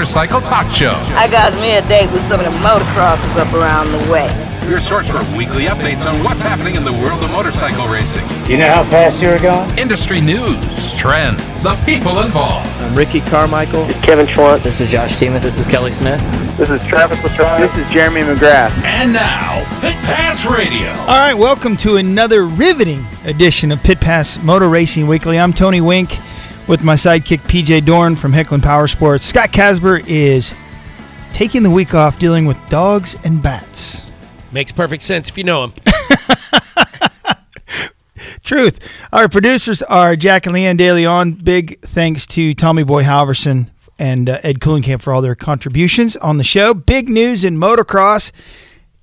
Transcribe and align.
Motorcycle 0.00 0.40
Talk 0.40 0.72
Show. 0.72 0.92
I 1.16 1.28
got 1.28 1.52
me 1.60 1.72
a 1.74 1.82
date 1.88 2.12
with 2.12 2.22
some 2.22 2.38
of 2.38 2.46
the 2.46 2.56
motocrossers 2.60 3.36
up 3.36 3.52
around 3.52 3.90
the 3.90 3.98
way. 4.10 4.28
Your 4.70 4.80
source 4.80 5.08
for 5.10 5.18
weekly 5.36 5.64
updates 5.64 6.08
on 6.08 6.22
what's 6.22 6.42
happening 6.42 6.76
in 6.76 6.84
the 6.84 6.92
world 6.92 7.24
of 7.24 7.30
motorcycle 7.32 7.88
racing. 7.88 8.22
You 8.48 8.58
know 8.58 8.68
how 8.72 8.84
fast 8.84 9.20
you're 9.20 9.40
going? 9.40 9.76
Industry 9.76 10.20
news, 10.20 10.94
trends, 10.94 11.42
the 11.64 11.74
people 11.84 12.20
involved. 12.20 12.68
I'm 12.80 12.94
Ricky 12.94 13.20
Carmichael. 13.20 13.84
This 13.86 13.96
is 13.96 14.04
Kevin 14.04 14.26
Schwantz. 14.26 14.62
This 14.62 14.80
is 14.80 14.92
Josh 14.92 15.18
Teemuth. 15.18 15.42
This 15.42 15.58
is 15.58 15.66
Kelly 15.66 15.90
Smith. 15.90 16.22
This 16.56 16.70
is 16.70 16.80
Travis 16.86 17.20
Latrobe. 17.24 17.58
This 17.58 17.76
is 17.76 17.92
Jeremy 17.92 18.20
McGrath. 18.20 18.70
And 18.84 19.12
now, 19.12 19.64
Pit 19.80 19.96
Pass 20.04 20.46
Radio. 20.46 20.88
All 21.00 21.18
right, 21.18 21.34
welcome 21.34 21.76
to 21.78 21.96
another 21.96 22.44
riveting 22.46 23.04
edition 23.24 23.72
of 23.72 23.82
Pit 23.82 24.00
Pass 24.00 24.40
Motor 24.40 24.68
Racing 24.68 25.08
Weekly. 25.08 25.36
I'm 25.36 25.52
Tony 25.52 25.80
Wink 25.80 26.16
with 26.70 26.82
my 26.84 26.94
sidekick 26.94 27.40
PJ 27.48 27.84
Dorn 27.84 28.14
from 28.14 28.32
Hicklin 28.32 28.62
Power 28.62 28.86
Sports. 28.86 29.26
Scott 29.26 29.50
Casper 29.50 30.00
is 30.06 30.54
taking 31.32 31.64
the 31.64 31.70
week 31.70 31.94
off 31.94 32.20
dealing 32.20 32.46
with 32.46 32.56
dogs 32.68 33.16
and 33.24 33.42
bats. 33.42 34.08
Makes 34.52 34.70
perfect 34.70 35.02
sense 35.02 35.28
if 35.28 35.36
you 35.36 35.42
know 35.42 35.64
him. 35.64 35.72
Truth. 38.44 39.08
Our 39.12 39.28
producers 39.28 39.82
are 39.82 40.14
Jack 40.14 40.46
and 40.46 40.54
Leanne 40.54 40.78
DeLeon. 40.78 41.42
Big 41.42 41.80
thanks 41.80 42.24
to 42.28 42.54
Tommy 42.54 42.84
Boy 42.84 43.02
Halverson 43.02 43.68
and 43.98 44.30
uh, 44.30 44.38
Ed 44.44 44.60
Coolingham 44.60 45.02
for 45.02 45.12
all 45.12 45.22
their 45.22 45.34
contributions 45.34 46.16
on 46.18 46.36
the 46.36 46.44
show. 46.44 46.72
Big 46.72 47.08
news 47.08 47.42
in 47.42 47.56
motocross. 47.56 48.30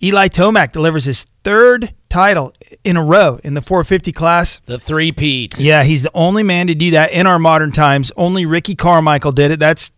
Eli 0.01 0.29
Tomac 0.29 0.71
delivers 0.71 1.03
his 1.03 1.25
third 1.43 1.93
title 2.09 2.53
in 2.83 2.97
a 2.97 3.03
row 3.03 3.39
in 3.43 3.53
the 3.53 3.61
450 3.61 4.11
class. 4.11 4.59
The 4.65 4.79
three 4.79 5.11
Pete's. 5.11 5.61
Yeah, 5.61 5.83
he's 5.83 6.03
the 6.03 6.11
only 6.13 6.43
man 6.43 6.67
to 6.67 6.75
do 6.75 6.91
that 6.91 7.11
in 7.11 7.27
our 7.27 7.39
modern 7.39 7.71
times. 7.71 8.11
Only 8.17 8.45
Ricky 8.45 8.75
Carmichael 8.75 9.31
did 9.31 9.51
it. 9.51 9.59
That's 9.59 9.91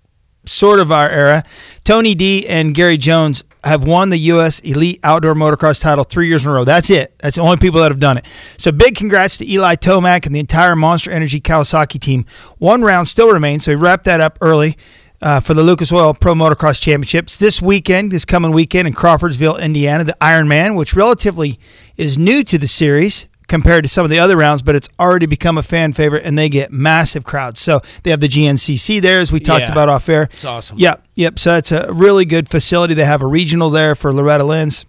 sort 0.46 0.80
of 0.80 0.92
our 0.92 1.10
era. 1.10 1.44
Tony 1.84 2.16
D 2.16 2.48
and 2.48 2.74
Gary 2.74 2.98
Jones 2.98 3.44
have 3.64 3.84
won 3.84 4.10
the 4.10 4.18
U.S. 4.18 4.60
Elite 4.62 5.00
Outdoor 5.04 5.34
Motocross 5.34 5.82
title 5.82 6.04
three 6.04 6.28
years 6.28 6.46
in 6.46 6.52
a 6.52 6.54
row. 6.54 6.64
That's 6.64 6.90
it. 6.90 7.14
That's 7.20 7.36
the 7.36 7.42
only 7.42 7.58
people 7.58 7.82
that 7.82 7.92
have 7.92 8.00
done 8.00 8.18
it. 8.18 8.26
So 8.58 8.72
big 8.72 8.96
congrats 8.96 9.38
to 9.38 9.52
Eli 9.52 9.76
Tomac 9.76 10.26
and 10.26 10.34
the 10.34 10.40
entire 10.40 10.76
Monster 10.76 11.12
Energy 11.12 11.42
Kawasaki 11.42 12.00
team. 12.00 12.26
One 12.58 12.84
round 12.84 13.08
still 13.08 13.32
remains, 13.32 13.66
so 13.66 13.72
he 13.72 13.76
wrapped 13.76 14.06
that 14.06 14.22
up 14.22 14.38
early. 14.42 14.78
Uh, 15.22 15.40
for 15.42 15.54
the 15.54 15.62
Lucas 15.64 15.92
Oil 15.92 16.14
Pro 16.14 16.34
Motocross 16.34 16.82
Championships 16.82 17.36
this 17.36 17.62
weekend, 17.62 18.10
this 18.12 18.24
coming 18.24 18.52
weekend 18.54 18.88
in 18.88 18.94
Crawfordsville, 18.94 19.58
Indiana, 19.58 20.06
the 20.06 20.16
Ironman, 20.22 20.78
which 20.78 20.96
relatively 20.96 21.60
is 21.98 22.18
new 22.18 22.42
to 22.44 22.58
the 22.58 22.68
series 22.68 23.28
compared 23.50 23.84
to 23.84 23.90
some 23.90 24.06
of 24.06 24.10
the 24.10 24.20
other 24.20 24.38
rounds, 24.38 24.62
but 24.62 24.76
it's 24.76 24.88
already 24.98 25.26
become 25.26 25.58
a 25.58 25.64
fan 25.64 25.92
favorite 25.92 26.24
and 26.24 26.38
they 26.38 26.48
get 26.48 26.72
massive 26.72 27.26
crowds. 27.26 27.60
So 27.60 27.82
they 28.04 28.12
have 28.12 28.22
the 28.22 28.28
GNCC 28.30 29.02
there, 29.02 29.20
as 29.20 29.30
we 29.32 29.40
talked 29.42 29.64
Yeah. 29.66 29.72
about 29.74 29.90
off 29.90 30.08
air. 30.08 30.30
It's 30.32 30.46
awesome. 30.46 30.78
Yep, 30.80 31.04
yep. 31.16 31.38
So 31.40 31.56
it's 31.56 31.72
a 31.74 31.92
really 31.92 32.24
good 32.26 32.48
facility. 32.48 32.94
They 32.94 33.04
have 33.06 33.22
a 33.22 33.28
regional 33.28 33.70
there 33.70 33.96
for 33.96 34.14
Loretta 34.14 34.46
Lynn's. 34.46 34.86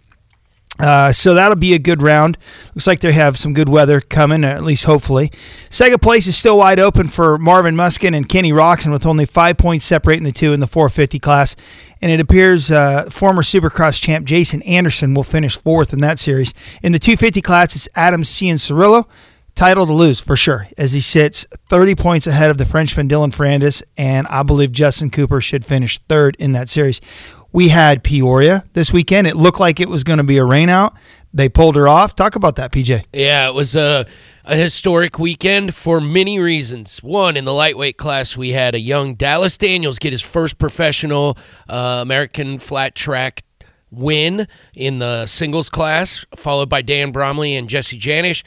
Uh, 0.81 1.13
so 1.13 1.35
that'll 1.35 1.57
be 1.57 1.75
a 1.75 1.79
good 1.79 2.03
round. 2.03 2.39
Looks 2.75 2.87
like 2.87 3.01
they 3.01 3.13
have 3.13 3.37
some 3.37 3.53
good 3.53 3.69
weather 3.69 4.01
coming, 4.01 4.45
at 4.45 4.65
least 4.65 4.85
hopefully. 4.85 5.31
Second 5.69 6.01
place 6.01 6.27
is 6.27 6.37
still 6.37 6.59
wide 6.59 6.81
open 6.81 7.09
for 7.09 7.39
Marvin 7.39 7.77
Musquin 7.77 8.17
and 8.17 8.29
Kenny 8.29 8.53
Roczen 8.53 8.93
with 8.93 9.07
only 9.07 9.27
five 9.27 9.59
points 9.59 9.85
separating 9.85 10.25
the 10.25 10.33
two 10.33 10.53
in 10.53 10.61
the 10.61 10.67
450 10.67 11.19
class. 11.19 11.57
And 12.01 12.11
it 12.11 12.21
appears 12.21 12.71
uh, 12.71 13.11
former 13.11 13.43
Supercross 13.43 14.01
champ 14.01 14.27
Jason 14.27 14.63
Anderson 14.63 15.13
will 15.13 15.23
finish 15.23 15.57
fourth 15.57 15.93
in 15.93 16.01
that 16.01 16.19
series. 16.19 16.55
In 16.83 16.93
the 16.93 16.99
250 16.99 17.43
class, 17.43 17.77
it's 17.77 17.89
Adam 17.95 18.23
Cianciarulo. 18.23 19.07
Title 19.55 19.85
to 19.85 19.93
lose 19.93 20.21
for 20.21 20.37
sure, 20.37 20.67
as 20.79 20.93
he 20.93 21.01
sits 21.01 21.45
30 21.69 21.95
points 21.95 22.27
ahead 22.27 22.51
of 22.51 22.57
the 22.57 22.65
Frenchman 22.65 23.09
Dylan 23.09 23.35
Ferrandis, 23.35 23.83
and 23.99 24.27
I 24.29 24.43
believe 24.43 24.73
Justin 24.73 25.11
Cooper 25.11 25.41
should 25.41 25.67
finish 25.67 25.99
third 26.09 26.37
in 26.39 26.53
that 26.53 26.69
series. 26.69 27.01
We 27.53 27.69
had 27.69 28.05
Peoria 28.05 28.65
this 28.73 28.93
weekend. 28.93 29.27
It 29.27 29.37
looked 29.37 29.61
like 29.61 29.81
it 29.81 29.89
was 29.89 30.05
going 30.05 30.19
to 30.19 30.25
be 30.25 30.39
a 30.39 30.43
rainout. 30.43 30.95
They 31.33 31.49
pulled 31.49 31.77
her 31.77 31.87
off. 31.87 32.15
Talk 32.15 32.35
about 32.35 32.57
that, 32.57 32.73
PJ. 32.73 33.05
Yeah, 33.13 33.49
it 33.49 33.55
was 33.55 33.77
a, 33.77 34.07
a 34.45 34.57
historic 34.57 35.19
weekend 35.19 35.75
for 35.75 36.01
many 36.01 36.41
reasons. 36.41 37.03
One, 37.03 37.37
in 37.37 37.45
the 37.45 37.53
lightweight 37.53 37.97
class, 37.97 38.37
we 38.37 38.51
had 38.51 38.75
a 38.75 38.81
young 38.81 39.15
Dallas 39.15 39.57
Daniels 39.57 39.99
get 39.99 40.13
his 40.13 40.23
first 40.23 40.59
professional 40.59 41.39
uh, 41.69 42.01
American 42.03 42.59
flat 42.59 42.95
track 42.95 43.45
win 43.93 44.47
in 44.75 44.99
the 44.99 45.27
singles 45.27 45.69
class, 45.69 46.25
followed 46.37 46.69
by 46.69 46.83
Dan 46.83 47.13
Bromley 47.13 47.57
and 47.57 47.69
Jesse 47.69 47.99
Janisch. 47.99 48.43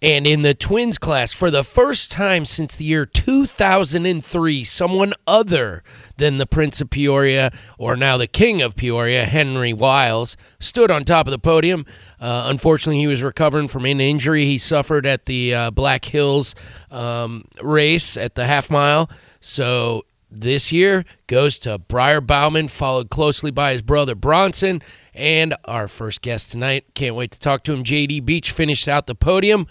And 0.00 0.28
in 0.28 0.42
the 0.42 0.54
twins 0.54 0.96
class, 0.96 1.32
for 1.32 1.50
the 1.50 1.64
first 1.64 2.12
time 2.12 2.44
since 2.44 2.76
the 2.76 2.84
year 2.84 3.04
2003, 3.04 4.62
someone 4.62 5.12
other 5.26 5.82
than 6.18 6.38
the 6.38 6.46
Prince 6.46 6.80
of 6.80 6.88
Peoria, 6.88 7.50
or 7.78 7.96
now 7.96 8.16
the 8.16 8.28
King 8.28 8.62
of 8.62 8.76
Peoria, 8.76 9.24
Henry 9.24 9.72
Wiles, 9.72 10.36
stood 10.60 10.92
on 10.92 11.02
top 11.02 11.26
of 11.26 11.32
the 11.32 11.38
podium. 11.38 11.84
Uh, 12.20 12.44
unfortunately, 12.46 13.00
he 13.00 13.08
was 13.08 13.24
recovering 13.24 13.66
from 13.66 13.84
an 13.86 14.00
injury 14.00 14.44
he 14.44 14.56
suffered 14.56 15.04
at 15.04 15.26
the 15.26 15.52
uh, 15.52 15.70
Black 15.72 16.04
Hills 16.04 16.54
um, 16.92 17.42
race 17.60 18.16
at 18.16 18.36
the 18.36 18.46
half 18.46 18.70
mile. 18.70 19.10
So 19.40 20.04
this 20.30 20.70
year 20.70 21.04
goes 21.26 21.58
to 21.60 21.78
Briar 21.78 22.20
Bauman, 22.20 22.68
followed 22.68 23.10
closely 23.10 23.50
by 23.50 23.72
his 23.72 23.82
brother 23.82 24.14
Bronson. 24.14 24.80
And 25.18 25.56
our 25.64 25.88
first 25.88 26.22
guest 26.22 26.52
tonight, 26.52 26.84
can't 26.94 27.16
wait 27.16 27.32
to 27.32 27.40
talk 27.40 27.64
to 27.64 27.72
him. 27.72 27.82
JD 27.82 28.24
Beach 28.24 28.52
finished 28.52 28.86
out 28.86 29.06
the 29.06 29.16
podium. 29.16 29.66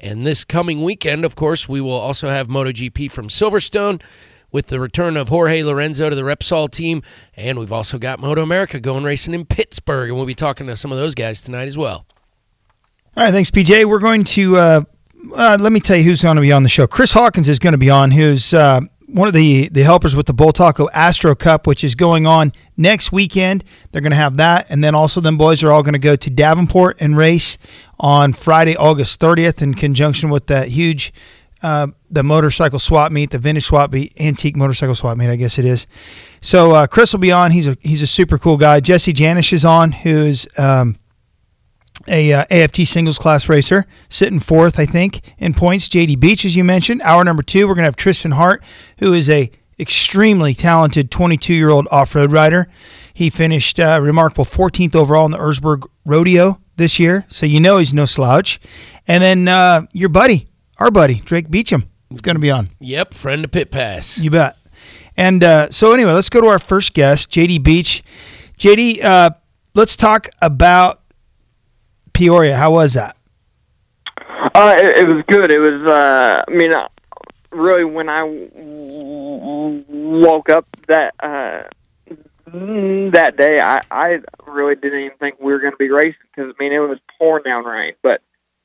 And 0.00 0.26
this 0.26 0.44
coming 0.44 0.82
weekend, 0.82 1.24
of 1.24 1.36
course, 1.36 1.68
we 1.68 1.80
will 1.80 1.92
also 1.92 2.28
have 2.28 2.48
MotoGP 2.48 3.10
from 3.12 3.28
Silverstone 3.28 4.02
with 4.50 4.66
the 4.66 4.80
return 4.80 5.16
of 5.16 5.28
Jorge 5.28 5.62
Lorenzo 5.62 6.10
to 6.10 6.16
the 6.16 6.22
Repsol 6.22 6.68
team. 6.68 7.02
And 7.36 7.58
we've 7.58 7.72
also 7.72 7.98
got 7.98 8.18
Moto 8.18 8.42
America 8.42 8.80
going 8.80 9.04
racing 9.04 9.32
in 9.32 9.44
Pittsburgh. 9.44 10.08
And 10.08 10.16
we'll 10.16 10.26
be 10.26 10.34
talking 10.34 10.66
to 10.66 10.76
some 10.76 10.90
of 10.90 10.98
those 10.98 11.14
guys 11.14 11.40
tonight 11.42 11.68
as 11.68 11.78
well. 11.78 12.04
All 13.16 13.24
right, 13.24 13.30
thanks, 13.30 13.50
PJ. 13.50 13.84
We're 13.84 14.00
going 14.00 14.24
to 14.24 14.56
uh, 14.56 14.80
uh, 15.34 15.58
let 15.60 15.72
me 15.72 15.80
tell 15.80 15.96
you 15.96 16.02
who's 16.02 16.22
going 16.22 16.36
to 16.36 16.42
be 16.42 16.52
on 16.52 16.62
the 16.62 16.68
show. 16.68 16.86
Chris 16.86 17.12
Hawkins 17.12 17.48
is 17.48 17.58
going 17.58 17.72
to 17.72 17.78
be 17.78 17.90
on, 17.90 18.10
who's 18.10 18.52
uh, 18.54 18.80
one 19.12 19.28
of 19.28 19.34
the 19.34 19.68
the 19.68 19.82
helpers 19.82 20.14
with 20.14 20.26
the 20.26 20.34
Bultaco 20.34 20.88
Astro 20.92 21.34
Cup, 21.34 21.66
which 21.66 21.82
is 21.82 21.94
going 21.94 22.26
on 22.26 22.52
next 22.76 23.12
weekend. 23.12 23.64
They're 23.90 24.02
going 24.02 24.10
to 24.10 24.16
have 24.16 24.36
that, 24.36 24.66
and 24.68 24.82
then 24.82 24.94
also 24.94 25.20
them 25.20 25.36
boys 25.36 25.62
are 25.62 25.72
all 25.72 25.82
going 25.82 25.94
to 25.94 25.98
go 25.98 26.16
to 26.16 26.30
Davenport 26.30 26.96
and 27.00 27.16
race 27.16 27.58
on 27.98 28.32
Friday, 28.32 28.76
August 28.76 29.20
30th, 29.20 29.62
in 29.62 29.74
conjunction 29.74 30.30
with 30.30 30.46
that 30.46 30.68
huge. 30.68 31.12
Uh, 31.62 31.88
the 32.10 32.22
motorcycle 32.22 32.78
swap 32.78 33.12
meet, 33.12 33.32
the 33.32 33.38
vintage 33.38 33.64
swap 33.64 33.92
meet, 33.92 34.18
antique 34.18 34.56
motorcycle 34.56 34.94
swap 34.94 35.18
meet, 35.18 35.28
I 35.28 35.36
guess 35.36 35.58
it 35.58 35.66
is. 35.66 35.86
So 36.40 36.72
uh, 36.72 36.86
Chris 36.86 37.12
will 37.12 37.20
be 37.20 37.32
on. 37.32 37.50
He's 37.50 37.68
a 37.68 37.76
he's 37.80 38.00
a 38.00 38.06
super 38.06 38.38
cool 38.38 38.56
guy. 38.56 38.80
Jesse 38.80 39.12
Janisch 39.12 39.52
is 39.52 39.64
on, 39.64 39.92
who's 39.92 40.46
um, 40.56 40.96
a 42.08 42.32
uh, 42.32 42.44
AFT 42.50 42.86
singles 42.86 43.18
class 43.18 43.48
racer, 43.48 43.86
sitting 44.08 44.38
fourth, 44.38 44.78
I 44.78 44.86
think, 44.86 45.20
in 45.38 45.54
points. 45.54 45.88
JD 45.88 46.18
Beach, 46.20 46.44
as 46.44 46.56
you 46.56 46.64
mentioned. 46.64 47.02
Hour 47.02 47.24
number 47.24 47.42
two, 47.42 47.66
we're 47.66 47.74
going 47.74 47.84
to 47.84 47.88
have 47.88 47.96
Trystan 47.96 48.34
Hart, 48.34 48.62
who 48.98 49.12
is 49.12 49.28
a 49.28 49.50
extremely 49.78 50.52
talented 50.52 51.10
22 51.10 51.54
year 51.54 51.70
old 51.70 51.88
off 51.90 52.14
road 52.14 52.32
rider. 52.32 52.68
He 53.14 53.30
finished 53.30 53.80
uh, 53.80 53.98
remarkable 54.02 54.44
14th 54.44 54.94
overall 54.94 55.24
in 55.24 55.30
the 55.30 55.38
Erzberg 55.38 55.86
Rodeo 56.04 56.60
this 56.76 56.98
year, 56.98 57.26
so 57.28 57.46
you 57.46 57.60
know 57.60 57.78
he's 57.78 57.92
no 57.92 58.04
slouch. 58.04 58.60
And 59.06 59.22
then 59.22 59.48
uh, 59.48 59.86
your 59.92 60.08
buddy, 60.08 60.46
our 60.78 60.90
buddy 60.90 61.16
Darik 61.20 61.50
Beauchamp, 61.50 61.86
is 62.10 62.20
going 62.20 62.36
to 62.36 62.40
be 62.40 62.50
on. 62.50 62.68
Yep, 62.80 63.14
friend 63.14 63.44
of 63.44 63.50
Pit 63.50 63.70
Pass. 63.70 64.18
You 64.18 64.30
bet. 64.30 64.56
And 65.16 65.44
uh, 65.44 65.70
so 65.70 65.92
anyway, 65.92 66.12
let's 66.12 66.30
go 66.30 66.40
to 66.40 66.46
our 66.46 66.58
first 66.58 66.94
guest, 66.94 67.30
JD 67.30 67.62
Beach. 67.62 68.02
JD, 68.58 69.04
uh, 69.04 69.30
let's 69.74 69.96
talk 69.96 70.28
about 70.40 70.99
Peoria. 72.12 72.56
How 72.56 72.70
was 72.70 72.94
that? 72.94 73.16
Uh, 74.54 74.74
it, 74.76 74.98
it 74.98 75.06
was 75.08 75.24
good. 75.28 75.50
It 75.50 75.60
was. 75.60 75.90
Uh, 75.90 76.42
I 76.48 76.50
mean, 76.50 76.72
uh, 76.72 76.88
really, 77.50 77.84
when 77.84 78.08
I 78.08 78.24
woke 79.88 80.48
up 80.50 80.66
that 80.88 81.14
uh, 81.20 81.68
that 82.46 83.36
day, 83.36 83.58
I 83.60 83.80
I 83.90 84.18
really 84.46 84.74
didn't 84.74 85.00
even 85.00 85.18
think 85.18 85.40
we 85.40 85.52
were 85.52 85.60
going 85.60 85.72
to 85.72 85.78
be 85.78 85.90
racing 85.90 86.14
because 86.34 86.54
I 86.58 86.62
mean 86.62 86.72
it 86.72 86.78
was 86.78 86.98
pouring 87.18 87.44
down 87.44 87.64
rain. 87.64 87.94
But 88.02 88.22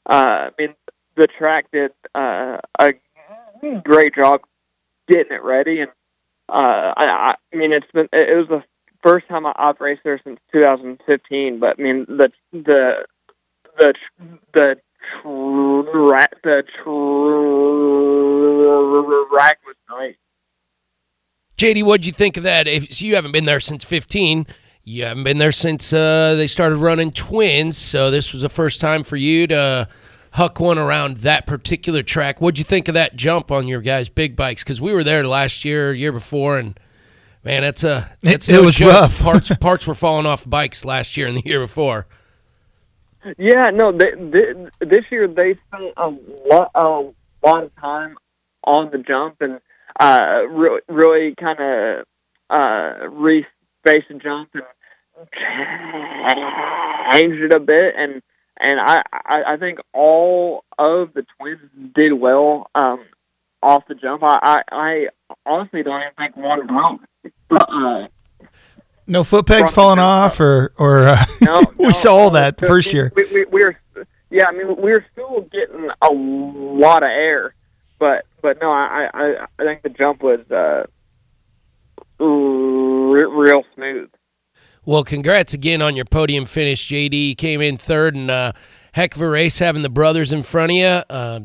uh, 0.10 0.50
I 0.50 0.52
mean, 0.58 0.76
the 1.16 1.28
track 1.28 1.72
did 1.72 1.92
uh, 2.14 2.58
a 2.80 2.90
great 3.84 4.16
job 4.16 4.42
getting 5.08 5.34
it 5.34 5.44
ready, 5.44 5.82
and 5.82 5.92
uh, 6.50 6.94
I, 6.98 7.36
I 7.54 7.56
mean, 7.56 7.74
it's 7.74 7.92
been 7.94 8.08
it 8.12 8.36
was 8.36 8.48
the 8.50 8.64
first 9.04 9.28
time 9.28 9.46
I've 9.46 9.80
raced 9.80 10.02
there 10.04 10.20
since 10.24 10.40
2015. 10.52 11.60
But 11.60 11.76
I 11.80 11.82
mean, 11.82 12.06
the 12.08 12.32
the 12.52 13.06
the 13.78 13.94
the 14.54 14.76
track 16.08 16.32
the 16.44 16.64
track 19.32 19.60
was 19.66 19.76
nice. 19.90 20.16
JD, 21.58 21.84
what'd 21.84 22.06
you 22.06 22.12
think 22.12 22.38
of 22.38 22.44
that? 22.44 22.68
If 22.68 22.94
so 22.94 23.06
you 23.06 23.16
haven't 23.16 23.32
been 23.32 23.46
there 23.46 23.60
since 23.62 23.86
15, 23.86 24.46
you 24.84 25.06
haven't 25.06 25.24
been 25.24 25.38
there 25.38 25.52
since 25.54 25.94
uh, 25.94 26.36
they 26.36 26.48
started 26.48 26.78
running 26.78 27.12
twins, 27.12 27.78
so 27.78 28.12
this 28.12 28.34
was 28.34 28.42
the 28.42 28.50
first 28.50 28.82
time 28.82 29.04
for 29.04 29.16
you 29.16 29.48
to 29.48 29.88
huck 30.34 30.60
one 30.60 30.78
around 30.78 31.18
that 31.18 31.48
particular 31.48 32.04
track. 32.04 32.42
What'd 32.42 32.58
you 32.60 32.66
think 32.66 32.90
of 32.90 32.94
that 32.96 33.16
jump 33.16 33.52
on 33.52 33.70
your 33.70 33.80
guys' 33.80 34.10
big 34.10 34.36
bikes? 34.36 34.64
Because 34.64 34.82
we 34.82 34.92
were 34.94 35.04
there 35.04 35.26
last 35.26 35.64
year, 35.64 35.94
year 35.94 36.12
before, 36.12 36.58
and 36.60 36.78
man, 37.46 37.62
that's 37.62 37.86
a 37.86 38.12
that's 38.22 38.50
It- 38.50 38.54
no 38.54 38.62
it 38.62 38.66
was 38.66 38.76
joke. 38.76 38.92
rough. 38.92 39.22
parts 39.22 39.52
parts 39.62 39.88
were 39.88 39.96
falling 39.96 40.26
off 40.26 40.48
bikes 40.50 40.84
last 40.84 41.16
year 41.16 41.28
and 41.28 41.38
the 41.38 41.44
year 41.46 41.62
before. 41.62 42.06
Yeah, 43.38 43.72
no, 43.74 43.92
they, 43.92 44.12
they, 44.18 44.86
this 44.86 45.06
year 45.12 45.28
they 45.28 45.56
spent 45.68 45.94
a 45.98 46.10
lot, 46.48 46.72
a 46.76 47.12
lot 47.46 47.64
of 47.64 47.76
time 47.76 48.18
on 48.64 48.92
the 48.92 49.00
jump 49.00 49.38
and 49.42 49.60
uh, 50.00 50.48
really, 50.50 50.82
really 50.88 51.36
kind 51.36 51.60
of 51.60 52.06
uh, 52.50 53.08
re-spaced 53.10 54.08
the 54.10 54.16
jump 54.16 54.50
and 54.54 54.64
changed 57.12 57.42
it 57.44 57.56
a 57.56 57.60
bit. 57.60 57.96
And 57.98 58.22
and 58.58 58.80
I, 58.80 59.02
I, 59.12 59.54
I 59.54 59.58
think 59.58 59.80
all 59.94 60.64
of 60.78 61.14
the 61.14 61.26
twins 61.38 61.60
did 61.94 62.14
well 62.14 62.70
um, 62.74 63.04
off 63.62 63.84
the 63.88 63.96
jump. 63.96 64.24
I, 64.24 64.38
I, 64.42 64.58
I 64.72 65.06
honestly 65.46 65.84
don't 65.84 66.02
even 66.02 66.14
think 66.18 66.38
one 66.38 66.68
broke. 66.68 67.02
Uh, 67.52 68.08
No 69.08 69.24
foot 69.24 69.46
pegs 69.46 69.72
falling 69.72 70.00
off, 70.00 70.40
or 70.40 70.74
or 70.78 71.08
uh, 71.08 71.26
No, 71.42 71.62
we 71.78 71.86
no, 71.86 71.92
saw 71.92 72.16
all 72.16 72.30
that 72.32 72.58
the 72.58 72.68
first 72.68 72.94
year. 72.94 73.12
We, 73.16 73.26
we, 73.26 73.46
we 73.46 73.64
were, 73.64 73.78
yeah, 74.30 74.46
I 74.48 74.52
mean, 74.52 74.68
we 74.78 74.92
were 74.92 75.06
still 75.12 75.42
getting 75.52 75.90
a 76.02 76.12
lot 76.12 77.04
of 77.04 77.10
air, 77.10 77.54
but 78.00 78.26
but 78.42 78.58
no, 78.62 78.72
I 78.72 79.10
I, 79.14 79.46
I 79.60 79.64
think 79.64 79.84
the 79.84 79.90
jump 79.90 80.24
was 80.24 80.40
uh, 80.50 80.86
re- 82.24 83.26
real 83.26 83.64
smooth. 83.76 84.10
Well, 84.86 85.04
congrats 85.04 85.54
again 85.54 85.82
on 85.82 85.96
your 85.96 86.06
podium 86.06 86.46
finish, 86.46 86.88
JD. 86.88 87.30
You 87.30 87.36
came 87.36 87.62
in 87.62 87.78
third, 87.78 88.16
and 88.16 88.30
uh, 88.30 88.54
heck 88.94 89.16
of 89.16 89.22
a 89.22 89.30
race 89.30 89.60
having 89.60 89.82
the 89.82 89.90
brothers 89.90 90.32
in 90.32 90.44
front 90.44 90.72
of 90.72 90.78
you. 90.78 90.86
Uh, 90.86 91.40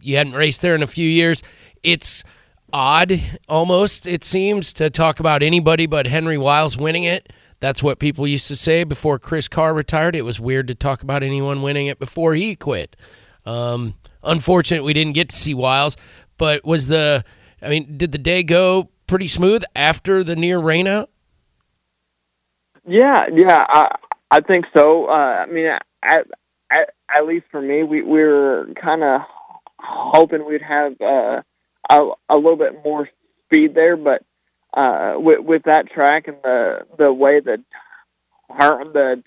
you 0.00 0.16
hadn't 0.16 0.34
raced 0.34 0.62
there 0.62 0.74
in 0.74 0.82
a 0.82 0.86
few 0.86 1.08
years. 1.08 1.42
It's 1.82 2.22
odd, 2.72 3.20
almost, 3.48 4.06
it 4.06 4.24
seems, 4.24 4.72
to 4.74 4.90
talk 4.90 5.20
about 5.20 5.42
anybody 5.42 5.86
but 5.86 6.06
Henry 6.06 6.38
Wiles 6.38 6.76
winning 6.76 7.04
it. 7.04 7.32
That's 7.60 7.82
what 7.82 7.98
people 7.98 8.26
used 8.26 8.48
to 8.48 8.56
say 8.56 8.84
before 8.84 9.18
Chris 9.18 9.46
Carr 9.46 9.72
retired. 9.72 10.16
It 10.16 10.22
was 10.22 10.40
weird 10.40 10.66
to 10.68 10.74
talk 10.74 11.02
about 11.02 11.22
anyone 11.22 11.62
winning 11.62 11.86
it 11.86 11.98
before 11.98 12.34
he 12.34 12.56
quit. 12.56 12.96
Um, 13.46 13.94
unfortunate 14.22 14.84
we 14.84 14.92
didn't 14.92 15.12
get 15.12 15.28
to 15.28 15.36
see 15.36 15.54
Wiles, 15.54 15.96
but 16.38 16.64
was 16.64 16.88
the, 16.88 17.24
I 17.60 17.68
mean, 17.68 17.96
did 17.96 18.12
the 18.12 18.18
day 18.18 18.42
go 18.42 18.90
pretty 19.06 19.28
smooth 19.28 19.62
after 19.76 20.24
the 20.24 20.34
near 20.34 20.58
rainout? 20.58 21.08
Yeah, 22.86 23.26
yeah, 23.32 23.60
I 23.68 23.96
I 24.30 24.40
think 24.40 24.64
so. 24.76 25.06
Uh, 25.06 25.12
I 25.12 25.46
mean, 25.46 25.66
at, 26.02 26.26
at 26.70 26.94
at 27.14 27.26
least 27.26 27.46
for 27.50 27.60
me, 27.60 27.82
we 27.82 28.02
we 28.02 28.22
were 28.22 28.68
kind 28.80 29.04
of 29.04 29.20
hoping 29.78 30.44
we'd 30.44 30.62
have 30.62 31.00
uh, 31.00 31.42
a 31.90 31.98
a 32.28 32.36
little 32.36 32.56
bit 32.56 32.84
more 32.84 33.08
speed 33.46 33.74
there, 33.74 33.96
but 33.96 34.22
uh, 34.74 35.14
with 35.16 35.40
with 35.40 35.62
that 35.64 35.90
track 35.92 36.28
and 36.28 36.36
the 36.42 36.86
the 36.98 37.12
way 37.12 37.40
her, 38.50 38.84
the 38.92 39.22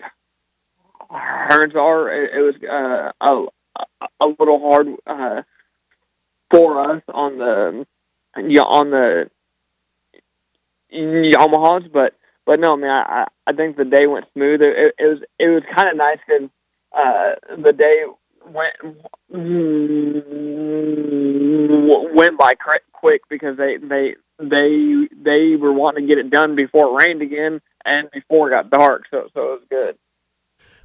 turns 1.50 1.74
are, 1.76 2.12
it, 2.12 2.30
it 2.34 2.40
was 2.40 2.54
uh, 2.64 3.12
a 3.24 3.46
a 4.20 4.26
little 4.26 4.60
hard 4.60 4.86
uh, 5.06 5.42
for 6.50 6.92
us 6.92 7.02
on 7.12 7.38
the 7.38 7.86
on 8.36 8.90
the 8.90 9.30
Yamahas, 10.92 11.90
but 11.92 12.14
but 12.44 12.60
no, 12.60 12.76
man, 12.76 12.90
I 12.90 13.26
I 13.46 13.52
think 13.52 13.76
the 13.76 13.84
day 13.84 14.06
went 14.06 14.26
smooth. 14.32 14.60
It, 14.62 14.76
it, 14.76 14.94
it 14.98 15.06
was 15.06 15.18
it 15.38 15.46
was 15.46 15.62
kind 15.76 15.88
of 15.90 15.96
nice 15.96 16.18
because 16.26 16.48
uh, 16.96 17.56
the 17.56 17.72
day 17.72 18.04
went 18.48 18.76
went 22.14 22.38
by 22.38 22.52
quick 22.92 23.22
because 23.28 23.56
they 23.56 23.76
they 23.76 24.14
they 24.38 25.08
they 25.12 25.56
were 25.56 25.72
wanting 25.72 26.06
to 26.06 26.14
get 26.14 26.18
it 26.18 26.30
done 26.30 26.56
before 26.56 26.88
it 26.88 27.04
rained 27.06 27.22
again 27.22 27.60
and 27.84 28.10
before 28.12 28.48
it 28.48 28.50
got 28.50 28.70
dark. 28.70 29.02
So 29.10 29.28
so 29.34 29.40
it 29.40 29.60
was 29.60 29.62
good. 29.70 29.98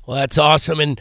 Well, 0.05 0.17
that's 0.17 0.37
awesome, 0.37 0.79
and 0.79 0.99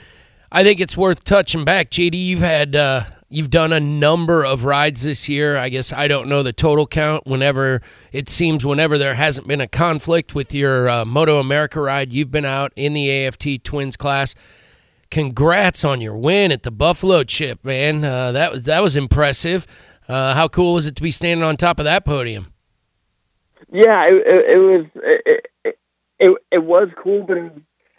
I 0.52 0.62
think 0.62 0.80
it's 0.80 0.96
worth 0.96 1.24
touching 1.24 1.64
back. 1.64 1.90
JD, 1.90 2.14
you've 2.14 2.40
had 2.40 2.76
uh, 2.76 3.04
you've 3.28 3.50
done 3.50 3.72
a 3.72 3.80
number 3.80 4.44
of 4.44 4.64
rides 4.64 5.04
this 5.04 5.28
year. 5.28 5.56
I 5.56 5.68
guess 5.68 5.92
I 5.92 6.08
don't 6.08 6.28
know 6.28 6.42
the 6.42 6.52
total 6.52 6.86
count. 6.86 7.26
Whenever 7.26 7.80
it 8.12 8.28
seems, 8.28 8.66
whenever 8.66 8.98
there 8.98 9.14
hasn't 9.14 9.46
been 9.46 9.60
a 9.60 9.68
conflict 9.68 10.34
with 10.34 10.54
your 10.54 10.88
uh, 10.88 11.04
Moto 11.04 11.38
America 11.38 11.80
ride, 11.80 12.12
you've 12.12 12.30
been 12.30 12.44
out 12.44 12.72
in 12.76 12.92
the 12.92 13.26
AFT 13.26 13.64
Twins 13.64 13.96
class. 13.96 14.34
Congrats 15.10 15.84
on 15.84 16.00
your 16.00 16.16
win 16.16 16.52
at 16.52 16.62
the 16.62 16.70
Buffalo 16.70 17.24
Chip, 17.24 17.64
man. 17.64 18.04
Uh, 18.04 18.32
that 18.32 18.52
was 18.52 18.62
that 18.64 18.82
was 18.82 18.96
impressive. 18.96 19.66
Uh, 20.08 20.34
how 20.34 20.48
cool 20.48 20.76
is 20.76 20.86
it 20.86 20.96
to 20.96 21.02
be 21.02 21.10
standing 21.10 21.42
on 21.42 21.56
top 21.56 21.78
of 21.78 21.84
that 21.84 22.04
podium? 22.04 22.52
Yeah, 23.72 24.02
it 24.06 24.14
it, 24.14 24.54
it 24.54 24.58
was 24.58 24.86
it, 24.96 25.46
it 25.64 25.78
it 26.18 26.38
it 26.52 26.58
was 26.58 26.88
cool, 27.02 27.24
but 27.24 27.36
it 27.38 27.42
was, 27.42 27.52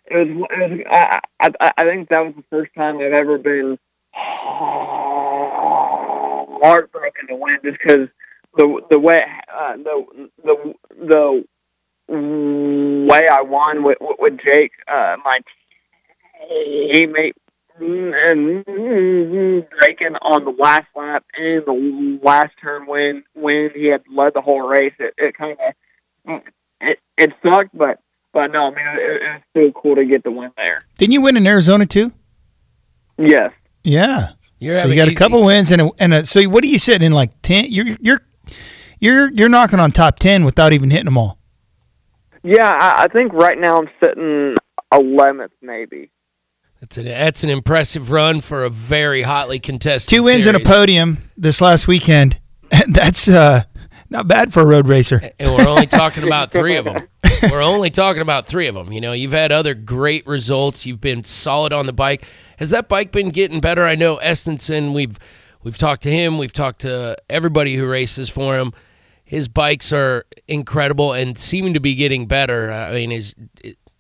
it 0.07 0.15
was, 0.15 0.47
it 0.51 0.71
was 0.71 0.85
I, 0.89 1.19
I 1.41 1.71
I 1.77 1.83
think 1.83 2.09
that 2.09 2.25
was 2.25 2.33
the 2.35 2.43
first 2.49 2.73
time 2.75 2.97
I've 2.97 3.13
ever 3.13 3.37
been 3.37 3.77
heartbroken 6.63 7.27
to 7.27 7.35
win, 7.35 7.57
just 7.63 7.77
because 7.79 8.07
the 8.55 8.81
the 8.89 8.99
way 8.99 9.23
uh, 9.53 9.77
the 9.77 10.29
the 10.43 10.73
the 10.99 11.43
way 12.07 13.21
I 13.31 13.41
won 13.41 13.83
with 13.83 13.97
with 14.19 14.39
Jake, 14.43 14.71
uh, 14.87 15.17
my 15.23 15.39
teammate, 16.49 17.33
and 17.79 18.65
breaking 18.65 20.15
on 20.21 20.45
the 20.45 20.55
last 20.57 20.88
lap 20.95 21.25
and 21.38 21.63
the 21.65 22.19
last 22.23 22.51
turn 22.61 22.85
when 22.85 23.23
when 23.33 23.69
he 23.73 23.88
had 23.88 24.03
led 24.13 24.33
the 24.33 24.41
whole 24.41 24.67
race. 24.67 24.93
It, 24.99 25.13
it 25.17 25.38
kind 25.38 25.57
of 26.27 26.41
it 26.81 26.99
it 27.17 27.31
sucked, 27.43 27.75
but 27.77 27.99
but 28.33 28.47
no, 28.47 28.67
I 28.67 28.69
mean 28.69 28.85
it, 28.87 29.21
it 29.21 29.31
was 29.33 29.42
still 29.49 29.81
cool 29.81 29.95
to 29.95 30.06
get 30.06 30.23
the 30.23 30.31
win 30.31 30.51
there. 30.57 30.83
Didn't 30.97 31.13
you 31.13 31.21
win 31.21 31.37
in 31.37 31.47
Arizona 31.47 31.85
too? 31.85 32.11
Yes. 33.18 33.51
Yeah. 33.83 34.33
You're 34.59 34.77
so 34.77 34.87
you 34.87 34.95
got 34.95 35.07
a 35.07 35.16
couple 35.16 35.44
wins 35.44 35.71
and 35.71 35.81
a, 35.81 35.89
and 35.97 36.13
a, 36.13 36.23
so 36.25 36.44
what 36.44 36.63
are 36.63 36.68
you 36.68 36.77
sitting 36.77 37.06
in 37.06 37.13
like 37.13 37.31
ten? 37.42 37.66
You're 37.69 37.97
you're 37.99 38.21
you're 38.99 39.31
you're 39.31 39.49
knocking 39.49 39.80
on 39.80 39.92
top 39.92 40.19
ten 40.19 40.45
without 40.45 40.71
even 40.71 40.92
hitting 40.92 41.06
them 41.06 41.18
all. 41.18 41.39
Yeah, 42.44 42.71
I, 42.71 43.04
I 43.04 43.07
think 43.07 43.33
right 43.33 43.57
now 43.57 43.75
I'm 43.75 43.89
sitting 44.04 44.56
eleventh, 44.94 45.54
maybe. 45.63 46.11
That's 46.81 46.97
an 46.97 47.06
that's 47.06 47.44
an 47.44 47.52
impressive 47.52 48.09
run 48.09 48.42
for 48.42 48.64
a 48.64 48.69
very 48.69 49.21
hotly 49.21 49.59
contested. 49.59 50.09
Two 50.09 50.23
wins 50.23 50.47
and 50.47 50.57
a 50.57 50.59
podium 50.59 51.19
this 51.38 51.61
last 51.61 51.88
weekend. 51.88 52.40
That's 52.88 53.30
uh, 53.30 53.64
not 54.09 54.28
bad 54.28 54.52
for 54.52 54.61
a 54.61 54.66
road 54.66 54.88
racer. 54.88 55.21
and 55.40 55.54
we're 55.54 55.68
only 55.68 55.85
talking 55.85 56.23
about 56.23 56.52
three 56.52 56.78
of 56.78 56.85
them. 56.85 57.07
We're 57.44 57.61
only 57.61 57.92
talking 57.92 58.23
about 58.23 58.47
three 58.47 58.66
of 58.68 58.73
them. 58.73 58.92
You 58.92 59.00
know, 59.00 59.14
you've 59.14 59.31
had 59.31 59.52
other 59.52 59.76
great 59.76 60.26
results. 60.26 60.85
You've 60.85 61.02
been 61.02 61.23
solid 61.23 61.71
on 61.71 61.85
the 61.85 61.94
bike. 61.94 62.23
Has 62.57 62.71
that 62.71 62.90
bike 62.90 63.11
been 63.11 63.30
getting 63.30 63.59
better? 63.59 63.85
I 63.85 63.95
know 63.95 64.18
Estenson. 64.18 64.94
We've 64.94 65.19
we've 65.61 65.78
talked 65.78 66.02
to 66.04 66.11
him. 66.11 66.40
We've 66.40 66.54
talked 66.54 66.81
to 66.81 67.16
everybody 67.30 67.76
who 67.76 67.88
races 67.88 68.28
for 68.30 68.57
him. 68.57 68.73
His 69.23 69.47
bikes 69.47 69.94
are 69.94 70.26
incredible 70.47 71.14
and 71.14 71.38
seem 71.38 71.76
to 71.76 71.80
be 71.80 71.94
getting 71.94 72.26
better. 72.26 72.71
I 72.71 72.92
mean, 72.92 73.11
is 73.11 73.35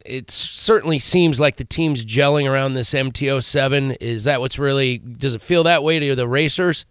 it, 0.05 0.31
certainly 0.31 0.99
seems 0.99 1.39
like 1.39 1.57
the 1.57 1.63
team's 1.63 2.05
gelling 2.05 2.49
around 2.49 2.73
this 2.73 2.93
MT-07. 2.93 3.97
Is 3.99 4.25
that 4.25 4.39
what's 4.39 4.59
really? 4.59 4.97
Does 4.97 5.33
it 5.33 5.41
feel 5.41 5.63
that 5.63 5.83
way 5.83 5.99
to 5.99 6.15
the 6.15 6.27
racers? 6.27 6.85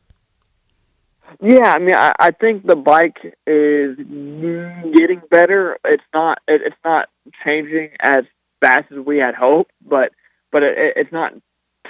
Yeah, 1.41 1.73
I 1.75 1.79
mean, 1.79 1.95
I, 1.97 2.13
I 2.19 2.31
think 2.33 2.67
the 2.67 2.77
bike 2.77 3.19
is 3.47 3.97
getting 3.97 5.23
better. 5.31 5.79
It's 5.85 6.03
not 6.13 6.39
it, 6.49 6.63
it's 6.67 6.77
not 6.85 7.09
changing 7.45 7.91
as 8.03 8.25
fast 8.61 8.91
as 8.93 8.99
we 9.05 9.19
had 9.19 9.35
hoped, 9.35 9.73
but 9.87 10.11
but 10.51 10.63
it, 10.63 10.95
it's 10.97 11.13
not 11.13 11.33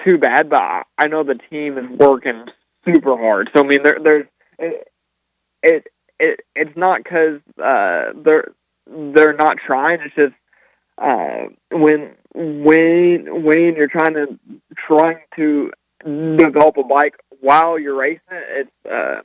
too 0.04 0.18
bad. 0.18 0.50
But 0.50 0.60
I, 0.60 0.82
I 0.98 1.08
know 1.08 1.24
the 1.24 1.38
team 1.50 1.78
is 1.78 1.98
working 1.98 2.46
super 2.84 3.16
hard. 3.16 3.50
So 3.56 3.64
I 3.64 3.66
mean, 3.66 3.80
there 3.82 3.98
there's 4.02 4.26
it 4.58 4.88
it, 5.62 5.86
it 6.18 6.40
it's 6.54 6.76
not 6.76 7.02
because 7.02 7.40
uh, 7.58 8.12
they're 8.22 8.52
they're 8.86 9.36
not 9.36 9.56
trying. 9.66 10.00
It's 10.04 10.14
just 10.14 10.34
uh, 11.00 11.48
when 11.70 12.12
when 12.34 13.44
when 13.44 13.74
you're 13.76 13.88
trying 13.88 14.14
to 14.14 14.38
trying 14.86 15.18
to 15.36 15.70
develop 16.04 16.76
a 16.76 16.84
bike 16.84 17.14
while 17.40 17.78
you're 17.78 17.98
racing, 17.98 18.20
it, 18.30 18.68
it's 18.84 18.92
uh, 18.92 19.22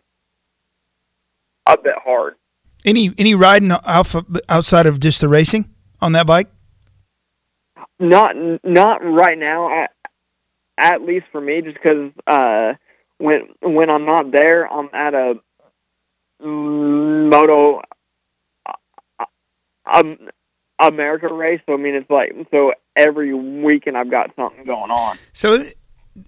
a 1.68 1.78
bit 1.78 1.96
hard. 2.04 2.36
Any 2.86 3.14
any 3.18 3.36
riding 3.36 3.72
alpha 3.72 4.26
outside 4.48 4.86
of 4.86 5.00
just 5.00 5.22
the 5.22 5.28
racing 5.28 5.70
on 6.02 6.14
that 6.14 6.26
bike? 6.26 6.48
Not 8.00 8.36
not 8.64 9.04
right 9.04 9.38
now. 9.38 9.84
At, 9.84 9.92
at 10.78 11.02
least 11.02 11.26
for 11.32 11.42
me, 11.42 11.62
just 11.62 11.76
because 11.76 12.12
uh, 12.28 12.74
when 13.18 13.50
when 13.62 13.90
I'm 13.90 14.06
not 14.06 14.32
there, 14.32 14.66
I'm 14.72 14.90
at 14.94 15.14
a 15.14 15.34
moto 16.42 17.82
um, 19.92 20.18
America 20.80 21.34
race. 21.34 21.62
So 21.66 21.74
I 21.74 21.78
mean, 21.78 21.96
it's 21.96 22.10
like 22.10 22.34
so 22.52 22.74
every 22.96 23.34
weekend 23.34 23.98
I've 23.98 24.12
got 24.12 24.32
something 24.36 24.66
going 24.66 24.92
on. 24.92 25.18
So 25.34 25.66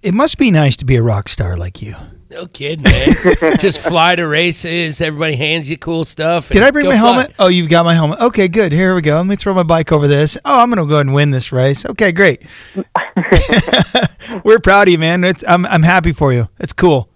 it 0.02 0.14
must 0.14 0.38
be 0.38 0.52
nice 0.52 0.78
to 0.78 0.86
be 0.86 0.96
a 0.96 1.02
rock 1.04 1.30
star 1.30 1.58
like 1.58 1.82
you. 1.82 1.96
No 2.30 2.46
kidding, 2.46 2.84
man. 2.84 3.58
Just 3.58 3.80
fly 3.80 4.16
to 4.16 4.28
races. 4.28 5.00
Everybody 5.00 5.36
hands 5.38 5.70
you 5.70 5.78
cool 5.78 6.04
stuff. 6.04 6.50
Did 6.50 6.62
I 6.62 6.72
bring 6.72 6.86
my 6.86 6.92
fly. 6.92 6.98
helmet? 6.98 7.34
Oh, 7.40 7.48
you've 7.48 7.70
got 7.70 7.86
my 7.86 7.94
helmet. 7.94 8.20
Okay, 8.20 8.50
good. 8.50 8.74
Here 8.74 8.94
we 8.96 9.02
go. 9.02 9.16
Let 9.16 9.28
me 9.28 9.38
throw 9.38 9.54
my 9.54 9.64
bike 9.64 9.94
over 9.94 10.10
this. 10.10 10.38
Oh, 10.44 10.62
I'm 10.62 10.70
going 10.70 10.86
to 10.86 10.90
go 10.90 10.96
ahead 10.96 11.06
and 11.06 11.16
win 11.16 11.32
this 11.32 11.54
race. 11.54 11.86
Okay, 11.86 12.12
great. 12.12 12.46
We're 14.44 14.60
proud 14.60 14.90
of 14.90 14.92
you, 14.92 14.98
man. 14.98 15.24
It's, 15.24 15.44
I'm 15.48 15.66
I'm 15.66 15.84
happy 15.84 16.12
for 16.12 16.34
you. 16.34 16.50
It's 16.60 16.74
cool. 16.74 17.10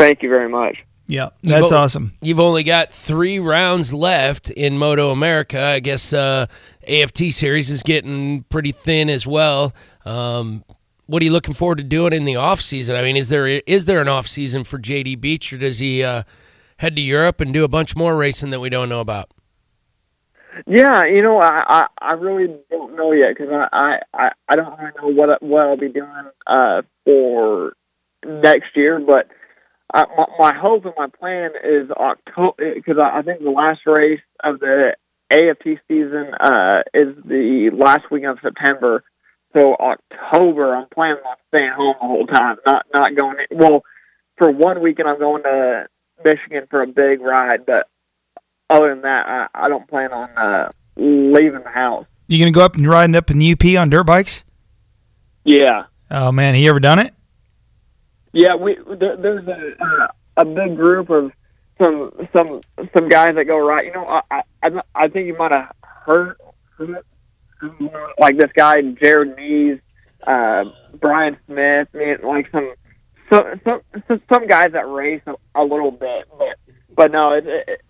Thank 0.00 0.22
you 0.22 0.28
very 0.28 0.48
much. 0.48 0.78
Yeah, 1.10 1.30
that's 1.42 1.70
You've 1.70 1.72
o- 1.72 1.76
awesome. 1.82 2.12
You've 2.20 2.38
only 2.40 2.62
got 2.62 2.92
three 2.92 3.38
rounds 3.38 3.94
left 3.94 4.50
in 4.50 4.76
Moto 4.76 5.10
America. 5.10 5.58
I 5.60 5.80
guess 5.80 6.12
uh, 6.12 6.46
AFT 6.86 7.32
series 7.32 7.70
is 7.70 7.82
getting 7.82 8.42
pretty 8.50 8.72
thin 8.72 9.08
as 9.08 9.26
well. 9.26 9.72
Um, 10.04 10.64
what 11.06 11.22
are 11.22 11.24
you 11.24 11.32
looking 11.32 11.54
forward 11.54 11.78
to 11.78 11.84
doing 11.84 12.12
in 12.12 12.24
the 12.24 12.36
off 12.36 12.60
season? 12.60 12.94
I 12.94 13.00
mean, 13.02 13.16
is 13.16 13.30
there 13.30 13.46
is 13.46 13.86
there 13.86 14.02
an 14.02 14.08
off 14.08 14.26
season 14.26 14.64
for 14.64 14.78
JD 14.78 15.18
Beach, 15.20 15.50
or 15.50 15.56
does 15.56 15.78
he 15.78 16.02
uh, 16.04 16.24
head 16.76 16.94
to 16.96 17.00
Europe 17.02 17.40
and 17.40 17.54
do 17.54 17.64
a 17.64 17.68
bunch 17.68 17.96
more 17.96 18.14
racing 18.14 18.50
that 18.50 18.60
we 18.60 18.68
don't 18.68 18.90
know 18.90 19.00
about? 19.00 19.30
Yeah, 20.66 21.04
you 21.06 21.22
know, 21.22 21.40
I 21.40 21.86
I, 22.00 22.10
I 22.10 22.12
really 22.12 22.54
don't 22.70 22.96
know 22.96 23.12
yet 23.12 23.28
because 23.36 23.48
I, 23.72 24.00
I 24.12 24.30
I 24.48 24.56
don't 24.56 24.78
really 24.78 24.92
know 25.00 25.08
what 25.08 25.32
I- 25.32 25.44
what 25.44 25.62
I'll 25.62 25.76
be 25.78 25.88
doing 25.88 26.10
uh, 26.46 26.82
for 27.06 27.72
next 28.26 28.76
year. 28.76 28.98
But 29.00 29.28
uh, 29.94 30.04
my, 30.16 30.26
my 30.38 30.54
hope 30.54 30.84
and 30.84 30.94
my 30.96 31.08
plan 31.08 31.50
is 31.64 31.90
October 31.90 32.74
because 32.74 32.96
I, 32.98 33.18
I 33.18 33.22
think 33.22 33.40
the 33.42 33.50
last 33.50 33.80
race 33.86 34.20
of 34.42 34.60
the 34.60 34.96
AFT 35.30 35.80
season 35.88 36.32
uh, 36.40 36.82
is 36.94 37.16
the 37.24 37.70
last 37.76 38.10
week 38.10 38.24
of 38.24 38.38
September. 38.42 39.04
So 39.56 39.74
October, 39.74 40.74
I'm 40.74 40.88
planning 40.92 41.22
on 41.24 41.36
staying 41.54 41.72
home 41.74 41.94
the 42.00 42.06
whole 42.06 42.26
time, 42.26 42.56
not 42.66 42.86
not 42.94 43.16
going. 43.16 43.36
Well, 43.50 43.82
for 44.36 44.50
one 44.50 44.82
weekend, 44.82 45.08
I'm 45.08 45.18
going 45.18 45.42
to 45.42 45.86
Michigan 46.24 46.66
for 46.70 46.82
a 46.82 46.86
big 46.86 47.20
ride, 47.20 47.64
but 47.66 47.88
other 48.68 48.90
than 48.90 49.02
that, 49.02 49.26
I, 49.26 49.46
I 49.54 49.68
don't 49.68 49.88
plan 49.88 50.12
on 50.12 50.28
uh, 50.36 50.72
leaving 50.96 51.62
the 51.64 51.70
house. 51.70 52.06
You 52.26 52.38
going 52.38 52.52
to 52.52 52.56
go 52.56 52.64
up 52.64 52.76
and 52.76 52.86
riding 52.86 53.16
up 53.16 53.30
in 53.30 53.38
the 53.38 53.52
UP 53.52 53.80
on 53.80 53.88
dirt 53.88 54.04
bikes? 54.04 54.44
Yeah, 55.44 55.84
Oh 56.10 56.32
man, 56.32 56.54
have 56.54 56.62
you 56.62 56.70
ever 56.70 56.80
done 56.80 56.98
it? 56.98 57.14
Yeah. 58.32 58.56
We 58.56 58.76
there, 58.98 59.16
there's 59.16 59.46
a 59.46 59.82
uh, 59.82 60.08
a 60.38 60.44
big 60.44 60.76
group 60.76 61.10
of 61.10 61.32
some 61.82 62.12
some 62.36 62.60
some 62.96 63.08
guys 63.08 63.34
that 63.36 63.44
go 63.46 63.58
right. 63.58 63.84
You 63.84 63.92
know, 63.92 64.20
I 64.30 64.42
I, 64.62 64.68
I 64.94 65.08
think 65.08 65.26
you 65.26 65.36
might 65.36 65.52
have 65.54 65.72
heard, 65.82 66.36
like 68.18 68.36
this 68.36 68.50
guy 68.54 68.82
Jared 69.02 69.36
Mees, 69.36 69.78
uh, 70.26 70.64
Brian 71.00 71.36
Smith. 71.46 71.88
I 71.94 71.98
mean, 71.98 72.16
like 72.24 72.50
some 72.50 72.72
some 73.32 73.60
some 73.64 73.80
some, 74.08 74.22
some 74.32 74.46
guys 74.46 74.72
that 74.72 74.88
race 74.88 75.22
a, 75.26 75.34
a 75.54 75.62
little 75.62 75.90
bit, 75.90 76.28
but 76.38 76.56
but 76.94 77.12
no, 77.12 77.32
it, 77.32 77.46
it, 77.46 77.82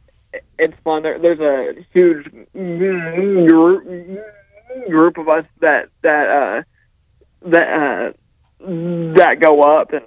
it's 0.59 0.75
fun. 0.85 1.03
There, 1.03 1.19
there's 1.19 1.41
a 1.41 1.87
huge 1.93 2.27
group 2.53 3.85
group 4.89 5.19
of 5.19 5.29
us 5.29 5.45
that 5.61 5.89
that 6.03 6.29
uh, 6.29 6.63
that 7.49 7.69
uh, 7.69 8.67
that 9.17 9.37
go 9.41 9.63
up 9.63 9.93
and 9.93 10.05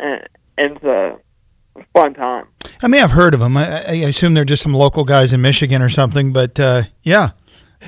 and, 0.00 0.28
and 0.58 0.76
it's 0.76 0.84
a 0.84 1.16
fun 1.94 2.14
time. 2.14 2.46
I 2.82 2.88
mean, 2.88 3.02
I've 3.02 3.10
heard 3.12 3.34
of 3.34 3.40
them. 3.40 3.56
I, 3.56 3.84
I 3.84 3.92
assume 4.08 4.34
they're 4.34 4.44
just 4.44 4.62
some 4.62 4.74
local 4.74 5.04
guys 5.04 5.32
in 5.32 5.40
Michigan 5.40 5.82
or 5.82 5.88
something. 5.88 6.32
But 6.32 6.58
uh, 6.58 6.82
yeah, 7.02 7.30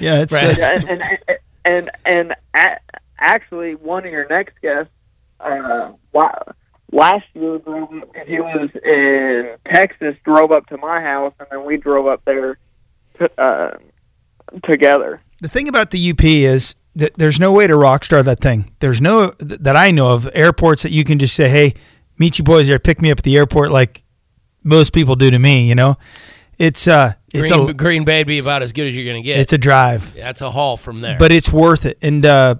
yeah, 0.00 0.20
it's 0.22 0.32
Right. 0.34 0.52
uh, 0.52 0.56
Yeah, 0.58 0.80
and 0.88 1.02
and 1.02 1.18
and 1.64 1.90
and 2.04 2.34
a- 2.54 2.78
actually, 3.18 3.74
one 3.74 4.04
of 4.06 4.12
your 4.12 4.26
next 4.28 4.60
guests, 4.62 4.92
uh, 5.40 5.92
last 6.92 7.24
year 7.34 7.58
drove 7.58 7.92
up 7.92 8.12
because 8.12 8.28
he 8.28 8.38
was 8.40 8.70
in 8.84 9.56
Texas, 9.72 10.14
drove 10.24 10.52
up 10.52 10.66
to 10.68 10.76
my 10.76 11.00
house, 11.00 11.32
and 11.38 11.48
then 11.50 11.64
we 11.64 11.76
drove 11.76 12.06
up 12.06 12.22
there 12.24 12.58
to, 13.18 13.30
uh, 13.40 13.70
together. 14.64 15.20
The 15.40 15.48
thing 15.48 15.68
about 15.68 15.90
the 15.90 16.10
UP 16.10 16.22
is 16.24 16.74
that 16.94 17.14
there's 17.16 17.40
no 17.40 17.52
way 17.52 17.66
to 17.66 17.76
rock 17.76 18.04
star 18.04 18.22
that 18.22 18.40
thing. 18.40 18.70
There's 18.80 19.00
no 19.00 19.28
that 19.38 19.76
I 19.76 19.90
know 19.90 20.12
of 20.12 20.28
airports 20.34 20.82
that 20.82 20.92
you 20.92 21.04
can 21.04 21.18
just 21.18 21.34
say, 21.34 21.48
"Hey, 21.48 21.74
meet 22.18 22.38
you 22.38 22.44
boys 22.44 22.66
there, 22.66 22.78
pick 22.78 23.00
me 23.02 23.10
up 23.10 23.18
at 23.18 23.24
the 23.24 23.36
airport," 23.36 23.70
like 23.70 24.02
most 24.64 24.92
people 24.92 25.16
do 25.16 25.30
to 25.30 25.38
me. 25.38 25.68
You 25.68 25.74
know, 25.74 25.96
it's 26.58 26.86
uh, 26.88 27.14
it's 27.32 27.50
Green, 27.50 27.70
a 27.70 27.74
Green 27.74 28.04
Bay 28.04 28.24
be 28.24 28.38
about 28.38 28.62
as 28.62 28.72
good 28.72 28.86
as 28.88 28.96
you're 28.96 29.04
going 29.04 29.22
to 29.22 29.26
get. 29.26 29.38
it's 29.40 29.52
a 29.52 29.58
drive, 29.58 30.14
That's 30.14 30.40
a 30.40 30.50
haul 30.50 30.76
from 30.76 31.00
there. 31.00 31.16
but 31.18 31.32
it's 31.32 31.50
worth 31.52 31.86
it. 31.86 31.98
And 32.02 32.24
uh, 32.26 32.56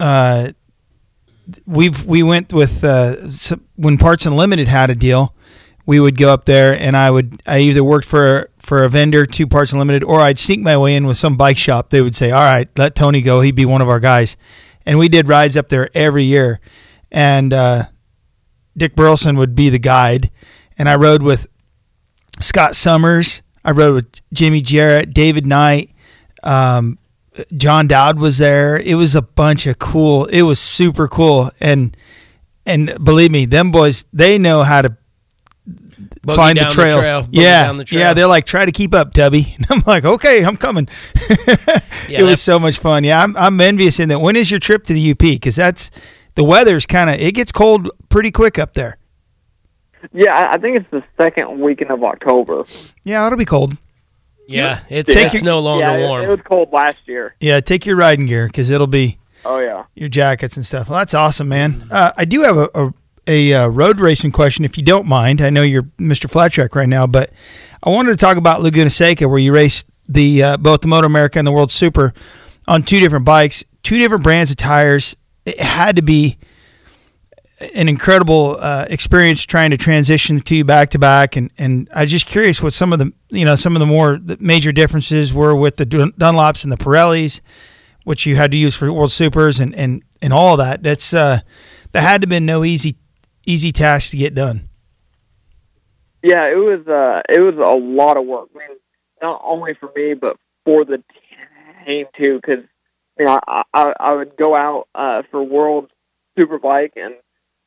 uh, 0.00 0.52
we've 1.66 2.04
we 2.04 2.22
went 2.22 2.52
with 2.52 2.84
uh, 2.84 3.28
some, 3.28 3.64
when 3.76 3.98
Parts 3.98 4.26
Unlimited 4.26 4.68
had 4.68 4.90
a 4.90 4.94
deal. 4.94 5.34
We 5.84 6.00
would 6.00 6.18
go 6.18 6.32
up 6.32 6.46
there, 6.46 6.72
and 6.76 6.96
I 6.96 7.12
would 7.12 7.40
I 7.46 7.60
either 7.60 7.84
worked 7.84 8.08
for 8.08 8.50
for 8.58 8.82
a 8.82 8.88
vendor 8.88 9.24
to 9.24 9.46
Parts 9.46 9.72
Unlimited, 9.72 10.02
or 10.02 10.20
I'd 10.20 10.38
sneak 10.38 10.60
my 10.60 10.76
way 10.76 10.96
in 10.96 11.06
with 11.06 11.16
some 11.16 11.36
bike 11.36 11.58
shop. 11.58 11.90
They 11.90 12.02
would 12.02 12.14
say, 12.14 12.32
"All 12.32 12.42
right, 12.42 12.68
let 12.76 12.96
Tony 12.96 13.20
go. 13.20 13.40
He'd 13.40 13.54
be 13.54 13.66
one 13.66 13.80
of 13.80 13.88
our 13.88 14.00
guys," 14.00 14.36
and 14.84 14.98
we 14.98 15.08
did 15.08 15.28
rides 15.28 15.56
up 15.56 15.68
there 15.68 15.88
every 15.94 16.24
year. 16.24 16.58
And 17.12 17.52
uh, 17.52 17.84
Dick 18.76 18.94
Burleson 18.94 19.36
would 19.36 19.54
be 19.54 19.68
the 19.70 19.78
guide, 19.78 20.30
and 20.78 20.88
I 20.88 20.96
rode 20.96 21.22
with 21.22 21.48
Scott 22.40 22.76
Summers. 22.76 23.42
I 23.64 23.70
rode 23.72 23.94
with 23.94 24.20
Jimmy 24.32 24.60
Jarrett, 24.60 25.12
David 25.12 25.46
Knight, 25.46 25.90
um, 26.42 26.98
John 27.54 27.86
Dowd 27.86 28.18
was 28.18 28.38
there. 28.38 28.78
It 28.78 28.94
was 28.94 29.14
a 29.14 29.22
bunch 29.22 29.66
of 29.66 29.78
cool. 29.78 30.26
It 30.26 30.42
was 30.42 30.58
super 30.58 31.08
cool, 31.08 31.50
and 31.60 31.96
and 32.64 32.96
believe 33.02 33.30
me, 33.30 33.46
them 33.46 33.70
boys 33.70 34.04
they 34.12 34.38
know 34.38 34.62
how 34.62 34.82
to 34.82 34.96
Boogie 36.26 36.36
find 36.36 36.58
the 36.58 36.64
trails. 36.64 37.06
trail, 37.06 37.28
yeah, 37.30 37.64
down 37.64 37.78
the 37.78 37.84
trail. 37.84 38.00
yeah. 38.00 38.14
They're 38.14 38.26
like, 38.26 38.46
try 38.46 38.64
to 38.64 38.72
keep 38.72 38.92
up, 38.94 39.12
Tubby. 39.14 39.54
And 39.56 39.66
I'm 39.70 39.82
like, 39.86 40.04
okay, 40.04 40.44
I'm 40.44 40.56
coming. 40.56 40.88
Yeah, 42.08 42.20
it 42.20 42.22
was 42.22 42.40
so 42.40 42.60
much 42.60 42.78
fun. 42.78 43.02
Yeah, 43.02 43.20
I'm, 43.20 43.36
I'm 43.36 43.60
envious 43.60 43.98
in 43.98 44.10
that. 44.10 44.20
When 44.20 44.36
is 44.36 44.48
your 44.48 44.60
trip 44.60 44.84
to 44.84 44.92
the 44.92 45.10
UP? 45.10 45.18
Because 45.18 45.56
that's 45.56 45.90
the 46.36 46.44
weather's 46.44 46.86
kind 46.86 47.10
of 47.10 47.18
it 47.20 47.32
gets 47.34 47.50
cold 47.52 47.90
pretty 48.08 48.30
quick 48.30 48.58
up 48.58 48.72
there. 48.74 48.96
Yeah, 50.12 50.32
I, 50.32 50.52
I 50.54 50.58
think 50.58 50.76
it's 50.76 50.90
the 50.90 51.02
second 51.20 51.60
weekend 51.60 51.90
of 51.90 52.02
October. 52.04 52.64
Yeah, 53.02 53.26
it'll 53.26 53.38
be 53.38 53.44
cold. 53.44 53.76
yeah, 54.46 54.80
it's, 54.88 55.12
Take 55.12 55.26
it's 55.26 55.34
your- 55.42 55.44
no 55.44 55.58
longer 55.58 55.84
yeah, 55.84 55.96
it- 55.96 56.06
warm. 56.08 56.24
It, 56.24 56.28
was 56.28 56.40
cold 56.44 56.68
last 56.72 56.98
year. 57.06 57.34
Yeah, 57.40 57.60
take 57.60 57.84
your 57.86 57.96
riding 57.96 58.26
gear 58.26 58.46
because 58.46 58.70
it'll 58.70 58.86
be 58.86 59.18
Oh 59.44 59.58
yeah. 59.58 59.84
your 59.94 60.08
jackets 60.08 60.56
and 60.56 60.64
stuff. 60.64 60.88
Well, 60.88 60.98
that's 61.00 61.14
awesome, 61.14 61.48
man. 61.48 61.88
Uh, 61.90 62.12
I 62.16 62.24
do 62.24 62.42
have 62.42 62.56
a, 62.56 62.68
a 62.74 62.94
a 63.28 63.54
uh, 63.54 63.66
road 63.66 63.98
racing 63.98 64.30
question, 64.30 64.64
if 64.64 64.76
you 64.78 64.84
don't 64.84 65.06
mind. 65.06 65.40
I 65.40 65.50
know 65.50 65.62
you're 65.62 65.82
Mr. 65.98 66.30
Flat 66.30 66.52
Track 66.52 66.76
right 66.76 66.88
now, 66.88 67.08
but 67.08 67.30
I 67.82 67.90
wanted 67.90 68.10
to 68.10 68.16
talk 68.16 68.36
about 68.36 68.62
Laguna 68.62 68.88
Seca, 68.90 69.28
where 69.28 69.38
you 69.40 69.52
raced 69.52 69.86
the 70.08 70.42
uh, 70.42 70.56
both 70.58 70.82
the 70.82 70.88
Moto 70.88 71.06
America 71.06 71.38
and 71.40 71.46
the 71.46 71.50
World 71.52 71.72
Super 71.72 72.12
on 72.68 72.84
two 72.84 73.00
different 73.00 73.24
bikes, 73.24 73.64
two 73.82 73.98
different 73.98 74.22
brands 74.22 74.50
of 74.52 74.56
tires. 74.56 75.16
It 75.46 75.60
had 75.60 75.96
to 75.96 76.02
be 76.02 76.38
an 77.74 77.88
incredible 77.88 78.58
uh, 78.60 78.86
experience 78.90 79.44
trying 79.44 79.70
to 79.70 79.78
transition 79.78 80.36
the 80.36 80.42
two 80.42 80.64
back 80.64 80.90
to 80.90 80.98
back, 80.98 81.36
and 81.36 81.50
and 81.56 81.88
I 81.94 82.02
was 82.02 82.10
just 82.10 82.26
curious 82.26 82.62
what 82.62 82.74
some 82.74 82.92
of 82.92 82.98
the 82.98 83.12
you 83.30 83.44
know 83.44 83.54
some 83.54 83.74
of 83.74 83.80
the 83.80 83.86
more 83.86 84.20
major 84.40 84.72
differences 84.72 85.32
were 85.32 85.54
with 85.54 85.76
the 85.76 85.86
Dunlops 85.86 86.64
and 86.64 86.72
the 86.72 86.76
Pirellis, 86.76 87.40
which 88.04 88.26
you 88.26 88.36
had 88.36 88.50
to 88.50 88.56
use 88.56 88.76
for 88.76 88.92
World 88.92 89.12
Supers 89.12 89.60
and 89.60 89.74
and 89.74 90.02
and 90.20 90.32
all 90.32 90.56
that. 90.58 90.82
That's 90.82 91.14
uh, 91.14 91.40
that 91.92 92.02
had 92.02 92.20
to 92.20 92.26
have 92.26 92.30
been 92.30 92.44
no 92.44 92.64
easy 92.64 92.96
easy 93.46 93.72
task 93.72 94.10
to 94.10 94.16
get 94.16 94.34
done. 94.34 94.68
Yeah, 96.22 96.50
it 96.50 96.56
was 96.56 96.86
uh 96.86 97.22
it 97.28 97.40
was 97.40 97.54
a 97.54 97.78
lot 97.78 98.18
of 98.18 98.26
work. 98.26 98.48
I 98.54 98.58
mean, 98.58 98.78
not 99.22 99.40
only 99.44 99.72
for 99.78 99.90
me 99.96 100.14
but 100.14 100.36
for 100.64 100.84
the 100.84 101.02
team 101.86 102.06
too, 102.18 102.40
because 102.42 102.64
you 103.18 103.26
know 103.26 103.38
I, 103.46 103.62
I 103.74 103.92
I 104.00 104.12
would 104.14 104.36
go 104.36 104.56
out 104.56 104.88
uh 104.94 105.22
for 105.30 105.42
World 105.42 105.90
Superbike 106.38 106.92
and 106.96 107.14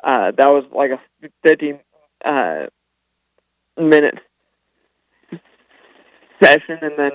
uh 0.04 0.32
that 0.38 0.48
was 0.48 0.66
like 0.74 0.92
a 0.92 1.00
fifteen 1.48 1.80
uh 2.24 2.68
minute 3.78 4.16
session, 6.42 6.78
and 6.82 6.94
then 6.98 7.12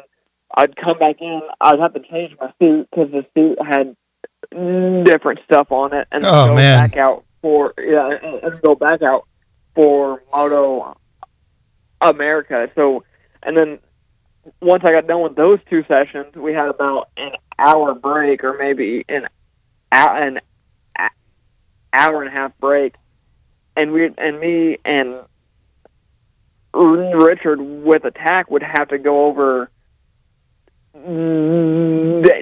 I'd 0.57 0.77
come 0.77 0.99
back 0.99 1.17
in. 1.21 1.41
I'd 1.61 1.79
have 1.81 1.95
to 1.95 2.01
change 2.01 2.35
my 2.41 2.53
suit 2.61 2.89
because 2.91 3.11
the 3.11 3.25
suit 3.35 3.59
had 3.65 3.97
different 5.05 5.41
stuff 5.45 5.69
on 5.71 5.95
it, 5.95 6.07
and 6.13 6.25
Oh, 6.25 6.47
go 6.49 6.55
man. 6.55 6.79
back 6.89 6.97
out 6.97 7.25
for 7.43 7.75
yeah, 7.79 8.11
and, 8.23 8.43
and 8.43 8.63
go 8.63 8.75
back 8.75 9.03
out 9.03 9.27
for 9.75 10.23
Moto 10.33 10.97
America. 12.01 12.69
So 12.75 13.05
and 13.43 13.57
then 13.57 13.79
once 14.61 14.83
I 14.85 14.91
got 14.91 15.07
done 15.07 15.23
with 15.23 15.37
those 15.37 15.59
two 15.71 15.85
sessions, 15.85 16.35
we 16.35 16.53
had 16.53 16.69
about 16.69 17.09
an 17.17 17.33
hour 17.59 17.95
break, 17.95 18.45
or 18.45 18.57
maybe 18.59 19.05
an 19.09 19.29
an 19.93 20.41
hour 21.93 22.23
and 22.23 22.29
a 22.29 22.31
half 22.31 22.53
break, 22.59 22.95
and 23.77 23.93
we 23.93 24.11
and 24.19 24.41
me 24.41 24.79
and 24.85 25.21
Richard 26.75 27.61
with 27.61 28.05
attack 28.05 28.51
would 28.51 28.63
have 28.63 28.89
to 28.89 28.99
go 28.99 29.27
over 29.27 29.71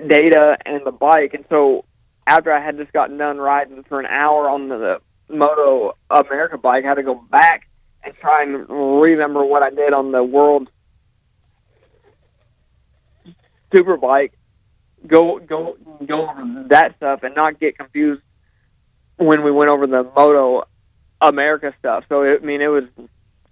data 0.09 0.57
and 0.65 0.85
the 0.85 0.93
bike, 0.93 1.35
and 1.35 1.45
so 1.49 1.85
after 2.27 2.53
I 2.53 2.65
had 2.65 2.77
just 2.77 2.93
gotten 2.93 3.17
done 3.17 3.39
riding 3.39 3.83
for 3.85 3.99
an 4.01 4.07
hour 4.07 4.49
on 4.49 4.69
the, 4.69 5.01
the 5.29 5.35
Moto 5.35 5.97
America 6.11 6.59
bike, 6.59 6.85
I 6.85 6.89
had 6.89 6.95
to 6.95 7.03
go 7.03 7.15
back 7.15 7.69
and 8.05 8.15
try 8.21 8.43
and 8.43 8.69
remember 8.69 9.45
what 9.45 9.63
I 9.63 9.71
did 9.71 9.93
on 9.93 10.13
the 10.13 10.23
World 10.23 10.71
Superbike. 13.75 14.33
Go 15.07 15.41
go 15.41 15.77
go 16.07 16.29
over 16.31 16.65
that 16.69 16.95
stuff 16.97 17.21
and 17.23 17.35
not 17.35 17.59
get 17.59 17.77
confused 17.77 18.23
when 19.17 19.43
we 19.43 19.51
went 19.51 19.71
over 19.71 19.87
the 19.87 20.05
Moto 20.17 20.65
America 21.21 21.75
stuff. 21.79 22.05
So 22.09 22.23
it, 22.23 22.41
I 22.43 22.45
mean, 22.45 22.61
it 22.61 22.69
was 22.69 22.85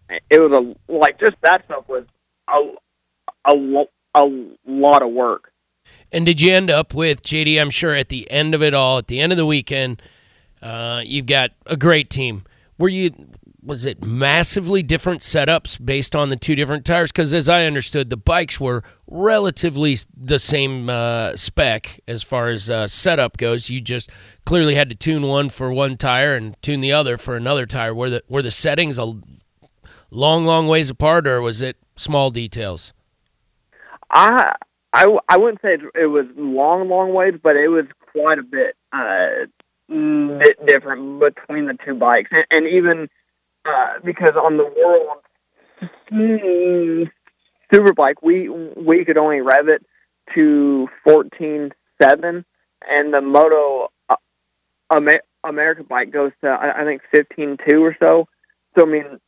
it 0.09 0.41
was 0.41 0.53
a 0.89 0.93
like 0.93 1.19
just 1.19 1.37
that 1.43 1.65
stuff 1.65 1.89
was 1.89 2.05
a 2.49 3.51
a 3.51 3.85
a 4.15 4.49
lot 4.67 5.03
of 5.03 5.13
work. 5.13 5.53
And 6.13 6.27
did 6.27 6.41
you 6.41 6.53
end 6.53 6.71
up 6.71 6.95
with 6.95 7.23
JD? 7.23 7.61
I'm 7.61 7.71
sure 7.71 7.95
at 7.95 8.09
the 8.09 8.31
end 8.31 8.55
of 8.55 8.63
it 8.63 8.75
all, 8.75 8.99
at 8.99 9.07
the 9.07 9.21
end 9.21 9.33
of 9.33 9.39
the 9.39 9.47
weekend, 9.47 10.03
uh, 10.63 11.03
you've 11.05 11.27
got 11.27 11.53
a 11.67 11.77
great 11.77 12.11
team. 12.11 12.45
Were 12.79 12.89
you? 12.89 13.13
Was 13.63 13.85
it 13.85 14.05
massively 14.05 14.83
different 14.83 15.21
setups 15.21 15.85
based 15.85 16.17
on 16.17 16.31
the 16.31 16.37
two 16.37 16.55
different 16.55 16.85
tires? 16.85 17.13
Because 17.13 17.35
as 17.35 17.49
I 17.49 17.67
understood, 17.67 18.09
the 18.09 18.17
bikes 18.17 18.59
were 18.59 18.83
relatively 19.07 19.99
the 20.17 20.39
same 20.39 20.89
uh, 20.89 21.37
spec 21.37 22.01
as 22.09 22.23
far 22.23 22.49
as 22.49 22.71
uh, 22.71 22.89
setup 22.89 23.37
goes. 23.37 23.69
You 23.69 23.81
just 23.81 24.11
clearly 24.47 24.77
had 24.77 24.89
to 24.91 24.97
tune 24.97 25.23
one 25.23 25.51
for 25.51 25.73
one 25.73 25.97
tire 25.97 26.35
and 26.35 26.61
tune 26.63 26.81
the 26.81 26.93
other 26.93 27.19
for 27.19 27.37
another 27.37 27.67
tire. 27.67 27.95
Were 27.95 28.11
the 28.11 28.23
were 28.29 28.43
the 28.43 28.51
settings 28.51 28.97
a 28.97 29.15
long, 30.11 30.45
long 30.45 30.67
ways 30.67 30.89
apart, 30.89 31.27
or 31.27 31.41
was 31.41 31.61
it 31.61 31.77
small 31.97 32.31
details? 32.31 32.93
I 34.11 34.55
I, 34.93 35.07
I 35.29 35.39
wouldn't 35.39 35.63
say 35.63 35.77
it, 35.95 36.07
was 36.07 36.27
long, 36.37 36.89
long 36.89 37.13
ways, 37.13 37.35
but 37.41 37.57
it 37.57 37.69
was 37.69 37.85
quite 38.13 38.39
a 38.39 38.43
bit 38.43 38.75
uh, 38.93 39.47
bit 39.89 40.67
different 40.67 41.21
between 41.21 41.67
the 41.67 41.77
two 41.85 41.95
bikes, 41.95 42.31
and, 42.33 42.45
and 42.51 42.67
even 42.67 43.09
uh, 43.65 43.99
because 44.05 44.35
on 44.37 44.57
the 44.57 44.65
world 44.65 45.19
superbike, 47.73 48.17
we 48.23 48.49
we 48.49 49.05
could 49.05 49.19
only 49.19 49.41
rev 49.41 49.69
it 49.69 49.85
to 50.35 50.89
fourteen 51.05 51.71
seven, 52.03 52.45
and 52.89 53.13
the 53.13 53.21
Moto 53.21 53.91
uh, 54.09 54.17
Amer- 54.95 55.23
America 55.45 55.85
bike 55.85 56.13
goes 56.13 56.33
to 56.43 56.49
I, 56.49 56.83
I 56.83 56.85
think 56.85 57.03
fifteen 57.15 57.57
two 57.69 57.83
or 57.83 57.97
so. 57.99 58.27
So 58.79 58.87
I 58.87 58.91
mean, 58.91 59.21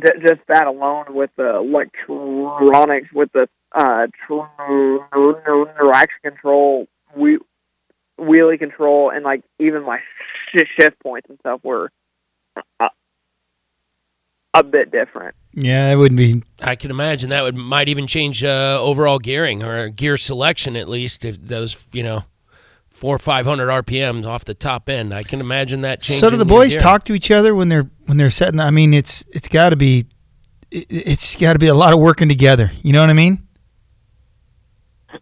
just 0.00 0.40
that 0.48 0.66
alone 0.66 1.06
with 1.10 1.30
the 1.36 1.56
electronics, 1.56 3.08
with 3.12 3.30
the 3.32 3.48
uh, 3.74 4.06
traction 5.78 6.20
control, 6.22 6.86
we 7.16 7.38
wheelie 8.18 8.58
control, 8.58 9.10
and 9.10 9.24
like 9.24 9.42
even 9.58 9.84
my 9.84 9.98
shift 10.54 10.98
points 11.02 11.28
and 11.28 11.38
stuff 11.40 11.60
were 11.62 11.90
a 14.54 14.62
bit 14.62 14.90
different. 14.90 15.34
Yeah, 15.54 15.90
it 15.90 15.96
would 15.96 16.16
be. 16.16 16.42
I 16.62 16.76
can 16.76 16.90
imagine 16.90 17.30
that 17.30 17.42
would 17.42 17.56
might 17.56 17.88
even 17.88 18.06
change 18.06 18.42
uh, 18.42 18.78
overall 18.80 19.18
gearing 19.18 19.62
or 19.62 19.88
gear 19.88 20.16
selection 20.16 20.76
at 20.76 20.88
least 20.88 21.24
if 21.24 21.40
those 21.40 21.86
you 21.92 22.02
know 22.02 22.24
four 22.88 23.14
or 23.14 23.18
five 23.18 23.46
hundred 23.46 23.68
RPMs 23.68 24.26
off 24.26 24.44
the 24.44 24.54
top 24.54 24.88
end. 24.88 25.12
I 25.12 25.22
can 25.22 25.40
imagine 25.40 25.82
that 25.82 26.00
changing. 26.00 26.20
So 26.20 26.30
do 26.30 26.36
the 26.36 26.44
boys 26.44 26.76
talk 26.76 27.04
to 27.06 27.14
each 27.14 27.30
other 27.30 27.54
when 27.54 27.68
they're 27.68 27.90
when 28.06 28.16
they're 28.16 28.30
setting? 28.30 28.60
I 28.60 28.70
mean, 28.70 28.94
it's 28.94 29.24
it's 29.32 29.48
got 29.48 29.70
to 29.70 29.76
be 29.76 30.04
it's 30.70 31.36
got 31.36 31.52
to 31.54 31.58
be 31.58 31.66
a 31.66 31.74
lot 31.74 31.92
of 31.92 31.98
working 31.98 32.28
together. 32.28 32.72
You 32.82 32.92
know 32.92 33.00
what 33.00 33.10
I 33.10 33.14
mean? 33.14 33.46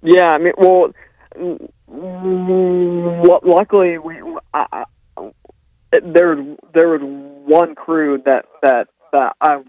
Yeah, 0.02 0.32
I 0.32 0.38
mean, 0.38 0.52
well, 0.56 0.92
luckily 3.44 3.98
we 3.98 4.20
I, 4.54 4.84
I, 5.16 5.24
there 5.90 6.36
there 6.72 6.88
was 6.88 7.00
one 7.02 7.74
crew 7.74 8.22
that 8.24 8.44
that 8.62 8.88
that 9.12 9.36
I 9.40 9.62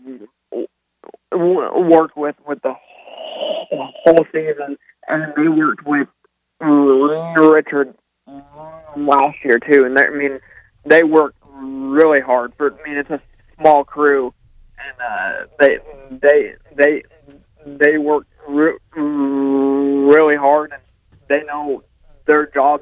worked 1.35 2.17
with 2.17 2.35
with 2.47 2.61
the 2.61 2.73
whole 4.03 4.25
season, 4.31 4.77
and 5.07 5.33
they 5.35 5.47
worked 5.47 5.85
with 5.85 6.07
Richard 6.59 7.93
last 8.95 9.37
year 9.43 9.59
too. 9.59 9.85
And 9.85 9.97
I 9.97 10.09
mean, 10.09 10.39
they 10.85 11.03
worked 11.03 11.37
really 11.53 12.21
hard. 12.21 12.53
For 12.57 12.71
I 12.73 12.87
mean, 12.87 12.97
it's 12.97 13.09
a 13.09 13.21
small 13.59 13.83
crew, 13.83 14.33
and 14.77 14.97
uh, 15.01 15.47
they 15.59 15.77
they 16.21 16.55
they 16.75 17.03
they 17.65 17.97
work 17.97 18.25
re- 18.47 18.77
really 18.95 20.35
hard, 20.35 20.71
and 20.71 20.81
they 21.29 21.43
know 21.45 21.83
their 22.27 22.47
job 22.47 22.81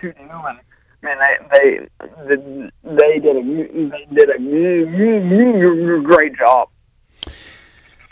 to 0.00 0.12
do. 0.12 0.18
And 0.18 0.58
man, 1.02 1.16
they 1.52 1.88
they 2.26 2.36
they 2.84 3.18
did 3.20 3.36
a 3.36 3.42
they 3.42 4.06
did 4.14 4.30
a 4.30 6.02
great 6.02 6.36
job. 6.36 6.68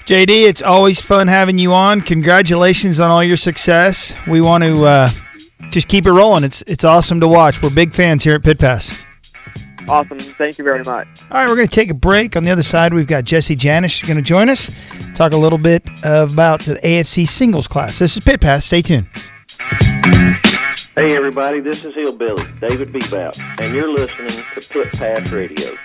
JD, 0.07 0.49
it's 0.49 0.63
always 0.63 1.03
fun 1.03 1.27
having 1.27 1.59
you 1.59 1.73
on. 1.73 2.01
Congratulations 2.01 3.01
on 3.01 3.11
all 3.11 3.25
your 3.25 3.37
success. 3.37 4.15
We 4.29 4.41
want 4.41 4.63
to 4.63 4.85
uh, 4.85 5.11
just 5.71 5.89
keep 5.89 6.07
it 6.07 6.13
rolling. 6.13 6.45
It's 6.45 6.63
it's 6.67 6.85
awesome 6.85 7.21
to 7.21 7.29
watch. 7.29 7.61
We're 7.61 7.71
big 7.71 7.93
fans 7.93 8.23
here 8.23 8.37
at 8.37 8.45
Pit 8.45 8.59
Pass. 8.59 9.05
Awesome. 9.89 10.19
Thank 10.19 10.59
you 10.59 10.65
very 10.65 10.83
much. 10.83 11.07
All 11.31 11.39
right, 11.39 11.49
we're 11.49 11.55
going 11.55 11.69
to 11.69 11.75
take 11.75 11.91
a 11.91 11.95
break. 11.95 12.37
On 12.37 12.43
the 12.43 12.51
other 12.51 12.65
side, 12.65 12.93
we've 12.93 13.07
got 13.07 13.25
Jesse 13.25 13.57
Janisch 13.57 14.05
going 14.05 14.17
to 14.17 14.23
join 14.23 14.49
us, 14.49 14.71
talk 15.15 15.33
a 15.33 15.37
little 15.37 15.59
bit 15.59 15.89
about 16.03 16.61
the 16.63 16.85
AFT 16.85 17.29
singles 17.29 17.69
class. 17.69 18.01
This 18.01 18.17
is 18.17 18.23
Pit 18.23 18.41
Pass. 18.41 18.65
Stay 18.65 18.83
tuned. 18.83 19.07
Hey, 20.99 21.15
everybody, 21.15 21.61
this 21.61 21.85
is 21.85 21.95
Hillbilly, 21.95 22.43
David 22.59 22.91
Bebout, 22.91 23.39
and 23.61 23.75
you're 23.75 23.93
listening 23.93 24.43
to 24.55 24.61
Pit 24.63 24.91
Pass 24.93 25.31
Radio. 25.31 25.77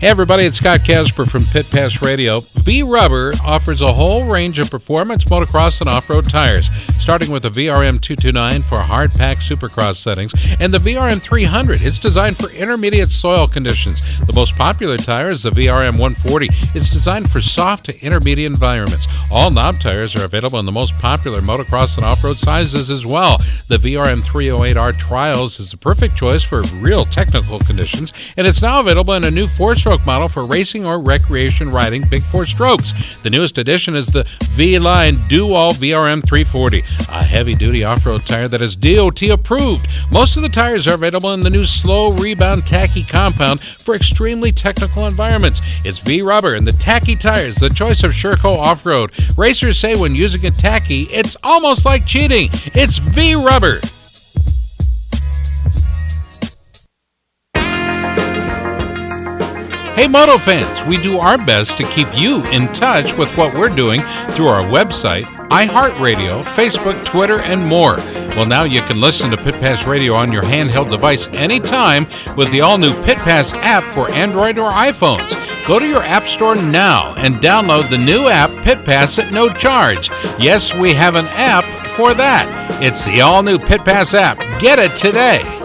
Hey 0.00 0.08
everybody, 0.08 0.44
it's 0.44 0.56
Scott 0.56 0.82
Casper 0.82 1.26
from 1.26 1.44
Pit 1.44 1.70
Pass 1.70 2.00
Radio. 2.00 2.40
V 2.40 2.82
Rubber 2.82 3.34
offers 3.44 3.82
a 3.82 3.92
whole 3.92 4.24
range 4.24 4.58
of 4.58 4.70
performance 4.70 5.24
motocross 5.24 5.82
and 5.82 5.90
off-road 5.90 6.30
tires, 6.30 6.70
starting 6.98 7.30
with 7.30 7.42
the 7.42 7.50
VRM 7.50 8.00
229 8.00 8.62
for 8.62 8.78
hard 8.78 9.12
pack 9.12 9.40
supercross 9.40 9.96
settings 9.96 10.32
and 10.58 10.72
the 10.72 10.78
VRM 10.78 11.20
300. 11.20 11.82
It's 11.82 11.98
designed 11.98 12.38
for 12.38 12.48
intermediate 12.48 13.10
soil 13.10 13.46
conditions. 13.46 14.20
The 14.20 14.32
most 14.32 14.56
popular 14.56 14.96
tire 14.96 15.28
is 15.28 15.42
the 15.42 15.50
VRM 15.50 15.98
140. 15.98 16.48
It's 16.74 16.88
designed 16.88 17.30
for 17.30 17.42
soft 17.42 17.84
to 17.84 18.00
intermediate 18.00 18.50
environments. 18.50 19.06
All 19.30 19.50
knob 19.50 19.80
tires 19.80 20.16
are 20.16 20.24
available 20.24 20.58
in 20.60 20.64
the 20.64 20.72
most 20.72 20.96
popular 20.96 21.42
motocross 21.42 21.98
and 21.98 22.06
off-road 22.06 22.38
sizes 22.38 22.90
as 22.90 23.04
well. 23.04 23.36
The 23.68 23.76
VRM 23.76 24.24
308R 24.24 24.98
Trials 24.98 25.60
is 25.60 25.72
the 25.72 25.76
perfect 25.76 26.16
choice 26.16 26.42
for 26.42 26.62
real 26.76 27.04
technical 27.04 27.58
conditions, 27.58 28.32
and 28.38 28.46
it's 28.46 28.62
now 28.62 28.80
available 28.80 29.12
in 29.12 29.24
a 29.24 29.30
new 29.30 29.46
four-stroke 29.46 29.89
stroke 29.90 30.06
model 30.06 30.28
for 30.28 30.44
racing 30.44 30.86
or 30.86 31.00
recreation 31.00 31.68
riding 31.68 32.06
big 32.08 32.22
four 32.22 32.46
strokes. 32.46 33.16
The 33.24 33.30
newest 33.30 33.58
addition 33.58 33.96
is 33.96 34.06
the 34.06 34.22
V 34.52 34.78
Line 34.78 35.20
Do-All 35.26 35.72
VRM 35.72 36.24
340, 36.24 36.78
a 37.08 37.24
heavy 37.24 37.56
duty 37.56 37.82
off 37.82 38.06
road 38.06 38.24
tire 38.24 38.46
that 38.46 38.60
is 38.60 38.76
DOT 38.76 39.20
approved. 39.22 39.88
Most 40.12 40.36
of 40.36 40.44
the 40.44 40.48
tires 40.48 40.86
are 40.86 40.94
available 40.94 41.34
in 41.34 41.40
the 41.40 41.50
new 41.50 41.64
slow 41.64 42.12
rebound 42.12 42.68
tacky 42.68 43.02
compound 43.02 43.60
for 43.60 43.96
extremely 43.96 44.52
technical 44.52 45.08
environments. 45.08 45.60
It's 45.84 45.98
V 45.98 46.22
Rubber 46.22 46.54
and 46.54 46.64
the 46.64 46.70
tacky 46.70 47.16
tires, 47.16 47.56
the 47.56 47.68
choice 47.68 48.04
of 48.04 48.12
Sherco 48.12 48.56
off 48.56 48.86
road. 48.86 49.10
Racers 49.36 49.76
say 49.76 49.96
when 49.96 50.14
using 50.14 50.46
a 50.46 50.52
tacky, 50.52 51.08
it's 51.10 51.36
almost 51.42 51.84
like 51.84 52.06
cheating. 52.06 52.48
It's 52.74 52.98
V 52.98 53.34
Hey, 60.00 60.08
Moto 60.08 60.38
fans, 60.38 60.82
we 60.88 60.96
do 60.96 61.18
our 61.18 61.36
best 61.36 61.76
to 61.76 61.84
keep 61.84 62.08
you 62.14 62.42
in 62.46 62.72
touch 62.72 63.14
with 63.18 63.36
what 63.36 63.54
we're 63.54 63.68
doing 63.68 64.00
through 64.30 64.46
our 64.46 64.62
website, 64.62 65.24
iHeartRadio, 65.50 66.42
Facebook, 66.42 67.04
Twitter, 67.04 67.40
and 67.40 67.62
more. 67.62 67.96
Well, 68.34 68.46
now 68.46 68.64
you 68.64 68.80
can 68.80 68.98
listen 68.98 69.30
to 69.30 69.36
Pit 69.36 69.56
Pass 69.56 69.86
Radio 69.86 70.14
on 70.14 70.32
your 70.32 70.42
handheld 70.42 70.88
device 70.88 71.28
anytime 71.34 72.06
with 72.34 72.50
the 72.50 72.62
all 72.62 72.78
new 72.78 72.94
Pit 73.02 73.18
Pass 73.18 73.52
app 73.52 73.92
for 73.92 74.10
Android 74.10 74.56
or 74.56 74.72
iPhones. 74.72 75.36
Go 75.68 75.78
to 75.78 75.86
your 75.86 76.02
App 76.02 76.26
Store 76.26 76.56
now 76.56 77.12
and 77.18 77.34
download 77.34 77.90
the 77.90 77.98
new 77.98 78.28
app 78.28 78.64
Pit 78.64 78.86
Pass 78.86 79.18
at 79.18 79.34
no 79.34 79.52
charge. 79.52 80.08
Yes, 80.38 80.74
we 80.74 80.94
have 80.94 81.14
an 81.14 81.26
app 81.32 81.64
for 81.88 82.14
that. 82.14 82.80
It's 82.82 83.04
the 83.04 83.20
all 83.20 83.42
new 83.42 83.58
Pit 83.58 83.84
Pass 83.84 84.14
app. 84.14 84.38
Get 84.60 84.78
it 84.78 84.96
today. 84.96 85.59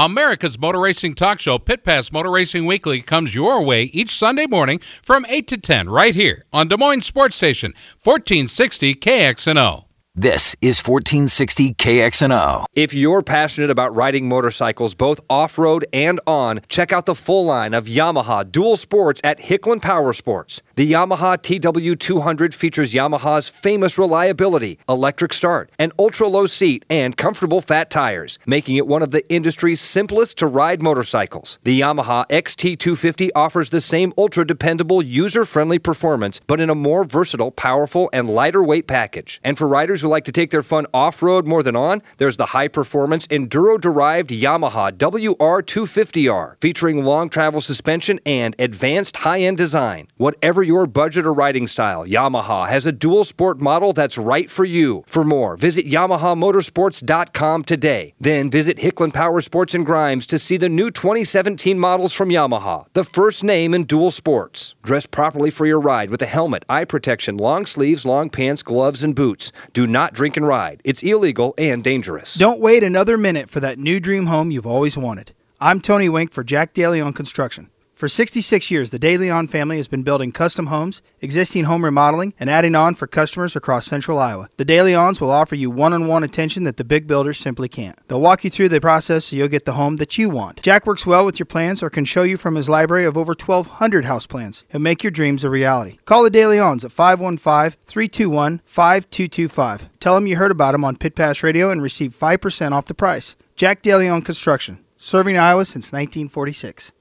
America's 0.00 0.58
Motor 0.58 0.80
Racing 0.80 1.14
Talk 1.14 1.40
Show, 1.40 1.58
Pit 1.58 1.84
Pass 1.84 2.10
Motor 2.10 2.30
Racing 2.30 2.64
Weekly, 2.64 3.02
comes 3.02 3.34
your 3.34 3.62
way 3.62 3.82
each 3.82 4.16
Sunday 4.16 4.46
morning 4.46 4.78
from 4.78 5.26
8 5.28 5.46
to 5.48 5.58
10 5.58 5.90
right 5.90 6.14
here 6.14 6.46
on 6.54 6.68
Des 6.68 6.78
Moines 6.78 7.04
Sports 7.04 7.36
Station, 7.36 7.72
1460 8.02 8.94
KXNO. 8.94 9.89
This 10.20 10.54
is 10.60 10.86
1460 10.86 11.72
KXNO. 11.76 12.66
If 12.74 12.92
you're 12.92 13.22
passionate 13.22 13.70
about 13.70 13.96
riding 13.96 14.28
motorcycles 14.28 14.94
both 14.94 15.18
off 15.30 15.56
road 15.56 15.86
and 15.94 16.20
on, 16.26 16.60
check 16.68 16.92
out 16.92 17.06
the 17.06 17.14
full 17.14 17.46
line 17.46 17.72
of 17.72 17.86
Yamaha 17.86 18.52
dual 18.52 18.76
sports 18.76 19.22
at 19.24 19.38
Hicklin 19.38 19.80
Power 19.80 20.12
Sports. 20.12 20.60
The 20.74 20.92
Yamaha 20.92 21.38
TW200 21.38 22.52
features 22.52 22.92
Yamaha's 22.92 23.48
famous 23.48 23.96
reliability, 23.96 24.78
electric 24.86 25.32
start, 25.32 25.72
an 25.78 25.90
ultra 25.98 26.28
low 26.28 26.44
seat, 26.44 26.84
and 26.90 27.16
comfortable 27.16 27.62
fat 27.62 27.88
tires, 27.88 28.38
making 28.44 28.76
it 28.76 28.86
one 28.86 29.02
of 29.02 29.12
the 29.12 29.26
industry's 29.32 29.80
simplest 29.80 30.36
to 30.36 30.46
ride 30.46 30.82
motorcycles. 30.82 31.58
The 31.64 31.80
Yamaha 31.80 32.28
XT250 32.28 33.30
offers 33.34 33.70
the 33.70 33.80
same 33.80 34.12
ultra 34.18 34.46
dependable, 34.46 35.00
user 35.00 35.46
friendly 35.46 35.78
performance, 35.78 36.42
but 36.46 36.60
in 36.60 36.68
a 36.68 36.74
more 36.74 37.04
versatile, 37.04 37.50
powerful, 37.50 38.10
and 38.12 38.28
lighter 38.28 38.62
weight 38.62 38.86
package. 38.86 39.40
And 39.42 39.56
for 39.56 39.66
riders 39.66 40.02
who 40.02 40.09
like 40.10 40.24
to 40.24 40.32
take 40.32 40.50
their 40.50 40.62
fun 40.62 40.86
off 40.92 41.22
road 41.22 41.46
more 41.46 41.62
than 41.62 41.76
on, 41.76 42.02
there's 42.18 42.36
the 42.36 42.46
high 42.46 42.68
performance 42.68 43.26
enduro 43.28 43.80
derived 43.80 44.30
Yamaha 44.30 44.92
WR250R, 44.92 46.60
featuring 46.60 47.04
long 47.04 47.28
travel 47.30 47.60
suspension 47.60 48.20
and 48.26 48.54
advanced 48.58 49.18
high 49.18 49.40
end 49.40 49.56
design. 49.56 50.08
Whatever 50.16 50.62
your 50.62 50.86
budget 50.86 51.24
or 51.24 51.32
riding 51.32 51.66
style, 51.66 52.04
Yamaha 52.04 52.68
has 52.68 52.84
a 52.86 52.92
dual 52.92 53.24
sport 53.24 53.60
model 53.60 53.92
that's 53.92 54.18
right 54.18 54.50
for 54.50 54.64
you. 54.64 55.04
For 55.06 55.24
more, 55.24 55.56
visit 55.56 55.86
YamahaMotorsports.com 55.86 57.64
today. 57.64 58.14
Then 58.20 58.50
visit 58.50 58.78
Hicklin 58.78 59.14
Power 59.14 59.40
Sports 59.40 59.74
and 59.74 59.86
Grimes 59.86 60.26
to 60.26 60.38
see 60.38 60.56
the 60.56 60.68
new 60.68 60.90
2017 60.90 61.78
models 61.78 62.12
from 62.12 62.30
Yamaha, 62.30 62.86
the 62.92 63.04
first 63.04 63.44
name 63.44 63.72
in 63.74 63.84
dual 63.84 64.10
sports. 64.10 64.74
Dress 64.82 65.06
properly 65.06 65.50
for 65.50 65.66
your 65.66 65.80
ride 65.80 66.10
with 66.10 66.22
a 66.22 66.26
helmet, 66.26 66.64
eye 66.68 66.84
protection, 66.84 67.36
long 67.36 67.66
sleeves, 67.66 68.04
long 68.04 68.28
pants, 68.28 68.62
gloves, 68.62 69.04
and 69.04 69.14
boots. 69.14 69.52
Do 69.72 69.86
not 69.86 69.99
drink 70.08 70.38
and 70.38 70.46
ride. 70.46 70.80
It's 70.84 71.02
illegal 71.02 71.54
and 71.58 71.84
dangerous. 71.84 72.34
Don't 72.34 72.60
wait 72.60 72.82
another 72.82 73.18
minute 73.18 73.50
for 73.50 73.60
that 73.60 73.78
new 73.78 74.00
dream 74.00 74.26
home 74.26 74.50
you've 74.50 74.66
always 74.66 74.96
wanted. 74.96 75.32
I'm 75.60 75.80
Tony 75.80 76.08
Wink 76.08 76.32
for 76.32 76.42
Jack 76.42 76.72
DeLeon 76.72 77.14
Construction. 77.14 77.68
For 78.00 78.08
66 78.08 78.70
years, 78.70 78.88
the 78.88 78.98
De 78.98 79.18
Leon 79.18 79.48
family 79.48 79.76
has 79.76 79.86
been 79.86 80.02
building 80.02 80.32
custom 80.32 80.68
homes, 80.68 81.02
existing 81.20 81.64
home 81.64 81.84
remodeling, 81.84 82.32
and 82.40 82.48
adding 82.48 82.74
on 82.74 82.94
for 82.94 83.06
customers 83.06 83.54
across 83.54 83.84
central 83.84 84.18
Iowa. 84.18 84.48
The 84.56 84.64
De 84.64 84.78
Leons 84.78 85.20
will 85.20 85.30
offer 85.30 85.54
you 85.54 85.70
one 85.70 85.92
on 85.92 86.08
one 86.08 86.24
attention 86.24 86.64
that 86.64 86.78
the 86.78 86.82
big 86.82 87.06
builders 87.06 87.36
simply 87.36 87.68
can't. 87.68 87.98
They'll 88.08 88.18
walk 88.18 88.42
you 88.42 88.48
through 88.48 88.70
the 88.70 88.80
process 88.80 89.26
so 89.26 89.36
you'll 89.36 89.48
get 89.48 89.66
the 89.66 89.74
home 89.74 89.96
that 89.96 90.16
you 90.16 90.30
want. 90.30 90.62
Jack 90.62 90.86
works 90.86 91.04
well 91.04 91.26
with 91.26 91.38
your 91.38 91.44
plans 91.44 91.82
or 91.82 91.90
can 91.90 92.06
show 92.06 92.22
you 92.22 92.38
from 92.38 92.54
his 92.54 92.70
library 92.70 93.04
of 93.04 93.18
over 93.18 93.34
1,200 93.38 94.06
house 94.06 94.26
plans 94.26 94.64
and 94.72 94.82
make 94.82 95.04
your 95.04 95.10
dreams 95.10 95.44
a 95.44 95.50
reality. 95.50 95.98
Call 96.06 96.22
the 96.22 96.30
De 96.30 96.40
Leons 96.40 96.86
at 96.86 96.92
515 96.92 97.78
321 97.84 98.62
5225. 98.64 99.90
Tell 100.00 100.14
them 100.14 100.26
you 100.26 100.36
heard 100.36 100.50
about 100.50 100.72
them 100.72 100.86
on 100.86 100.96
Pit 100.96 101.14
Pass 101.14 101.42
Radio 101.42 101.70
and 101.70 101.82
receive 101.82 102.18
5% 102.18 102.72
off 102.72 102.86
the 102.86 102.94
price. 102.94 103.36
Jack 103.56 103.82
DeLeon 103.82 104.24
Construction, 104.24 104.82
serving 104.96 105.36
Iowa 105.36 105.66
since 105.66 105.92
1946. 105.92 106.92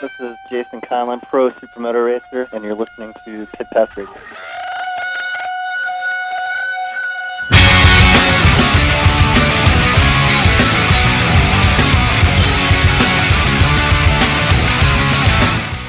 This 0.00 0.10
is 0.18 0.36
Jason 0.50 0.80
Conlon, 0.80 1.22
pro 1.22 1.50
supermoto 1.52 2.04
racer, 2.04 2.48
and 2.52 2.64
you're 2.64 2.74
listening 2.74 3.14
to 3.24 3.46
Pit 3.46 3.66
Pass 3.72 3.96
Radio. 3.96 4.12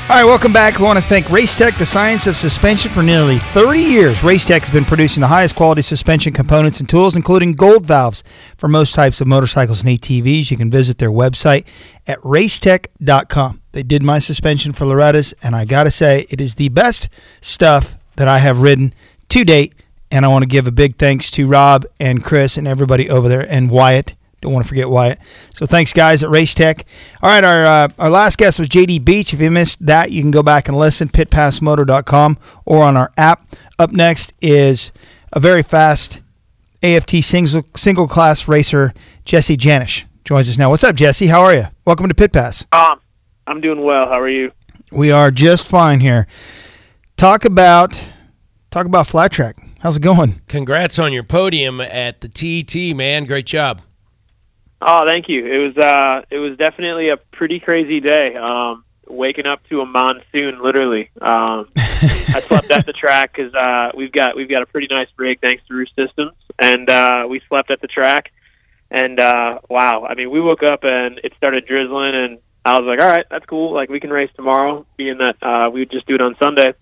All 0.08 0.22
right, 0.22 0.24
welcome 0.24 0.54
back. 0.54 0.78
We 0.78 0.86
want 0.86 1.00
to 1.00 1.04
thank 1.04 1.26
Racetech, 1.26 1.80
the 1.80 1.86
science 1.86 2.28
of 2.28 2.38
suspension, 2.38 2.92
for 2.92 3.02
nearly 3.02 3.40
30 3.40 3.80
years. 3.80 4.20
Racetech 4.20 4.60
has 4.60 4.70
been 4.70 4.86
producing 4.86 5.22
the 5.22 5.28
highest 5.28 5.56
quality 5.56 5.82
suspension 5.82 6.32
components 6.32 6.80
and 6.80 6.88
tools, 6.88 7.16
including 7.16 7.54
gold 7.54 7.88
valves 7.88 8.24
for 8.56 8.68
most 8.68 8.94
types 8.94 9.20
of 9.20 9.26
motorcycles 9.26 9.82
and 9.82 9.90
ATVs. 9.90 10.52
You 10.52 10.58
can 10.58 10.70
visit 10.70 11.00
their 11.00 11.10
website 11.10 11.66
at 12.06 12.20
racetech.com. 12.22 13.64
They 13.76 13.84
did 13.84 14.04
my 14.04 14.20
suspension 14.20 14.72
for 14.72 14.86
Loretta's, 14.86 15.34
and 15.44 15.54
I 15.54 15.66
got 15.66 15.84
to 15.84 15.92
say, 15.92 16.26
it 16.30 16.40
is 16.40 16.56
the 16.56 16.70
best 16.70 17.10
stuff 17.42 17.98
that 18.16 18.26
I 18.26 18.38
have 18.38 18.62
ridden 18.62 18.94
to 19.28 19.44
date. 19.44 19.74
And 20.10 20.24
I 20.24 20.30
want 20.30 20.44
to 20.44 20.48
give 20.48 20.66
a 20.66 20.72
big 20.72 20.96
thanks 20.96 21.30
to 21.32 21.46
Rob 21.46 21.86
and 22.00 22.24
Chris 22.24 22.56
and 22.56 22.70
everybody 22.70 23.10
over 23.10 23.28
there 23.28 23.42
and 23.42 23.70
Wyatt. 23.70 24.16
Don't 24.40 24.54
want 24.54 24.64
to 24.64 24.70
forget 24.70 24.90
Wyatt. 24.90 25.20
So 25.54 25.66
thanks, 25.66 25.92
guys, 25.92 26.24
at 26.24 26.30
Race 26.30 26.54
Tech. 26.54 26.86
All 27.22 27.30
right, 27.30 27.44
our 27.44 27.66
uh, 27.66 27.88
our 28.00 28.10
last 28.10 28.38
guest 28.38 28.60
was 28.60 28.70
JD 28.70 29.04
Beach. 29.04 29.34
If 29.34 29.42
you 29.42 29.52
missed 29.52 29.86
that, 29.86 30.10
you 30.10 30.22
can 30.22 30.32
go 30.32 30.42
back 30.42 30.70
and 30.70 30.78
listen, 30.78 31.10
pitpassmotor.com 31.10 32.38
or 32.64 32.82
on 32.82 32.96
our 32.96 33.12
app. 33.18 33.58
Up 33.78 33.92
next 33.92 34.32
is 34.42 34.94
a 35.34 35.42
very 35.42 35.64
fast 35.64 36.22
AFT 36.82 37.22
single, 37.22 37.66
single 37.76 38.08
class 38.08 38.48
racer, 38.48 38.94
Jesse 39.26 39.58
Janisch. 39.58 40.06
Joins 40.24 40.50
us 40.50 40.58
now. 40.58 40.70
What's 40.70 40.86
up, 40.86 40.96
Jesse? 40.96 41.28
How 41.28 41.42
are 41.42 41.54
you? 41.54 41.66
Welcome 41.84 42.08
to 42.08 42.16
Pit 42.16 42.32
Pass. 42.32 42.66
Um, 42.72 43.02
I'm 43.48 43.62
doing 43.62 43.82
well. 43.82 44.08
How 44.08 44.20
are 44.20 44.30
you? 44.30 44.52
We 44.92 45.12
are 45.12 45.32
just 45.32 45.68
fine 45.68 46.00
here. 46.00 46.28
Talk 47.18 47.46
about 47.46 48.02
talk 48.72 48.86
about 48.86 49.08
flat 49.08 49.32
track. 49.32 49.58
How's 49.80 49.98
it 49.98 50.02
going? 50.02 50.42
Congrats 50.48 50.98
on 50.98 51.14
your 51.14 51.24
podium 51.24 51.80
at 51.80 52.22
the 52.22 52.28
TT, 52.28 52.96
man. 52.96 53.26
Great 53.26 53.46
job. 53.46 53.82
Oh, 54.82 55.06
thank 55.06 55.30
you. 55.30 55.46
It 55.46 55.58
was 55.58 55.78
uh, 55.78 56.26
it 56.32 56.40
was 56.40 56.58
definitely 56.58 57.10
a 57.10 57.18
pretty 57.18 57.60
crazy 57.60 58.00
day. 58.00 58.36
Um, 58.36 58.84
waking 59.08 59.46
up 59.46 59.62
to 59.70 59.82
a 59.82 59.86
monsoon, 59.86 60.60
literally. 60.62 61.10
Um, 61.22 61.68
I 61.78 62.42
slept 62.42 62.72
at 62.72 62.86
the 62.86 62.94
track 62.98 63.34
because 63.36 63.54
uh, 63.54 63.92
we've 63.96 64.12
got 64.12 64.36
we've 64.36 64.50
got 64.50 64.64
a 64.64 64.66
pretty 64.66 64.88
nice 64.90 65.08
rig 65.18 65.40
thanks 65.40 65.64
to 65.68 65.74
Roost 65.74 65.94
Systems, 65.96 66.34
and 66.60 66.90
uh, 66.90 67.28
we 67.30 67.42
slept 67.48 67.72
at 67.72 67.82
the 67.82 67.88
track. 67.88 68.32
And 68.92 69.20
uh, 69.20 69.60
wow, 69.70 70.06
I 70.08 70.16
mean, 70.16 70.32
we 70.32 70.42
woke 70.42 70.64
up 70.64 70.84
and 70.84 71.20
it 71.24 71.34
started 71.38 71.66
drizzling, 71.66 72.16
and 72.16 72.40
I 72.66 72.80
was 72.80 72.88
like, 72.88 73.00
all 73.00 73.14
right, 73.14 73.26
that's 73.30 73.46
cool. 73.46 73.74
Like 73.74 73.90
we 73.90 74.00
can 74.00 74.10
race 74.10 74.32
tomorrow, 74.36 74.88
being 74.98 75.20
that 75.20 75.38
uh, 75.42 75.70
we 75.70 75.82
would 75.82 75.92
just 75.92 76.08
do 76.08 76.16
it 76.16 76.22
on 76.22 76.36
Sunday. 76.44 76.74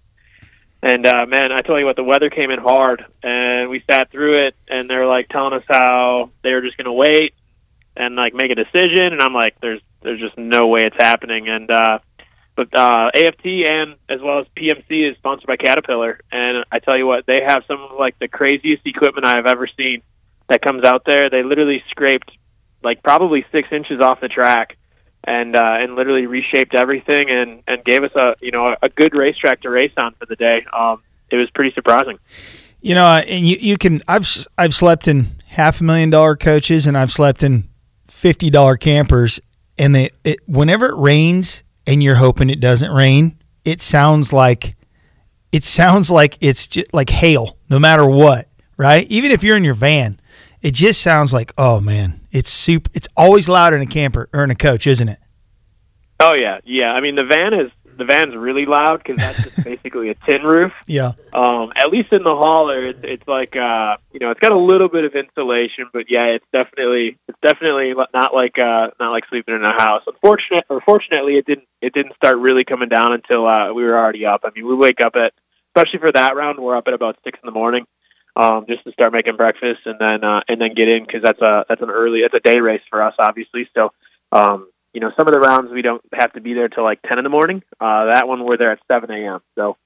And 0.82 1.06
uh, 1.06 1.26
man, 1.28 1.52
I 1.52 1.60
tell 1.60 1.78
you 1.78 1.86
what, 1.86 1.98
the 1.98 2.04
weather 2.04 2.30
came 2.30 2.52
in 2.52 2.60
hard, 2.60 3.06
and 3.22 3.70
we 3.70 3.84
sat 3.90 4.10
through 4.10 4.48
it, 4.48 4.56
and 4.70 4.90
they're 4.90 5.08
like 5.08 5.28
telling 5.28 5.54
us 5.54 5.64
how 5.68 6.32
they 6.42 6.52
were 6.52 6.62
just 6.62 6.78
going 6.78 6.86
to 6.86 6.94
wait 6.94 7.34
and 7.98 8.16
like 8.16 8.34
make 8.34 8.50
a 8.50 8.56
decision, 8.56 9.12
and 9.12 9.22
I'm 9.22 9.34
like, 9.34 9.60
there's 9.62 9.82
there's 10.02 10.20
just 10.20 10.38
no 10.38 10.68
way 10.68 10.82
it's 10.84 10.96
happening. 10.98 11.50
And 11.50 11.70
uh, 11.70 12.00
but 12.56 12.68
uh, 12.78 13.12
AFT 13.14 13.46
and 13.46 13.96
as 14.10 14.22
well 14.22 14.40
as 14.40 14.48
PMC 14.58 15.12
is 15.12 15.18
sponsored 15.18 15.48
by 15.48 15.58
Caterpillar, 15.58 16.20
and 16.32 16.66
I 16.72 16.80
tell 16.80 16.98
you 16.98 17.08
what, 17.08 17.26
they 17.26 17.42
have 17.46 17.64
some 17.68 17.82
of 17.82 18.00
like 18.00 18.18
the 18.20 18.30
craziest 18.30 18.86
equipment 18.86 19.28
I 19.28 19.36
have 19.36 19.48
ever 19.48 19.68
seen 19.68 20.02
that 20.48 20.62
comes 20.62 20.86
out 20.86 21.04
there. 21.06 21.30
They 21.30 21.44
literally 21.44 21.84
scraped 21.90 22.32
like 22.84 23.04
probably 23.04 23.46
six 23.52 23.68
inches 23.72 24.00
off 24.02 24.22
the 24.22 24.30
track 24.30 24.78
and 25.26 25.56
uh, 25.56 25.78
and 25.80 25.96
literally 25.96 26.26
reshaped 26.26 26.76
everything 26.76 27.30
and 27.30 27.64
and 27.68 27.84
gave 27.84 28.04
us 28.04 28.12
a 28.16 28.36
you 28.42 28.52
know 28.52 28.76
a 28.82 28.90
good 28.90 29.14
racetrack 29.14 29.62
to 29.62 29.70
race 29.70 29.94
on 29.98 30.14
for 30.16 30.26
the 30.26 30.36
day. 30.36 30.66
Um, 30.74 31.02
it 31.30 31.38
was 31.38 31.50
pretty 31.52 31.74
surprising. 31.74 32.20
You 32.82 32.96
know, 32.96 33.06
uh, 33.06 33.24
and 33.28 33.48
you 33.48 33.58
you 33.60 33.78
can 33.78 34.02
I've 34.08 34.28
I've 34.58 34.74
slept 34.74 35.08
in 35.08 35.28
half 35.48 35.80
a 35.82 35.84
million 35.84 36.10
dollar 36.10 36.36
coaches 36.36 36.86
and 36.88 36.98
I've 36.98 37.12
slept 37.12 37.44
in 37.44 37.70
fifty 38.08 38.50
dollar 38.50 38.78
campers, 38.78 39.40
and 39.78 39.96
they 39.96 40.12
it, 40.24 40.40
whenever 40.48 40.88
it 40.88 40.96
rains 40.96 41.64
and 41.88 42.04
you're 42.04 42.16
hoping 42.16 42.50
it 42.50 42.60
doesn't 42.60 42.92
rain, 42.92 43.38
it 43.64 43.82
sounds 43.82 44.34
like 44.34 44.76
it 45.52 45.64
sounds 45.64 46.12
like 46.12 46.38
it's 46.42 46.68
just 46.68 46.94
like 46.94 47.10
hail, 47.10 47.58
no 47.70 47.80
matter 47.80 48.06
what, 48.06 48.50
right? 48.76 49.08
Even 49.10 49.32
if 49.32 49.44
you're 49.44 49.56
in 49.56 49.64
your 49.64 49.74
van, 49.74 50.20
it 50.62 50.74
just 50.74 51.02
sounds 51.02 51.34
like 51.34 51.54
oh 51.58 51.80
man, 51.80 52.20
it's 52.34 52.50
super. 52.50 52.90
It's 52.94 53.08
always 53.16 53.48
louder 53.48 53.78
in 53.78 53.84
a 53.84 53.88
camper 53.88 54.28
or 54.34 54.44
in 54.44 54.52
a 54.52 54.56
coach, 54.56 54.88
isn't 54.88 55.08
it? 55.08 55.20
Oh 56.20 56.34
yeah, 56.34 56.60
yeah. 56.66 56.92
I 56.92 57.00
mean 57.00 57.16
the 57.16 57.24
van 57.24 57.54
is 57.54 57.72
the 57.96 58.06
van's 58.06 58.36
really 58.36 58.66
loud 58.66 59.02
because 59.04 59.18
that's 59.18 59.44
just 59.44 59.64
basically 59.64 60.10
a 60.10 60.16
tin 60.28 60.42
roof. 60.42 60.72
Yeah. 60.88 61.14
Um, 61.32 61.72
at 61.78 61.90
least 61.92 62.12
in 62.12 62.24
the 62.24 62.34
hauler, 62.34 62.86
it's, 62.86 63.00
it's 63.04 63.28
like 63.28 63.56
uh, 63.56 63.98
you 64.12 64.20
know, 64.20 64.32
it's 64.32 64.40
got 64.40 64.52
a 64.52 64.60
little 64.60 64.90
bit 64.90 65.06
of 65.06 65.14
insulation, 65.14 65.94
but 65.94 66.10
yeah, 66.10 66.34
it's 66.34 66.46
definitely 66.52 67.18
it's 67.28 67.40
definitely 67.46 67.94
not 68.14 68.34
like 68.34 68.58
uh, 68.58 68.90
not 69.00 69.12
like 69.12 69.24
sleeping 69.30 69.56
in 69.56 69.64
a 69.64 69.74
house. 69.74 70.02
Unfortunately, 70.08 70.66
or 70.70 70.82
fortunately, 70.82 71.38
it 71.38 71.46
didn't 71.46 71.68
it 71.82 71.94
didn't 71.94 72.16
start 72.16 72.38
really 72.38 72.66
coming 72.66 72.90
down 72.90 73.14
until 73.14 73.48
uh, 73.48 73.72
we 73.74 73.84
were 73.84 73.98
already 73.98 74.26
up. 74.26 74.42
I 74.44 74.50
mean, 74.56 74.68
we 74.68 74.76
wake 74.76 75.02
up 75.06 75.14
at 75.16 75.34
especially 75.76 76.00
for 76.00 76.12
that 76.12 76.36
round, 76.36 76.60
we're 76.60 76.78
up 76.78 76.88
at 76.88 76.94
about 76.94 77.18
six 77.24 77.40
in 77.42 77.48
the 77.48 77.54
morning. 77.54 77.86
Um, 78.36 78.66
just 78.68 78.84
to 78.86 78.92
start 78.94 79.14
making 79.14 79.36
breakfast 79.36 79.82
and 79.86 80.00
then 80.00 80.24
uh, 80.24 80.42
and 80.48 80.60
then 80.60 80.74
get 80.74 80.88
in 80.88 81.06
because 81.06 81.22
that's 81.22 81.40
a 81.40 81.66
that's 81.70 81.84
an 81.84 81.92
early 81.92 82.22
it's 82.22 82.34
a 82.34 82.40
day 82.40 82.60
race 82.60 82.82
for 82.90 83.04
us 83.04 83.14
obviously 83.20 83.70
so 83.76 83.90
um, 84.32 84.68
you 84.94 85.02
know, 85.02 85.12
some 85.18 85.28
of 85.28 85.34
the 85.34 85.40
rounds 85.40 85.72
we 85.72 85.82
don't 85.82 86.04
have 86.14 86.34
to 86.34 86.42
be 86.42 86.54
there 86.54 86.68
till 86.70 86.84
like 86.84 87.02
ten 87.02 87.18
in 87.18 87.24
the 87.24 87.30
morning. 87.30 87.64
Uh, 87.80 88.12
that 88.12 88.28
one 88.28 88.44
we're 88.46 88.58
there 88.58 88.72
at 88.72 88.80
seven 88.88 89.12
a.m. 89.12 89.40
So, 89.56 89.78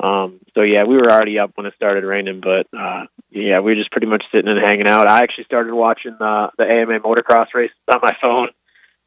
um, 0.00 0.40
so 0.54 0.62
yeah, 0.62 0.84
we 0.84 0.96
were 0.96 1.10
already 1.10 1.38
up 1.38 1.52
when 1.56 1.66
it 1.66 1.74
started 1.74 2.04
raining, 2.04 2.40
but 2.40 2.66
uh, 2.76 3.06
yeah, 3.30 3.60
we 3.60 3.72
were 3.72 3.76
just 3.76 3.90
pretty 3.90 4.06
much 4.06 4.24
sitting 4.32 4.48
and 4.48 4.60
hanging 4.60 4.88
out. 4.88 5.08
I 5.08 5.18
actually 5.18 5.44
started 5.44 5.74
watching 5.74 6.16
the 6.18 6.50
the 6.58 6.64
AMA 6.64 7.00
motocross 7.00 7.54
race 7.54 7.72
on 7.92 8.00
my 8.02 8.12
phone 8.20 8.48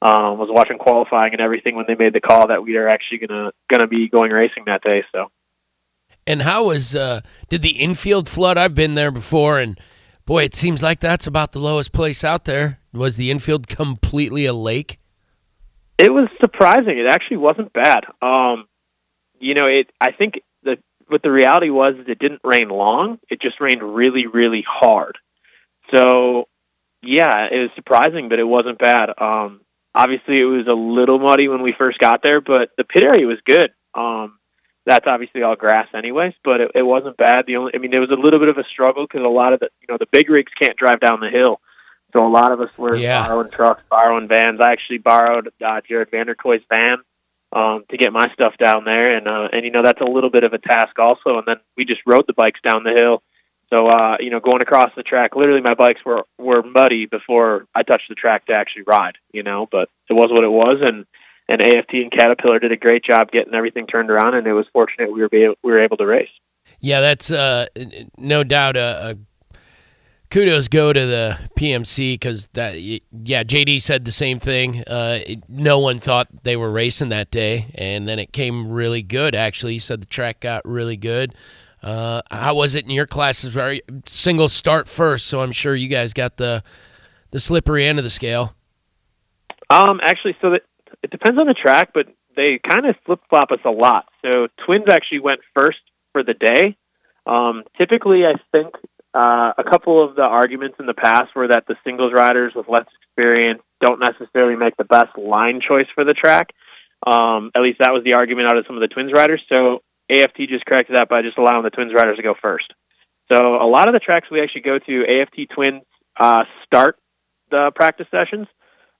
um, 0.01 0.37
was 0.37 0.49
watching 0.51 0.77
qualifying 0.77 1.31
and 1.33 1.41
everything 1.41 1.75
when 1.75 1.85
they 1.87 1.95
made 1.95 2.13
the 2.13 2.21
call 2.21 2.47
that 2.47 2.63
we 2.63 2.75
are 2.75 2.89
actually 2.89 3.25
gonna 3.25 3.51
gonna 3.71 3.87
be 3.87 4.09
going 4.09 4.31
racing 4.31 4.63
that 4.67 4.81
day. 4.81 5.03
So. 5.11 5.27
And 6.27 6.41
how 6.41 6.65
was 6.65 6.95
uh, 6.95 7.21
did 7.49 7.61
the 7.61 7.81
infield 7.81 8.27
flood? 8.27 8.57
I've 8.57 8.75
been 8.75 8.95
there 8.95 9.11
before, 9.11 9.59
and 9.59 9.79
boy, 10.25 10.43
it 10.43 10.55
seems 10.55 10.81
like 10.81 10.99
that's 10.99 11.27
about 11.27 11.51
the 11.51 11.59
lowest 11.59 11.91
place 11.91 12.23
out 12.23 12.45
there. 12.45 12.79
Was 12.93 13.17
the 13.17 13.29
infield 13.29 13.67
completely 13.69 14.45
a 14.45 14.53
lake? 14.53 14.99
It 15.97 16.11
was 16.11 16.27
surprising. 16.41 16.97
It 16.97 17.11
actually 17.11 17.37
wasn't 17.37 17.71
bad. 17.73 18.05
Um, 18.21 18.67
you 19.39 19.53
know, 19.53 19.67
it. 19.67 19.91
I 20.01 20.11
think 20.11 20.41
that 20.63 20.79
what 21.07 21.21
the 21.21 21.31
reality 21.31 21.69
was 21.69 21.95
is 21.99 22.07
it 22.07 22.19
didn't 22.19 22.41
rain 22.43 22.69
long. 22.69 23.19
It 23.29 23.39
just 23.41 23.61
rained 23.61 23.83
really, 23.83 24.25
really 24.25 24.63
hard. 24.67 25.17
So, 25.93 26.47
yeah, 27.03 27.47
it 27.51 27.59
was 27.59 27.69
surprising, 27.75 28.29
but 28.29 28.39
it 28.39 28.43
wasn't 28.43 28.79
bad. 28.79 29.09
Um, 29.17 29.61
obviously, 29.93 30.41
it 30.41 30.45
was 30.45 30.67
a 30.67 30.73
little 30.73 31.19
muddy 31.19 31.47
when 31.47 31.61
we 31.61 31.75
first 31.77 31.99
got 31.99 32.21
there, 32.23 32.41
but 32.41 32.69
the 32.77 32.83
pit 32.83 33.03
area 33.03 33.27
was 33.27 33.37
good. 33.45 33.69
Um, 33.93 34.39
that's 34.85 35.05
obviously 35.07 35.41
all 35.41 35.55
grass, 35.55 35.87
anyways, 35.95 36.33
but 36.43 36.61
it, 36.61 36.71
it 36.75 36.83
wasn't 36.83 37.17
bad. 37.17 37.45
The 37.47 37.57
only, 37.57 37.71
I 37.73 37.79
mean, 37.79 37.91
there 37.91 38.01
was 38.01 38.11
a 38.11 38.21
little 38.21 38.39
bit 38.39 38.49
of 38.49 38.57
a 38.57 38.63
struggle 38.71 39.05
because 39.07 39.25
a 39.25 39.29
lot 39.29 39.53
of 39.53 39.59
the, 39.59 39.69
you 39.81 39.87
know, 39.89 39.97
the 39.99 40.05
big 40.11 40.29
rigs 40.29 40.51
can't 40.61 40.77
drive 40.77 40.99
down 40.99 41.19
the 41.19 41.29
hill. 41.29 41.59
So 42.15 42.25
a 42.25 42.29
lot 42.29 42.51
of 42.51 42.61
us 42.61 42.69
were 42.77 42.95
Yeah. 42.95 43.27
borrowing 43.27 43.51
trucks, 43.51 43.83
borrowing 43.89 44.27
vans. 44.27 44.59
I 44.61 44.71
actually 44.71 44.99
borrowed 44.99 45.49
uh, 45.65 45.81
Jared 45.87 46.11
Vanderkoy's 46.11 46.63
van 46.69 46.97
um, 47.51 47.83
to 47.89 47.97
get 47.97 48.13
my 48.13 48.27
stuff 48.33 48.53
down 48.63 48.85
there, 48.85 49.15
and 49.15 49.27
uh, 49.27 49.47
and 49.51 49.65
you 49.65 49.71
know 49.71 49.83
that's 49.83 50.01
a 50.01 50.09
little 50.09 50.29
bit 50.29 50.43
of 50.43 50.53
a 50.53 50.57
task 50.57 50.97
also. 50.99 51.37
And 51.37 51.43
then 51.47 51.57
we 51.75 51.85
just 51.85 52.01
rode 52.05 52.25
the 52.27 52.33
bikes 52.33 52.59
down 52.61 52.83
the 52.83 52.95
hill. 52.97 53.21
So 53.73 53.87
uh, 53.87 54.17
you 54.19 54.29
know, 54.29 54.39
going 54.39 54.61
across 54.61 54.91
the 54.95 55.03
track, 55.03 55.35
literally 55.35 55.61
my 55.61 55.73
bikes 55.73 56.01
were 56.05 56.23
were 56.37 56.63
muddy 56.63 57.05
before 57.05 57.65
I 57.73 57.83
touched 57.83 58.07
the 58.09 58.15
track 58.15 58.45
to 58.45 58.53
actually 58.53 58.83
ride. 58.87 59.17
You 59.33 59.43
know, 59.43 59.67
but 59.69 59.89
it 60.09 60.13
was 60.13 60.29
what 60.31 60.43
it 60.43 60.49
was, 60.49 60.79
and 60.81 61.05
and 61.47 61.61
AFT 61.61 61.93
and 61.93 62.11
Caterpillar 62.11 62.59
did 62.59 62.71
a 62.71 62.77
great 62.77 63.03
job 63.03 63.31
getting 63.31 63.53
everything 63.53 63.87
turned 63.87 64.09
around, 64.09 64.35
and 64.35 64.47
it 64.47 64.53
was 64.53 64.65
fortunate 64.73 65.11
we 65.11 65.21
were 65.21 65.29
be, 65.29 65.47
we 65.63 65.71
were 65.71 65.83
able 65.83 65.97
to 65.97 66.05
race. 66.05 66.29
Yeah, 66.79 67.01
that's 67.01 67.31
uh, 67.31 67.67
no 68.17 68.43
doubt 68.43 68.75
a, 68.75 69.11
a 69.11 69.15
kudos 70.29 70.67
go 70.67 70.91
to 70.91 71.05
the 71.05 71.39
PMC 71.57 72.15
because 72.15 72.47
that 72.53 72.79
yeah 72.79 73.43
JD 73.43 73.81
said 73.81 74.05
the 74.05 74.11
same 74.11 74.39
thing. 74.39 74.83
Uh, 74.85 75.19
no 75.47 75.79
one 75.79 75.99
thought 75.99 76.27
they 76.43 76.57
were 76.57 76.71
racing 76.71 77.09
that 77.09 77.31
day, 77.31 77.67
and 77.75 78.07
then 78.07 78.19
it 78.19 78.31
came 78.31 78.69
really 78.69 79.01
good. 79.01 79.35
Actually, 79.35 79.73
he 79.73 79.79
said 79.79 80.01
the 80.01 80.07
track 80.07 80.39
got 80.39 80.65
really 80.65 80.97
good. 80.97 81.33
Uh, 81.81 82.21
how 82.31 82.55
was 82.55 82.73
it 82.73 82.83
in 82.85 82.91
your 82.91 83.05
classes? 83.05 83.53
Very 83.53 83.81
single 84.05 84.49
start 84.49 84.87
first, 84.87 85.27
so 85.27 85.41
I'm 85.41 85.51
sure 85.51 85.75
you 85.75 85.87
guys 85.87 86.13
got 86.13 86.37
the 86.37 86.63
the 87.31 87.39
slippery 87.39 87.85
end 87.85 87.99
of 87.99 88.03
the 88.03 88.09
scale. 88.09 88.55
Um, 89.69 89.99
actually, 90.03 90.35
so 90.41 90.51
that 90.51 90.61
it 91.05 91.11
depends 91.11 91.39
on 91.39 91.45
the 91.45 91.53
track, 91.53 91.91
but 91.93 92.07
they 92.35 92.59
kind 92.67 92.87
of 92.87 92.95
flip 93.05 93.19
flop 93.29 93.51
us 93.51 93.59
a 93.63 93.69
lot. 93.69 94.05
So 94.23 94.47
Twins 94.65 94.85
actually 94.89 95.19
went 95.19 95.41
first 95.53 95.77
for 96.13 96.23
the 96.23 96.33
day. 96.33 96.75
Um, 97.27 97.61
typically, 97.77 98.23
I 98.25 98.33
think 98.51 98.73
uh, 99.13 99.53
a 99.55 99.63
couple 99.63 100.03
of 100.03 100.15
the 100.15 100.23
arguments 100.23 100.77
in 100.79 100.87
the 100.87 100.95
past 100.95 101.35
were 101.35 101.49
that 101.49 101.65
the 101.67 101.75
singles 101.83 102.11
riders 102.11 102.53
with 102.55 102.67
less 102.67 102.87
experience 103.03 103.61
don't 103.81 103.99
necessarily 103.99 104.55
make 104.55 104.75
the 104.77 104.83
best 104.83 105.15
line 105.15 105.61
choice 105.61 105.85
for 105.93 106.03
the 106.03 106.13
track. 106.13 106.49
Um, 107.05 107.51
at 107.55 107.61
least 107.61 107.77
that 107.81 107.93
was 107.93 108.03
the 108.03 108.15
argument 108.15 108.49
out 108.49 108.57
of 108.57 108.65
some 108.65 108.75
of 108.75 108.81
the 108.81 108.89
Twins 108.89 109.13
riders. 109.13 109.41
So 109.47 109.83
AFT 110.09 110.49
just 110.49 110.65
corrected 110.65 110.97
that 110.97 111.07
by 111.07 111.21
just 111.21 111.37
allowing 111.37 111.63
the 111.63 111.69
Twins 111.69 111.93
riders 111.93 112.17
to 112.17 112.23
go 112.23 112.33
first. 112.41 112.73
So 113.31 113.37
a 113.37 113.69
lot 113.69 113.87
of 113.87 113.93
the 113.93 113.99
tracks 113.99 114.27
we 114.31 114.41
actually 114.41 114.61
go 114.61 114.79
to, 114.79 115.03
AFT 115.05 115.53
Twins 115.53 115.83
uh, 116.19 116.45
start 116.65 116.97
the 117.51 117.71
practice 117.75 118.07
sessions, 118.09 118.47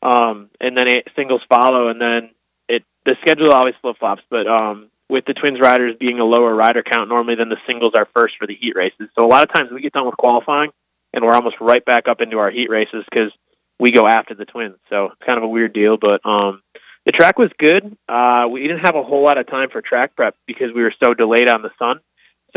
um, 0.01 0.49
and 0.59 0.75
then 0.75 0.87
a- 0.87 1.03
singles 1.15 1.41
follow, 1.49 1.89
and 1.89 1.99
then 1.99 2.31
it 2.67 2.83
the 3.05 3.15
schedule 3.21 3.51
always 3.51 3.75
flip 3.81 3.97
flops. 3.99 4.23
But 4.29 4.47
um, 4.47 4.89
with 5.09 5.25
the 5.25 5.33
Twins 5.33 5.59
riders 5.61 5.95
being 5.99 6.19
a 6.19 6.25
lower 6.25 6.53
rider 6.53 6.83
count, 6.83 7.09
normally 7.09 7.35
then 7.35 7.49
the 7.49 7.61
singles 7.67 7.93
are 7.95 8.07
first 8.15 8.35
for 8.39 8.47
the 8.47 8.55
heat 8.55 8.75
races. 8.75 9.09
So 9.15 9.25
a 9.25 9.29
lot 9.29 9.43
of 9.43 9.53
times 9.53 9.71
we 9.71 9.81
get 9.81 9.93
done 9.93 10.05
with 10.05 10.17
qualifying, 10.17 10.71
and 11.13 11.23
we're 11.23 11.35
almost 11.35 11.57
right 11.59 11.83
back 11.83 12.07
up 12.07 12.21
into 12.21 12.37
our 12.37 12.51
heat 12.51 12.69
races 12.69 13.03
because 13.09 13.31
we 13.79 13.91
go 13.91 14.07
after 14.07 14.35
the 14.35 14.45
Twins. 14.45 14.77
So 14.89 15.05
it's 15.05 15.21
kind 15.25 15.37
of 15.37 15.43
a 15.43 15.47
weird 15.47 15.73
deal, 15.73 15.97
but 15.97 16.25
um, 16.27 16.61
the 17.05 17.11
track 17.11 17.37
was 17.37 17.51
good. 17.57 17.95
Uh, 18.07 18.47
we 18.49 18.61
didn't 18.61 18.85
have 18.85 18.95
a 18.95 19.03
whole 19.03 19.23
lot 19.23 19.37
of 19.37 19.47
time 19.47 19.69
for 19.71 19.81
track 19.81 20.15
prep 20.15 20.35
because 20.47 20.67
we 20.75 20.81
were 20.81 20.93
so 21.03 21.13
delayed 21.13 21.49
on 21.49 21.61
the 21.61 21.71
sun. 21.77 21.99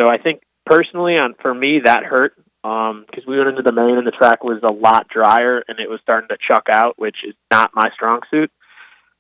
So 0.01 0.09
I 0.09 0.19
think 0.19 0.43
personally, 0.65 1.19
on 1.19 1.35
for 1.41 1.53
me, 1.53 1.81
that 1.85 2.05
hurt 2.05 2.35
because 2.63 3.25
we 3.27 3.37
went 3.37 3.51
into 3.51 3.63
the 3.63 3.73
main 3.73 3.99
and 3.99 4.07
the 4.07 4.13
track 4.13 4.43
was 4.43 4.61
a 4.63 4.71
lot 4.71 5.09
drier 5.09 5.63
and 5.69 5.79
it 5.79 5.89
was 5.89 6.01
starting 6.03 6.29
to 6.29 6.37
chuck 6.37 6.67
out, 6.71 6.99
which 6.99 7.19
is 7.25 7.35
not 7.51 7.71
my 7.75 7.89
strong 7.95 8.21
suit. 8.31 8.51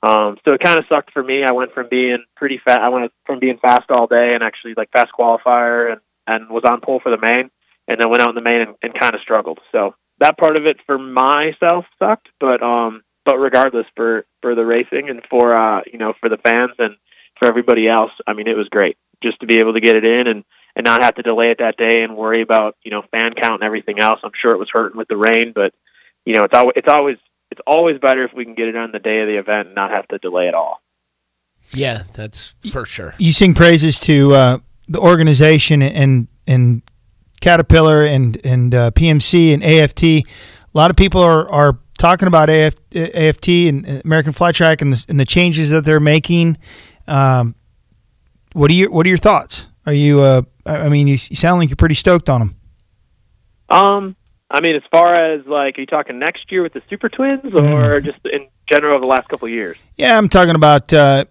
Um, 0.03 0.37
so 0.45 0.53
it 0.53 0.63
kind 0.63 0.79
of 0.79 0.85
sucked 0.89 1.13
for 1.13 1.23
me. 1.23 1.43
I 1.45 1.53
went 1.53 1.73
from 1.73 1.89
being 1.91 2.25
pretty 2.37 2.61
fast. 2.65 2.81
I 2.81 2.89
went 2.89 3.13
from 3.27 3.41
being 3.41 3.59
fast 3.59 3.91
all 3.91 4.07
day 4.07 4.35
and 4.35 4.43
actually 4.43 4.75
like 4.77 4.91
fast 4.93 5.11
qualifier 5.19 5.93
and 5.93 6.01
and 6.27 6.51
was 6.51 6.65
on 6.65 6.81
pole 6.83 7.01
for 7.03 7.11
the 7.11 7.21
main, 7.21 7.51
and 7.89 7.99
then 7.99 8.11
went 8.11 8.21
out 8.21 8.29
in 8.29 8.35
the 8.35 8.43
main 8.43 8.61
and, 8.61 8.75
and 8.83 9.01
kind 9.01 9.15
of 9.15 9.21
struggled. 9.23 9.59
So 9.73 9.95
that 10.21 10.37
part 10.37 10.57
of 10.57 10.67
it 10.67 10.77
for 10.87 10.99
myself 10.99 11.87
sucked, 11.99 12.29
but 12.39 12.63
um, 12.63 13.03
but 13.25 13.39
regardless 13.39 13.87
for 13.97 14.25
for 14.43 14.55
the 14.55 14.65
racing 14.65 15.09
and 15.09 15.23
for 15.29 15.55
uh, 15.55 15.81
you 15.91 15.99
know 15.99 16.13
for 16.21 16.29
the 16.29 16.39
fans 16.39 16.73
and 16.79 16.97
for 17.39 17.49
everybody 17.49 17.89
else, 17.89 18.13
I 18.27 18.35
mean 18.35 18.47
it 18.47 18.57
was 18.57 18.69
great 18.69 18.97
just 19.23 19.41
to 19.41 19.47
be 19.47 19.59
able 19.59 19.73
to 19.75 19.81
get 19.81 19.97
it 19.97 20.05
in 20.05 20.29
and 20.29 20.45
and 20.79 20.85
not 20.85 21.03
have 21.03 21.17
to 21.17 21.23
delay 21.23 21.51
it 21.51 21.59
that 21.59 21.77
day 21.77 22.03
and 22.03 22.17
worry 22.17 22.41
about 22.41 22.77
you 22.83 22.91
know 22.91 23.03
fan 23.11 23.35
count 23.35 23.61
and 23.61 23.65
everything 23.65 23.99
else. 23.99 24.21
I'm 24.23 24.31
sure 24.41 24.53
it 24.53 24.59
was 24.59 24.71
hurting 24.73 24.97
with 24.97 25.09
the 25.09 25.17
rain, 25.17 25.53
but 25.55 25.75
you 26.25 26.35
know 26.35 26.45
it's 26.45 26.55
always 26.55 26.73
it's 26.77 26.89
always 26.89 27.17
it's 27.51 27.61
always 27.67 27.99
better 27.99 28.25
if 28.25 28.33
we 28.33 28.45
can 28.45 28.55
get 28.55 28.69
it 28.69 28.77
on 28.77 28.93
the 28.93 29.01
day 29.01 29.21
of 29.21 29.27
the 29.27 29.39
event 29.39 29.67
and 29.69 29.75
not 29.75 29.91
have 29.91 30.07
to 30.09 30.19
delay 30.19 30.47
it 30.47 30.55
all. 30.55 30.81
Yeah, 31.75 32.05
that's 32.15 32.55
for 32.71 32.87
sure. 32.87 33.15
You 33.19 33.33
sing 33.33 33.55
praises 33.55 33.99
to 34.01 34.35
uh, 34.35 34.59
the 34.89 35.01
organization 35.01 35.83
and 35.83 36.29
and 36.47 36.83
Caterpillar 37.41 38.05
and 38.05 38.41
and 38.45 38.75
uh, 38.75 38.91
PMC 38.93 39.53
and 39.53 39.65
AFT. 39.65 40.03
A 40.05 40.25
lot 40.75 40.91
of 40.91 40.97
people 40.97 41.21
are, 41.21 41.51
are 41.51 41.79
talking 41.99 42.29
about 42.29 42.51
AF, 42.51 42.75
AFT 42.95 43.49
and 43.49 44.03
American 44.05 44.33
Flat 44.33 44.55
Track 44.55 44.81
and 44.81 44.93
the, 44.93 45.05
and 45.09 45.19
the 45.19 45.25
changes 45.25 45.71
that 45.71 45.85
they're 45.85 45.99
making. 45.99 46.57
Um, 47.09 47.57
what 48.53 48.71
are 48.71 48.75
your 48.75 48.91
What 48.91 49.07
are 49.07 49.09
your 49.09 49.19
thoughts? 49.19 49.67
Are 49.87 49.95
you? 49.95 50.21
Uh, 50.21 50.43
I 50.69 50.89
mean, 50.89 51.07
you, 51.07 51.15
you 51.15 51.37
sound 51.37 51.61
like 51.61 51.69
you're 51.69 51.77
pretty 51.77 51.95
stoked 51.95 52.29
on 52.29 52.41
them. 52.41 52.57
Um, 53.71 54.17
I 54.51 54.61
mean, 54.61 54.77
as 54.77 54.83
far 54.91 55.35
as 55.35 55.47
like, 55.47 55.77
are 55.77 55.81
you 55.83 55.87
talking 55.87 56.19
next 56.19 56.51
year 56.51 56.63
with 56.63 56.73
the 56.73 56.83
Super 56.89 57.09
Twins, 57.09 57.53
or 57.55 58.01
just 58.01 58.19
in 58.25 58.49
general 58.71 58.97
over 58.97 59.05
the 59.05 59.11
last 59.11 59.29
couple 59.29 59.47
of 59.47 59.53
years? 59.53 59.77
Yeah, 59.97 60.17
I'm 60.17 60.29
talking 60.29 60.55
about 60.55 60.93
uh, 60.93 61.27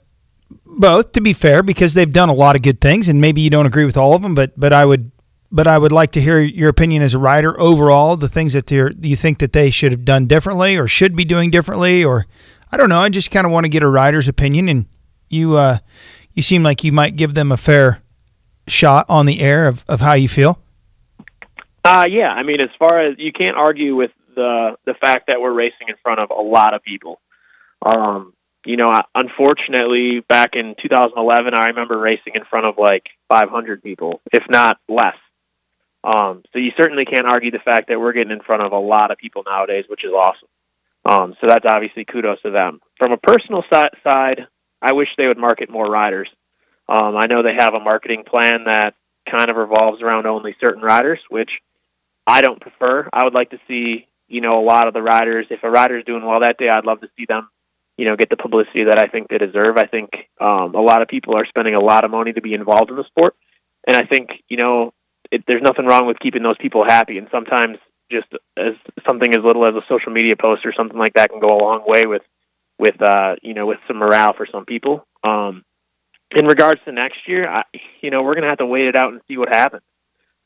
both. 0.65 1.13
To 1.13 1.21
be 1.21 1.33
fair, 1.33 1.63
because 1.63 1.93
they've 1.93 2.11
done 2.11 2.29
a 2.29 2.33
lot 2.33 2.55
of 2.55 2.61
good 2.61 2.79
things, 2.79 3.07
and 3.07 3.19
maybe 3.19 3.41
you 3.41 3.49
don't 3.49 3.65
agree 3.65 3.85
with 3.85 3.97
all 3.97 4.13
of 4.13 4.21
them, 4.21 4.35
but 4.35 4.57
but 4.59 4.71
I 4.71 4.85
would 4.85 5.11
but 5.51 5.65
I 5.65 5.77
would 5.77 5.91
like 5.91 6.11
to 6.11 6.21
hear 6.21 6.39
your 6.39 6.69
opinion 6.69 7.01
as 7.01 7.13
a 7.13 7.19
writer 7.19 7.59
overall. 7.59 8.17
The 8.17 8.27
things 8.27 8.53
that 8.53 8.69
you 8.71 9.15
think 9.15 9.39
that 9.39 9.53
they 9.53 9.71
should 9.71 9.91
have 9.91 10.05
done 10.05 10.27
differently, 10.27 10.77
or 10.77 10.87
should 10.87 11.15
be 11.15 11.25
doing 11.25 11.49
differently, 11.49 12.03
or 12.03 12.27
I 12.71 12.77
don't 12.77 12.89
know. 12.89 12.99
I 12.99 13.09
just 13.09 13.31
kind 13.31 13.47
of 13.47 13.51
want 13.51 13.63
to 13.63 13.69
get 13.69 13.81
a 13.81 13.87
writer's 13.87 14.27
opinion, 14.27 14.69
and 14.69 14.85
you 15.27 15.55
uh, 15.55 15.79
you 16.33 16.43
seem 16.43 16.61
like 16.61 16.83
you 16.83 16.91
might 16.91 17.15
give 17.15 17.33
them 17.33 17.51
a 17.51 17.57
fair 17.57 18.03
shot 18.67 19.05
on 19.09 19.25
the 19.25 19.39
air 19.39 19.67
of, 19.67 19.83
of 19.87 19.99
how 20.01 20.13
you 20.13 20.27
feel. 20.27 20.59
Uh, 21.83 22.05
yeah, 22.09 22.29
I 22.31 22.43
mean, 22.43 22.59
as 22.59 22.69
far 22.77 22.99
as 23.05 23.15
you 23.17 23.31
can't 23.31 23.55
argue 23.55 23.95
with 23.95 24.11
the 24.35 24.77
the 24.85 24.93
fact 24.93 25.27
that 25.27 25.41
we're 25.41 25.53
racing 25.53 25.87
in 25.87 25.95
front 26.03 26.19
of 26.19 26.29
a 26.29 26.41
lot 26.41 26.73
of 26.73 26.83
people. 26.83 27.19
Um, 27.85 28.33
you 28.65 28.75
know, 28.77 28.89
I- 28.91 29.05
unfortunately, 29.15 30.19
back 30.27 30.51
in 30.53 30.75
2011, 30.81 31.53
I 31.53 31.67
remember 31.67 31.97
racing 31.97 32.33
in 32.35 32.43
front 32.45 32.65
of 32.65 32.75
like 32.77 33.03
500 33.29 33.81
people, 33.81 34.21
if 34.33 34.43
not 34.49 34.77
less. 34.89 35.15
Um, 36.03 36.43
so 36.53 36.59
you 36.59 36.71
certainly 36.77 37.05
can't 37.05 37.27
argue 37.27 37.51
the 37.51 37.59
fact 37.59 37.87
that 37.89 37.99
we're 37.99 38.13
getting 38.13 38.31
in 38.31 38.41
front 38.41 38.63
of 38.63 38.71
a 38.71 38.77
lot 38.79 39.11
of 39.11 39.17
people 39.17 39.43
nowadays, 39.45 39.85
which 39.87 40.03
is 40.03 40.11
awesome. 40.11 40.47
Um, 41.05 41.35
so 41.41 41.47
that's 41.47 41.65
obviously 41.67 42.05
kudos 42.05 42.41
to 42.41 42.51
them. 42.51 42.81
From 42.97 43.11
a 43.13 43.17
personal 43.17 43.63
si- 43.71 43.97
side, 44.03 44.47
I 44.81 44.93
wish 44.93 45.07
they 45.17 45.27
would 45.27 45.37
market 45.37 45.69
more 45.69 45.89
riders. 45.89 46.29
Um, 46.89 47.15
I 47.17 47.25
know 47.27 47.43
they 47.43 47.55
have 47.57 47.73
a 47.73 47.79
marketing 47.79 48.23
plan 48.25 48.65
that 48.65 48.93
kind 49.29 49.49
of 49.49 49.57
revolves 49.57 50.01
around 50.01 50.25
only 50.25 50.55
certain 50.59 50.81
riders, 50.81 51.19
which 51.29 51.51
I 52.25 52.41
don't 52.41 52.61
prefer. 52.61 53.09
I 53.11 53.25
would 53.25 53.33
like 53.33 53.49
to 53.51 53.59
see, 53.67 54.07
you 54.27 54.41
know, 54.41 54.59
a 54.59 54.65
lot 54.65 54.87
of 54.87 54.93
the 54.93 55.01
riders. 55.01 55.47
If 55.49 55.63
a 55.63 55.69
rider's 55.69 56.05
doing 56.05 56.25
well 56.25 56.39
that 56.41 56.57
day, 56.57 56.69
I'd 56.69 56.85
love 56.85 57.01
to 57.01 57.09
see 57.17 57.25
them, 57.27 57.49
you 57.97 58.05
know, 58.05 58.15
get 58.15 58.29
the 58.29 58.37
publicity 58.37 58.85
that 58.85 58.99
I 58.99 59.07
think 59.07 59.27
they 59.27 59.37
deserve. 59.37 59.77
I 59.77 59.87
think 59.87 60.11
um, 60.39 60.75
a 60.75 60.81
lot 60.81 61.01
of 61.01 61.07
people 61.07 61.35
are 61.37 61.45
spending 61.45 61.75
a 61.75 61.79
lot 61.79 62.05
of 62.05 62.11
money 62.11 62.33
to 62.33 62.41
be 62.41 62.53
involved 62.53 62.89
in 62.89 62.95
the 62.95 63.05
sport, 63.05 63.35
and 63.85 63.95
I 63.97 64.03
think, 64.03 64.29
you 64.49 64.57
know, 64.57 64.93
it, 65.31 65.43
there's 65.47 65.61
nothing 65.61 65.85
wrong 65.85 66.07
with 66.07 66.19
keeping 66.19 66.43
those 66.43 66.57
people 66.59 66.83
happy. 66.87 67.17
And 67.17 67.27
sometimes 67.31 67.77
just 68.11 68.27
as 68.57 68.73
something 69.07 69.33
as 69.33 69.43
little 69.43 69.65
as 69.67 69.75
a 69.75 69.85
social 69.89 70.11
media 70.11 70.35
post 70.39 70.65
or 70.65 70.73
something 70.75 70.97
like 70.97 71.13
that 71.13 71.29
can 71.29 71.39
go 71.39 71.49
a 71.49 71.63
long 71.63 71.83
way 71.85 72.05
with, 72.05 72.21
with 72.79 72.95
uh, 73.01 73.35
you 73.41 73.53
know, 73.53 73.65
with 73.65 73.79
some 73.87 73.97
morale 73.97 74.33
for 74.35 74.47
some 74.49 74.65
people. 74.65 75.05
Um, 75.23 75.63
in 76.35 76.45
regards 76.45 76.81
to 76.85 76.91
next 76.91 77.27
year, 77.27 77.49
I, 77.49 77.63
you 78.01 78.11
know, 78.11 78.23
we're 78.23 78.35
gonna 78.35 78.49
have 78.49 78.59
to 78.59 78.65
wait 78.65 78.87
it 78.87 78.95
out 78.95 79.13
and 79.13 79.21
see 79.27 79.37
what 79.37 79.49
happens. 79.49 79.83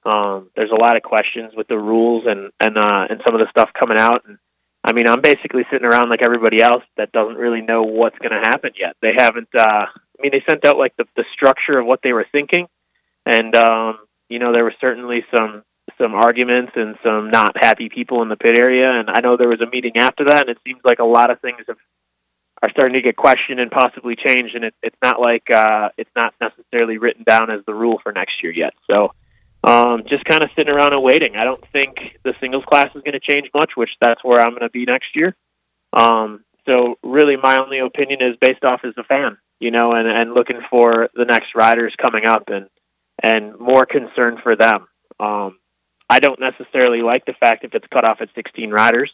Um, 0.06 0.50
there's 0.56 0.72
a 0.72 0.82
lot 0.82 0.96
of 0.96 1.04
questions 1.04 1.54
with 1.56 1.68
the 1.68 1.78
rules 1.78 2.26
and 2.28 2.52
and 2.60 2.78
uh, 2.78 3.06
and 3.10 3.22
some 3.26 3.36
of 3.36 3.40
the 3.40 3.50
stuff 3.50 3.70
coming 3.78 4.00
out, 4.00 4.24
and 4.28 4.38
I 4.84 4.94
mean, 4.94 5.08
I'm 5.08 5.22
basically 5.22 5.64
sitting 5.72 5.86
around 5.86 6.10
like 6.10 6.22
everybody 6.24 6.62
else 6.62 6.84
that 6.98 7.12
doesn't 7.12 7.36
really 7.36 7.62
know 7.62 7.84
what's 7.84 8.18
going 8.18 8.32
to 8.32 8.48
happen 8.50 8.72
yet. 8.80 8.96
They 9.02 9.14
haven't. 9.18 9.50
uh 9.58 9.86
I 10.22 10.22
mean, 10.22 10.32
they 10.34 10.44
sent 10.48 10.66
out 10.66 10.78
like 10.78 10.96
the 10.98 11.06
the 11.16 11.26
structure 11.34 11.80
of 11.80 11.86
what 11.86 12.02
they 12.04 12.14
were 12.14 12.28
thinking, 12.32 12.68
and 13.26 13.56
um, 13.56 14.00
you 14.30 14.40
know, 14.40 14.54
there 14.54 14.64
were 14.64 14.74
certainly 14.80 15.24
some 15.36 15.64
some 16.00 16.14
arguments 16.14 16.72
and 16.76 16.96
some 17.04 17.30
not 17.30 17.56
happy 17.60 17.90
people 17.90 18.22
in 18.22 18.30
the 18.30 18.36
pit 18.36 18.56
area. 18.60 18.90
And 18.90 19.10
I 19.10 19.22
know 19.22 19.38
there 19.38 19.50
was 19.50 19.62
a 19.62 19.70
meeting 19.70 19.98
after 19.98 20.26
that, 20.26 20.48
and 20.48 20.50
it 20.50 20.58
seems 20.66 20.82
like 20.84 21.00
a 21.00 21.04
lot 21.06 21.30
of 21.30 21.40
things 21.42 21.60
have 21.68 21.78
are 22.64 22.70
starting 22.72 22.94
to 22.94 23.02
get 23.02 23.16
questioned 23.16 23.60
and 23.60 23.72
possibly 23.72 24.16
changed. 24.16 24.56
And 24.56 24.66
it, 24.66 24.76
it's 24.84 24.98
not 25.04 25.20
like 25.20 25.44
uh, 25.54 25.90
it's 25.98 26.10
not 26.16 26.34
necessarily 26.40 26.98
written 26.98 27.24
down 27.28 27.50
as 27.50 27.66
the 27.66 27.74
rule 27.74 28.00
for 28.04 28.12
next 28.12 28.44
year 28.44 28.52
yet. 28.52 28.74
So 28.90 29.14
um, 29.64 30.04
just 30.10 30.26
kind 30.26 30.44
of 30.44 30.50
sitting 30.56 30.74
around 30.74 30.94
and 30.94 31.04
waiting. 31.04 31.36
I 31.36 31.44
don't 31.44 31.64
think 31.72 31.96
the 32.24 32.34
singles 32.40 32.64
class 32.68 32.88
is 32.96 33.04
going 33.04 33.20
to 33.20 33.20
change 33.20 33.50
much, 33.54 33.72
which 33.76 33.92
that's 34.00 34.24
where 34.24 34.40
I'm 34.40 34.52
going 34.52 34.62
to 34.62 34.70
be 34.70 34.86
next 34.86 35.16
year. 35.16 35.36
Um, 35.94 36.44
so 36.66 36.96
really, 37.04 37.36
my 37.42 37.58
only 37.58 37.80
opinion 37.80 38.20
is 38.22 38.38
based 38.40 38.64
off 38.64 38.82
as 38.84 38.94
a 38.98 39.04
fan, 39.04 39.38
you 39.60 39.72
know, 39.72 39.94
and, 39.94 40.08
and 40.08 40.34
looking 40.34 40.62
for 40.70 41.10
the 41.14 41.26
next 41.26 41.56
riders 41.56 41.94
coming 42.02 42.26
up 42.28 42.44
and 42.48 42.68
and 43.24 43.60
more 43.60 43.86
concern 43.86 44.38
for 44.42 44.56
them. 44.56 44.88
Um, 45.20 45.60
I 46.10 46.20
don't 46.20 46.40
necessarily 46.40 47.02
like 47.02 47.26
the 47.26 47.34
fact 47.40 47.64
if 47.64 47.76
it's 47.76 47.86
cut 47.94 48.04
off 48.04 48.18
at 48.20 48.30
16 48.34 48.72
riders, 48.72 49.12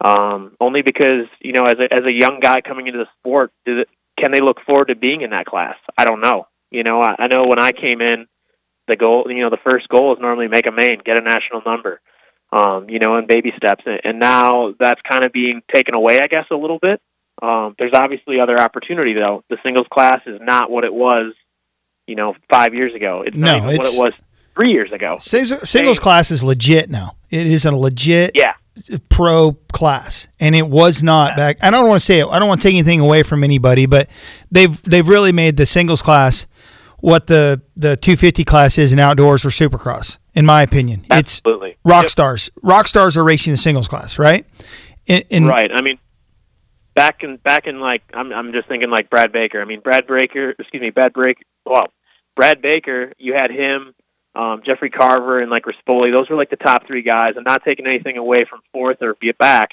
um, 0.00 0.52
only 0.60 0.82
because 0.82 1.26
you 1.40 1.52
know, 1.52 1.64
as 1.64 1.74
a 1.78 1.92
as 1.92 2.04
a 2.06 2.12
young 2.12 2.40
guy 2.40 2.60
coming 2.60 2.86
into 2.86 2.98
the 2.98 3.06
sport, 3.18 3.52
it, 3.66 3.88
can 4.18 4.30
they 4.32 4.40
look 4.40 4.58
forward 4.66 4.86
to 4.88 4.96
being 4.96 5.22
in 5.22 5.30
that 5.30 5.46
class? 5.46 5.76
I 5.96 6.04
don't 6.04 6.20
know. 6.20 6.46
You 6.70 6.82
know, 6.82 7.00
I, 7.02 7.14
I 7.18 7.26
know 7.28 7.44
when 7.46 7.58
I 7.58 7.70
came 7.72 8.00
in, 8.00 8.26
the 8.88 8.96
goal, 8.96 9.26
you 9.28 9.40
know, 9.42 9.50
the 9.50 9.58
first 9.70 9.88
goal 9.88 10.12
is 10.14 10.20
normally 10.20 10.48
make 10.48 10.66
a 10.68 10.72
main, 10.72 10.98
get 11.04 11.18
a 11.18 11.22
national 11.22 11.62
number, 11.64 12.00
um, 12.52 12.88
you 12.90 12.98
know, 12.98 13.16
in 13.16 13.26
baby 13.26 13.52
steps, 13.56 13.84
and, 13.86 14.00
and 14.04 14.18
now 14.20 14.74
that's 14.78 15.00
kind 15.08 15.24
of 15.24 15.32
being 15.32 15.62
taken 15.74 15.94
away, 15.94 16.20
I 16.20 16.26
guess, 16.26 16.46
a 16.50 16.56
little 16.56 16.78
bit. 16.80 17.00
Um, 17.42 17.74
there's 17.78 17.92
obviously 17.94 18.40
other 18.40 18.58
opportunity 18.60 19.14
though. 19.14 19.42
The 19.50 19.56
singles 19.64 19.86
class 19.92 20.20
is 20.26 20.40
not 20.40 20.70
what 20.70 20.84
it 20.84 20.94
was, 20.94 21.34
you 22.06 22.14
know, 22.14 22.34
five 22.50 22.74
years 22.74 22.94
ago. 22.94 23.22
It's 23.26 23.36
No, 23.36 23.58
not 23.58 23.72
it's- 23.74 23.78
what 23.78 23.94
it 23.94 23.98
was 24.04 24.12
three 24.54 24.70
years 24.70 24.92
ago. 24.92 25.16
Singles, 25.18 25.68
singles 25.68 25.98
class 25.98 26.30
is 26.30 26.44
legit 26.44 26.88
now. 26.88 27.16
It 27.30 27.46
is 27.48 27.64
a 27.66 27.74
legit 27.74 28.32
Yeah. 28.36 28.52
Pro 29.08 29.52
class, 29.72 30.28
and 30.40 30.54
it 30.54 30.66
was 30.66 31.02
not 31.02 31.36
back. 31.36 31.58
I 31.62 31.70
don't 31.70 31.88
want 31.88 32.00
to 32.00 32.04
say 32.04 32.20
it. 32.20 32.26
I 32.26 32.38
don't 32.38 32.48
want 32.48 32.60
to 32.60 32.68
take 32.68 32.74
anything 32.74 33.00
away 33.00 33.22
from 33.22 33.44
anybody, 33.44 33.86
but 33.86 34.08
they've 34.50 34.82
they've 34.82 35.08
really 35.08 35.32
made 35.32 35.56
the 35.56 35.66
singles 35.66 36.02
class 36.02 36.46
what 36.98 37.26
the 37.26 37.60
the 37.76 37.96
250 37.96 38.44
class 38.44 38.78
is 38.78 38.92
in 38.92 38.98
outdoors 38.98 39.44
or 39.44 39.50
supercross. 39.50 40.18
In 40.34 40.46
my 40.46 40.62
opinion, 40.62 41.06
Absolutely. 41.10 41.70
it's 41.70 41.80
rock 41.84 42.08
stars. 42.08 42.50
Rock 42.62 42.88
stars 42.88 43.16
are 43.16 43.22
racing 43.22 43.52
the 43.52 43.56
singles 43.56 43.86
class, 43.86 44.18
right? 44.18 44.44
In, 45.06 45.22
in- 45.30 45.46
right. 45.46 45.70
I 45.72 45.80
mean, 45.82 45.98
back 46.94 47.22
in 47.22 47.36
back 47.36 47.66
in 47.66 47.78
like 47.78 48.02
I'm 48.12 48.32
I'm 48.32 48.52
just 48.52 48.66
thinking 48.68 48.90
like 48.90 49.10
Brad 49.10 49.32
Baker. 49.32 49.60
I 49.60 49.64
mean, 49.64 49.80
Brad 49.80 50.06
Baker, 50.08 50.54
excuse 50.58 50.80
me, 50.80 50.90
Brad 50.90 51.12
Break. 51.12 51.38
Well, 51.64 51.86
Brad 52.36 52.60
Baker. 52.62 53.12
You 53.18 53.34
had 53.34 53.50
him, 53.50 53.93
um, 54.34 54.62
Jeffrey 54.66 54.90
Carver, 54.90 55.40
and 55.40 55.50
like 55.50 55.64
Rispoli. 55.64 56.12
Those 56.14 56.28
were 56.28 56.36
like 56.36 56.50
the 56.50 56.56
top 56.56 56.86
three 56.86 57.02
guys. 57.02 57.34
I'm 57.36 57.44
not 57.44 57.62
taking 57.64 57.86
anything 57.86 58.16
away 58.16 58.44
from 58.48 58.60
fourth 58.72 58.98
or 59.00 59.14
be 59.20 59.28
it 59.28 59.38
back, 59.38 59.70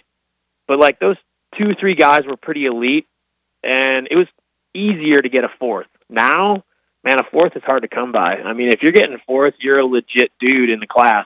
but 0.67 0.79
like 0.79 0.99
those 0.99 1.17
two 1.57 1.71
three 1.79 1.95
guys 1.95 2.21
were 2.27 2.37
pretty 2.37 2.65
elite, 2.65 3.07
and 3.63 4.07
it 4.09 4.15
was 4.15 4.27
easier 4.73 5.21
to 5.21 5.29
get 5.29 5.43
a 5.43 5.49
fourth. 5.59 5.87
Now, 6.09 6.63
man, 7.03 7.19
a 7.19 7.29
fourth 7.31 7.55
is 7.55 7.63
hard 7.63 7.83
to 7.83 7.87
come 7.87 8.11
by. 8.11 8.35
I 8.35 8.53
mean, 8.53 8.69
if 8.69 8.81
you're 8.81 8.91
getting 8.91 9.17
fourth, 9.25 9.55
you're 9.59 9.79
a 9.79 9.85
legit 9.85 10.31
dude 10.39 10.69
in 10.69 10.79
the 10.79 10.87
class. 10.87 11.25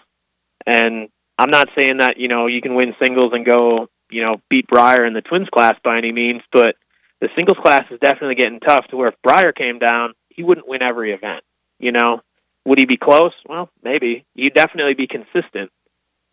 And 0.65 1.09
I'm 1.37 1.51
not 1.51 1.69
saying 1.77 1.97
that 1.99 2.15
you 2.17 2.27
know 2.27 2.47
you 2.47 2.61
can 2.61 2.75
win 2.75 2.95
singles 3.03 3.31
and 3.33 3.45
go 3.45 3.87
you 4.09 4.23
know 4.23 4.37
beat 4.49 4.67
Briar 4.67 5.05
in 5.05 5.13
the 5.13 5.21
twins 5.21 5.49
class 5.49 5.75
by 5.83 5.97
any 5.97 6.11
means, 6.11 6.41
but 6.51 6.75
the 7.21 7.29
singles 7.35 7.57
class 7.61 7.83
is 7.91 7.99
definitely 7.99 8.35
getting 8.35 8.59
tough. 8.59 8.85
To 8.89 8.97
where 8.97 9.09
if 9.09 9.15
Briar 9.23 9.51
came 9.51 9.79
down, 9.79 10.13
he 10.29 10.43
wouldn't 10.43 10.67
win 10.67 10.81
every 10.81 11.13
event. 11.13 11.43
You 11.79 11.91
know, 11.91 12.21
would 12.65 12.79
he 12.79 12.85
be 12.85 12.97
close? 12.97 13.33
Well, 13.47 13.69
maybe. 13.83 14.25
He'd 14.35 14.53
definitely 14.53 14.95
be 14.95 15.07
consistent, 15.07 15.71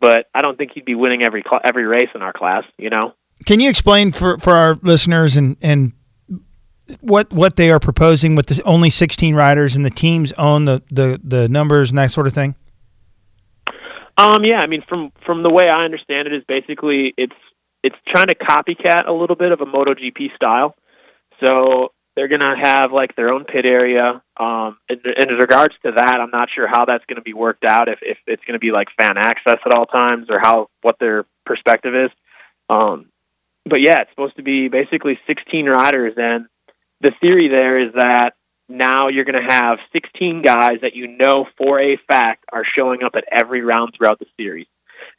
but 0.01 0.25
I 0.33 0.41
don't 0.41 0.57
think 0.57 0.71
he'd 0.73 0.85
be 0.85 0.95
winning 0.95 1.23
every 1.23 1.43
cl- 1.43 1.61
every 1.63 1.85
race 1.85 2.09
in 2.15 2.21
our 2.21 2.33
class. 2.33 2.63
You 2.77 2.89
know. 2.89 3.13
Can 3.45 3.59
you 3.59 3.69
explain 3.69 4.11
for, 4.11 4.37
for 4.37 4.55
our 4.55 4.75
listeners 4.81 5.37
and, 5.37 5.57
and 5.61 5.93
what 7.01 7.31
what 7.31 7.55
they 7.55 7.71
are 7.71 7.79
proposing 7.79 8.35
with 8.35 8.45
this 8.47 8.59
only 8.61 8.89
16 8.89 9.35
riders 9.35 9.75
and 9.75 9.85
the 9.85 9.89
teams 9.89 10.31
own 10.33 10.65
the, 10.65 10.81
the, 10.91 11.19
the 11.23 11.49
numbers 11.49 11.89
and 11.89 11.97
that 11.97 12.11
sort 12.11 12.27
of 12.27 12.33
thing? 12.33 12.55
Um, 14.17 14.43
yeah, 14.43 14.61
I 14.63 14.67
mean, 14.67 14.83
from 14.87 15.11
from 15.25 15.43
the 15.43 15.49
way 15.49 15.67
I 15.73 15.83
understand 15.83 16.27
it, 16.27 16.33
is 16.33 16.43
basically 16.47 17.13
it's 17.17 17.35
it's 17.83 17.95
trying 18.07 18.27
to 18.27 18.35
copycat 18.35 19.07
a 19.07 19.11
little 19.11 19.35
bit 19.35 19.51
of 19.51 19.61
a 19.61 19.65
MotoGP 19.65 20.35
style. 20.35 20.75
So 21.43 21.92
they're 22.15 22.27
gonna 22.27 22.55
have 22.61 22.91
like 22.91 23.15
their 23.15 23.29
own 23.29 23.45
pit 23.45 23.65
area. 23.65 24.21
Um, 24.37 24.77
in, 24.89 24.99
in 25.05 25.35
regards 25.35 25.73
to 25.83 25.91
that, 25.95 26.17
I'm 26.21 26.31
not 26.31 26.49
sure 26.53 26.67
how 26.67 26.85
that's 26.85 27.05
gonna 27.05 27.21
be 27.21 27.33
worked 27.33 27.63
out. 27.67 27.87
If 27.87 27.99
if 28.01 28.17
it's 28.27 28.43
gonna 28.45 28.59
be 28.59 28.71
like 28.71 28.87
fan 28.99 29.17
access 29.17 29.57
at 29.65 29.71
all 29.71 29.85
times, 29.85 30.27
or 30.29 30.39
how 30.39 30.67
what 30.81 30.97
their 30.99 31.25
perspective 31.45 31.93
is. 31.95 32.11
Um, 32.69 33.07
but 33.65 33.81
yeah, 33.81 34.01
it's 34.01 34.11
supposed 34.11 34.35
to 34.37 34.43
be 34.43 34.67
basically 34.67 35.19
16 35.27 35.65
riders, 35.67 36.13
and 36.17 36.47
the 37.01 37.11
theory 37.21 37.49
there 37.49 37.79
is 37.85 37.93
that 37.93 38.31
now 38.69 39.09
you're 39.09 39.25
going 39.25 39.37
to 39.37 39.53
have 39.53 39.77
16 39.91 40.41
guys 40.41 40.79
that 40.81 40.95
you 40.95 41.07
know 41.07 41.45
for 41.57 41.79
a 41.79 41.97
fact 42.07 42.45
are 42.51 42.63
showing 42.75 43.03
up 43.03 43.13
at 43.15 43.25
every 43.31 43.61
round 43.61 43.93
throughout 43.95 44.19
the 44.19 44.25
series. 44.37 44.67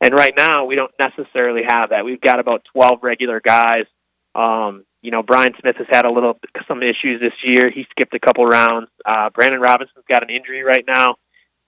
And 0.02 0.14
right 0.14 0.32
now, 0.36 0.64
we 0.64 0.76
don't 0.76 0.92
necessarily 1.00 1.62
have 1.66 1.90
that. 1.90 2.04
We've 2.04 2.20
got 2.20 2.40
about 2.40 2.62
12 2.72 3.00
regular 3.02 3.40
guys. 3.40 3.84
Um, 4.34 4.84
you 5.04 5.10
know, 5.10 5.22
Brian 5.22 5.52
Smith 5.60 5.76
has 5.76 5.86
had 5.90 6.06
a 6.06 6.10
little 6.10 6.40
some 6.66 6.82
issues 6.82 7.20
this 7.20 7.36
year. 7.44 7.70
He 7.70 7.84
skipped 7.90 8.14
a 8.14 8.18
couple 8.18 8.46
rounds. 8.46 8.88
Uh, 9.04 9.28
Brandon 9.28 9.60
Robinson's 9.60 10.04
got 10.10 10.22
an 10.22 10.30
injury 10.30 10.62
right 10.62 10.84
now. 10.88 11.16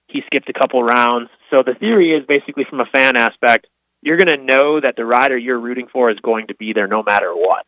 He 0.07 0.21
skipped 0.25 0.49
a 0.49 0.57
couple 0.57 0.81
rounds. 0.81 1.29
So 1.53 1.61
the 1.63 1.75
theory 1.75 2.17
is 2.17 2.25
basically 2.25 2.65
from 2.67 2.79
a 2.79 2.85
fan 2.91 3.15
aspect, 3.15 3.67
you're 4.01 4.17
going 4.17 4.35
to 4.35 4.43
know 4.43 4.81
that 4.81 4.95
the 4.97 5.05
rider 5.05 5.37
you're 5.37 5.59
rooting 5.59 5.87
for 5.93 6.09
is 6.09 6.17
going 6.19 6.47
to 6.47 6.55
be 6.55 6.73
there 6.73 6.87
no 6.87 7.03
matter 7.03 7.31
what 7.35 7.65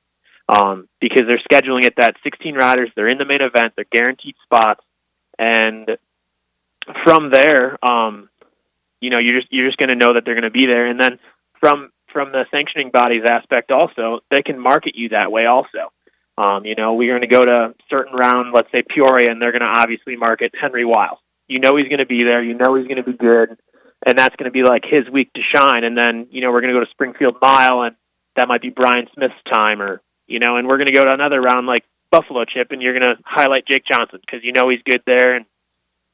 um, 0.49 0.89
because 0.99 1.23
they're 1.27 1.41
scheduling 1.51 1.86
it 1.86 1.93
that 1.97 2.15
16 2.23 2.55
riders, 2.55 2.89
they're 2.95 3.10
in 3.10 3.19
the 3.19 3.25
main 3.25 3.41
event, 3.41 3.73
they're 3.75 3.86
guaranteed 3.91 4.36
spots, 4.43 4.84
and 5.38 5.91
from 7.03 7.32
there, 7.32 7.84
um, 7.86 8.29
you 8.99 9.12
know, 9.12 9.19
you're 9.19 9.39
just 9.39 9.47
you're 9.51 9.67
just 9.67 9.77
going 9.77 9.89
to 9.89 10.05
know 10.05 10.15
that 10.15 10.23
they're 10.25 10.34
going 10.34 10.43
to 10.43 10.49
be 10.49 10.65
there, 10.65 10.88
and 10.88 10.99
then 10.99 11.19
from 11.60 11.91
from 12.12 12.32
the 12.32 12.45
sanctioning 12.52 12.91
bodies 12.91 13.24
aspect, 13.30 13.72
also 13.72 14.19
they 14.32 14.41
can 14.43 14.60
market 14.60 14.95
you 14.95 15.10
that 15.10 15.32
way, 15.32 15.45
also. 15.45 15.91
Um, 16.38 16.65
you 16.65 16.76
know, 16.76 16.93
we're 16.93 17.17
going 17.17 17.28
to 17.30 17.36
go 17.36 17.41
to 17.41 17.76
certain 17.89 18.13
round, 18.13 18.54
let's 18.54 18.72
say 18.72 18.82
Peoria, 18.88 19.30
and 19.30 19.41
they're 19.41 19.52
going 19.52 19.62
to 19.62 19.80
obviously 19.80 20.15
market 20.15 20.54
Henry 20.60 20.86
Wiles. 20.86 21.19
You 21.50 21.60
know 21.60 21.76
he's 21.76 21.89
going 21.89 22.00
to 22.00 22.06
be 22.06 22.24
there. 22.24 22.41
You 22.41 22.54
know 22.54 22.76
he's 22.76 22.88
going 22.88 23.04
to 23.04 23.04
be 23.04 23.17
good, 23.17 23.58
and 24.06 24.17
that's 24.17 24.36
going 24.38 24.45
to 24.45 24.52
be 24.52 24.63
like 24.63 24.84
his 24.86 25.10
week 25.12 25.34
to 25.34 25.41
shine. 25.54 25.84
And 25.84 25.98
then 25.98 26.28
you 26.32 26.41
know 26.41 26.52
we're 26.52 26.62
going 26.62 26.74
to 26.74 26.80
go 26.80 26.86
to 26.86 26.91
Springfield 26.91 27.38
Mile, 27.41 27.82
and 27.82 27.95
that 28.36 28.48
might 28.48 28.62
be 28.62 28.69
Brian 28.69 29.08
Smith's 29.13 29.34
time, 29.52 29.82
or 29.82 30.02
you 30.28 30.39
know, 30.39 30.56
and 30.58 30.67
we're 30.67 30.78
going 30.78 30.88
to 30.88 30.95
go 30.95 31.04
to 31.04 31.13
another 31.13 31.41
round 31.41 31.67
like 31.67 31.84
Buffalo 32.12 32.45
Chip, 32.45 32.72
and 32.72 32.82
you're 32.82 32.98
going 32.98 33.15
to 33.15 33.22
highlight 33.26 33.67
Jake 33.67 33.84
Johnson 33.84 34.19
because 34.22 34.43
you 34.43 34.54
know 34.54 34.69
he's 34.69 34.82
good 34.86 35.02
there. 35.06 35.36
And 35.36 35.45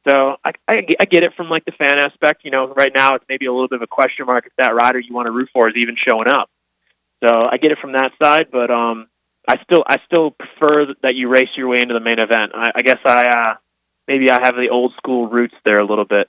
so 0.08 0.36
I, 0.44 0.52
I, 0.68 0.76
I 1.00 1.06
get 1.06 1.24
it 1.24 1.34
from 1.36 1.50
like 1.50 1.66
the 1.66 1.72
fan 1.72 1.98
aspect. 1.98 2.42
You 2.44 2.52
know, 2.52 2.74
right 2.74 2.92
now 2.96 3.16
it's 3.16 3.26
maybe 3.28 3.46
a 3.46 3.52
little 3.52 3.68
bit 3.68 3.78
of 3.78 3.82
a 3.82 3.88
question 3.88 4.26
mark 4.26 4.46
if 4.46 4.54
that 4.58 4.74
rider 4.74 5.00
you 5.00 5.14
want 5.14 5.28
to 5.28 5.32
root 5.32 5.50
for 5.54 5.68
is 5.68 5.76
even 5.78 5.96
showing 6.08 6.28
up. 6.28 6.50
So 7.24 7.30
I 7.34 7.58
get 7.58 7.72
it 7.72 7.80
from 7.80 7.94
that 7.94 8.12
side, 8.22 8.48
but 8.52 8.70
um, 8.70 9.08
I 9.48 9.56
still 9.64 9.84
I 9.88 9.98
still 10.06 10.32
prefer 10.32 10.94
that 11.02 11.16
you 11.16 11.30
race 11.30 11.50
your 11.58 11.70
way 11.70 11.78
into 11.82 11.94
the 11.94 12.00
main 12.00 12.20
event. 12.20 12.52
I, 12.54 12.72
I 12.76 12.82
guess 12.82 13.00
I 13.06 13.28
uh, 13.28 13.54
maybe 14.08 14.30
I 14.30 14.40
have 14.44 14.56
the 14.56 14.70
old 14.72 14.94
school 14.98 15.28
roots 15.28 15.56
there 15.64 15.80
a 15.80 15.86
little 15.86 16.06
bit. 16.06 16.28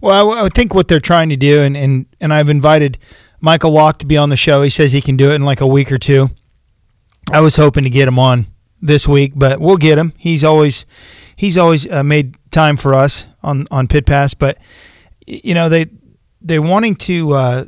Well, 0.00 0.32
I, 0.32 0.44
I 0.44 0.48
think 0.48 0.74
what 0.74 0.88
they're 0.88 1.00
trying 1.00 1.28
to 1.28 1.36
do, 1.36 1.62
and, 1.62 1.76
and, 1.76 2.06
and 2.20 2.32
I've 2.32 2.48
invited 2.48 2.98
Michael 3.40 3.70
Lock 3.70 3.98
to 3.98 4.06
be 4.06 4.16
on 4.16 4.28
the 4.28 4.36
show. 4.36 4.62
He 4.62 4.70
says 4.70 4.92
he 4.92 5.00
can 5.00 5.16
do 5.16 5.30
it 5.30 5.36
in 5.36 5.42
like 5.42 5.60
a 5.60 5.66
week 5.66 5.92
or 5.92 5.98
two. 5.98 6.30
I 7.32 7.40
was 7.40 7.56
hoping 7.56 7.84
to 7.84 7.90
get 7.90 8.08
him 8.08 8.18
on 8.18 8.46
this 8.82 9.06
week, 9.06 9.32
but 9.36 9.60
we'll 9.60 9.76
get 9.76 9.98
him. 9.98 10.12
He's 10.16 10.42
always 10.42 10.84
he's 11.36 11.56
always 11.56 11.90
uh, 11.90 12.02
made 12.02 12.34
time 12.50 12.76
for 12.76 12.94
us 12.94 13.26
on 13.42 13.66
on 13.70 13.88
Pit 13.88 14.06
Pass. 14.06 14.34
But 14.34 14.58
you 15.26 15.54
know 15.54 15.68
they 15.68 15.86
they're 16.40 16.62
wanting 16.62 16.94
to 16.96 17.32
uh, 17.32 17.64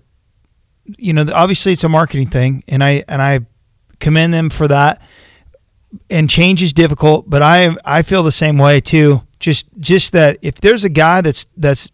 you 0.98 1.12
know 1.12 1.24
obviously 1.32 1.72
it's 1.72 1.84
a 1.84 1.88
marketing 1.88 2.28
thing, 2.28 2.64
and 2.68 2.82
I 2.82 3.04
and 3.08 3.20
I 3.22 3.40
commend 4.00 4.34
them 4.34 4.50
for 4.50 4.68
that. 4.68 5.00
And 6.08 6.28
change 6.30 6.62
is 6.62 6.72
difficult, 6.72 7.28
but 7.28 7.42
I 7.42 7.76
I 7.84 8.02
feel 8.02 8.22
the 8.22 8.32
same 8.32 8.58
way 8.58 8.80
too. 8.80 9.22
Just 9.38 9.66
just 9.78 10.12
that 10.12 10.38
if 10.42 10.54
there's 10.56 10.84
a 10.84 10.88
guy 10.88 11.20
that's 11.20 11.46
that's 11.56 11.90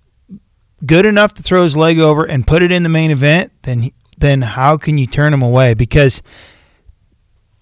good 0.86 1.05
enough 1.05 1.34
to 1.34 1.43
throw 1.43 1.64
his 1.64 1.76
leg 1.76 1.99
over 1.99 2.24
and 2.24 2.47
put 2.47 2.62
it 2.62 2.70
in 2.70 2.84
the 2.84 2.89
main 2.89 3.11
event, 3.11 3.51
then 3.62 3.80
he- 3.80 3.95
then 4.16 4.43
how 4.43 4.76
can 4.76 4.99
you 4.99 5.07
turn 5.07 5.32
him 5.32 5.43
away? 5.43 5.74
Because 5.74 6.22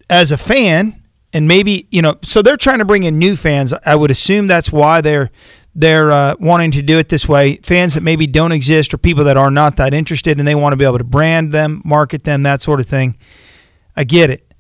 as 0.09 0.33
a 0.33 0.37
fan, 0.37 1.03
and 1.33 1.49
maybe 1.49 1.87
you 1.91 2.03
know, 2.03 2.16
so 2.22 2.43
they're 2.43 2.57
trying 2.57 2.79
to 2.79 2.85
bring 2.85 3.05
in 3.05 3.18
new 3.18 3.37
fans. 3.37 3.74
I 3.85 3.95
would 3.95 4.11
assume 4.11 4.47
that's 4.47 4.72
why 4.72 5.01
they're 5.01 5.31
they're 5.74 6.11
uh, 6.11 6.35
wanting 6.41 6.70
to 6.72 6.83
do 6.83 6.99
it 6.99 7.11
this 7.11 7.29
way. 7.29 7.59
Fans 7.59 7.95
that 7.95 8.03
maybe 8.03 8.27
don't 8.27 8.53
exist 8.53 8.95
or 8.95 8.99
people 8.99 9.24
that 9.24 9.37
are 9.37 9.51
not 9.51 9.77
that 9.77 9.93
interested 9.93 10.39
and 10.39 10.49
they 10.49 10.55
want 10.55 10.72
to 10.72 10.77
be 10.77 10.85
able 10.85 10.99
to 10.99 11.05
brand 11.05 11.53
them, 11.53 11.83
market 11.85 12.24
them, 12.24 12.43
that 12.43 12.62
sort 12.62 12.81
of 12.81 12.87
thing. 12.87 13.18
I 13.95 14.05
get 14.05 14.31
it. 14.31 14.55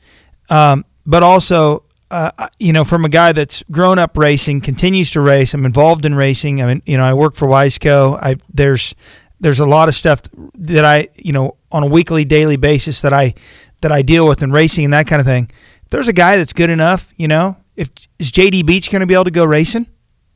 Um, 0.50 0.84
but 1.06 1.22
also, 1.22 1.84
uh, 2.10 2.30
you 2.58 2.72
know, 2.72 2.84
from 2.84 3.06
a 3.06 3.08
guy 3.08 3.32
that's 3.32 3.62
grown 3.70 3.98
up 3.98 4.18
racing, 4.18 4.60
continues 4.60 5.10
to 5.12 5.22
race. 5.22 5.54
I'm 5.54 5.64
involved 5.64 6.04
in 6.04 6.14
racing. 6.14 6.62
I 6.62 6.66
mean, 6.66 6.82
you 6.84 6.98
know, 6.98 7.04
I 7.04 7.14
work 7.14 7.34
for 7.34 7.48
Wiseco. 7.48 8.18
I 8.22 8.36
there's 8.52 8.94
there's 9.40 9.60
a 9.60 9.66
lot 9.66 9.88
of 9.88 9.94
stuff 9.94 10.20
that 10.54 10.84
I, 10.84 11.08
you 11.16 11.32
know, 11.32 11.56
on 11.72 11.82
a 11.82 11.86
weekly, 11.86 12.24
daily 12.24 12.56
basis 12.56 13.00
that 13.00 13.12
I 13.12 13.34
that 13.82 13.90
I 13.90 14.02
deal 14.02 14.26
with 14.28 14.42
in 14.42 14.52
racing 14.52 14.84
and 14.84 14.92
that 14.92 15.06
kind 15.06 15.20
of 15.20 15.26
thing. 15.26 15.50
There's 15.90 16.08
a 16.08 16.12
guy 16.12 16.36
that's 16.36 16.52
good 16.52 16.70
enough, 16.70 17.12
you 17.16 17.28
know, 17.28 17.56
if 17.76 17.90
is 18.18 18.32
JD 18.32 18.66
Beach 18.66 18.90
going 18.90 19.00
to 19.00 19.06
be 19.06 19.14
able 19.14 19.24
to 19.24 19.30
go 19.30 19.44
racing 19.44 19.86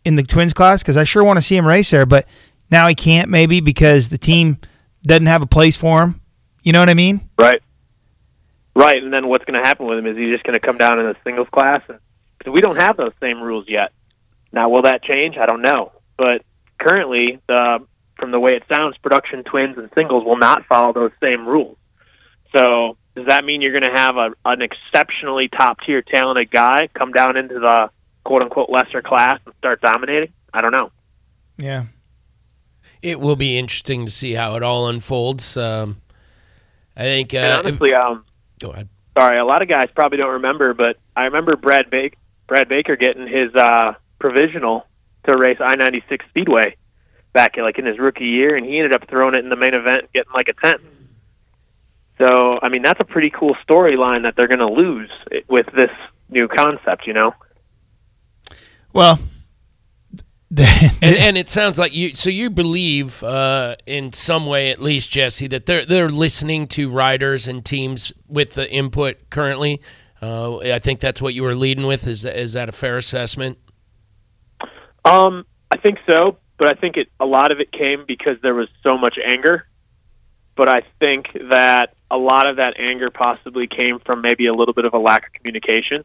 in 0.04 0.16
the 0.16 0.22
twins 0.22 0.52
class? 0.52 0.82
Because 0.82 0.96
I 0.96 1.04
sure 1.04 1.24
want 1.24 1.38
to 1.38 1.42
see 1.42 1.56
him 1.56 1.66
race 1.66 1.90
there, 1.90 2.06
but 2.06 2.26
now 2.70 2.86
he 2.88 2.94
can't 2.94 3.28
maybe 3.28 3.60
because 3.60 4.08
the 4.08 4.18
team 4.18 4.58
doesn't 5.02 5.26
have 5.26 5.42
a 5.42 5.46
place 5.46 5.76
for 5.76 6.02
him. 6.02 6.20
You 6.62 6.72
know 6.72 6.80
what 6.80 6.88
I 6.88 6.94
mean? 6.94 7.28
Right. 7.38 7.62
Right, 8.74 9.02
and 9.02 9.12
then 9.12 9.28
what's 9.28 9.44
going 9.44 9.60
to 9.60 9.68
happen 9.68 9.86
with 9.86 9.98
him 9.98 10.06
is 10.06 10.16
he's 10.16 10.32
just 10.32 10.44
going 10.44 10.58
to 10.58 10.64
come 10.64 10.78
down 10.78 11.00
in 11.00 11.06
the 11.06 11.16
singles 11.24 11.48
class, 11.52 11.82
and 11.88 11.98
cause 12.42 12.52
we 12.52 12.60
don't 12.60 12.76
have 12.76 12.96
those 12.96 13.12
same 13.20 13.42
rules 13.42 13.66
yet. 13.68 13.92
Now, 14.52 14.68
will 14.68 14.82
that 14.82 15.02
change? 15.02 15.36
I 15.36 15.46
don't 15.46 15.62
know, 15.62 15.92
but 16.16 16.42
currently, 16.78 17.40
the 17.48 17.86
from 18.16 18.30
the 18.30 18.38
way 18.38 18.52
it 18.52 18.62
sounds, 18.72 18.96
production 18.98 19.42
twins 19.44 19.76
and 19.76 19.90
singles 19.94 20.24
will 20.24 20.36
not 20.36 20.66
follow 20.66 20.92
those 20.92 21.10
same 21.22 21.46
rules. 21.46 21.76
So, 22.54 22.96
does 23.14 23.26
that 23.26 23.44
mean 23.44 23.60
you're 23.60 23.72
going 23.72 23.92
to 23.92 24.00
have 24.00 24.16
a, 24.16 24.30
an 24.44 24.62
exceptionally 24.62 25.48
top 25.48 25.78
tier 25.84 26.02
talented 26.02 26.50
guy 26.50 26.88
come 26.94 27.12
down 27.12 27.36
into 27.36 27.54
the 27.54 27.90
quote 28.24 28.42
unquote 28.42 28.70
lesser 28.70 29.02
class 29.02 29.40
and 29.44 29.54
start 29.58 29.80
dominating? 29.80 30.32
I 30.52 30.60
don't 30.60 30.72
know. 30.72 30.90
Yeah. 31.56 31.84
It 33.02 33.18
will 33.18 33.36
be 33.36 33.58
interesting 33.58 34.06
to 34.06 34.12
see 34.12 34.34
how 34.34 34.56
it 34.56 34.62
all 34.62 34.88
unfolds. 34.88 35.56
Um, 35.56 36.00
I 36.96 37.02
think. 37.02 37.34
Uh, 37.34 37.38
and 37.38 37.66
honestly, 37.66 37.94
um, 37.94 38.24
go 38.60 38.70
ahead. 38.70 38.88
Sorry, 39.16 39.38
a 39.38 39.44
lot 39.44 39.62
of 39.62 39.68
guys 39.68 39.88
probably 39.94 40.18
don't 40.18 40.32
remember, 40.34 40.74
but 40.74 40.96
I 41.16 41.24
remember 41.24 41.56
Brad 41.56 41.90
Baker, 41.90 42.16
Brad 42.46 42.68
Baker 42.68 42.96
getting 42.96 43.26
his 43.26 43.54
uh, 43.54 43.94
provisional 44.18 44.86
to 45.24 45.36
race 45.36 45.58
I 45.60 45.74
ninety 45.76 46.02
six 46.08 46.24
Speedway 46.28 46.76
back 47.32 47.56
like 47.56 47.78
in 47.78 47.86
his 47.86 47.98
rookie 47.98 48.26
year, 48.26 48.56
and 48.56 48.66
he 48.66 48.78
ended 48.78 48.94
up 48.94 49.08
throwing 49.08 49.34
it 49.34 49.44
in 49.44 49.50
the 49.50 49.56
main 49.56 49.74
event, 49.74 50.12
getting 50.12 50.32
like 50.32 50.48
a 50.48 50.52
tenth. 50.52 50.82
So, 52.20 52.58
I 52.62 52.68
mean, 52.68 52.82
that's 52.82 53.00
a 53.00 53.04
pretty 53.04 53.30
cool 53.30 53.56
storyline 53.68 54.22
that 54.22 54.34
they're 54.36 54.48
going 54.48 54.58
to 54.58 54.66
lose 54.66 55.10
with 55.48 55.66
this 55.66 55.90
new 56.28 56.48
concept, 56.48 57.06
you 57.06 57.14
know. 57.14 57.34
Well, 58.92 59.18
and, 60.58 61.16
and 61.16 61.38
it 61.38 61.48
sounds 61.48 61.78
like 61.78 61.94
you. 61.94 62.14
So 62.14 62.28
you 62.28 62.50
believe, 62.50 63.22
uh, 63.22 63.76
in 63.86 64.12
some 64.12 64.46
way 64.46 64.70
at 64.70 64.80
least, 64.80 65.10
Jesse, 65.10 65.46
that 65.46 65.66
they're 65.66 65.86
they're 65.86 66.08
listening 66.08 66.66
to 66.68 66.90
riders 66.90 67.46
and 67.46 67.64
teams 67.64 68.12
with 68.26 68.54
the 68.54 68.70
input 68.70 69.30
currently. 69.30 69.80
Uh, 70.20 70.58
I 70.58 70.80
think 70.80 70.98
that's 70.98 71.22
what 71.22 71.34
you 71.34 71.44
were 71.44 71.54
leading 71.54 71.86
with. 71.86 72.06
Is 72.06 72.24
is 72.24 72.54
that 72.54 72.68
a 72.68 72.72
fair 72.72 72.98
assessment? 72.98 73.58
Um, 75.04 75.46
I 75.70 75.76
think 75.78 75.98
so, 76.04 76.38
but 76.58 76.68
I 76.70 76.74
think 76.80 76.96
it 76.96 77.08
a 77.20 77.26
lot 77.26 77.52
of 77.52 77.60
it 77.60 77.70
came 77.70 78.04
because 78.06 78.36
there 78.42 78.54
was 78.54 78.68
so 78.82 78.98
much 78.98 79.18
anger. 79.24 79.66
But 80.56 80.68
I 80.68 80.82
think 80.98 81.28
that 81.50 81.94
a 82.10 82.16
lot 82.16 82.46
of 82.46 82.56
that 82.56 82.74
anger 82.78 83.10
possibly 83.10 83.66
came 83.66 83.98
from 84.04 84.20
maybe 84.22 84.46
a 84.46 84.54
little 84.54 84.74
bit 84.74 84.84
of 84.84 84.94
a 84.94 84.98
lack 84.98 85.26
of 85.26 85.32
communication. 85.32 86.04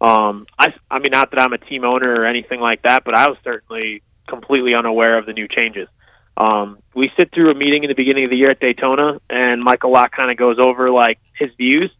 Um, 0.00 0.46
I, 0.58 0.74
I 0.90 0.98
mean, 0.98 1.10
not 1.12 1.30
that 1.30 1.40
I'm 1.40 1.52
a 1.52 1.58
team 1.58 1.84
owner 1.84 2.12
or 2.12 2.26
anything 2.26 2.60
like 2.60 2.82
that, 2.82 3.04
but 3.04 3.16
I 3.16 3.28
was 3.28 3.38
certainly 3.44 4.02
completely 4.28 4.74
unaware 4.74 5.18
of 5.18 5.26
the 5.26 5.32
new 5.32 5.48
changes. 5.48 5.88
Um, 6.36 6.78
we 6.94 7.10
sit 7.18 7.32
through 7.32 7.50
a 7.50 7.54
meeting 7.54 7.84
in 7.84 7.88
the 7.88 7.94
beginning 7.94 8.24
of 8.24 8.30
the 8.30 8.36
year 8.36 8.50
at 8.50 8.60
Daytona, 8.60 9.20
and 9.30 9.62
Michael 9.62 9.92
Lock 9.92 10.12
kind 10.12 10.30
of 10.30 10.36
goes 10.36 10.56
over 10.64 10.90
like 10.90 11.18
his 11.38 11.50
views. 11.56 11.90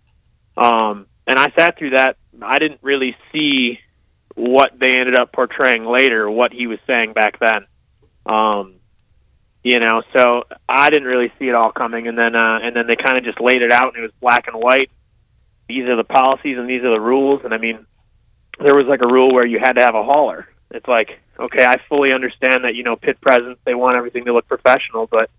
Um, 0.57 1.07
and 1.26 1.38
I 1.38 1.53
sat 1.57 1.78
through 1.78 1.90
that. 1.90 2.16
I 2.42 2.59
didn't 2.59 2.80
really 2.82 3.16
see 3.32 3.78
what 4.34 4.72
they 4.78 4.90
ended 4.99 5.16
up 5.16 5.32
portraying 5.32 5.84
later, 5.84 6.28
what 6.28 6.53
he 6.53 6.66
was 6.66 6.78
saying 6.86 7.12
back 7.12 7.38
then. 7.38 7.66
Um, 8.26 8.74
you 9.65 9.81
know, 9.81 10.03
so 10.15 10.45
I 10.69 10.91
didn't 10.91 11.09
really 11.09 11.33
see 11.39 11.49
it 11.49 11.55
all 11.55 11.73
coming, 11.73 12.07
and 12.07 12.19
then 12.19 12.37
uh, 12.37 12.59
and 12.62 12.77
then 12.77 12.87
they 12.87 13.03
kind 13.03 13.17
of 13.17 13.25
just 13.25 13.41
laid 13.41 13.62
it 13.62 13.73
out, 13.73 13.95
and 13.95 13.97
it 13.97 14.03
was 14.03 14.12
black 14.21 14.47
and 14.47 14.57
white. 14.57 14.91
These 15.67 15.89
are 15.89 15.97
the 15.97 16.05
policies, 16.05 16.59
and 16.59 16.69
these 16.69 16.83
are 16.85 16.93
the 16.93 17.01
rules. 17.01 17.41
And 17.45 17.55
I 17.55 17.59
mean, 17.59 17.87
there 18.62 18.77
was 18.77 18.87
like 18.87 19.01
a 19.03 19.11
rule 19.11 19.33
where 19.33 19.47
you 19.47 19.59
had 19.59 19.73
to 19.73 19.83
have 19.83 19.95
a 19.95 20.05
hauler. 20.05 20.47
It's 20.71 20.87
like, 20.87 21.19
okay, 21.41 21.65
I 21.65 21.77
fully 21.89 22.12
understand 22.12 22.65
that 22.65 22.75
you 22.75 22.83
know 22.83 22.95
pit 22.95 23.19
presence, 23.23 23.59
they 23.65 23.75
want 23.75 23.97
everything 23.97 24.27
to 24.27 24.35
look 24.35 24.47
professional, 24.47 25.07
but 25.07 25.31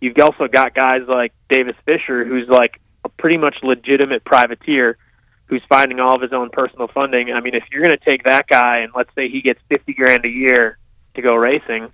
you've 0.00 0.16
also 0.22 0.46
got 0.46 0.72
guys 0.72 1.02
like 1.08 1.32
Davis 1.48 1.76
Fisher, 1.84 2.24
who's 2.24 2.48
like 2.48 2.80
a 3.04 3.08
pretty 3.08 3.38
much 3.38 3.56
legitimate 3.64 4.24
privateer, 4.24 4.98
who's 5.46 5.62
finding 5.68 5.98
all 5.98 6.14
of 6.14 6.22
his 6.22 6.32
own 6.32 6.50
personal 6.50 6.86
funding. 6.86 7.32
I 7.32 7.40
mean, 7.40 7.56
if 7.56 7.64
you're 7.72 7.82
going 7.82 7.98
to 7.98 8.04
take 8.04 8.22
that 8.24 8.46
guy 8.46 8.78
and 8.78 8.92
let's 8.94 9.10
say 9.16 9.28
he 9.28 9.42
gets 9.42 9.58
fifty 9.68 9.94
grand 9.94 10.24
a 10.24 10.30
year 10.30 10.78
to 11.16 11.22
go 11.22 11.34
racing 11.34 11.90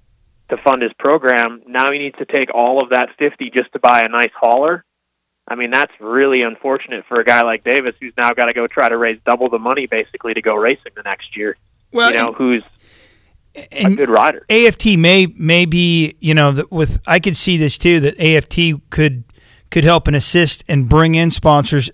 to 0.51 0.57
fund 0.63 0.83
his 0.83 0.93
program, 0.99 1.63
now 1.67 1.91
he 1.93 1.99
needs 1.99 2.17
to 2.19 2.27
take 2.27 2.55
all 2.55 2.83
of 2.83 2.91
that 2.91 3.09
fifty 3.19 3.51
just 3.51 3.73
to 3.73 3.79
buy 3.79 4.01
a 4.01 4.09
nice 4.09 4.33
hauler. 4.39 4.85
I 5.49 5.57
mean, 5.57 5.71
that's 5.71 5.93
really 5.99 6.43
unfortunate 6.43 7.05
for 7.09 7.19
a 7.19 7.25
guy 7.25 7.43
like 7.43 7.65
Davis, 7.65 7.95
who's 8.01 8.13
now 8.17 8.31
got 8.31 8.47
to 8.47 8.53
go 8.53 8.67
try 8.69 8.89
to 8.89 8.97
raise 8.97 9.19
double 9.29 9.49
the 9.49 9.59
money 9.59 9.87
basically 9.87 10.35
to 10.35 10.43
go 10.43 10.55
racing 10.55 10.93
the 10.95 11.03
next 11.03 11.37
year. 11.37 11.57
Well, 11.93 12.11
you 12.11 12.19
know, 12.19 12.29
and- 12.29 12.37
who's 12.37 12.63
a 13.73 13.95
good 13.95 14.09
rider. 14.09 14.45
AFT 14.49 14.97
may 14.97 15.27
may 15.27 15.65
be 15.65 16.17
you 16.21 16.35
know 16.35 16.65
with 16.71 17.01
I 17.07 17.19
could 17.21 17.37
see 17.37 17.57
this 17.57 17.79
too 17.79 18.01
that 18.01 18.21
AFT 18.21 18.91
could 18.91 19.25
could 19.71 19.85
help 19.85 20.07
and 20.07 20.17
assist 20.17 20.65
and 20.69 20.89
bring 20.89 21.15
in 21.15 21.31
sponsors. 21.31 21.91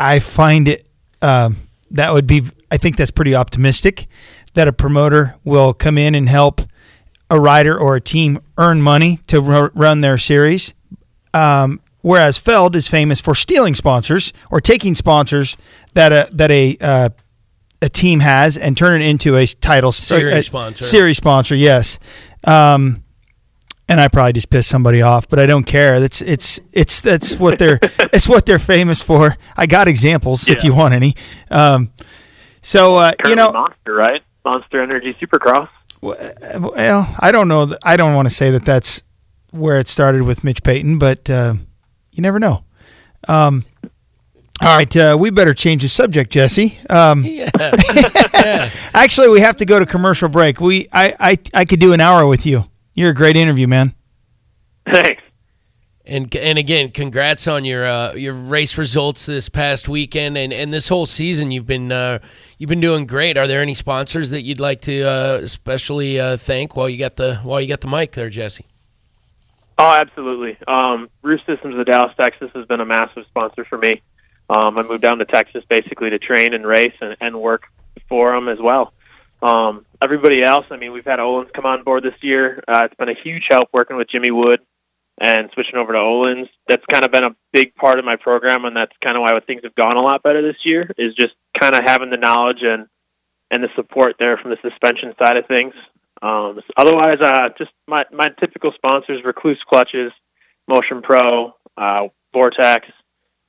I 0.00 0.18
find 0.20 0.68
it 0.68 0.88
um, 1.20 1.56
that 1.90 2.12
would 2.12 2.26
be 2.26 2.42
I 2.70 2.76
think 2.76 2.96
that's 2.96 3.10
pretty 3.10 3.34
optimistic 3.34 4.06
that 4.54 4.68
a 4.68 4.72
promoter 4.72 5.36
will 5.44 5.74
come 5.74 5.98
in 5.98 6.14
and 6.14 6.28
help 6.28 6.62
a 7.30 7.38
rider 7.38 7.78
or 7.78 7.96
a 7.96 8.00
team 8.00 8.40
earn 8.56 8.80
money 8.80 9.20
to 9.26 9.40
ru- 9.40 9.70
run 9.74 10.00
their 10.00 10.18
series. 10.18 10.74
Um, 11.34 11.80
whereas 12.00 12.38
Feld 12.38 12.74
is 12.74 12.88
famous 12.88 13.20
for 13.20 13.34
stealing 13.34 13.74
sponsors 13.74 14.32
or 14.50 14.60
taking 14.60 14.94
sponsors 14.94 15.56
that 15.94 16.12
a 16.12 16.28
that 16.34 16.50
a 16.50 16.76
uh, 16.80 17.08
a 17.82 17.88
team 17.88 18.20
has 18.20 18.56
and 18.56 18.76
turn 18.76 19.00
it 19.02 19.04
into 19.04 19.36
a 19.36 19.46
title 19.46 19.92
Series 19.92 20.34
a- 20.38 20.42
sponsor. 20.42 20.84
Series 20.84 21.16
sponsor, 21.16 21.54
yes. 21.54 21.98
Um, 22.44 23.04
and 23.88 24.00
I 24.00 24.08
probably 24.08 24.34
just 24.34 24.50
pissed 24.50 24.68
somebody 24.68 25.00
off, 25.00 25.28
but 25.28 25.38
I 25.38 25.46
don't 25.46 25.64
care. 25.64 25.98
That's 26.00 26.20
it's 26.22 26.60
it's 26.72 27.00
that's 27.00 27.36
what 27.38 27.58
they're 27.58 27.78
it's 28.12 28.28
what 28.28 28.46
they're 28.46 28.58
famous 28.58 29.02
for. 29.02 29.36
I 29.56 29.66
got 29.66 29.88
examples 29.88 30.48
if 30.48 30.62
you 30.64 30.74
want 30.74 30.94
any. 30.94 31.14
Um, 31.50 31.92
so 32.60 32.96
uh, 32.96 33.12
you 33.24 33.34
know, 33.34 33.50
Monster, 33.52 33.94
right? 33.94 34.22
Monster 34.44 34.82
Energy 34.82 35.16
Supercross. 35.20 35.68
Well, 36.00 37.14
I 37.18 37.30
don't 37.32 37.48
know. 37.48 37.66
that- 37.66 37.78
I 37.82 37.96
don't 37.96 38.14
want 38.14 38.28
to 38.28 38.34
say 38.34 38.50
that 38.52 38.64
that's 38.64 39.02
where 39.50 39.78
it 39.78 39.88
started 39.88 40.22
with 40.22 40.44
Mitch 40.44 40.62
Payton, 40.62 40.98
but 40.98 41.28
uh, 41.30 41.54
you 42.12 42.22
never 42.22 42.38
know. 42.38 42.64
Um, 43.26 43.64
all 44.60 44.76
right, 44.76 44.96
uh, 44.96 45.16
we 45.18 45.30
better 45.30 45.54
change 45.54 45.82
the 45.82 45.88
subject, 45.88 46.32
Jesse. 46.32 46.78
Um, 46.90 47.24
Actually, 48.94 49.28
we 49.28 49.40
have 49.40 49.56
to 49.58 49.64
go 49.64 49.78
to 49.78 49.86
commercial 49.86 50.28
break. 50.28 50.60
We, 50.60 50.88
I, 50.92 51.14
I, 51.20 51.38
I 51.54 51.64
could 51.64 51.80
do 51.80 51.92
an 51.92 52.00
hour 52.00 52.26
with 52.26 52.44
you. 52.44 52.64
You're 52.94 53.10
a 53.10 53.14
great 53.14 53.36
interview, 53.36 53.68
man. 53.68 53.94
Thanks. 54.92 55.22
And 56.08 56.34
and 56.34 56.58
again, 56.58 56.90
congrats 56.90 57.46
on 57.46 57.66
your 57.66 57.86
uh, 57.86 58.14
your 58.14 58.32
race 58.32 58.78
results 58.78 59.26
this 59.26 59.50
past 59.50 59.88
weekend 59.88 60.38
and, 60.38 60.54
and 60.54 60.72
this 60.72 60.88
whole 60.88 61.04
season. 61.04 61.50
You've 61.50 61.66
been 61.66 61.92
uh, 61.92 62.20
you've 62.56 62.70
been 62.70 62.80
doing 62.80 63.06
great. 63.06 63.36
Are 63.36 63.46
there 63.46 63.60
any 63.60 63.74
sponsors 63.74 64.30
that 64.30 64.40
you'd 64.40 64.58
like 64.58 64.80
to 64.82 65.02
uh, 65.02 65.38
especially 65.42 66.18
uh, 66.18 66.38
thank 66.38 66.76
while 66.76 66.88
you 66.88 66.98
got 66.98 67.16
the 67.16 67.36
while 67.42 67.60
you 67.60 67.68
got 67.68 67.82
the 67.82 67.88
mic 67.88 68.12
there, 68.12 68.30
Jesse? 68.30 68.64
Oh, 69.76 69.94
absolutely. 69.94 70.56
Um, 70.66 71.10
Roof 71.22 71.40
Systems 71.46 71.78
of 71.78 71.84
Dallas, 71.84 72.12
Texas 72.20 72.50
has 72.54 72.66
been 72.66 72.80
a 72.80 72.86
massive 72.86 73.24
sponsor 73.28 73.66
for 73.66 73.76
me. 73.76 74.02
Um, 74.48 74.78
I 74.78 74.82
moved 74.82 75.02
down 75.02 75.18
to 75.18 75.26
Texas 75.26 75.62
basically 75.68 76.08
to 76.10 76.18
train 76.18 76.54
and 76.54 76.66
race 76.66 76.94
and, 77.02 77.16
and 77.20 77.38
work 77.38 77.64
for 78.08 78.32
them 78.32 78.48
as 78.48 78.58
well. 78.58 78.94
Um, 79.42 79.84
everybody 80.02 80.42
else, 80.42 80.64
I 80.70 80.78
mean, 80.78 80.92
we've 80.92 81.04
had 81.04 81.18
Öhlins 81.18 81.52
come 81.52 81.66
on 81.66 81.84
board 81.84 82.02
this 82.02 82.14
year. 82.22 82.64
Uh, 82.66 82.86
it's 82.86 82.94
been 82.94 83.10
a 83.10 83.14
huge 83.22 83.44
help 83.50 83.68
working 83.72 83.96
with 83.96 84.08
Jimmy 84.10 84.30
Wood 84.30 84.60
and 85.20 85.50
switching 85.54 85.76
over 85.76 85.92
to 85.92 85.98
Öhlins. 85.98 86.48
That's 86.68 86.84
kind 86.90 87.04
of 87.04 87.12
been 87.12 87.24
a 87.24 87.36
big 87.52 87.74
part 87.74 87.98
of 87.98 88.04
my 88.04 88.16
program, 88.16 88.64
and 88.64 88.76
that's 88.76 88.92
kind 89.04 89.16
of 89.16 89.22
why 89.22 89.38
things 89.40 89.62
have 89.64 89.74
gone 89.74 89.96
a 89.96 90.00
lot 90.00 90.22
better 90.22 90.42
this 90.42 90.60
year. 90.64 90.90
Is 90.96 91.14
just 91.14 91.34
kind 91.60 91.74
of 91.74 91.82
having 91.86 92.10
the 92.10 92.16
knowledge 92.16 92.62
and 92.62 92.86
and 93.50 93.64
the 93.64 93.68
support 93.76 94.16
there 94.18 94.36
from 94.36 94.50
the 94.50 94.58
suspension 94.62 95.14
side 95.20 95.36
of 95.36 95.46
things. 95.46 95.74
Um, 96.20 96.60
otherwise, 96.76 97.18
uh, 97.22 97.48
just 97.58 97.70
my 97.86 98.04
my 98.12 98.26
typical 98.40 98.72
sponsors: 98.74 99.22
Rekluse 99.24 99.60
Clutches, 99.68 100.12
Motion 100.68 101.02
Pro, 101.02 101.54
uh, 101.76 102.08
Vortex, 102.32 102.86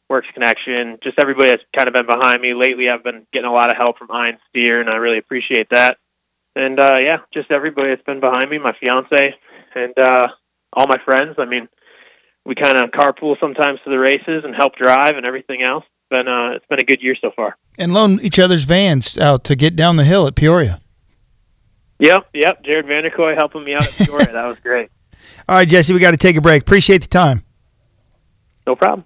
Works 0.09 0.27
Connection. 0.33 0.97
Just 1.03 1.19
everybody 1.19 1.49
that's 1.49 1.63
kind 1.75 1.87
of 1.87 1.93
been 1.93 2.07
behind 2.07 2.41
me 2.41 2.53
lately. 2.53 2.89
I've 2.89 3.03
been 3.03 3.25
getting 3.33 3.49
a 3.49 3.53
lot 3.53 3.71
of 3.71 3.77
help 3.77 3.97
from 3.97 4.11
Iron 4.11 4.37
Steer, 4.49 4.81
and 4.81 4.89
I 4.89 4.95
really 4.95 5.17
appreciate 5.19 5.67
that. 5.71 5.97
and 6.55 6.79
uh, 6.79 6.95
yeah, 6.99 7.17
just 7.33 7.51
everybody 7.51 7.89
that's 7.89 8.03
been 8.03 8.19
behind 8.19 8.49
me, 8.49 8.57
my 8.57 8.75
fiance, 8.79 9.35
and 9.75 9.93
uh, 9.97 10.27
all 10.73 10.87
my 10.87 10.97
friends. 11.03 11.35
I 11.37 11.45
mean, 11.45 11.67
we 12.45 12.55
kind 12.55 12.77
of 12.77 12.91
carpool 12.91 13.35
sometimes 13.39 13.79
to 13.83 13.89
the 13.89 13.99
races 13.99 14.43
and 14.43 14.55
help 14.55 14.75
drive 14.75 15.15
and 15.15 15.25
everything 15.25 15.61
else. 15.61 15.83
It's 15.85 16.09
been 16.09 16.27
uh, 16.27 16.55
it's 16.55 16.65
been 16.67 16.79
a 16.79 16.83
good 16.83 17.01
year 17.01 17.15
so 17.21 17.31
far. 17.35 17.57
And 17.77 17.93
loan 17.93 18.19
each 18.21 18.39
other's 18.39 18.63
vans 18.63 19.17
out 19.17 19.43
to 19.45 19.55
get 19.55 19.75
down 19.75 19.97
the 19.97 20.05
hill 20.05 20.27
at 20.27 20.35
Peoria. 20.35 20.81
Yep, 21.99 22.29
yep. 22.33 22.63
Jared 22.63 22.85
Vanderkoy 22.85 23.35
helping 23.37 23.65
me 23.65 23.73
out 23.73 23.85
at 23.85 23.93
Peoria. 23.93 24.31
that 24.31 24.47
was 24.47 24.57
great. 24.59 24.89
All 25.49 25.55
right, 25.55 25.67
Jesse, 25.67 25.93
we 25.93 25.99
got 25.99 26.11
to 26.11 26.17
take 26.17 26.37
a 26.37 26.41
break. 26.41 26.61
Appreciate 26.61 27.01
the 27.01 27.07
time. 27.07 27.43
No 28.65 28.75
problem. 28.75 29.05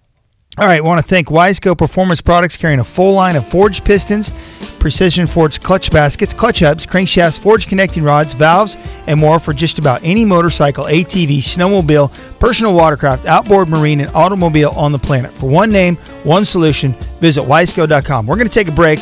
All 0.60 0.68
right, 0.68 0.84
want 0.84 1.02
to 1.02 1.08
thank 1.08 1.30
Wiseco 1.30 1.76
Performance 1.76 2.22
Products 2.22 2.58
carrying 2.58 2.80
a 2.80 2.84
full 2.84 3.14
line 3.14 3.36
of 3.36 3.48
forged 3.48 3.84
pistons, 3.84 4.30
precision 4.78 5.26
forged 5.26 5.64
clutch 5.64 5.90
baskets, 5.90 6.32
clutch 6.32 6.60
hubs, 6.60 6.86
crankshafts, 6.86 7.40
forged 7.40 7.70
connecting 7.70 8.04
rods, 8.04 8.34
valves, 8.34 8.78
and 9.08 9.20
more 9.20 9.40
for 9.40 9.52
just 9.52 9.80
about 9.80 10.00
any 10.04 10.24
motorcycle, 10.24 10.86
ATV, 10.86 11.38
snowmobile, 11.38 12.40
personal 12.40 12.76
watercraft, 12.76 13.26
outboard 13.26 13.68
marine, 13.68 14.02
and 14.02 14.12
automobile 14.12 14.70
on 14.76 14.92
the 14.92 15.00
planet. 15.00 15.32
For 15.32 15.50
one 15.50 15.72
name, 15.72 15.96
one 16.24 16.46
solution, 16.46 16.92
visit 17.20 17.42
wiseco.com. 17.42 18.28
We're 18.28 18.36
going 18.36 18.48
to 18.48 18.54
take 18.54 18.68
a 18.68 18.74
break, 18.74 19.00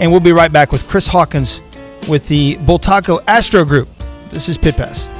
and 0.00 0.10
we'll 0.10 0.20
be 0.20 0.32
right 0.32 0.52
back 0.52 0.72
with 0.72 0.88
Chris 0.88 1.06
Hawkins 1.06 1.60
with 2.08 2.26
the 2.26 2.56
Bultaco 2.56 3.22
Astro 3.28 3.64
Group. 3.64 3.88
This 4.30 4.48
is 4.48 4.58
Pit 4.58 4.76
Pass. 4.76 5.17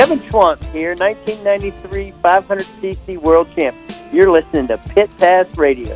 Kevin 0.00 0.18
Schwantz 0.18 0.64
here, 0.72 0.94
1993 0.94 2.12
500cc 2.22 3.18
world 3.18 3.46
champion. 3.54 3.98
You're 4.10 4.30
listening 4.30 4.66
to 4.68 4.78
Pit 4.94 5.10
Pass 5.18 5.58
Radio. 5.58 5.94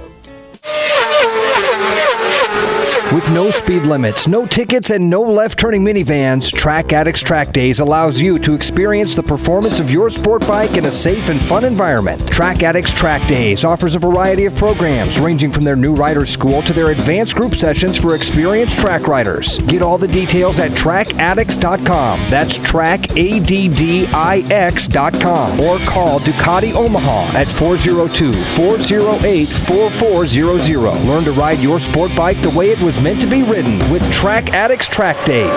With 3.12 3.30
no 3.30 3.50
speed 3.50 3.82
limits, 3.82 4.26
no 4.26 4.46
tickets, 4.46 4.90
and 4.90 5.08
no 5.08 5.22
left 5.22 5.58
turning 5.58 5.84
minivans, 5.84 6.52
Track 6.52 6.92
Addicts 6.92 7.22
Track 7.22 7.52
Days 7.52 7.78
allows 7.80 8.20
you 8.20 8.38
to 8.40 8.54
experience 8.54 9.14
the 9.14 9.22
performance 9.22 9.78
of 9.78 9.90
your 9.90 10.10
sport 10.10 10.44
bike 10.48 10.76
in 10.76 10.86
a 10.86 10.90
safe 10.90 11.28
and 11.28 11.38
fun 11.38 11.64
environment. 11.64 12.26
Track 12.28 12.62
Addicts 12.62 12.92
Track 12.92 13.28
Days 13.28 13.64
offers 13.64 13.94
a 13.94 14.00
variety 14.00 14.46
of 14.46 14.56
programs 14.56 15.20
ranging 15.20 15.52
from 15.52 15.62
their 15.64 15.76
new 15.76 15.94
rider 15.94 16.26
school 16.26 16.62
to 16.62 16.72
their 16.72 16.90
advanced 16.90 17.36
group 17.36 17.54
sessions 17.54 18.00
for 18.00 18.16
experienced 18.16 18.78
track 18.80 19.06
riders. 19.06 19.58
Get 19.58 19.82
all 19.82 19.98
the 19.98 20.08
details 20.08 20.58
at 20.58 20.72
trackaddicts.com. 20.72 22.30
That's 22.30 22.58
Track 22.58 23.00
trackaddicts.com 23.02 25.60
or 25.60 25.78
call 25.86 26.18
Ducati 26.20 26.72
Omaha 26.74 27.38
at 27.38 27.46
402 27.48 28.32
408 28.32 29.46
4400. 29.48 31.06
Learn 31.06 31.24
to 31.24 31.32
ride 31.32 31.58
your 31.60 31.78
sport 31.78 32.10
bike 32.16 32.40
the 32.44 32.50
way 32.50 32.68
it 32.68 32.78
was 32.82 33.00
meant 33.00 33.22
to 33.22 33.26
be 33.26 33.42
ridden 33.42 33.78
with 33.90 34.02
Track 34.12 34.52
Addicts 34.52 34.86
Track 34.86 35.24
Days. 35.24 35.48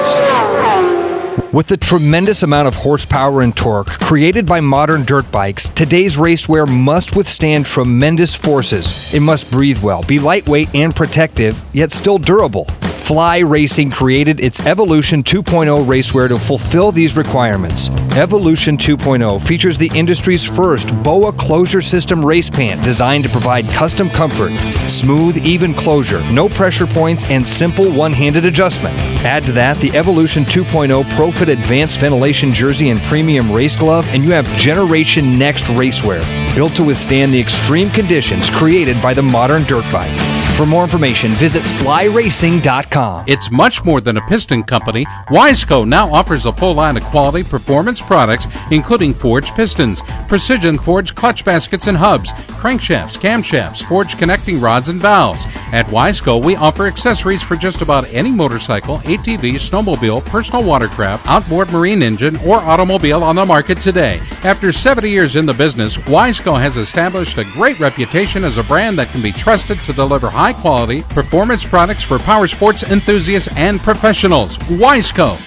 With 1.53 1.67
the 1.67 1.77
tremendous 1.77 2.43
amount 2.43 2.67
of 2.67 2.75
horsepower 2.75 3.41
and 3.41 3.55
torque 3.55 3.87
created 3.87 4.45
by 4.45 4.59
modern 4.59 5.05
dirt 5.05 5.31
bikes, 5.31 5.69
today's 5.69 6.17
racewear 6.17 6.67
must 6.67 7.15
withstand 7.15 7.65
tremendous 7.65 8.35
forces. 8.35 9.13
It 9.13 9.21
must 9.21 9.49
breathe 9.49 9.81
well, 9.81 10.03
be 10.03 10.19
lightweight 10.19 10.75
and 10.75 10.93
protective, 10.93 11.63
yet 11.71 11.93
still 11.93 12.17
durable. 12.17 12.65
Fly 12.97 13.37
Racing 13.37 13.89
created 13.91 14.41
its 14.41 14.59
Evolution 14.65 15.23
2.0 15.23 15.85
racewear 15.85 16.27
to 16.27 16.37
fulfill 16.37 16.91
these 16.91 17.15
requirements. 17.15 17.87
Evolution 18.17 18.75
2.0 18.75 19.47
features 19.47 19.77
the 19.77 19.89
industry's 19.95 20.43
first 20.43 20.89
BOA 21.03 21.31
closure 21.31 21.81
system 21.81 22.25
race 22.25 22.49
pant 22.49 22.83
designed 22.83 23.23
to 23.23 23.29
provide 23.29 23.63
custom 23.69 24.09
comfort, 24.09 24.51
smooth, 24.89 25.37
even 25.37 25.73
closure, 25.73 26.21
no 26.33 26.49
pressure 26.49 26.87
points, 26.87 27.23
and 27.27 27.47
simple 27.47 27.89
one 27.89 28.11
handed 28.11 28.43
adjustment. 28.43 28.97
Add 29.23 29.45
to 29.45 29.53
that 29.53 29.77
the 29.77 29.95
Evolution 29.95 30.43
2.0 30.43 31.09
ProFit 31.38 31.53
Advanced 31.53 31.99
Ventilation 31.99 32.51
Jersey 32.51 32.89
and 32.89 32.99
Premium 33.03 33.51
Race 33.51 33.75
Glove, 33.75 34.07
and 34.07 34.23
you 34.23 34.31
have 34.31 34.47
Generation 34.57 35.38
Next 35.38 35.65
racewear, 35.65 36.25
built 36.55 36.75
to 36.77 36.83
withstand 36.83 37.31
the 37.31 37.39
extreme 37.39 37.91
conditions 37.91 38.49
created 38.49 38.99
by 39.03 39.13
the 39.13 39.21
modern 39.21 39.63
dirt 39.63 39.85
bike. 39.93 40.36
For 40.58 40.66
more 40.66 40.84
information, 40.84 41.34
visit 41.36 41.62
flyracing.com. 41.62 43.26
It's 43.28 43.51
much 43.51 43.86
more 43.86 44.01
than 44.01 44.18
a 44.18 44.26
piston 44.26 44.64
company. 44.64 45.05
Wiseco 45.30 45.88
now 45.88 46.12
offers 46.12 46.47
a 46.47 46.51
full 46.51 46.74
line 46.74 46.97
of 46.97 47.03
quality 47.03 47.47
performance 47.47 48.01
products, 48.01 48.47
including 48.72 49.14
forged 49.14 49.53
pistons, 49.53 50.01
precision 50.28 50.80
forged 50.80 51.14
clutch 51.14 51.45
baskets 51.45 51.86
and 51.86 51.95
hubs, 51.95 52.32
crankshafts, 52.32 53.20
camshafts, 53.20 53.88
forged 53.88 54.18
connecting 54.18 54.60
rods 54.60 54.89
and 54.89 54.99
valves. 54.99 55.45
At 55.72 55.86
Wiseco, 55.91 56.43
we 56.43 56.55
offer 56.55 56.88
accessories 56.88 57.43
for 57.43 57.55
just 57.55 57.84
about 57.84 58.12
any 58.12 58.32
motorcycle, 58.32 58.97
ATV, 58.99 59.58
snowmobile, 59.60 60.26
personal 60.26 60.64
watercraft, 60.64 61.28
outboard 61.28 61.72
marine 61.72 62.01
engine, 62.01 62.36
or 62.38 62.58
automobile 62.62 63.24
on 63.24 63.36
the 63.36 63.45
market 63.45 63.80
today. 63.80 64.20
After 64.43 64.72
70 64.72 65.08
years 65.08 65.36
in 65.36 65.45
the 65.45 65.53
business, 65.53 65.97
Wiseco 65.97 66.60
has 66.60 66.78
established 66.78 67.38
a 67.38 67.43
great 67.43 67.80
reputation 67.80 68.43
as 68.43 68.58
a 68.58 68.64
brand 68.64 68.97
that 68.97 69.10
can 69.10 69.22
be 69.22 69.32
trusted 69.32 69.78
to 69.84 69.93
deliver 69.93 70.32
high 70.32 70.46
quality 70.53 71.03
performance 71.03 71.65
products 71.65 72.03
for 72.03 72.19
power 72.19 72.47
sports 72.47 72.83
enthusiasts 72.83 73.49
and 73.55 73.79
professionals. 73.79 74.57
Wiseco. 74.59 75.37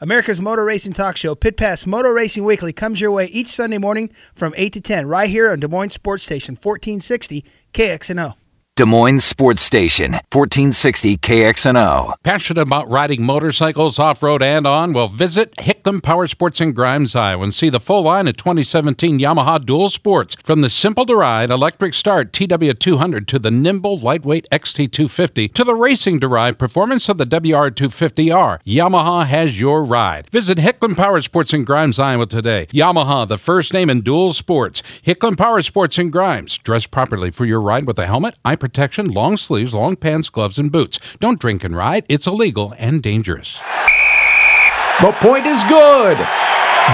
America's 0.00 0.40
Motor 0.40 0.64
Racing 0.64 0.92
Talk 0.92 1.16
Show, 1.16 1.34
Pit 1.34 1.56
Pass 1.56 1.84
Motor 1.84 2.14
Racing 2.14 2.44
Weekly, 2.44 2.72
comes 2.72 3.00
your 3.00 3.10
way 3.10 3.26
each 3.26 3.48
Sunday 3.48 3.78
morning 3.78 4.10
from 4.32 4.54
8 4.56 4.72
to 4.74 4.80
10, 4.80 5.08
right 5.08 5.28
here 5.28 5.50
on 5.50 5.58
Des 5.58 5.66
Moines 5.66 5.90
Sports 5.90 6.22
Station, 6.22 6.54
1460 6.54 7.44
KXNO. 7.72 8.34
Des 8.78 8.84
Moines 8.86 9.24
Sports 9.24 9.60
Station, 9.60 10.12
1460 10.12 11.16
KXNO. 11.16 12.14
Passionate 12.22 12.62
about 12.62 12.88
riding 12.88 13.24
motorcycles 13.24 13.98
off 13.98 14.22
road 14.22 14.40
and 14.40 14.68
on? 14.68 14.92
Well, 14.92 15.08
visit 15.08 15.58
Hickman 15.58 16.00
Power 16.00 16.28
Sports 16.28 16.60
in 16.60 16.70
Grimes, 16.70 17.16
Iowa, 17.16 17.42
and 17.42 17.52
see 17.52 17.70
the 17.70 17.80
full 17.80 18.02
line 18.02 18.28
of 18.28 18.36
2017 18.36 19.18
Yamaha 19.18 19.66
Dual 19.66 19.90
Sports. 19.90 20.36
From 20.44 20.60
the 20.60 20.70
simple 20.70 21.04
to 21.06 21.16
ride 21.16 21.50
electric 21.50 21.92
start 21.92 22.32
TW200 22.32 23.26
to 23.26 23.40
the 23.40 23.50
nimble 23.50 23.98
lightweight 23.98 24.46
XT250 24.52 25.52
to 25.54 25.64
the 25.64 25.74
racing 25.74 26.20
derived 26.20 26.60
performance 26.60 27.08
of 27.08 27.18
the 27.18 27.24
WR250R, 27.24 28.62
Yamaha 28.62 29.26
has 29.26 29.58
your 29.58 29.82
ride. 29.82 30.30
Visit 30.30 30.58
Hickman 30.58 30.94
Power 30.94 31.20
Sports 31.20 31.52
in 31.52 31.64
Grimes, 31.64 31.98
Iowa 31.98 32.26
today. 32.26 32.66
Yamaha, 32.66 33.26
the 33.26 33.38
first 33.38 33.72
name 33.72 33.90
in 33.90 34.02
dual 34.02 34.32
sports. 34.32 34.84
Hickman 35.02 35.34
Power 35.34 35.62
Sports 35.62 35.98
in 35.98 36.10
Grimes. 36.10 36.58
Dress 36.58 36.86
properly 36.86 37.32
for 37.32 37.44
your 37.44 37.60
ride 37.60 37.84
with 37.84 37.98
a 37.98 38.06
helmet, 38.06 38.38
eye 38.44 38.54
protection, 38.68 39.06
long 39.06 39.36
sleeves, 39.36 39.72
long 39.72 39.96
pants, 39.96 40.28
gloves, 40.28 40.58
and 40.58 40.70
boots. 40.70 40.98
Don't 41.20 41.40
drink 41.40 41.64
and 41.64 41.74
ride. 41.74 42.04
It's 42.08 42.26
illegal 42.26 42.74
and 42.78 43.02
dangerous. 43.02 43.58
The 45.00 45.12
point 45.20 45.46
is 45.46 45.62
good. 45.64 46.18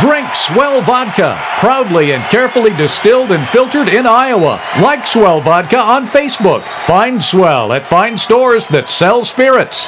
Drink 0.00 0.34
Swell 0.34 0.82
Vodka, 0.82 1.40
proudly 1.58 2.12
and 2.12 2.22
carefully 2.24 2.74
distilled 2.76 3.30
and 3.30 3.46
filtered 3.48 3.88
in 3.88 4.06
Iowa. 4.06 4.60
Like 4.80 5.06
Swell 5.06 5.40
Vodka 5.40 5.78
on 5.78 6.06
Facebook. 6.06 6.62
Find 6.80 7.22
Swell 7.22 7.72
at 7.72 7.86
fine 7.86 8.18
stores 8.18 8.68
that 8.68 8.90
sell 8.90 9.24
spirits. 9.24 9.86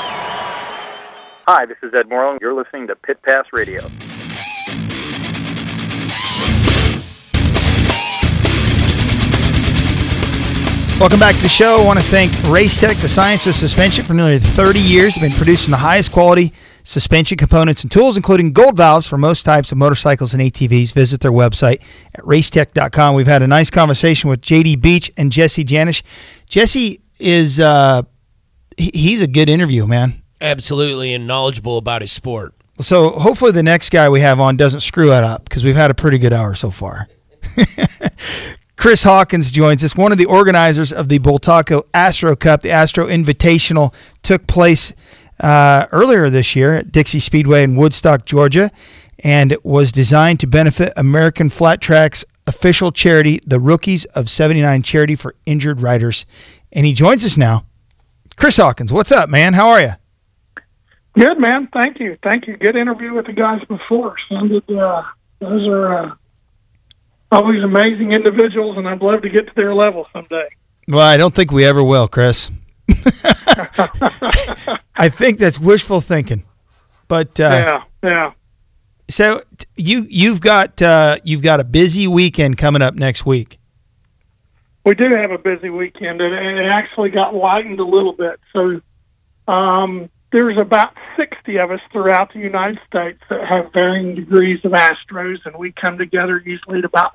Hi, 1.48 1.66
this 1.66 1.78
is 1.82 1.92
Ed 1.94 2.08
Moreland. 2.08 2.40
You're 2.40 2.54
listening 2.54 2.86
to 2.88 2.96
Pit 2.96 3.20
Pass 3.22 3.46
Radio. 3.52 3.88
Welcome 10.98 11.20
back 11.20 11.36
to 11.36 11.42
the 11.42 11.48
show. 11.48 11.82
I 11.82 11.84
want 11.84 11.98
to 11.98 12.04
thank 12.04 12.32
Race 12.44 12.80
Tech, 12.80 12.96
the 12.96 13.06
science 13.06 13.46
of 13.46 13.54
suspension, 13.54 14.02
for 14.06 14.14
nearly 14.14 14.38
30 14.38 14.80
years. 14.80 15.14
They've 15.14 15.28
been 15.28 15.36
producing 15.36 15.70
the 15.70 15.76
highest 15.76 16.10
quality 16.10 16.54
suspension 16.84 17.36
components 17.36 17.82
and 17.82 17.92
tools, 17.92 18.16
including 18.16 18.54
gold 18.54 18.78
valves 18.78 19.06
for 19.06 19.18
most 19.18 19.42
types 19.42 19.70
of 19.70 19.76
motorcycles 19.76 20.32
and 20.32 20.42
ATVs. 20.42 20.94
Visit 20.94 21.20
their 21.20 21.32
website 21.32 21.82
at 22.14 22.24
racetech.com. 22.24 23.14
We've 23.14 23.26
had 23.26 23.42
a 23.42 23.46
nice 23.46 23.70
conversation 23.70 24.30
with 24.30 24.40
JD 24.40 24.80
Beach 24.80 25.12
and 25.18 25.30
Jesse 25.30 25.66
Janisch. 25.66 26.02
Jesse 26.48 27.02
is 27.18 27.60
uh, 27.60 28.02
he's 28.78 29.20
a 29.20 29.26
good 29.26 29.50
interview, 29.50 29.86
man. 29.86 30.22
Absolutely, 30.40 31.12
and 31.12 31.26
knowledgeable 31.26 31.76
about 31.76 32.00
his 32.00 32.10
sport. 32.10 32.54
So 32.80 33.10
hopefully 33.10 33.52
the 33.52 33.62
next 33.62 33.90
guy 33.90 34.08
we 34.08 34.22
have 34.22 34.40
on 34.40 34.56
doesn't 34.56 34.80
screw 34.80 35.12
it 35.12 35.22
up 35.22 35.44
because 35.44 35.62
we've 35.62 35.76
had 35.76 35.90
a 35.90 35.94
pretty 35.94 36.16
good 36.16 36.32
hour 36.32 36.54
so 36.54 36.70
far. 36.70 37.06
Chris 38.76 39.04
Hawkins 39.04 39.50
joins 39.50 39.82
us, 39.82 39.96
one 39.96 40.12
of 40.12 40.18
the 40.18 40.26
organizers 40.26 40.92
of 40.92 41.08
the 41.08 41.18
Bultaco 41.18 41.84
Astro 41.94 42.36
Cup. 42.36 42.60
The 42.60 42.70
Astro 42.70 43.06
Invitational 43.06 43.94
took 44.22 44.46
place 44.46 44.92
uh, 45.40 45.86
earlier 45.92 46.28
this 46.28 46.54
year 46.54 46.74
at 46.74 46.92
Dixie 46.92 47.20
Speedway 47.20 47.62
in 47.62 47.74
Woodstock, 47.74 48.26
Georgia, 48.26 48.70
and 49.20 49.56
was 49.62 49.92
designed 49.92 50.40
to 50.40 50.46
benefit 50.46 50.92
American 50.96 51.48
Flat 51.48 51.80
Track's 51.80 52.24
official 52.46 52.92
charity, 52.92 53.40
the 53.46 53.58
Rookies 53.58 54.04
of 54.06 54.28
79 54.28 54.82
Charity 54.82 55.14
for 55.14 55.34
Injured 55.46 55.80
Riders. 55.80 56.26
And 56.70 56.86
he 56.86 56.92
joins 56.92 57.24
us 57.24 57.36
now. 57.36 57.64
Chris 58.36 58.58
Hawkins, 58.58 58.92
what's 58.92 59.10
up, 59.10 59.30
man? 59.30 59.54
How 59.54 59.68
are 59.68 59.80
you? 59.80 59.92
Good, 61.18 61.38
man. 61.38 61.68
Thank 61.72 61.98
you. 61.98 62.18
Thank 62.22 62.46
you. 62.46 62.58
Good 62.58 62.76
interview 62.76 63.14
with 63.14 63.26
the 63.26 63.32
guys 63.32 63.62
before. 63.66 64.16
Sounded, 64.28 64.70
uh, 64.70 65.02
those 65.40 65.66
are 65.66 65.98
uh, 65.98 66.14
always 67.30 67.62
amazing 67.62 68.12
individuals, 68.12 68.76
and 68.76 68.88
I'd 68.88 69.00
love 69.02 69.22
to 69.22 69.28
get 69.28 69.46
to 69.46 69.52
their 69.54 69.74
level 69.74 70.06
someday. 70.12 70.48
Well, 70.88 71.06
I 71.06 71.16
don't 71.16 71.34
think 71.34 71.50
we 71.50 71.64
ever 71.64 71.82
will, 71.82 72.08
Chris. 72.08 72.50
I 74.94 75.08
think 75.08 75.38
that's 75.38 75.58
wishful 75.58 76.00
thinking. 76.00 76.44
But 77.08 77.40
uh, 77.40 77.66
yeah, 77.68 77.82
yeah. 78.02 78.32
So 79.08 79.42
you 79.76 80.06
you've 80.08 80.40
got 80.40 80.80
uh, 80.82 81.18
you've 81.24 81.42
got 81.42 81.60
a 81.60 81.64
busy 81.64 82.06
weekend 82.06 82.58
coming 82.58 82.82
up 82.82 82.94
next 82.94 83.26
week. 83.26 83.58
We 84.84 84.94
do 84.94 85.12
have 85.14 85.32
a 85.32 85.38
busy 85.38 85.70
weekend, 85.70 86.20
and 86.20 86.58
it 86.58 86.66
actually 86.66 87.10
got 87.10 87.34
lightened 87.34 87.80
a 87.80 87.84
little 87.84 88.12
bit. 88.12 88.38
So 88.52 88.80
um, 89.52 90.10
there's 90.36 90.60
about 90.60 90.92
60 91.16 91.56
of 91.56 91.70
us 91.70 91.80
throughout 91.90 92.30
the 92.34 92.40
United 92.40 92.78
States 92.86 93.18
that 93.30 93.40
have 93.48 93.72
varying 93.72 94.14
degrees 94.14 94.58
of 94.64 94.72
Astros, 94.72 95.38
and 95.46 95.56
we 95.58 95.72
come 95.72 95.96
together 95.96 96.42
usually 96.44 96.80
at 96.80 96.84
about 96.84 97.12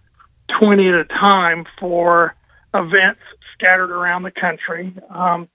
20 0.60 0.90
at 0.90 0.96
a 0.96 1.06
time 1.06 1.66
for 1.80 2.36
events 2.74 3.22
scattered 3.54 3.92
around 3.92 4.24
the 4.24 4.32
country. 4.32 4.96
Um, 5.14 5.50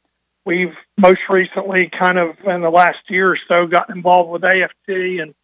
we've 0.45 0.77
most 0.97 1.19
recently, 1.29 1.91
kind 1.91 2.19
of 2.19 2.37
in 2.47 2.61
the 2.61 2.71
last 2.71 2.99
year 3.09 3.33
or 3.33 3.39
so, 3.49 3.67
gotten 3.67 3.97
involved 3.97 4.31
with 4.31 4.45
AFT 4.45 4.89
and 5.21 5.35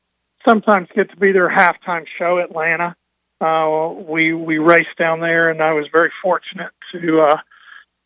sometimes 0.46 0.86
get 0.94 1.10
to 1.10 1.16
be 1.16 1.32
their 1.32 1.50
halftime 1.50 2.04
show, 2.20 2.38
Atlanta. 2.38 2.94
Uh, 3.40 3.94
we 4.08 4.32
we 4.32 4.58
raced 4.58 4.96
down 4.96 5.18
there, 5.18 5.50
and 5.50 5.60
I 5.60 5.72
was 5.72 5.88
very 5.90 6.12
fortunate 6.22 6.70
to. 6.92 7.26
Uh, 7.28 7.38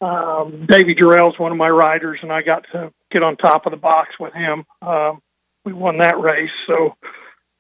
um, 0.01 0.67
Davy 0.69 0.95
Durelle's 0.95 1.39
one 1.39 1.53
of 1.53 1.59
my 1.59 1.69
riders, 1.69 2.19
and 2.23 2.33
I 2.33 2.43
got 2.43 2.65
to 2.73 2.93
get 3.11 3.23
on 3.23 3.37
top 3.37 3.67
of 3.67 3.71
the 3.71 3.79
box 3.79 4.11
with 4.21 4.35
him. 4.35 4.65
Um, 4.83 5.21
we 5.65 5.73
won 5.73 5.99
that 5.99 6.21
race, 6.21 6.51
so 6.67 6.97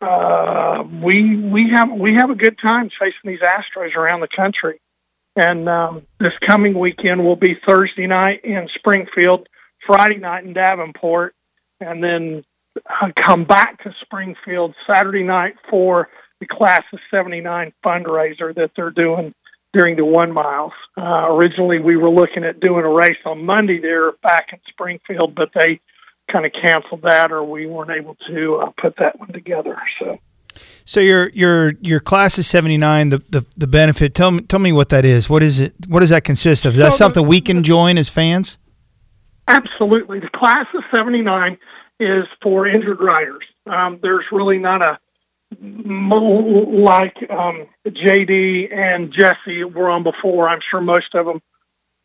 uh, 0.00 0.82
we 1.02 1.36
we 1.36 1.72
have 1.74 1.88
we 1.98 2.14
have 2.18 2.30
a 2.30 2.34
good 2.34 2.58
time 2.60 2.90
chasing 2.90 3.30
these 3.30 3.40
Astros 3.40 3.96
around 3.96 4.20
the 4.20 4.28
country. 4.34 4.80
And 5.34 5.68
um, 5.68 6.02
this 6.18 6.32
coming 6.48 6.78
weekend 6.78 7.22
will 7.22 7.36
be 7.36 7.58
Thursday 7.68 8.06
night 8.06 8.42
in 8.44 8.68
Springfield, 8.74 9.48
Friday 9.86 10.16
night 10.16 10.44
in 10.44 10.54
Davenport, 10.54 11.34
and 11.78 12.02
then 12.02 12.44
uh, 12.88 13.10
come 13.26 13.44
back 13.44 13.82
to 13.84 13.94
Springfield 14.02 14.74
Saturday 14.86 15.22
night 15.22 15.56
for 15.68 16.08
the 16.40 16.46
class 16.46 16.82
of 16.92 17.00
79 17.10 17.72
fundraiser 17.84 18.54
that 18.54 18.70
they're 18.76 18.90
doing 18.90 19.34
during 19.72 19.96
the 19.96 20.04
one 20.04 20.32
miles. 20.32 20.72
Uh, 20.96 21.32
originally, 21.34 21.78
we 21.78 21.96
were 21.96 22.10
looking 22.10 22.44
at 22.44 22.60
doing 22.60 22.84
a 22.84 22.88
race 22.90 23.18
on 23.24 23.44
Monday 23.44 23.80
there 23.80 24.12
back 24.22 24.48
in 24.52 24.58
Springfield, 24.68 25.34
but 25.34 25.50
they 25.54 25.80
kind 26.30 26.44
of 26.46 26.52
canceled 26.52 27.02
that, 27.02 27.30
or 27.30 27.44
we 27.44 27.66
weren't 27.66 27.90
able 27.90 28.16
to 28.28 28.56
uh, 28.56 28.70
put 28.80 28.94
that 28.98 29.18
one 29.18 29.32
together. 29.32 29.76
So, 30.00 30.18
so 30.84 31.00
your 31.00 31.28
your 31.30 31.72
your 31.82 32.00
class 32.00 32.38
is 32.38 32.46
seventy 32.46 32.76
nine. 32.78 33.10
The, 33.10 33.22
the 33.28 33.44
the 33.56 33.66
benefit. 33.66 34.14
Tell 34.14 34.30
me 34.30 34.42
tell 34.42 34.60
me 34.60 34.72
what 34.72 34.88
that 34.88 35.04
is. 35.04 35.28
What 35.28 35.42
is 35.42 35.60
it? 35.60 35.74
What 35.88 36.00
does 36.00 36.10
that 36.10 36.24
consist 36.24 36.64
of? 36.64 36.72
Is 36.72 36.78
that 36.78 36.92
So 36.92 36.96
something 36.96 37.22
the- 37.22 37.28
we 37.28 37.40
can 37.40 37.62
join 37.62 37.98
as 37.98 38.08
fans? 38.08 38.58
Absolutely. 39.48 40.18
The 40.18 40.30
class 40.34 40.66
of 40.74 40.82
79 40.94 41.56
is 42.00 42.24
for 42.42 42.66
injured 42.66 42.98
riders. 43.00 43.44
Um, 43.70 44.00
there's 44.02 44.24
really 44.32 44.58
not 44.58 44.82
a 44.82 44.98
like 45.52 47.16
um, 47.30 47.66
JD 47.86 48.74
and 48.74 49.12
Jesse 49.12 49.64
were 49.64 49.88
on 49.90 50.02
before. 50.02 50.48
I'm 50.48 50.60
sure 50.70 50.80
most 50.80 51.14
of 51.14 51.26
them 51.26 51.40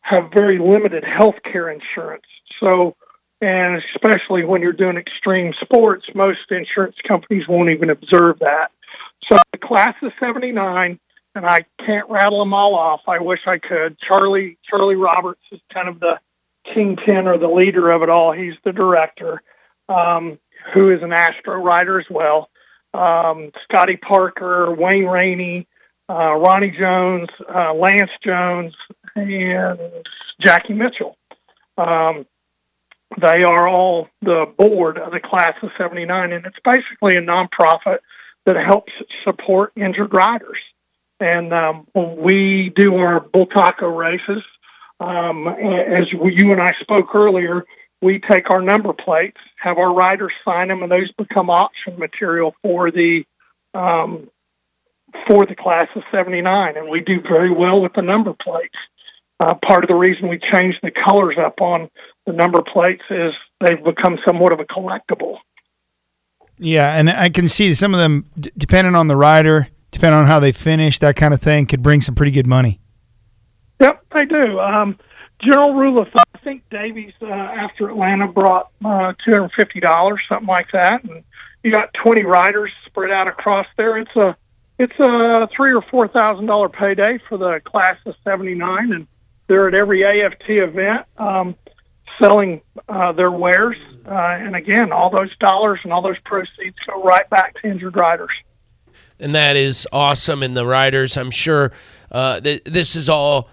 have 0.01 0.31
very 0.35 0.59
limited 0.59 1.03
health 1.03 1.35
care 1.43 1.69
insurance. 1.69 2.25
So, 2.59 2.95
and 3.39 3.81
especially 3.95 4.45
when 4.45 4.61
you're 4.61 4.73
doing 4.73 4.97
extreme 4.97 5.53
sports, 5.61 6.05
most 6.13 6.39
insurance 6.49 6.95
companies 7.07 7.47
won't 7.47 7.69
even 7.69 7.89
observe 7.89 8.39
that. 8.39 8.69
So 9.31 9.37
the 9.51 9.57
class 9.57 9.95
of 10.01 10.11
79, 10.19 10.99
and 11.35 11.45
I 11.45 11.59
can't 11.85 12.09
rattle 12.09 12.39
them 12.39 12.53
all 12.53 12.75
off. 12.75 13.01
I 13.07 13.19
wish 13.19 13.39
I 13.47 13.57
could. 13.57 13.97
Charlie 14.05 14.57
Charlie 14.69 14.95
Roberts 14.95 15.41
is 15.51 15.59
kind 15.73 15.87
of 15.87 15.99
the 15.99 16.19
kingpin 16.73 17.27
or 17.27 17.37
the 17.37 17.47
leader 17.47 17.91
of 17.91 18.03
it 18.03 18.09
all. 18.09 18.33
He's 18.33 18.53
the 18.63 18.71
director, 18.71 19.41
um, 19.89 20.37
who 20.73 20.91
is 20.91 21.01
an 21.01 21.13
Astro 21.13 21.55
rider 21.55 21.99
as 21.99 22.05
well. 22.09 22.49
Um, 22.93 23.51
Scotty 23.63 23.97
Parker, 23.97 24.73
Wayne 24.73 25.05
Rainey, 25.05 25.67
uh, 26.09 26.35
Ronnie 26.35 26.75
Jones, 26.77 27.29
uh, 27.53 27.73
Lance 27.73 28.11
Jones, 28.23 28.73
and 29.15 29.79
Jackie 30.41 30.73
Mitchell. 30.73 31.17
Um, 31.77 32.25
they 33.19 33.43
are 33.43 33.67
all 33.67 34.07
the 34.21 34.45
board 34.57 34.97
of 34.97 35.11
the 35.11 35.19
class 35.19 35.53
of 35.61 35.69
79, 35.77 36.31
and 36.31 36.45
it's 36.45 36.57
basically 36.63 37.17
a 37.17 37.21
nonprofit 37.21 37.99
that 38.45 38.55
helps 38.55 38.91
support 39.23 39.73
injured 39.75 40.13
riders. 40.13 40.57
And 41.19 41.53
um, 41.53 41.87
when 41.93 42.17
we 42.17 42.73
do 42.75 42.95
our 42.95 43.19
Bultaco 43.19 43.95
races, 43.95 44.43
um, 44.99 45.47
as 45.47 46.07
you 46.11 46.51
and 46.51 46.61
I 46.61 46.71
spoke 46.81 47.13
earlier, 47.13 47.65
we 48.01 48.19
take 48.31 48.49
our 48.51 48.61
number 48.61 48.93
plates, 48.93 49.37
have 49.57 49.77
our 49.77 49.93
riders 49.93 50.31
sign 50.43 50.69
them, 50.69 50.81
and 50.83 50.91
those 50.91 51.11
become 51.17 51.49
auction 51.49 51.97
material 51.99 52.55
for 52.61 52.91
the 52.91 53.23
um, 53.73 54.29
for 55.27 55.45
the 55.45 55.55
class 55.55 55.85
of 55.95 56.03
'79. 56.11 56.77
And 56.77 56.89
we 56.89 57.01
do 57.01 57.21
very 57.21 57.53
well 57.53 57.81
with 57.81 57.93
the 57.93 58.01
number 58.01 58.33
plates. 58.33 58.75
Uh, 59.39 59.55
part 59.67 59.83
of 59.83 59.87
the 59.87 59.95
reason 59.95 60.29
we 60.29 60.39
changed 60.53 60.77
the 60.83 60.91
colors 60.91 61.35
up 61.43 61.61
on 61.61 61.89
the 62.27 62.33
number 62.33 62.61
plates 62.61 63.01
is 63.09 63.33
they've 63.59 63.83
become 63.83 64.17
somewhat 64.25 64.53
of 64.53 64.59
a 64.59 64.65
collectible. 64.65 65.37
Yeah, 66.57 66.95
and 66.95 67.09
I 67.09 67.29
can 67.29 67.47
see 67.47 67.73
some 67.73 67.95
of 67.95 67.99
them, 67.99 68.29
d- 68.39 68.51
depending 68.55 68.93
on 68.93 69.07
the 69.07 69.15
rider, 69.15 69.67
depending 69.89 70.19
on 70.19 70.27
how 70.27 70.39
they 70.39 70.51
finish, 70.51 70.99
that 70.99 71.15
kind 71.15 71.33
of 71.33 71.41
thing, 71.41 71.65
could 71.65 71.81
bring 71.81 72.01
some 72.01 72.13
pretty 72.13 72.31
good 72.31 72.45
money. 72.45 72.79
Yep, 73.79 74.05
they 74.13 74.25
do. 74.25 74.59
Um, 74.59 74.99
general 75.43 75.73
rule 75.73 76.01
of 76.01 76.07
thumb, 76.07 76.23
I 76.35 76.37
think 76.39 76.63
Davies 76.69 77.13
uh, 77.21 77.27
after 77.27 77.89
Atlanta 77.89 78.27
brought 78.27 78.69
uh, 78.83 79.13
two 79.23 79.31
hundred 79.31 79.51
fifty 79.55 79.79
dollars, 79.79 80.21
something 80.29 80.47
like 80.47 80.67
that, 80.73 81.03
and 81.03 81.23
you 81.63 81.71
got 81.71 81.93
twenty 81.93 82.23
riders 82.23 82.71
spread 82.85 83.11
out 83.11 83.27
across 83.27 83.67
there. 83.77 83.97
It's 83.97 84.15
a 84.15 84.35
it's 84.79 84.99
a 84.99 85.47
three 85.55 85.73
or 85.73 85.81
four 85.91 86.07
thousand 86.07 86.45
dollar 86.47 86.69
payday 86.69 87.19
for 87.29 87.37
the 87.37 87.61
class 87.63 87.97
of 88.05 88.15
seventy 88.23 88.55
nine, 88.55 88.91
and 88.93 89.07
they're 89.47 89.67
at 89.67 89.73
every 89.73 90.03
AFT 90.03 90.49
event 90.49 91.05
um, 91.17 91.55
selling 92.21 92.61
uh, 92.89 93.11
their 93.11 93.31
wares. 93.31 93.77
Uh, 94.05 94.13
and 94.13 94.55
again, 94.55 94.91
all 94.91 95.09
those 95.11 95.35
dollars 95.37 95.79
and 95.83 95.93
all 95.93 96.01
those 96.01 96.19
proceeds 96.25 96.75
go 96.87 97.03
right 97.03 97.29
back 97.29 97.53
to 97.61 97.69
injured 97.69 97.95
riders. 97.95 98.31
and 99.19 99.35
that 99.35 99.55
is 99.55 99.87
awesome. 99.93 100.41
And 100.41 100.57
the 100.57 100.65
riders, 100.65 101.15
I'm 101.17 101.29
sure, 101.31 101.71
uh, 102.11 102.39
th- 102.41 102.63
this 102.65 102.95
is 102.95 103.09
all. 103.09 103.49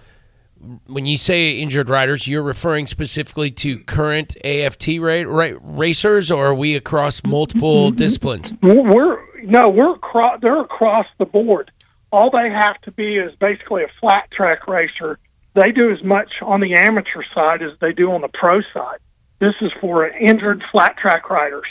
When 0.86 1.06
you 1.06 1.16
say 1.16 1.58
injured 1.58 1.88
riders, 1.88 2.26
you're 2.26 2.42
referring 2.42 2.86
specifically 2.86 3.50
to 3.52 3.78
current 3.84 4.36
AFT 4.44 4.98
ra- 4.98 5.22
ra- 5.26 5.58
racers, 5.62 6.30
or 6.30 6.48
are 6.48 6.54
we 6.54 6.74
across 6.74 7.24
multiple 7.24 7.90
disciplines? 7.92 8.52
We're 8.62 9.18
no, 9.42 9.68
we're 9.68 9.94
across. 9.94 10.40
They're 10.40 10.60
across 10.60 11.06
the 11.18 11.26
board. 11.26 11.70
All 12.10 12.30
they 12.30 12.50
have 12.50 12.80
to 12.82 12.90
be 12.90 13.16
is 13.16 13.34
basically 13.36 13.84
a 13.84 13.88
flat 14.00 14.30
track 14.32 14.66
racer. 14.66 15.18
They 15.54 15.72
do 15.72 15.92
as 15.92 16.02
much 16.02 16.30
on 16.42 16.60
the 16.60 16.74
amateur 16.74 17.22
side 17.34 17.62
as 17.62 17.72
they 17.80 17.92
do 17.92 18.10
on 18.12 18.20
the 18.20 18.28
pro 18.28 18.60
side. 18.74 18.98
This 19.40 19.54
is 19.60 19.70
for 19.80 20.08
injured 20.08 20.62
flat 20.72 20.96
track 20.96 21.30
riders. 21.30 21.66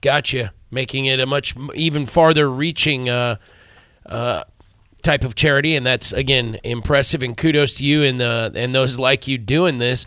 Gotcha. 0.00 0.52
Making 0.70 1.06
it 1.06 1.20
a 1.20 1.26
much 1.26 1.54
even 1.74 2.06
farther 2.06 2.50
reaching 2.50 3.08
uh, 3.08 3.36
uh, 4.06 4.44
type 5.04 5.24
of 5.24 5.34
charity, 5.34 5.76
and 5.76 5.86
that's 5.86 6.12
again 6.12 6.58
impressive. 6.64 7.22
And 7.22 7.36
kudos 7.36 7.74
to 7.74 7.84
you 7.84 8.02
and 8.02 8.20
uh, 8.20 8.50
and 8.54 8.74
those 8.74 8.98
like 8.98 9.28
you 9.28 9.38
doing 9.38 9.78
this. 9.78 10.04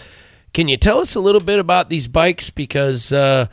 Can 0.53 0.67
you 0.67 0.77
tell 0.77 0.99
us 0.99 1.15
a 1.15 1.19
little 1.19 1.41
bit 1.41 1.59
about 1.59 1.89
these 1.89 2.07
bikes 2.07 2.49
because? 2.49 3.13
Uh, 3.13 3.47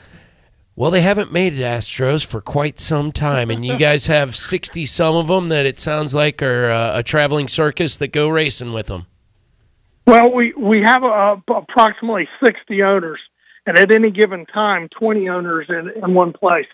well, 0.76 0.90
they 0.90 1.02
haven't 1.02 1.32
made 1.32 1.52
it 1.52 1.60
Astros 1.60 2.26
for 2.26 2.40
quite 2.40 2.80
some 2.80 3.12
time, 3.12 3.48
and 3.48 3.64
you 3.64 3.78
guys 3.78 4.08
have 4.08 4.34
sixty 4.34 4.84
some 4.84 5.14
of 5.14 5.28
them 5.28 5.48
that 5.48 5.66
it 5.66 5.78
sounds 5.78 6.14
like 6.14 6.42
are 6.42 6.70
uh, 6.70 6.98
a 6.98 7.02
traveling 7.02 7.46
circus 7.46 7.96
that 7.98 8.08
go 8.08 8.28
racing 8.28 8.72
with 8.72 8.86
them. 8.86 9.06
Well, 10.06 10.32
we 10.34 10.52
we 10.54 10.82
have 10.84 11.04
uh, 11.04 11.36
approximately 11.48 12.28
sixty 12.44 12.82
owners, 12.82 13.20
and 13.66 13.78
at 13.78 13.94
any 13.94 14.10
given 14.10 14.46
time, 14.46 14.88
twenty 14.98 15.28
owners 15.28 15.66
in, 15.68 15.90
in 16.02 16.14
one 16.14 16.32
place. 16.32 16.66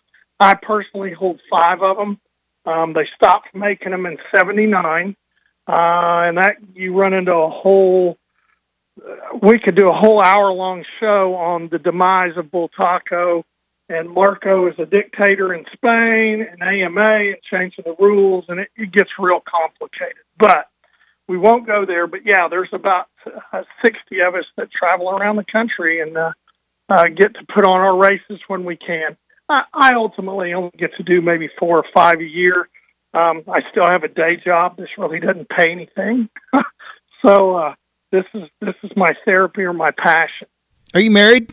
I 0.42 0.54
personally 0.54 1.12
hold 1.12 1.38
five 1.50 1.82
of 1.82 1.98
them. 1.98 2.18
Um, 2.66 2.92
they 2.92 3.06
stopped 3.14 3.54
making 3.54 3.92
them 3.92 4.06
in 4.06 4.18
'79, 4.36 5.16
uh, 5.66 5.72
and 5.72 6.36
that 6.38 6.56
you 6.74 6.94
run 6.98 7.14
into 7.14 7.32
a 7.32 7.50
whole. 7.50 8.18
uh, 8.98 9.38
We 9.42 9.58
could 9.58 9.76
do 9.76 9.86
a 9.86 9.94
whole 9.94 10.22
hour 10.22 10.52
long 10.52 10.84
show 11.00 11.34
on 11.34 11.68
the 11.70 11.78
demise 11.78 12.36
of 12.36 12.46
Bultaco, 12.46 13.44
and 13.88 14.10
Marco 14.10 14.68
is 14.68 14.74
a 14.78 14.86
dictator 14.86 15.54
in 15.54 15.64
Spain, 15.72 16.46
and 16.48 16.62
AMA, 16.62 17.32
and 17.32 17.36
changing 17.50 17.84
the 17.84 17.96
rules, 17.98 18.44
and 18.48 18.60
it, 18.60 18.68
it 18.76 18.92
gets 18.92 19.10
real 19.18 19.40
complicated. 19.40 20.22
But 20.38 20.68
we 21.28 21.38
won't 21.38 21.66
go 21.66 21.86
there. 21.86 22.06
But 22.06 22.26
yeah, 22.26 22.48
there's 22.50 22.72
about 22.72 23.06
uh, 23.52 23.62
60 23.84 24.20
of 24.26 24.34
us 24.34 24.44
that 24.56 24.68
travel 24.72 25.10
around 25.10 25.36
the 25.36 25.44
country 25.50 26.00
and 26.00 26.16
uh, 26.16 26.32
uh, 26.88 27.04
get 27.04 27.34
to 27.34 27.46
put 27.54 27.66
on 27.66 27.80
our 27.80 27.96
races 27.96 28.40
when 28.48 28.64
we 28.64 28.76
can. 28.76 29.16
I, 29.50 29.62
I 29.72 29.94
ultimately 29.94 30.54
only 30.54 30.72
get 30.78 30.90
to 30.96 31.02
do 31.02 31.20
maybe 31.20 31.48
four 31.58 31.78
or 31.78 31.84
five 31.94 32.20
a 32.20 32.24
year. 32.24 32.68
Um, 33.12 33.42
I 33.48 33.60
still 33.70 33.86
have 33.88 34.04
a 34.04 34.08
day 34.08 34.40
job. 34.42 34.76
This 34.76 34.88
really 34.96 35.18
doesn't 35.18 35.48
pay 35.48 35.72
anything, 35.72 36.28
so 37.26 37.56
uh, 37.56 37.74
this 38.12 38.24
is 38.34 38.44
this 38.60 38.76
is 38.84 38.90
my 38.96 39.08
therapy 39.24 39.62
or 39.62 39.72
my 39.72 39.90
passion. 39.90 40.46
Are 40.94 41.00
you 41.00 41.10
married? 41.10 41.52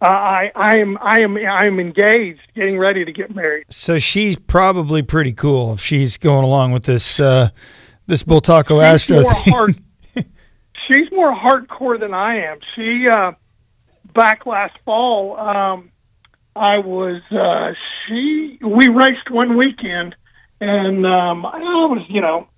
uh, 0.00 0.06
I 0.08 0.52
I 0.54 0.78
am 0.78 0.96
I 1.00 1.20
am 1.20 1.36
I 1.36 1.66
am 1.66 1.80
engaged, 1.80 2.40
getting 2.54 2.78
ready 2.78 3.04
to 3.04 3.12
get 3.12 3.34
married. 3.34 3.66
So 3.70 3.98
she's 3.98 4.38
probably 4.38 5.02
pretty 5.02 5.32
cool 5.32 5.72
if 5.72 5.80
she's 5.80 6.16
going 6.16 6.44
along 6.44 6.72
with 6.72 6.84
this 6.84 7.18
uh, 7.18 7.50
this 8.06 8.22
Bultaco 8.22 8.82
Astro 8.82 9.22
more 9.22 9.32
hard, 9.34 9.74
she's 10.14 11.10
more 11.10 11.34
hardcore 11.34 11.98
than 11.98 12.14
I 12.14 12.44
am. 12.44 12.58
She 12.76 13.06
uh, 13.12 13.32
back 14.14 14.46
last 14.46 14.76
fall, 14.84 15.36
um, 15.36 15.90
I 16.58 16.78
was 16.78 17.22
uh, 17.30 17.72
she 18.06 18.58
we 18.62 18.88
raced 18.88 19.30
one 19.30 19.56
weekend, 19.56 20.14
and 20.60 21.06
um, 21.06 21.46
I 21.46 21.58
was 21.58 22.04
you 22.08 22.20
know 22.20 22.48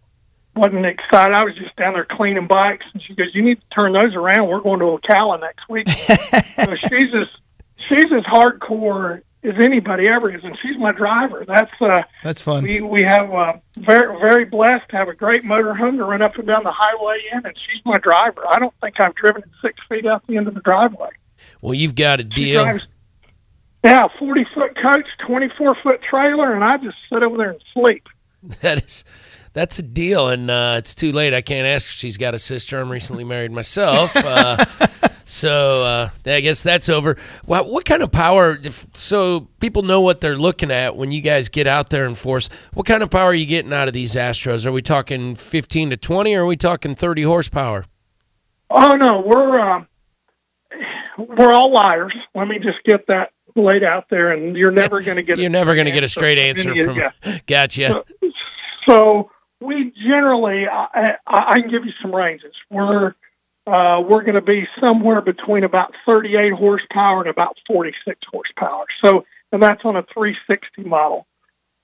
wasn't 0.56 0.84
excited. 0.86 1.36
I 1.36 1.44
was 1.44 1.54
just 1.56 1.76
down 1.76 1.92
there 1.94 2.04
cleaning 2.10 2.46
bikes, 2.48 2.86
and 2.92 3.02
she 3.02 3.14
goes, 3.14 3.28
"You 3.34 3.42
need 3.42 3.56
to 3.60 3.66
turn 3.74 3.92
those 3.92 4.14
around. 4.14 4.48
We're 4.48 4.60
going 4.60 4.80
to 4.80 4.86
Ocala 4.86 5.40
next 5.40 5.68
week." 5.68 5.88
so 5.88 6.74
she's 6.76 7.14
as 7.14 7.28
she's 7.76 8.12
as 8.12 8.22
hardcore 8.24 9.22
as 9.42 9.54
anybody 9.58 10.06
ever 10.06 10.34
is, 10.34 10.42
and 10.44 10.56
she's 10.60 10.76
my 10.78 10.92
driver. 10.92 11.44
That's 11.46 11.70
uh, 11.80 12.02
That's 12.22 12.40
fun. 12.42 12.62
we 12.64 12.80
we 12.80 13.02
have 13.02 13.32
uh, 13.32 13.52
very 13.78 14.18
very 14.20 14.44
blessed 14.44 14.88
to 14.90 14.96
have 14.96 15.08
a 15.08 15.14
great 15.14 15.44
motorhome 15.44 15.96
to 15.96 16.04
run 16.04 16.20
up 16.22 16.36
and 16.36 16.46
down 16.46 16.62
the 16.64 16.72
highway 16.74 17.18
in, 17.32 17.46
and 17.46 17.54
she's 17.56 17.80
my 17.84 17.98
driver. 17.98 18.42
I 18.50 18.58
don't 18.58 18.74
think 18.80 18.98
I've 19.00 19.14
driven 19.14 19.42
it 19.42 19.48
six 19.62 19.76
feet 19.88 20.04
out 20.06 20.26
the 20.26 20.36
end 20.36 20.48
of 20.48 20.54
the 20.54 20.60
driveway. 20.60 21.10
Well, 21.62 21.72
you've 21.74 21.94
got 21.94 22.20
a 22.20 22.24
She 22.24 22.28
deal. 22.44 22.64
drives, 22.64 22.86
yeah, 23.84 24.08
forty 24.18 24.44
foot 24.54 24.76
coach, 24.80 25.06
twenty 25.26 25.48
four 25.56 25.76
foot 25.82 26.00
trailer, 26.08 26.54
and 26.54 26.64
I 26.64 26.76
just 26.76 26.96
sit 27.12 27.22
over 27.22 27.36
there 27.36 27.50
and 27.50 27.62
sleep. 27.74 28.06
That 28.62 28.82
is, 28.82 29.04
that's 29.52 29.78
a 29.80 29.82
deal, 29.82 30.28
and 30.28 30.50
uh, 30.50 30.76
it's 30.78 30.94
too 30.94 31.12
late. 31.12 31.34
I 31.34 31.40
can't 31.40 31.66
ask 31.66 31.90
she's 31.90 32.16
got 32.16 32.34
a 32.34 32.38
sister. 32.38 32.80
I'm 32.80 32.90
recently 32.90 33.24
married 33.24 33.50
myself, 33.50 34.14
uh, 34.14 34.64
so 35.24 35.82
uh, 35.82 36.10
I 36.24 36.40
guess 36.40 36.62
that's 36.62 36.88
over. 36.88 37.16
What, 37.44 37.68
what 37.68 37.84
kind 37.84 38.02
of 38.02 38.12
power? 38.12 38.58
If, 38.62 38.86
so 38.94 39.48
people 39.58 39.82
know 39.82 40.00
what 40.00 40.20
they're 40.20 40.36
looking 40.36 40.70
at 40.70 40.96
when 40.96 41.10
you 41.10 41.20
guys 41.20 41.48
get 41.48 41.66
out 41.66 41.90
there 41.90 42.06
and 42.06 42.16
force. 42.16 42.48
What 42.74 42.86
kind 42.86 43.02
of 43.02 43.10
power 43.10 43.30
are 43.30 43.34
you 43.34 43.46
getting 43.46 43.72
out 43.72 43.88
of 43.88 43.94
these 43.94 44.14
Astros? 44.14 44.64
Are 44.64 44.72
we 44.72 44.82
talking 44.82 45.34
15 45.34 45.90
to 45.90 45.96
20, 45.96 46.34
or 46.34 46.42
are 46.42 46.46
we 46.46 46.56
talking 46.56 46.94
30 46.94 47.22
horsepower? 47.22 47.86
Oh 48.70 48.96
no, 48.96 49.22
we're 49.26 49.58
uh, 49.58 49.84
we're 51.18 51.52
all 51.52 51.72
liars. 51.72 52.14
Let 52.36 52.46
me 52.46 52.58
just 52.58 52.78
get 52.84 53.06
that 53.08 53.32
laid 53.62 53.82
out 53.82 54.06
there, 54.10 54.32
and 54.32 54.56
you're 54.56 54.70
never 54.70 55.00
going 55.02 55.16
to 55.16 55.22
get. 55.22 55.38
You're 55.38 55.50
never 55.50 55.74
going 55.74 55.86
to 55.86 55.92
get 55.92 56.04
a 56.04 56.08
straight 56.08 56.38
answer 56.38 56.74
from. 56.84 56.96
Yeah. 56.96 57.38
Gotcha. 57.46 58.04
So 58.88 59.30
we 59.60 59.92
generally, 59.96 60.64
I, 60.66 61.16
I, 61.26 61.38
I 61.48 61.60
can 61.60 61.70
give 61.70 61.84
you 61.84 61.92
some 62.02 62.14
ranges. 62.14 62.54
We're 62.70 63.14
uh, 63.66 64.00
we're 64.00 64.22
going 64.22 64.34
to 64.34 64.40
be 64.40 64.66
somewhere 64.80 65.20
between 65.20 65.64
about 65.64 65.94
38 66.06 66.52
horsepower 66.54 67.20
and 67.20 67.30
about 67.30 67.56
46 67.66 68.18
horsepower. 68.30 68.86
So, 69.04 69.24
and 69.52 69.62
that's 69.62 69.82
on 69.84 69.96
a 69.96 70.02
360 70.14 70.88
model. 70.88 71.26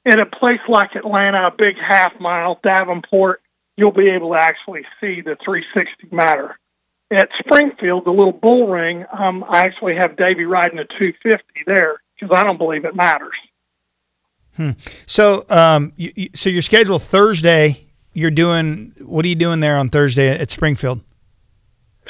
In 0.05 0.18
a 0.18 0.27
place 0.27 0.61
like 0.68 0.95
Atlanta, 0.97 1.49
a 1.49 1.55
big 1.57 1.77
half 1.77 2.18
mile, 2.18 2.59
Davenport, 2.62 3.43
you'll 3.77 3.93
be 3.93 4.09
able 4.09 4.31
to 4.31 4.39
actually 4.41 4.83
see 5.01 5.20
the 5.20 5.37
360 5.45 6.14
matter. 6.14 6.59
At 7.11 7.29
Springfield, 7.39 8.05
the 8.05 8.11
little 8.11 8.33
bull 8.33 8.69
ring, 8.69 9.05
um, 9.17 9.45
I 9.49 9.61
actually 9.61 9.95
have 9.95 10.17
Davey 10.17 10.45
riding 10.45 10.79
a 10.79 10.85
250 10.85 11.45
there 11.67 12.01
because 12.19 12.37
I 12.37 12.43
don't 12.43 12.59
believe 12.59 12.85
it 12.85 12.97
matters. 12.97 13.35
Hmm. 14.57 14.71
So, 15.07 15.45
um, 15.49 15.93
you, 15.97 16.13
you, 16.17 16.29
so 16.35 16.51
your 16.51 16.63
schedule 16.63 16.99
Thursday. 16.99 17.83
You're 18.13 18.31
doing 18.31 18.95
what 19.01 19.27
are 19.27 19.29
you 19.29 19.35
doing 19.35 19.61
there 19.61 19.77
on 19.77 19.91
Thursday 19.91 20.31
at 20.31 20.51
Springfield? 20.51 21.01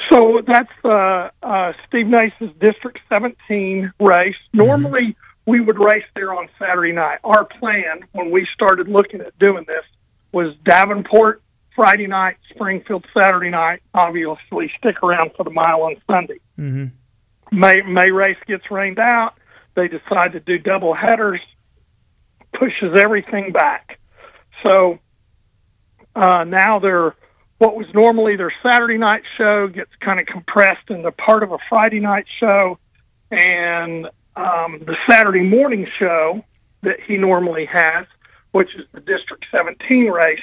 So 0.09 0.41
that's 0.47 0.71
uh, 0.85 1.29
uh, 1.43 1.73
Steve 1.87 2.07
Nace's 2.07 2.49
District 2.61 2.97
17 3.09 3.91
race. 3.99 4.35
Normally, 4.53 5.17
we 5.45 5.59
would 5.59 5.77
race 5.77 6.05
there 6.15 6.33
on 6.33 6.47
Saturday 6.57 6.93
night. 6.93 7.19
Our 7.23 7.45
plan 7.45 8.05
when 8.13 8.31
we 8.31 8.47
started 8.53 8.87
looking 8.87 9.21
at 9.21 9.37
doing 9.39 9.65
this 9.67 9.83
was 10.31 10.55
Davenport 10.63 11.41
Friday 11.77 12.07
night, 12.07 12.37
Springfield 12.49 13.05
Saturday 13.13 13.51
night. 13.51 13.83
Obviously, 13.93 14.71
stick 14.79 15.03
around 15.03 15.31
for 15.37 15.43
the 15.43 15.51
mile 15.51 15.83
on 15.83 15.95
Sunday. 16.09 16.39
Mm-hmm. 16.57 17.57
May 17.57 17.81
May 17.83 18.09
race 18.09 18.37
gets 18.47 18.69
rained 18.71 18.99
out. 18.99 19.35
They 19.75 19.87
decide 19.87 20.33
to 20.33 20.39
do 20.39 20.57
double 20.57 20.95
headers, 20.95 21.39
pushes 22.59 22.99
everything 22.99 23.51
back. 23.51 23.99
So 24.63 24.97
uh, 26.15 26.43
now 26.45 26.79
they're 26.79 27.15
what 27.59 27.75
was 27.75 27.85
normally 27.93 28.35
their 28.35 28.53
Saturday 28.63 28.97
night 28.97 29.21
show 29.37 29.67
gets 29.67 29.91
kind 30.03 30.19
of 30.19 30.25
compressed 30.25 30.89
into 30.89 31.11
part 31.11 31.43
of 31.43 31.51
a 31.51 31.57
Friday 31.69 31.99
night 31.99 32.25
show, 32.39 32.79
and 33.29 34.07
um, 34.35 34.81
the 34.85 34.95
Saturday 35.09 35.43
morning 35.43 35.87
show 35.99 36.43
that 36.81 36.97
he 37.07 37.17
normally 37.17 37.67
has, 37.71 38.05
which 38.51 38.69
is 38.75 38.85
the 38.93 38.99
District 38.99 39.45
17 39.51 40.05
race, 40.05 40.39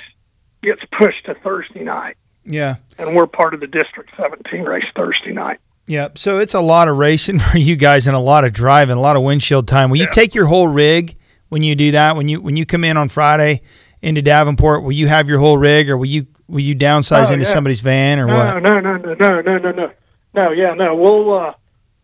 gets 0.65 0.83
pushed 0.99 1.25
to 1.27 1.35
Thursday 1.35 1.85
night, 1.85 2.17
Yeah. 2.45 2.77
and 2.99 3.15
we're 3.15 3.27
part 3.27 3.55
of 3.55 3.61
the 3.61 3.67
District 3.67 4.11
17 4.17 4.63
race 4.63 4.85
Thursday 4.97 5.33
night. 5.33 5.59
Yeah, 5.87 6.09
so 6.15 6.39
it's 6.39 6.55
a 6.55 6.61
lot 6.61 6.89
of 6.89 6.97
racing 6.99 7.39
for 7.51 7.59
you 7.59 7.77
guys 7.77 8.07
and 8.07 8.17
a 8.17 8.21
lot 8.21 8.45
of 8.45 8.53
driving, 8.53 8.97
a 8.97 9.01
lot 9.01 9.17
of 9.17 9.23
windshield 9.23 9.69
time. 9.69 9.91
Will 9.91 9.99
you 9.99 10.09
take 10.13 10.35
your 10.35 10.47
whole 10.47 10.67
rig 10.69 11.15
when 11.51 11.63
you 11.63 11.75
do 11.75 11.91
that? 11.93 12.17
When 12.17 12.27
you 12.29 12.41
when 12.41 12.57
you 12.57 12.65
come 12.67 12.85
in 12.85 12.97
on 12.97 13.09
Friday 13.11 13.61
into 14.01 14.23
Davenport, 14.23 14.83
will 14.83 14.93
you 14.93 15.09
have 15.09 15.29
your 15.29 15.39
whole 15.39 15.59
rig, 15.59 15.91
or 15.91 15.99
will 15.99 16.07
you 16.07 16.27
will 16.49 16.61
you 16.61 16.75
downsize 16.75 17.29
Oh, 17.31 17.35
into 17.35 17.45
yeah. 17.47 17.53
somebody's 17.53 17.81
van, 17.83 18.19
or 18.19 18.27
no, 18.27 18.35
what? 18.37 18.63
No, 18.63 18.81
no, 18.81 18.97
no, 18.97 19.15
no, 19.15 19.41
no, 19.43 19.59
no, 19.59 19.71
no, 19.73 19.93
no. 20.35 20.51
Yeah, 20.53 20.73
no. 20.75 20.95
We'll 20.97 21.35
uh, 21.39 21.53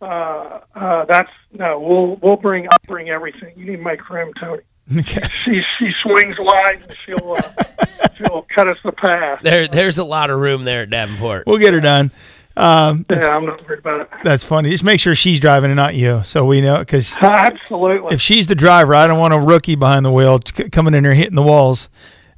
uh, 0.03 0.61
uh, 0.75 1.05
that's 1.07 1.31
no. 1.53 1.81
We'll 1.81 2.17
we'll 2.23 2.37
bring 2.37 2.67
I'll 2.71 2.79
bring 2.87 3.09
everything. 3.09 3.55
You 3.57 3.65
need 3.65 3.77
to 3.79 3.83
make 3.83 4.09
room, 4.11 4.33
Tony. 4.39 4.63
She 5.35 5.61
she 5.79 5.91
swings 6.03 6.37
wide 6.39 6.83
and 6.87 6.97
she'll 7.07 7.33
uh, 7.33 7.43
she'll 8.27 8.47
cut 8.55 8.69
us 8.69 8.77
the 8.85 8.93
path. 8.93 9.41
There, 9.43 9.67
there's 9.67 9.99
a 9.99 10.05
lot 10.05 10.31
of 10.31 10.39
room 10.41 10.65
there 10.65 10.83
at 10.83 10.91
Davenport. 10.91 11.47
We'll 11.47 11.59
get 11.59 11.75
her 11.75 11.81
done. 11.81 12.11
Um, 12.57 13.05
that's, 13.09 13.25
Yeah, 13.27 13.37
I'm 13.37 13.47
not 13.47 13.67
worried 13.67 13.79
about 13.79 14.01
it. 14.03 14.09
that's 14.25 14.45
funny. 14.45 14.71
Just 14.71 14.85
make 14.85 15.01
sure 15.01 15.15
she's 15.15 15.41
driving 15.41 15.71
and 15.71 15.77
not 15.77 15.95
you, 15.95 16.23
so 16.25 16.45
we 16.45 16.61
know. 16.61 16.79
Because 16.81 17.17
Absolutely. 17.21 18.13
if 18.15 18.21
she's 18.21 18.47
the 18.49 18.55
driver, 18.55 18.95
I 18.95 19.07
don't 19.07 19.19
want 19.19 19.33
a 19.35 19.39
rookie 19.39 19.77
behind 19.77 20.05
the 20.05 20.11
wheel 20.13 20.39
coming 20.73 20.95
in 20.95 21.03
there 21.05 21.15
hitting 21.15 21.37
the 21.37 21.43
walls 21.43 21.89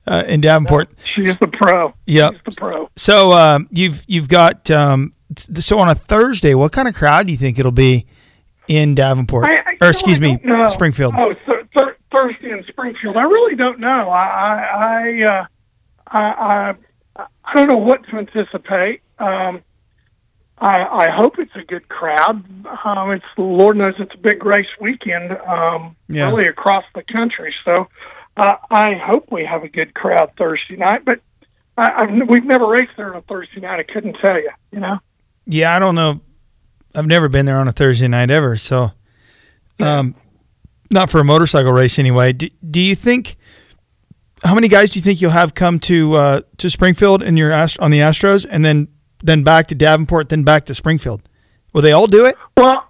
uh, 0.07 0.25
in 0.27 0.41
Davenport. 0.41 0.91
She's 1.05 1.37
the 1.39 1.49
pro. 1.49 1.95
Yep. 2.07 2.33
She's 2.35 2.43
the 2.45 2.53
pro. 2.53 2.89
So 2.97 3.33
um, 3.33 3.69
you've 3.71 4.05
you've 4.07 4.29
got 4.29 4.71
um, 4.71 5.15
so 5.37 5.79
on 5.79 5.89
a 5.89 5.95
Thursday, 5.95 6.55
what 6.55 6.73
kind 6.73 6.89
of 6.89 6.95
crowd 6.95 7.27
do 7.27 7.33
you 7.33 7.39
think 7.39 7.59
it'll 7.59 7.73
be 7.73 8.07
in 8.69 8.95
Davenport, 8.95 9.47
I- 9.49 9.55
I- 9.81 9.87
or 9.87 9.89
excuse 9.89 10.21
no, 10.21 10.29
I 10.29 10.33
me, 10.37 10.41
know. 10.45 10.69
Springfield? 10.69 11.15
Oh, 11.17 11.33
th- 11.33 11.67
th- 11.77 11.97
Thursday 12.13 12.51
in 12.51 12.63
Springfield. 12.69 13.17
I 13.17 13.23
really 13.23 13.57
don't 13.57 13.81
know. 13.81 14.11
I 14.11 14.27
I 14.27 14.63
I, 15.23 15.23
uh, 15.41 15.47
I, 16.13 16.75
I 17.17 17.25
I 17.45 17.55
don't 17.57 17.69
know 17.71 17.79
what 17.79 18.05
to 18.09 18.17
anticipate. 18.19 19.01
Um, 19.19 19.63
I 20.59 20.77
I 20.85 21.07
hope 21.17 21.35
it's 21.39 21.55
a 21.57 21.65
good 21.65 21.89
crowd. 21.89 22.45
Um, 22.85 23.11
it's 23.13 23.25
Lord 23.37 23.77
knows 23.77 23.95
it's 23.99 24.15
a 24.15 24.19
big 24.19 24.45
race 24.45 24.67
weekend. 24.81 25.33
Um, 25.33 25.97
Yeah. 26.09 26.31
really 26.31 26.47
across 26.49 26.85
the 26.95 27.03
country. 27.11 27.55
So 27.65 27.89
uh, 28.37 28.57
I 28.71 28.95
hope 29.05 29.31
we 29.33 29.45
have 29.45 29.63
a 29.65 29.69
good 29.69 29.95
crowd 29.95 30.31
Thursday 30.39 30.77
night. 30.77 31.05
But 31.05 31.21
I, 31.77 32.03
I've, 32.03 32.29
we've 32.29 32.45
never 32.45 32.67
raced 32.67 32.93
there 32.97 33.11
on 33.13 33.17
a 33.17 33.23
Thursday 33.23 33.61
night. 33.61 33.81
I 33.81 33.93
couldn't 33.93 34.17
tell 34.21 34.37
you. 34.37 34.51
You 34.71 34.81
know. 34.81 34.99
Yeah, 35.47 35.75
I 35.75 35.79
don't 35.79 35.95
know. 35.95 36.21
I've 36.95 37.07
never 37.07 37.29
been 37.29 37.47
there 37.47 37.57
on 37.57 37.67
a 37.69 37.73
Thursday 37.73 38.07
night 38.07 38.31
ever, 38.31 38.55
so 38.57 38.91
um, 39.81 40.15
not 40.91 41.09
for 41.11 41.21
a 41.21 41.25
motorcycle 41.25 41.73
race 41.73 41.99
anyway. 41.99 42.35
Do, 42.35 42.49
do 42.71 42.81
you 42.81 42.95
think? 42.95 43.37
How 44.45 44.55
many 44.55 44.69
guys 44.69 44.91
do 44.91 44.99
you 44.99 45.03
think 45.03 45.21
you'll 45.21 45.31
have 45.31 45.55
come 45.55 45.79
to 45.81 46.15
uh, 46.15 46.41
to 46.59 46.69
Springfield 46.69 47.23
in 47.23 47.37
your 47.37 47.53
on 47.53 47.91
the 47.91 48.01
Astros, 48.01 48.47
and 48.49 48.65
then 48.65 48.89
then 49.23 49.45
back 49.45 49.69
to 49.69 49.75
Davenport, 49.75 50.29
then 50.31 50.43
back 50.43 50.65
to 50.67 50.75
Springfield? 50.75 51.23
Will 51.73 51.83
they 51.83 51.93
all 51.93 52.07
do 52.07 52.27
it? 52.27 52.35
Well, 52.57 52.85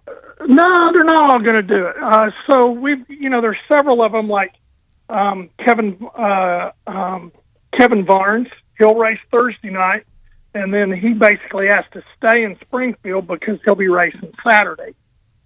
no, 0.47 0.93
they're 0.93 1.05
not 1.05 1.33
all 1.33 1.41
going 1.41 1.55
to 1.57 1.63
do 1.63 1.87
it. 1.87 1.97
Uh, 2.03 2.31
so 2.51 2.71
we've, 2.71 3.09
you 3.09 3.31
know, 3.31 3.41
there's 3.41 3.59
several 3.69 4.03
of 4.03 4.13
them 4.13 4.29
like 4.29 4.53
um, 5.09 5.51
Kevin 5.65 5.99
uh, 6.19 6.71
um, 6.87 7.33
Kevin 7.79 8.05
Barnes. 8.05 8.49
He'll 8.79 8.95
race 8.95 9.21
Thursday 9.31 9.71
night, 9.71 10.07
and 10.55 10.73
then 10.73 10.91
he 10.91 11.13
basically 11.13 11.67
has 11.69 11.85
to 11.93 12.03
stay 12.17 12.45
in 12.45 12.57
Springfield 12.63 13.27
because 13.27 13.59
he'll 13.65 13.75
be 13.75 13.89
racing 13.89 14.33
Saturday. 14.49 14.95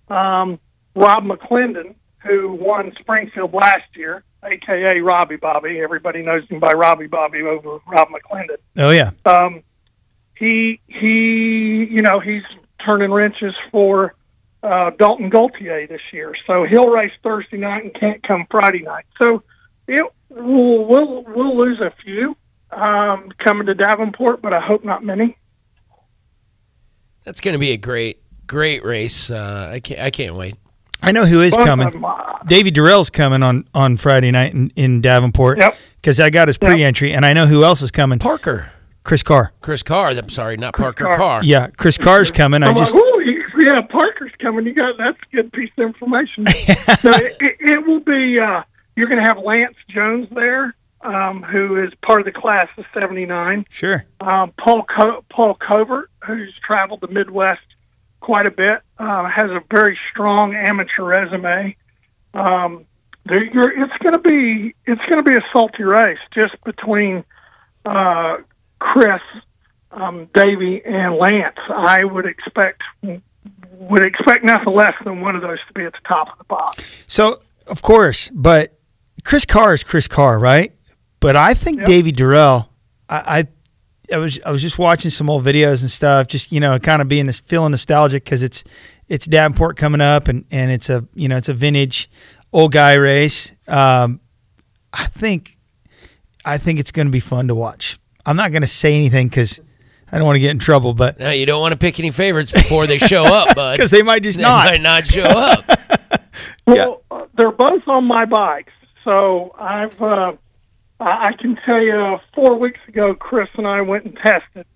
Um, 0.09 0.61
Rob 0.95 1.25
McClendon, 1.25 1.97
who 2.23 2.53
won 2.53 2.93
Springfield 3.01 3.53
last 3.53 3.97
year, 3.97 4.25
aka 4.47 5.01
Robbie 5.01 5.37
Bobby. 5.37 5.81
Everybody 5.81 6.23
knows 6.23 6.47
him 6.49 6.61
by 6.61 6.73
Robbie 6.75 7.07
Bobby 7.07 7.43
over 7.43 7.79
Rob 7.87 8.09
McClendon 8.09 8.57
Oh 8.79 8.91
yeah, 8.91 9.11
um, 9.25 9.63
he 10.37 10.81
he 10.87 11.87
you 11.91 12.03
know 12.03 12.21
he's 12.21 12.43
turning 12.85 13.11
wrenches 13.11 13.55
for 13.71 14.15
uh, 14.63 14.91
Dalton 14.99 15.31
Gauthier 15.31 15.87
this 15.87 16.01
year, 16.13 16.35
so 16.47 16.65
he'll 16.65 16.91
race 16.91 17.13
Thursday 17.23 17.57
night 17.57 17.85
and 17.85 17.95
can't 17.95 18.23
come 18.23 18.47
Friday 18.51 18.83
night. 18.83 19.05
So 19.19 19.43
it 19.89 20.11
we'll 20.29 20.85
we'll, 20.85 21.25
we'll 21.25 21.57
lose 21.57 21.81
a 21.81 21.93
few 22.03 22.37
um, 22.71 23.31
coming 23.39 23.67
to 23.67 23.75
Davenport, 23.75 24.43
but 24.43 24.53
I 24.53 24.61
hope 24.61 24.85
not 24.85 25.05
many. 25.05 25.37
That's 27.25 27.41
going 27.41 27.55
to 27.55 27.59
be 27.59 27.73
a 27.73 27.77
great 27.77 28.23
great 28.47 28.85
race. 28.85 29.31
Uh, 29.31 29.71
I 29.73 29.81
can't 29.81 30.01
I 30.01 30.11
can't 30.11 30.35
wait. 30.35 30.57
I 31.03 31.13
know 31.13 31.25
who 31.27 31.41
is 31.41 31.55
Both 31.57 31.65
coming. 31.67 31.87
of 31.89 31.95
'em 31.95 32.05
are- 32.05 32.41
Davy 32.47 32.71
Durelle's 32.71 33.11
coming 33.11 33.43
on 33.43 33.67
on 33.75 33.97
Friday 33.97 34.31
night 34.31 34.55
in, 34.55 34.73
in 34.77 35.01
Davenport. 35.01 35.59
Yep. 35.61 35.77
Because 36.01 36.21
I 36.21 36.31
got 36.31 36.47
his 36.49 36.57
pre-entry, 36.59 37.13
and 37.13 37.27
I 37.27 37.33
know 37.33 37.47
who 37.47 37.65
else 37.65 37.83
is 37.83 37.91
coming. 37.91 38.19
Parker. 38.21 38.71
Chris 39.03 39.23
Carr. 39.25 39.53
Chris 39.61 39.83
Carr. 39.83 40.11
I'm 40.11 40.29
sorry, 40.29 40.57
not 40.57 40.77
Parker 40.77 41.05
Carr. 41.05 41.17
Carr. 41.17 41.41
Yeah, 41.45 41.69
Chris 41.77 41.99
Carr's 41.99 42.31
coming. 42.31 42.63
I 42.63 42.69
I'm 42.69 42.77
just 42.77 42.95
like, 42.95 43.03
"Ooh, 43.03 43.21
yeah, 43.65 43.81
Parker's 43.91 44.33
coming. 44.41 44.67
You 44.67 44.75
got 44.75 44.97
that's 44.99 45.19
a 45.33 45.37
good 45.37 45.53
piece 45.53 45.71
of 45.79 45.87
information. 45.87 46.47
so 46.99 47.11
it, 47.11 47.37
it, 47.41 47.57
it 47.61 47.87
will 47.87 48.01
be. 48.01 48.39
Uh, 48.39 48.63
you're 48.97 49.09
going 49.09 49.23
to 49.23 49.29
have 49.29 49.39
Lance 49.45 49.77
Jones 49.91 50.29
there, 50.33 50.75
um, 51.03 51.43
who 51.43 51.83
is 51.85 51.93
part 52.03 52.21
of 52.21 52.25
the 52.27 52.33
class 52.33 52.69
of 52.79 52.85
'79. 52.95 53.65
sure. 53.71 54.05
Um, 54.21 54.53
Paul 54.59 54.85
Co- 54.85 55.25
Paul 55.31 55.55
Covert, 55.55 56.11
who's 56.25 56.55
traveled 56.67 57.01
the 57.01 57.09
Midwest 57.09 57.61
quite 58.27 58.47
a 58.47 58.51
bit, 58.51 58.81
uh, 58.99 59.29
has 59.31 59.51
a 59.51 59.61
very 59.71 59.97
strong 60.11 60.53
amateur 60.57 61.05
resume. 61.05 61.77
Um, 62.35 62.85
there, 63.25 63.45
you're, 63.45 63.85
it's 63.85 63.97
going 64.03 64.15
to 64.15 64.19
be 64.19 64.75
it's 64.85 65.01
going 65.03 65.25
to 65.25 65.31
be 65.31 65.37
a 65.39 65.45
salty 65.53 65.85
race 65.85 66.19
just 66.35 66.55
between 66.65 67.25
uh, 67.85 68.39
Chris, 68.81 69.23
um, 69.93 70.29
Davey, 70.35 70.83
and 70.85 71.15
Lance. 71.15 71.59
I 71.69 72.03
would 72.03 72.27
expect 72.27 72.83
would 73.71 74.03
expect 74.03 74.45
nothing 74.45 74.75
less 74.75 74.95
than 75.05 75.21
one 75.21 75.37
of 75.37 75.43
those 75.43 75.59
to 75.69 75.73
be 75.73 75.85
at 75.85 75.93
the 75.93 76.09
top 76.09 76.33
of 76.33 76.39
the 76.39 76.45
box. 76.45 77.05
So 77.07 77.41
of 77.69 77.81
course, 77.81 78.29
but 78.35 78.77
Chris 79.23 79.47
Carr 79.47 79.73
is 79.75 79.85
Chris 79.85 80.09
Carr, 80.09 80.37
right? 80.41 80.73
But 81.21 81.37
I 81.37 81.55
think 81.55 81.85
Davy 81.85 82.11
Durelle. 82.11 82.69
I, 83.09 83.39
I 83.39 83.47
I 84.13 84.19
was 84.19 84.39
I 84.45 84.51
was 84.51 84.63
just 84.63 84.79
watching 84.79 85.11
some 85.11 85.29
old 85.31 85.45
videos 85.45 85.83
and 85.83 85.91
stuff, 85.91 86.27
just 86.29 86.53
you 86.53 86.61
know, 86.61 86.79
kind 86.79 87.03
of 87.03 87.09
being 87.09 87.31
feeling 87.33 87.71
nostalgic 87.73 88.25
because 88.25 88.43
it's 88.43 88.65
it's 89.09 89.27
Davenport 89.27 89.77
coming 89.77 90.01
up 90.01 90.29
and 90.29 90.45
and 90.51 90.71
it's 90.71 90.89
a 90.91 91.07
you 91.15 91.29
know 91.29 91.37
it's 91.37 91.49
a 91.49 91.55
vintage 91.55 92.09
old 92.53 92.73
guy 92.73 92.95
race. 92.95 93.53
Um, 93.69 94.21
I 94.93 95.07
think 95.07 95.57
I 96.45 96.59
think 96.59 96.79
it's 96.79 96.93
going 96.93 97.07
to 97.07 97.13
be 97.13 97.21
fun 97.21 97.49
to 97.49 97.55
watch. 97.55 97.99
I'm 98.25 98.37
not 98.37 98.51
going 98.53 98.63
to 98.63 98.69
say 98.69 98.95
anything 98.95 99.29
because 99.29 99.61
I 100.11 100.19
don't 100.19 100.27
want 100.27 100.37
to 100.37 100.41
get 100.41 100.51
in 100.53 100.59
trouble, 100.59 100.95
but 100.95 101.19
No, 101.19 101.31
you 101.31 101.47
don't 101.47 101.61
want 101.61 101.73
to 101.73 101.79
pick 101.79 101.99
any 101.99 102.11
favorites 102.11 102.51
before 102.53 102.87
they 102.87 102.99
show 102.99 103.25
up, 103.27 103.55
bud, 103.57 103.77
because 103.77 103.91
they 103.91 104.03
might 104.03 104.23
just 104.23 104.39
They 104.39 104.45
not. 104.45 104.67
might 104.67 104.83
not 104.83 105.07
show 105.07 105.25
up. 105.25 105.65
Well, 106.67 107.03
uh, 107.11 107.27
they're 107.37 107.53
both 107.53 107.87
on 107.87 108.05
my 108.05 108.25
bikes, 108.25 108.73
so 109.05 109.55
I've. 109.59 110.01
Uh, 110.03 110.33
I 111.01 111.29
I 111.29 111.33
can 111.39 111.57
tell 111.67 111.81
you, 111.81 112.17
four 112.35 112.59
weeks 112.59 112.81
ago, 112.89 113.15
Chris 113.15 113.49
and 113.57 113.67
I 113.67 113.81
went 113.83 114.05
and 114.05 114.17
tested, 114.17 114.67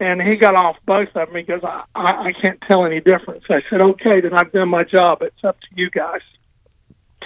and 0.00 0.20
he 0.22 0.36
got 0.36 0.54
off 0.54 0.76
both 0.86 1.08
of 1.08 1.14
them 1.14 1.32
because 1.32 1.62
I, 1.64 1.84
I, 1.94 2.28
I 2.28 2.32
can't 2.40 2.60
tell 2.70 2.84
any 2.84 3.00
difference. 3.00 3.44
I 3.50 3.60
said, 3.70 3.80
"Okay, 3.80 4.20
then 4.20 4.34
I've 4.34 4.52
done 4.52 4.68
my 4.68 4.84
job. 4.84 5.22
It's 5.22 5.42
up 5.44 5.58
to 5.60 5.66
you 5.74 5.90
guys." 5.90 6.20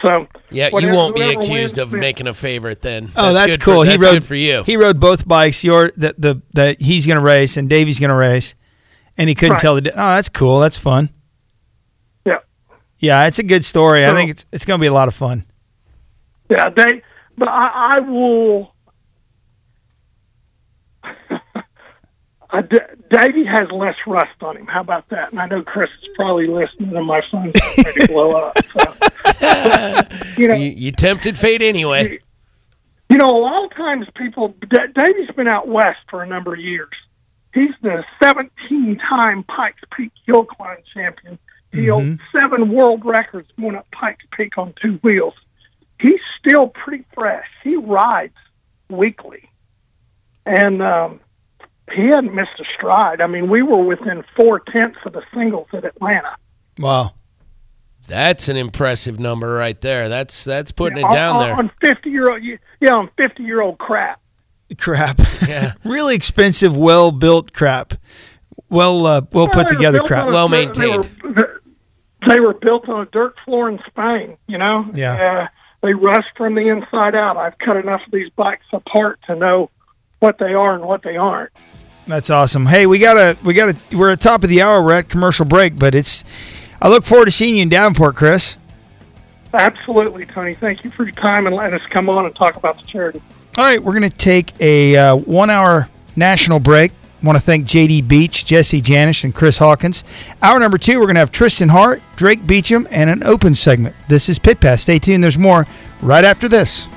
So 0.05 0.29
Yeah, 0.51 0.69
you 0.79 0.91
won't 0.93 1.17
be 1.17 1.23
accused 1.23 1.77
wins 1.77 1.79
of 1.79 1.93
making 1.93 2.29
a 2.29 2.33
favorite 2.33 2.83
then. 2.83 3.11
Oh, 3.17 3.33
that's, 3.35 3.57
good 3.57 3.63
for- 3.65 3.73
cool. 3.73 3.83
he 3.83 3.97
rode 3.97 4.13
good 4.13 4.25
for 4.25 4.37
you. 4.37 4.63
He 4.63 4.77
rode 4.77 5.01
both 5.01 5.27
bikes. 5.27 5.65
Your 5.65 5.91
that 5.97 6.21
the 6.21 6.41
that 6.55 6.81
he's 6.81 7.05
going 7.07 7.19
to 7.19 7.25
race 7.25 7.57
and 7.57 7.69
Davey's 7.69 7.99
going 7.99 8.11
to 8.11 8.15
race, 8.17 8.55
and 9.17 9.29
he 9.29 9.35
couldn't 9.35 9.55
Right. 9.55 9.61
tell 9.61 9.75
the. 9.75 9.91
Oh, 9.91 9.95
that's 10.15 10.29
cool. 10.29 10.61
That's 10.61 10.79
fun. 10.79 11.11
Yeah. 12.25 12.39
Yeah, 13.01 13.27
it's 13.27 13.41
a 13.41 13.43
good 13.43 13.65
story. 13.65 14.07
I 14.07 14.15
think 14.15 14.31
it's 14.31 14.47
it's 14.53 14.65
going 14.65 14.79
to 14.79 14.83
be 14.83 14.87
a 14.87 14.93
lot 14.93 15.09
of 15.09 15.15
fun. 15.15 15.45
Yeah, 16.49 16.71
they. 16.71 17.03
But 17.39 17.49
I, 17.49 17.97
I 17.97 18.01
will. 18.01 18.75
I, 22.51 22.63
D- 22.63 22.79
Davey 23.11 23.45
has 23.45 23.71
less 23.71 23.95
rust 24.07 24.43
on 24.43 24.57
him. 24.57 24.67
How 24.67 24.81
about 24.81 25.09
that? 25.11 25.31
And 25.31 25.41
I 25.41 25.47
know 25.47 25.63
Chris 25.63 25.91
is 26.03 26.09
probably 26.17 26.49
listening, 26.49 26.97
and 26.97 27.07
my 27.07 27.21
phone's 27.31 27.55
ready 27.77 28.01
to 28.01 28.09
blow 28.09 28.33
up. 28.33 28.65
So. 28.65 28.81
you 30.37 30.49
know, 30.49 30.55
You, 30.55 30.71
you 30.71 30.93
tempted 30.93 31.39
fate 31.39 31.63
anyway. 31.63 32.19
you 33.09 33.17
know, 33.19 33.27
a 33.27 33.39
lot 33.39 33.65
of 33.67 33.71
times 33.77 34.09
people. 34.17 34.55
D- 34.69 34.77
Davey's 34.95 35.31
been 35.37 35.47
out 35.47 35.69
west 35.69 36.01
for 36.11 36.23
a 36.23 36.27
number 36.27 36.55
of 36.55 36.61
years. 36.61 36.89
He's 37.55 37.71
the 37.83 38.05
17-time 38.23 39.45
Pikes 39.45 39.83
Peak 39.97 40.13
hill 40.27 40.45
climb 40.45 40.79
champion. 40.93 41.39
He 41.71 41.87
mm-hmm. 41.87 41.91
holds 41.91 42.21
seven 42.33 42.73
world 42.73 43.05
records 43.05 43.49
going 43.61 43.77
up 43.77 43.87
Pikes 43.93 44.25
Peak 44.37 44.59
on 44.59 44.75
two 44.81 44.99
wheels. 45.03 45.35
He's 46.01 46.21
still 46.39 46.69
pretty 46.69 47.05
fresh. 47.15 47.47
He 47.65 47.77
rides 47.77 48.35
weekly, 48.89 49.51
and 50.47 50.83
um, 50.83 51.21
he 51.93 52.07
hadn't 52.07 52.35
missed 52.35 52.59
a 52.61 52.65
stride. 52.77 53.21
I 53.21 53.27
mean, 53.27 53.51
we 53.51 53.63
were 53.63 53.83
within 53.83 54.23
four 54.37 54.61
tenths 54.61 54.99
of 55.05 55.13
the 55.13 55.23
singles 55.35 55.69
at 55.73 55.85
Atlanta. 55.85 56.37
Wow. 56.79 57.15
That's 58.07 58.49
an 58.49 58.57
impressive 58.57 59.21
number 59.21 59.53
right 59.53 59.79
there. 59.81 60.09
That's 60.09 60.45
that's 60.45 60.73
putting 60.73 60.99
it 60.99 61.05
on, 61.05 61.13
down 61.13 61.37
on- 61.37 61.43
there. 61.43 61.55
on 61.55 61.69
fifty 61.81 62.11
year 62.11 62.31
old. 62.31 62.43
Yeah, 62.43 62.95
on 62.95 63.11
fifty 63.19 63.43
year 63.43 63.61
old 63.61 63.79
crap. 63.79 64.21
Crap. 64.79 65.21
Yeah. 65.47 65.75
really 65.85 66.15
expensive, 66.15 66.77
well 66.77 67.11
built 67.11 67.53
crap. 67.53 67.95
Well, 68.71 69.07
uh, 69.07 69.23
well 69.33 69.49
put 69.49 69.69
together 69.69 69.99
built 69.99 70.09
crap. 70.09 70.29
Well 70.29 70.49
maintained. 70.49 71.05
They 71.05 71.29
were, 71.29 71.63
they 72.29 72.41
were 72.41 72.55
built 72.55 72.89
on 72.89 73.01
a 73.03 73.07
dirt 73.07 73.35
floor 73.45 73.69
in 73.69 73.79
Spain. 73.89 74.39
You 74.47 74.59
know. 74.59 74.91
Yeah. 74.95 75.15
Uh, 75.15 75.49
they 75.83 75.95
rust 75.95 76.29
from 76.37 76.55
the 76.55 76.69
inside 76.69 77.15
out. 77.15 77.37
I've 77.37 77.59
cut 77.59 77.77
enough 77.77 78.03
of 78.05 78.13
these 78.13 78.31
bikes 78.31 78.67
apart 78.73 79.21
to 79.27 79.37
know 79.37 79.71
what 80.19 80.39
they 80.39 80.55
are 80.55 80.75
and 80.75 80.85
what 80.85 81.03
they 81.03 81.17
aren't. 81.17 81.51
That's 82.07 82.31
awesome. 82.31 82.67
Hey, 82.67 82.87
we 82.87 82.99
gotta 82.99 83.37
we 83.45 83.55
gotta 83.55 83.77
we're 83.97 84.11
at 84.11 84.21
top 84.21 84.43
of 84.43 84.49
the 84.49 84.63
hour. 84.63 84.83
We're 84.83 84.95
at 84.95 85.09
commercial 85.09 85.45
break, 85.45 85.79
but 85.79 85.95
it's. 85.95 86.25
I 86.81 86.89
look 86.89 87.05
forward 87.05 87.27
to 87.27 87.31
seeing 87.31 87.57
you 87.57 87.63
in 87.63 87.69
Davenport, 87.69 88.17
Chris. 88.17 88.57
Absolutely, 89.53 90.25
Tony. 90.27 90.55
Thank 90.55 90.85
you 90.85 90.91
for 90.91 91.05
your 91.05 91.15
time 91.15 91.47
and 91.47 91.55
letting 91.57 91.79
us 91.79 91.87
come 91.91 92.09
on 92.09 92.25
and 92.25 92.35
talk 92.35 92.57
about 92.57 92.79
the 92.79 92.87
charity. 92.87 93.21
All 93.57 93.65
right, 93.65 93.83
we're 93.83 93.99
going 93.99 94.09
to 94.09 94.17
take 94.17 94.53
a 94.61 94.97
uh, 94.97 95.17
one 95.17 95.51
hour 95.51 95.89
national 96.17 96.61
break. 96.61 96.93
Want 97.23 97.37
to 97.37 97.43
thank 97.43 97.67
JD 97.67 98.07
Beach, 98.07 98.45
Jesse 98.45 98.81
Janisch, 98.81 99.25
and 99.25 99.35
Chris 99.35 99.59
Hawkins. 99.59 100.05
Hour 100.41 100.61
number 100.61 100.79
two, 100.79 101.01
we're 101.01 101.07
going 101.07 101.17
to 101.17 101.21
have 101.21 101.33
Trystan 101.33 101.71
Hart, 101.71 102.01
Darik 102.17 102.47
Beauchamp, 102.47 102.87
and 102.91 103.11
an 103.11 103.25
open 103.25 103.55
segment. 103.55 103.97
This 104.09 104.29
is 104.29 104.39
Pit 104.39 104.61
Pass. 104.61 104.83
Stay 104.83 104.99
tuned. 105.01 105.25
There's 105.25 105.39
more 105.39 105.67
right 106.01 106.25
after 106.25 106.49
this. 106.49 106.89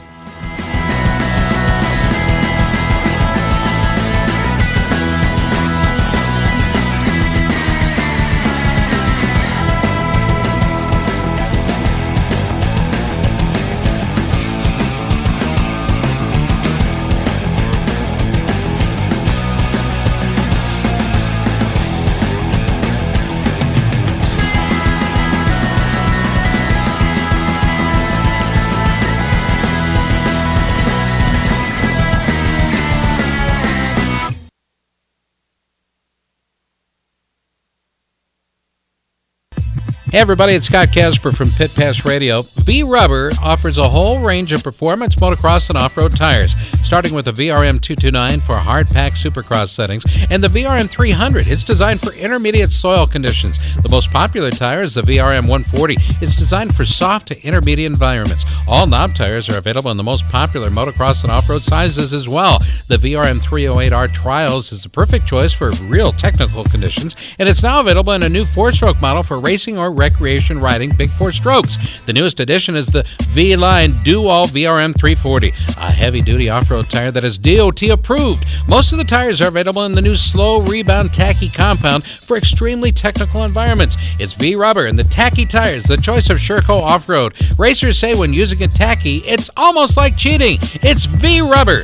Hey 40.12 40.20
everybody, 40.20 40.56
it's 40.56 40.66
Scott 40.66 40.92
Casper 40.92 41.32
from 41.32 41.52
Pit 41.52 41.74
Pass 41.74 42.04
Radio. 42.04 42.42
Vee 42.42 42.84
Rubber 42.84 43.32
offers 43.42 43.78
a 43.78 43.88
whole 43.88 44.20
range 44.20 44.52
of 44.52 44.62
performance 44.62 45.16
motocross 45.16 45.70
and 45.70 45.78
off-road 45.78 46.18
tires, 46.18 46.54
starting 46.84 47.14
with 47.14 47.24
the 47.24 47.32
VRM 47.32 47.80
229 47.82 48.42
for 48.42 48.58
hard 48.58 48.90
pack 48.90 49.14
supercross 49.14 49.70
settings 49.70 50.04
and 50.30 50.44
the 50.44 50.50
VRM 50.50 50.90
300. 50.90 51.48
It's 51.48 51.64
designed 51.64 52.02
for 52.02 52.12
intermediate 52.12 52.74
soil 52.74 53.08
conditions. 53.08 53.78
The 53.78 53.88
most 53.88 54.12
popular 54.12 54.52
tire 54.52 54.82
is 54.82 54.96
the 54.96 55.02
VRM 55.02 55.48
140. 55.48 55.96
It's 56.22 56.36
designed 56.36 56.76
for 56.76 56.84
soft 56.84 57.30
to 57.30 57.42
intermediate 57.42 57.90
environments. 57.90 58.44
All 58.68 58.88
knob 58.88 59.16
tires 59.16 59.48
are 59.50 59.60
available 59.60 59.92
in 59.92 59.98
the 59.98 60.04
most 60.04 60.28
popular 60.28 60.70
motocross 60.70 61.24
and 61.24 61.32
off-road 61.32 61.64
sizes 61.64 62.12
as 62.14 62.28
well. 62.28 62.60
The 62.90 62.98
VRM 62.98 63.42
308R 63.42 64.14
Trials 64.14 64.74
is 64.74 64.84
the 64.84 64.90
perfect 64.90 65.26
choice 65.26 65.54
for 65.54 65.72
real 65.84 66.12
technical 66.12 66.66
conditions, 66.66 67.34
and 67.40 67.48
it's 67.48 67.64
now 67.64 67.80
available 67.80 68.12
in 68.12 68.24
a 68.24 68.30
new 68.30 68.44
four-stroke 68.44 69.00
model 69.00 69.24
for 69.24 69.40
racing 69.40 69.80
or 69.80 70.01
recreation 70.02 70.60
riding 70.60 70.92
big 70.96 71.12
four 71.12 71.32
strokes. 71.32 72.00
The 72.00 72.14
newest 72.14 72.40
addition 72.40 72.76
is 72.76 72.88
the 72.88 73.04
V 73.28 73.56
Line 73.56 74.02
Do 74.04 74.28
All 74.28 74.48
VRM 74.48 74.98
340, 74.98 75.50
a 75.78 75.92
heavy 75.92 76.24
duty 76.24 76.50
off 76.50 76.72
road 76.72 76.90
tire 76.90 77.12
that 77.12 77.24
is 77.24 77.38
DOT 77.38 77.84
approved. 77.84 78.44
Most 78.68 78.92
of 78.92 78.98
the 78.98 79.04
tires 79.04 79.42
are 79.42 79.50
available 79.50 79.86
in 79.86 79.92
the 79.92 80.02
new 80.02 80.16
slow 80.16 80.60
rebound 80.62 81.14
tacky 81.14 81.50
compound 81.50 82.04
for 82.04 82.36
extremely 82.36 82.92
technical 82.92 83.44
environments. 83.44 83.96
It's 84.20 84.34
Vee 84.34 84.56
Rubber 84.56 84.88
and 84.88 84.98
the 84.98 85.04
tacky 85.04 85.46
tires, 85.46 85.84
the 85.84 85.98
choice 85.98 86.32
of 86.32 86.40
Sherco 86.40 86.82
off 86.82 87.08
road. 87.08 87.36
Racers 87.60 88.00
say 88.00 88.16
when 88.16 88.34
using 88.34 88.64
a 88.64 88.68
tacky, 88.68 89.18
it's 89.18 89.52
almost 89.56 89.98
like 89.98 90.18
cheating. 90.18 90.58
It's 90.82 91.06
Vee 91.06 91.42
Rubber. 91.42 91.84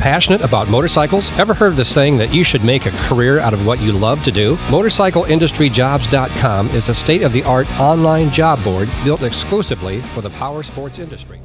Passionate 0.00 0.40
about 0.40 0.68
motorcycles? 0.70 1.30
Ever 1.32 1.52
heard 1.52 1.76
the 1.76 1.84
saying 1.84 2.16
that 2.16 2.32
you 2.32 2.42
should 2.42 2.64
make 2.64 2.86
a 2.86 2.90
career 2.90 3.38
out 3.38 3.52
of 3.52 3.66
what 3.66 3.82
you 3.82 3.92
love 3.92 4.22
to 4.22 4.32
do? 4.32 4.56
MotorcycleIndustryJobs.com 4.68 6.68
is 6.68 6.88
a 6.88 6.94
state 6.94 7.20
of 7.20 7.34
the 7.34 7.42
art 7.42 7.70
online 7.78 8.30
job 8.30 8.64
board 8.64 8.88
built 9.04 9.22
exclusively 9.22 10.00
for 10.00 10.22
the 10.22 10.30
power 10.30 10.62
sports 10.62 10.98
industry. 10.98 11.38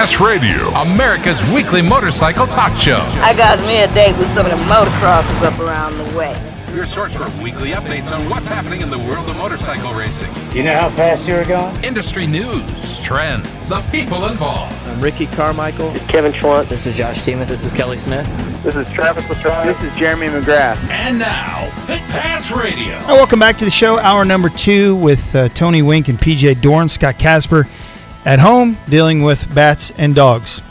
Pit 0.00 0.08
Pass 0.08 0.20
Radio, 0.20 0.68
America's 0.80 1.46
weekly 1.50 1.82
motorcycle 1.82 2.46
talk 2.46 2.74
show. 2.78 3.00
I 3.20 3.34
got 3.36 3.60
me 3.66 3.82
a 3.82 3.92
date 3.92 4.16
with 4.16 4.28
some 4.28 4.46
of 4.46 4.52
the 4.52 4.64
motocrossers 4.64 5.42
up 5.42 5.58
around 5.58 5.98
the 5.98 6.16
way. 6.16 6.34
Your 6.74 6.86
source 6.86 7.12
for 7.14 7.28
weekly 7.42 7.72
updates 7.72 8.10
on 8.10 8.26
what's 8.30 8.48
happening 8.48 8.80
in 8.80 8.88
the 8.88 8.98
world 8.98 9.28
of 9.28 9.36
motorcycle 9.36 9.92
racing. 9.92 10.32
You 10.54 10.62
know 10.62 10.74
how 10.74 10.88
fast 10.88 11.24
you're 11.24 11.44
going? 11.44 11.84
Industry 11.84 12.26
news, 12.26 12.98
trends, 13.00 13.46
the 13.68 13.82
people 13.92 14.24
involved. 14.24 14.72
I'm 14.86 15.02
Ricky 15.02 15.26
Carmichael. 15.26 15.92
Kevin 16.08 16.32
Schwantz. 16.32 16.70
This 16.70 16.86
is 16.86 16.96
Josh 16.96 17.22
Teemuth. 17.22 17.48
This 17.48 17.64
is 17.64 17.72
Kelly 17.74 17.98
Smith. 17.98 18.34
This 18.62 18.76
is 18.76 18.90
Travis 18.94 19.28
Latrobe. 19.28 19.66
This 19.66 19.82
is 19.82 19.98
Jeremy 19.98 20.28
McGrath. 20.28 20.78
And 20.88 21.18
now, 21.18 21.70
Pit 21.86 22.00
Pass 22.08 22.50
Radio. 22.50 22.96
Hi, 23.00 23.12
welcome 23.12 23.38
back 23.38 23.58
to 23.58 23.66
the 23.66 23.70
show. 23.70 23.98
Hour 23.98 24.24
number 24.24 24.48
two 24.48 24.96
with 24.96 25.34
uh, 25.36 25.50
Tony 25.50 25.82
Wink 25.82 26.08
and 26.08 26.18
PJ 26.18 26.62
Dorn, 26.62 26.88
Scott 26.88 27.18
Casper 27.18 27.68
at 28.24 28.38
home 28.38 28.76
dealing 28.88 29.22
with 29.22 29.52
bats 29.54 29.92
and 29.98 30.14
dogs. 30.14 30.62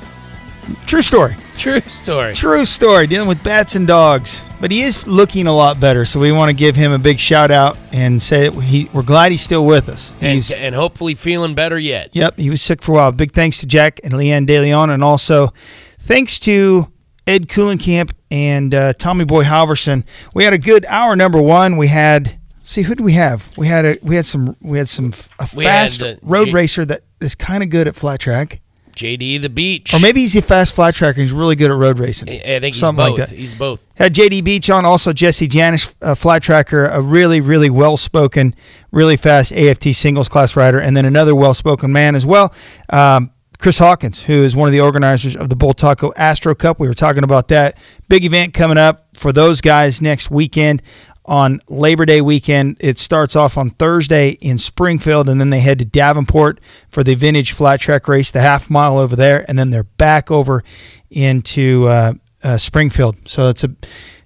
True 0.85 1.01
story. 1.01 1.35
True 1.57 1.81
story. 1.81 2.33
True 2.33 2.63
story. 2.63 3.07
Dealing 3.07 3.27
with 3.27 3.43
bats 3.43 3.75
and 3.75 3.87
dogs. 3.87 4.43
But 4.61 4.71
he 4.71 4.81
is 4.81 5.07
looking 5.07 5.47
a 5.47 5.53
lot 5.53 5.79
better, 5.79 6.03
so 6.03 6.19
we 6.19 6.33
want 6.33 6.49
to 6.49 6.53
give 6.53 6.75
him 6.75 6.91
a 6.91 6.99
big 6.99 7.17
shout 7.17 7.49
out 7.49 7.77
and 7.93 8.21
say 8.21 8.49
he, 8.49 8.89
we're 8.93 9.03
glad 9.03 9.31
he's 9.31 9.41
still 9.41 9.65
with 9.65 9.87
us. 9.87 10.13
And, 10.19 10.49
and 10.57 10.75
hopefully 10.75 11.15
feeling 11.15 11.55
better 11.55 11.79
yet. 11.79 12.09
Yep, 12.13 12.37
he 12.37 12.49
was 12.49 12.61
sick 12.61 12.81
for 12.81 12.91
a 12.91 12.95
while. 12.95 13.11
Big 13.13 13.31
thanks 13.31 13.59
to 13.59 13.67
Jack 13.67 14.01
and 14.03 14.13
Leanne 14.13 14.45
DeLeon, 14.45 14.93
and 14.93 15.01
also 15.01 15.53
thanks 15.97 16.39
to 16.39 16.91
Ed 17.25 17.47
Kuhlenkamp 17.47 18.11
and 18.29 18.73
uh, 18.73 18.93
Tommy 18.93 19.23
Boy 19.23 19.43
Halverson. 19.43 20.03
We 20.33 20.43
had 20.43 20.53
a 20.53 20.57
good 20.57 20.85
hour 20.89 21.15
number 21.15 21.41
one. 21.41 21.77
We 21.77 21.87
had 21.87 22.37
see 22.61 22.81
who 22.81 22.95
did 22.95 23.03
we 23.03 23.13
have? 23.13 23.49
We 23.57 23.67
had 23.67 23.85
a 23.85 23.97
we 24.01 24.15
had 24.15 24.25
some 24.25 24.55
we 24.61 24.77
had 24.77 24.89
some 24.89 25.11
a 25.39 25.45
had 25.45 25.63
fast 25.63 25.99
the 25.99 26.19
road 26.21 26.53
racer 26.53 26.85
that 26.85 27.03
is 27.21 27.35
kind 27.35 27.63
of 27.63 27.69
good 27.69 27.87
at 27.87 27.95
flat 27.95 28.19
track, 28.19 28.61
JD 28.95 29.41
the 29.41 29.49
Beach. 29.49 29.93
or 29.93 29.99
maybe 30.01 30.21
he's 30.21 30.35
a 30.35 30.41
fast 30.41 30.75
flat 30.75 30.93
tracker. 30.95 31.21
He's 31.21 31.31
really 31.31 31.55
good 31.55 31.71
at 31.71 31.77
road 31.77 31.99
racing. 31.99 32.29
I 32.29 32.59
think 32.59 32.63
he's 32.75 32.79
Something 32.79 33.03
like 33.05 33.15
both. 33.17 33.29
that. 33.29 33.35
He's 33.37 33.55
both. 33.55 33.85
Had 33.95 34.13
JD 34.13 34.43
Beach 34.43 34.69
on, 34.69 34.85
also 34.85 35.13
Jesse 35.13 35.47
Janisch, 35.47 35.93
a 36.01 36.15
flat 36.15 36.41
tracker, 36.43 36.85
a 36.85 37.01
really, 37.01 37.39
really 37.41 37.69
well 37.69 37.97
spoken, 37.97 38.53
really 38.91 39.15
fast 39.17 39.53
AFT 39.53 39.95
singles 39.95 40.27
class 40.27 40.55
rider, 40.55 40.79
and 40.79 40.97
then 40.97 41.05
another 41.05 41.33
well 41.35 41.53
spoken 41.53 41.91
man 41.91 42.15
as 42.15 42.25
well. 42.25 42.53
Um, 42.89 43.31
Chris 43.57 43.77
Hawkins, 43.77 44.23
who 44.23 44.33
is 44.33 44.55
one 44.55 44.67
of 44.69 44.71
the 44.71 44.79
organizers 44.79 45.35
of 45.35 45.49
the 45.49 45.55
Bultaco 45.55 46.13
Astro 46.15 46.55
Cup. 46.55 46.79
We 46.79 46.87
were 46.87 46.93
talking 46.93 47.25
about 47.25 47.49
that. 47.49 47.77
Big 48.07 48.23
event 48.23 48.53
coming 48.53 48.77
up 48.77 49.09
for 49.17 49.33
those 49.33 49.59
guys 49.59 50.01
next 50.01 50.31
weekend 50.31 50.81
on 51.29 51.61
Labor 51.69 52.05
Day 52.07 52.21
weekend. 52.21 52.75
It 52.79 52.97
starts 52.97 53.35
off 53.35 53.55
on 53.55 53.69
Thursday 53.69 54.31
in 54.41 54.57
Springfield, 54.57 55.29
and 55.29 55.39
then 55.39 55.51
they 55.51 55.59
head 55.59 55.77
to 55.79 55.85
Davenport 55.85 56.59
for 56.89 57.03
the 57.03 57.13
vintage 57.13 57.51
flat 57.51 57.79
track 57.79 58.07
race, 58.07 58.31
the 58.31 58.41
half 58.41 58.69
mile 58.69 58.97
over 58.97 59.15
there, 59.15 59.45
and 59.47 59.57
then 59.57 59.69
they're 59.69 59.83
back 59.83 60.31
over 60.31 60.63
into 61.11 61.87
uh, 61.87 62.13
uh, 62.43 62.57
Springfield. 62.57 63.15
So 63.27 63.49
it's 63.49 63.63
a 63.63 63.67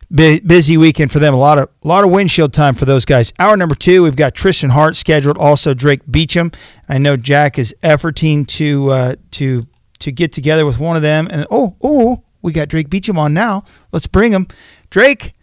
bu- 0.10 0.40
busy 0.42 0.78
weekend 0.78 1.12
for 1.12 1.20
them. 1.20 1.34
A 1.34 1.38
lot 1.38 1.58
of 1.58 1.70
a 1.84 1.88
lot 1.88 2.06
of 2.06 2.10
windshield 2.10 2.54
time 2.54 2.74
for 2.74 2.86
those 2.86 3.04
guys. 3.04 3.34
Hour 3.38 3.58
number 3.58 3.76
two, 3.76 4.04
we've 4.04 4.16
got 4.16 4.34
Trystan 4.34 4.70
Hart 4.70 4.96
scheduled. 4.96 5.38
Also 5.38 5.74
Drake 5.74 6.06
Beauchamp. 6.08 6.56
I 6.88 7.00
know 7.00 7.18
Jack 7.18 7.60
is 7.60 7.76
efforting 7.84 8.48
to 8.48 8.90
uh, 8.92 9.16
to 9.32 9.68
to 10.00 10.12
get 10.12 10.32
together 10.32 10.66
with 10.66 10.80
one 10.80 10.96
of 10.96 11.02
them. 11.02 11.28
And 11.30 11.46
oh 11.52 11.76
oh, 11.84 12.24
we 12.42 12.54
got 12.54 12.70
Drake 12.70 12.90
Beauchamp 12.90 13.20
on 13.20 13.34
now. 13.34 13.66
Let's 13.92 14.08
bring 14.08 14.32
him. 14.32 14.48
Drake, 14.90 15.34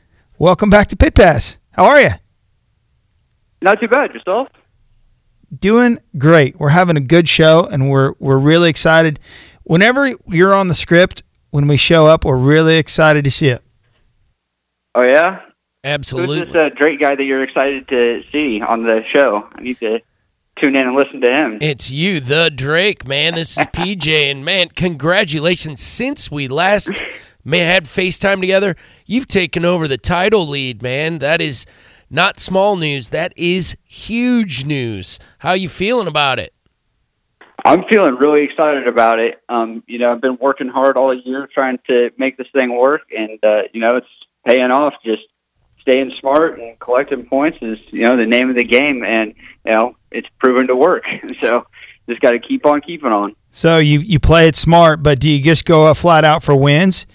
welcome 0.40 0.70
back 0.70 0.88
to 0.88 0.96
Pit 0.96 1.14
Pass. 1.14 1.58
How 1.70 1.84
are 1.84 2.00
you? 2.00 2.10
Not 3.62 3.78
too 3.78 3.86
bad. 3.86 4.12
Yourself? 4.12 4.48
Doing 5.56 5.98
great. 6.18 6.58
We're 6.58 6.70
having 6.70 6.96
a 6.96 7.00
good 7.00 7.28
show, 7.28 7.68
and 7.70 7.90
we're 7.90 8.14
we're 8.18 8.38
really 8.38 8.70
excited. 8.70 9.20
Whenever 9.62 10.12
you're 10.26 10.54
on 10.54 10.66
the 10.66 10.74
script, 10.74 11.22
when 11.50 11.68
we 11.68 11.76
show 11.76 12.06
up, 12.06 12.24
we're 12.24 12.36
really 12.36 12.76
excited 12.76 13.22
to 13.24 13.30
see 13.30 13.48
it. 13.48 13.62
Oh 14.96 15.04
yeah. 15.04 15.42
Absolutely. 15.82 16.40
Who's 16.40 16.48
this 16.48 16.56
uh, 16.56 16.68
Drake 16.76 17.00
guy 17.00 17.14
that 17.14 17.22
you're 17.22 17.42
excited 17.42 17.88
to 17.88 18.20
see 18.32 18.60
on 18.60 18.82
the 18.82 19.00
show? 19.14 19.48
I 19.54 19.62
need 19.62 19.78
to 19.80 20.00
tune 20.62 20.76
in 20.76 20.86
and 20.86 20.94
listen 20.94 21.22
to 21.22 21.30
him. 21.30 21.58
It's 21.62 21.90
you, 21.90 22.20
the 22.20 22.50
Drake, 22.54 23.06
man. 23.06 23.34
This 23.34 23.56
is 23.56 23.66
PJ, 23.68 24.30
and 24.30 24.44
man, 24.44 24.68
congratulations! 24.68 25.80
Since 25.80 26.30
we 26.30 26.48
last 26.48 27.02
may 27.50 27.58
had 27.58 27.84
FaceTime 27.84 28.40
together, 28.40 28.76
you've 29.04 29.26
taken 29.26 29.64
over 29.64 29.86
the 29.86 29.98
title 29.98 30.46
lead, 30.46 30.82
man. 30.82 31.18
That 31.18 31.40
is 31.40 31.66
not 32.08 32.38
small 32.38 32.76
news. 32.76 33.10
That 33.10 33.32
is 33.36 33.76
huge 33.84 34.64
news. 34.64 35.18
How 35.38 35.52
you 35.52 35.68
feeling 35.68 36.06
about 36.06 36.38
it? 36.38 36.54
I'm 37.64 37.84
feeling 37.90 38.14
really 38.14 38.44
excited 38.44 38.88
about 38.88 39.18
it. 39.18 39.42
Um, 39.48 39.82
you 39.86 39.98
know, 39.98 40.12
I've 40.12 40.20
been 40.20 40.38
working 40.40 40.68
hard 40.68 40.96
all 40.96 41.14
year 41.14 41.48
trying 41.52 41.78
to 41.88 42.10
make 42.16 42.36
this 42.38 42.46
thing 42.54 42.74
work, 42.74 43.02
and 43.16 43.38
uh, 43.42 43.62
you 43.72 43.80
know, 43.80 43.96
it's 43.96 44.06
paying 44.46 44.70
off. 44.70 44.94
Just 45.04 45.22
staying 45.82 46.12
smart 46.20 46.58
and 46.58 46.78
collecting 46.78 47.26
points 47.26 47.58
is, 47.60 47.78
you 47.90 48.04
know, 48.04 48.16
the 48.16 48.26
name 48.26 48.48
of 48.48 48.56
the 48.56 48.64
game, 48.64 49.04
and 49.04 49.34
you 49.66 49.72
know, 49.72 49.96
it's 50.10 50.28
proven 50.38 50.68
to 50.68 50.76
work. 50.76 51.04
So, 51.40 51.66
just 52.08 52.20
got 52.20 52.30
to 52.30 52.38
keep 52.38 52.66
on 52.66 52.80
keeping 52.80 53.12
on. 53.12 53.34
So 53.50 53.78
you 53.78 54.00
you 54.00 54.20
play 54.20 54.48
it 54.48 54.56
smart, 54.56 55.02
but 55.02 55.20
do 55.20 55.28
you 55.28 55.42
just 55.42 55.64
go 55.64 55.86
uh, 55.86 55.94
flat 55.94 56.24
out 56.24 56.42
for 56.42 56.54
wins, 56.54 57.06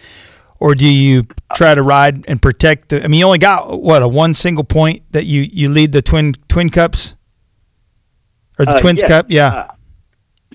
or 0.66 0.74
do 0.74 0.91
you 0.91 1.28
try 1.53 1.76
to 1.76 1.84
ride 1.84 2.26
and 2.28 2.41
protect 2.41 2.89
the? 2.89 3.03
I 3.03 3.07
mean, 3.07 3.20
you 3.20 3.26
only 3.28 3.38
got 3.38 3.84
what 3.84 4.01
a 4.01 4.07
one 4.07 4.34
single 4.34 4.63
point 4.63 5.03
that 5.11 5.26
you 5.26 5.41
you 5.41 5.70
lead 5.70 5.91
the 5.91 6.01
twin 6.01 6.34
twin 6.47 6.72
cups 6.72 7.13
or 8.57 8.66
the 8.66 8.72
Uh, 8.72 8.80
twins 8.80 9.01
yes, 9.03 9.07
cup, 9.07 9.26
yeah. 9.30 9.47
uh, 9.47 9.68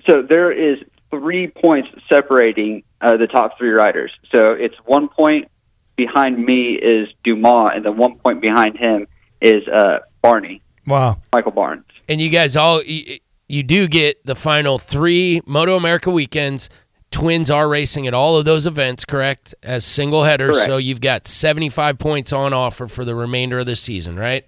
so 0.05 0.21
there 0.21 0.51
is 0.51 0.79
three 1.11 1.47
points 1.47 1.87
separating 2.11 2.83
uh, 2.99 3.15
the 3.15 3.27
top 3.27 3.57
three 3.57 3.69
riders. 3.69 4.11
So 4.35 4.51
it's 4.51 4.75
one 4.83 5.07
point 5.07 5.47
behind 5.95 6.43
me 6.43 6.73
is 6.73 7.07
Dumas, 7.23 7.71
and 7.75 7.85
then 7.85 7.95
one 7.95 8.17
point 8.17 8.41
behind 8.41 8.77
him 8.77 9.07
is 9.39 9.65
uh, 9.69 9.99
Barney, 10.21 10.61
wow. 10.85 11.21
Michael 11.31 11.53
Barnes. 11.53 11.85
And 12.09 12.19
you 12.19 12.29
guys 12.29 12.57
all 12.57 12.83
you, 12.83 13.19
you 13.47 13.63
do 13.63 13.87
get 13.87 14.25
the 14.25 14.35
final 14.35 14.77
three 14.77 15.39
Moto 15.45 15.77
America 15.77 16.11
weekends. 16.11 16.69
Twins 17.11 17.51
are 17.51 17.67
racing 17.67 18.07
at 18.07 18.13
all 18.13 18.37
of 18.37 18.45
those 18.45 18.65
events, 18.65 19.05
correct? 19.05 19.53
As 19.61 19.85
single 19.85 20.23
headers, 20.23 20.55
Correct. 20.55 20.65
so 20.67 20.77
you've 20.77 21.01
got 21.01 21.27
seventy-five 21.27 21.99
points 21.99 22.31
on 22.33 22.53
offer 22.53 22.87
for 22.87 23.05
the 23.05 23.13
remainder 23.15 23.59
of 23.59 23.65
the 23.65 23.75
season, 23.75 24.17
right? 24.17 24.45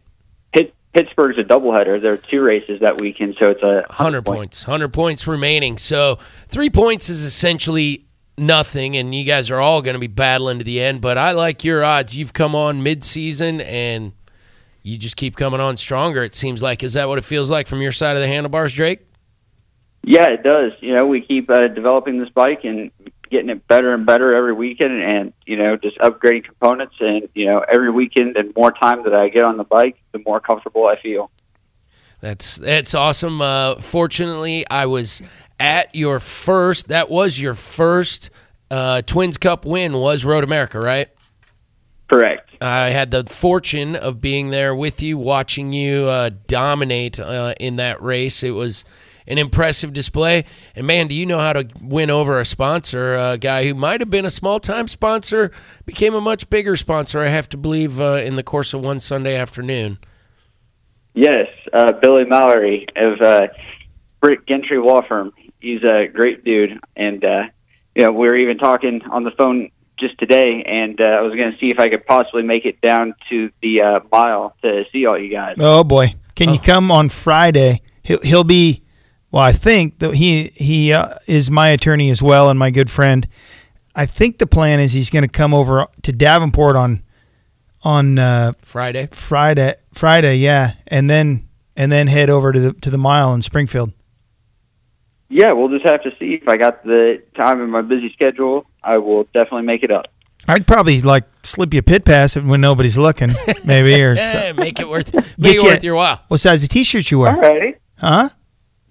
Pittsburgh's 0.93 1.39
a 1.39 1.43
doubleheader. 1.43 1.99
There 1.99 2.13
are 2.13 2.17
two 2.17 2.41
races 2.41 2.79
that 2.81 3.01
weekend, 3.01 3.35
so 3.41 3.49
it's 3.49 3.63
a 3.63 3.83
100 3.87 4.23
points. 4.23 4.67
100 4.67 4.93
points 4.93 5.25
remaining. 5.27 5.79
So, 5.79 6.19
3 6.49 6.69
points 6.69 7.09
is 7.09 7.23
essentially 7.23 8.05
nothing 8.37 8.95
and 8.95 9.13
you 9.13 9.23
guys 9.23 9.49
are 9.49 9.59
all 9.59 9.81
going 9.81 9.95
to 9.95 9.99
be 9.99 10.05
battling 10.07 10.59
to 10.59 10.63
the 10.63 10.79
end, 10.79 11.01
but 11.01 11.17
I 11.17 11.31
like 11.31 11.63
your 11.63 11.83
odds. 11.83 12.15
You've 12.15 12.33
come 12.33 12.53
on 12.55 12.83
mid-season 12.83 13.61
and 13.61 14.13
you 14.83 14.97
just 14.97 15.15
keep 15.15 15.35
coming 15.35 15.59
on 15.59 15.77
stronger 15.77 16.23
it 16.23 16.35
seems 16.35 16.61
like. 16.61 16.83
Is 16.83 16.93
that 16.93 17.07
what 17.07 17.17
it 17.17 17.23
feels 17.25 17.49
like 17.49 17.67
from 17.67 17.81
your 17.81 17.91
side 17.91 18.15
of 18.15 18.21
the 18.21 18.27
handlebars, 18.27 18.75
Drake? 18.75 18.99
Yeah, 20.03 20.29
it 20.29 20.43
does. 20.43 20.73
You 20.81 20.93
know, 20.93 21.07
we 21.07 21.21
keep 21.21 21.49
uh, 21.49 21.69
developing 21.69 22.19
this 22.19 22.29
bike 22.29 22.65
and 22.65 22.91
getting 23.29 23.49
it 23.49 23.67
better 23.67 23.93
and 23.93 24.05
better 24.05 24.35
every 24.35 24.53
weekend, 24.53 25.01
and 25.01 25.33
you 25.45 25.57
know, 25.57 25.77
just 25.77 25.97
upgrading 25.99 26.43
components. 26.43 26.95
And 26.99 27.29
you 27.33 27.45
know, 27.45 27.63
every 27.71 27.89
weekend 27.89 28.35
and 28.35 28.53
more 28.55 28.71
time 28.71 29.03
that 29.03 29.13
I 29.13 29.29
get 29.29 29.43
on 29.43 29.57
the 29.57 29.63
bike, 29.63 29.97
the 30.11 30.19
more 30.19 30.39
comfortable 30.39 30.85
I 30.85 30.99
feel. 31.01 31.31
That's 32.19 32.57
that's 32.57 32.93
awesome. 32.93 33.41
Uh, 33.41 33.75
fortunately, 33.77 34.65
I 34.69 34.85
was 34.85 35.21
at 35.59 35.95
your 35.95 36.19
first. 36.19 36.89
That 36.89 37.09
was 37.09 37.39
your 37.39 37.53
first 37.53 38.29
uh, 38.69 39.01
Twins 39.03 39.37
Cup 39.37 39.65
win. 39.65 39.93
Was 39.93 40.25
Road 40.25 40.43
America, 40.43 40.79
right? 40.79 41.09
Correct. 42.09 42.49
I 42.61 42.91
had 42.91 43.11
the 43.11 43.23
fortune 43.25 43.95
of 43.95 44.21
being 44.21 44.49
there 44.49 44.75
with 44.75 45.01
you, 45.01 45.17
watching 45.17 45.73
you 45.73 46.05
uh, 46.05 46.29
dominate 46.47 47.19
uh, 47.19 47.55
in 47.59 47.77
that 47.77 48.01
race. 48.01 48.43
It 48.43 48.51
was 48.51 48.85
an 49.27 49.37
impressive 49.37 49.93
display. 49.93 50.45
And 50.75 50.87
man, 50.87 51.07
do 51.07 51.15
you 51.15 51.25
know 51.25 51.39
how 51.39 51.53
to 51.53 51.67
win 51.81 52.09
over 52.09 52.39
a 52.39 52.45
sponsor? 52.45 53.15
A 53.15 53.37
guy 53.37 53.65
who 53.65 53.73
might 53.73 53.99
have 53.99 54.09
been 54.09 54.25
a 54.25 54.29
small 54.29 54.59
time 54.59 54.87
sponsor 54.87 55.51
became 55.85 56.13
a 56.13 56.21
much 56.21 56.49
bigger 56.49 56.75
sponsor, 56.75 57.19
I 57.19 57.27
have 57.27 57.49
to 57.49 57.57
believe, 57.57 57.99
uh, 57.99 58.15
in 58.15 58.35
the 58.35 58.43
course 58.43 58.73
of 58.73 58.81
one 58.81 58.99
Sunday 58.99 59.35
afternoon. 59.35 59.99
Yes, 61.13 61.47
uh, 61.71 61.91
Billy 61.93 62.25
Mallory 62.25 62.87
of 62.95 63.21
uh, 63.21 63.47
Brick 64.19 64.47
Gentry 64.47 64.79
Law 64.79 65.01
Firm. 65.07 65.31
He's 65.59 65.83
a 65.83 66.07
great 66.07 66.43
dude, 66.43 66.79
and 66.95 67.23
uh, 67.23 67.43
you 67.95 68.03
know 68.03 68.11
we 68.11 68.27
were 68.27 68.35
even 68.35 68.57
talking 68.57 69.01
on 69.11 69.23
the 69.23 69.31
phone 69.31 69.69
just 69.99 70.17
today, 70.17 70.63
and 70.65 70.99
uh, 70.99 71.03
I 71.03 71.21
was 71.21 71.35
going 71.35 71.51
to 71.51 71.57
see 71.59 71.69
if 71.69 71.79
I 71.79 71.89
could 71.89 72.05
possibly 72.05 72.41
make 72.41 72.65
it 72.65 72.81
down 72.81 73.13
to 73.29 73.51
the 73.61 73.81
uh, 73.81 73.99
mile 74.11 74.55
to 74.63 74.83
see 74.91 75.05
all 75.05 75.17
you 75.19 75.29
guys. 75.29 75.57
Oh 75.59 75.83
boy, 75.83 76.15
can 76.35 76.51
you 76.51 76.59
come 76.59 76.91
on 76.91 77.09
Friday? 77.09 77.81
He'll 78.01 78.21
he'll 78.21 78.43
be. 78.43 78.82
Well, 79.33 79.41
I 79.41 79.51
think 79.51 79.97
that 79.97 80.13
he 80.13 80.49
he 80.53 80.93
uh, 80.93 81.15
is 81.25 81.49
my 81.49 81.69
attorney 81.69 82.11
as 82.11 82.21
well 82.21 82.51
and 82.51 82.59
my 82.59 82.69
good 82.69 82.91
friend. 82.91 83.27
I 83.95 84.05
think 84.05 84.37
the 84.37 84.45
plan 84.45 84.79
is 84.79 84.93
he's 84.93 85.09
going 85.09 85.23
to 85.23 85.27
come 85.27 85.55
over 85.55 85.87
to 86.03 86.11
Davenport 86.11 86.75
on 86.75 87.01
on 87.83 88.19
uh, 88.19 88.53
Friday. 88.61 89.07
Friday, 89.11 89.73
Friday, 89.91 90.35
yeah, 90.37 90.73
and 90.87 91.09
then 91.09 91.47
and 91.75 91.91
then 91.91 92.05
head 92.05 92.29
over 92.29 92.51
to 92.51 92.59
the 92.59 92.73
to 92.73 92.91
the 92.91 92.97
mile 92.99 93.33
in 93.33 93.41
Springfield. 93.41 93.91
Yeah, 95.29 95.53
we'll 95.53 95.69
just 95.69 95.85
have 95.89 96.03
to 96.03 96.11
see 96.19 96.37
if 96.39 96.47
I 96.47 96.57
got 96.57 96.83
the 96.83 97.23
time 97.35 97.59
in 97.59 97.71
my 97.71 97.81
busy 97.81 98.11
schedule. 98.13 98.67
I 98.83 98.99
will 98.99 99.23
definitely 99.33 99.63
make 99.63 99.81
it 99.81 99.89
up. 99.89 100.05
I'd 100.47 100.67
probably 100.67 101.01
like 101.01 101.23
slip 101.41 101.73
you 101.73 101.79
a 101.79 101.83
pit 101.83 102.05
pass 102.05 102.35
when 102.37 102.61
nobody's 102.61 102.99
looking, 102.99 103.29
maybe, 103.65 103.99
or 104.03 104.13
Yeah, 104.13 104.51
make 104.51 104.79
it 104.79 104.87
worth 104.87 105.11
Get 105.11 105.37
make 105.39 105.55
it 105.55 105.63
you- 105.63 105.69
worth 105.69 105.83
your 105.83 105.95
while. 105.95 106.21
What 106.27 106.39
size 106.39 106.63
of 106.63 106.69
t-shirt 106.69 107.09
you 107.09 107.17
wear? 107.17 107.33
Alrighty. 107.35 107.75
Huh? 107.97 108.29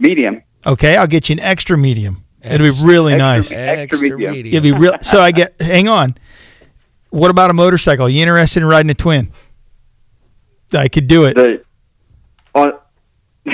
Medium. 0.02 0.42
Okay, 0.66 0.96
I'll 0.96 1.06
get 1.06 1.28
you 1.28 1.34
an 1.34 1.40
extra 1.40 1.76
medium. 1.78 2.24
It'll 2.42 2.58
be 2.66 2.72
really 2.84 3.12
Extra- 3.14 3.26
nice. 3.26 3.52
extra 3.52 3.82
Extra 3.82 4.08
medium. 4.10 4.32
medium. 4.32 4.54
It'll 4.64 4.76
be 4.78 4.80
real. 4.84 4.94
So 5.00 5.20
I 5.20 5.30
get. 5.30 5.54
Hang 5.60 5.88
on. 5.88 6.16
What 7.10 7.30
about 7.30 7.50
a 7.50 7.52
motorcycle? 7.52 8.08
You 8.08 8.20
interested 8.22 8.62
in 8.62 8.68
riding 8.68 8.90
a 8.90 8.94
twin? 8.94 9.32
I 10.74 10.88
could 10.88 11.06
do 11.06 11.24
it. 11.26 11.34
The 11.34 11.62
on, 12.54 12.72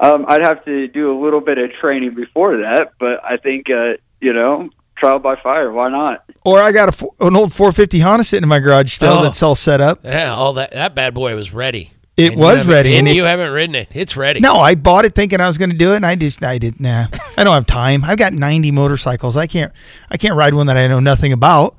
um, 0.00 0.24
I'd 0.28 0.42
have 0.42 0.64
to 0.64 0.88
do 0.88 1.12
a 1.12 1.16
little 1.22 1.40
bit 1.40 1.58
of 1.58 1.70
training 1.80 2.14
before 2.14 2.58
that, 2.58 2.92
but 2.98 3.22
I 3.24 3.36
think 3.36 3.68
uh, 3.70 3.94
you 4.20 4.32
know, 4.32 4.70
trial 4.96 5.18
by 5.18 5.36
fire. 5.40 5.70
Why 5.70 5.90
not? 5.90 6.24
Or 6.44 6.60
I 6.60 6.72
got 6.72 7.00
a, 7.02 7.08
an 7.26 7.36
old 7.36 7.52
450 7.52 8.00
Honda 8.00 8.24
sitting 8.24 8.42
in 8.44 8.48
my 8.48 8.58
garage 8.58 8.92
still 8.92 9.18
Oh. 9.18 9.22
that's 9.22 9.42
all 9.42 9.54
set 9.54 9.80
up. 9.80 10.00
Yeah, 10.04 10.32
all 10.34 10.54
that 10.54 10.72
that 10.72 10.94
bad 10.94 11.14
boy 11.14 11.34
was 11.34 11.52
ready. 11.52 11.90
It 12.18 12.32
And 12.32 12.40
was 12.40 12.66
ready, 12.66 12.96
and, 12.96 13.06
and 13.06 13.16
you 13.16 13.22
haven't 13.24 13.52
ridden 13.52 13.76
it. 13.76 13.88
It's 13.92 14.16
ready. 14.16 14.40
No, 14.40 14.56
I 14.56 14.74
bought 14.74 15.04
it 15.04 15.14
thinking 15.14 15.40
I 15.40 15.46
was 15.46 15.56
going 15.56 15.70
to 15.70 15.76
do 15.76 15.92
it, 15.92 15.96
and 15.96 16.04
I 16.06 16.16
just 16.16 16.42
I 16.42 16.58
didn't. 16.58 16.80
Nah, 16.80 17.06
I 17.36 17.44
don't 17.44 17.54
have 17.54 17.64
time. 17.66 18.02
I've 18.04 18.18
got 18.18 18.32
90 18.32 18.72
motorcycles. 18.72 19.36
I 19.36 19.46
can't 19.46 19.72
I 20.10 20.16
can't 20.16 20.34
ride 20.34 20.52
one 20.52 20.66
that 20.66 20.76
I 20.76 20.88
know 20.88 20.98
nothing 21.00 21.32
about. 21.32 21.76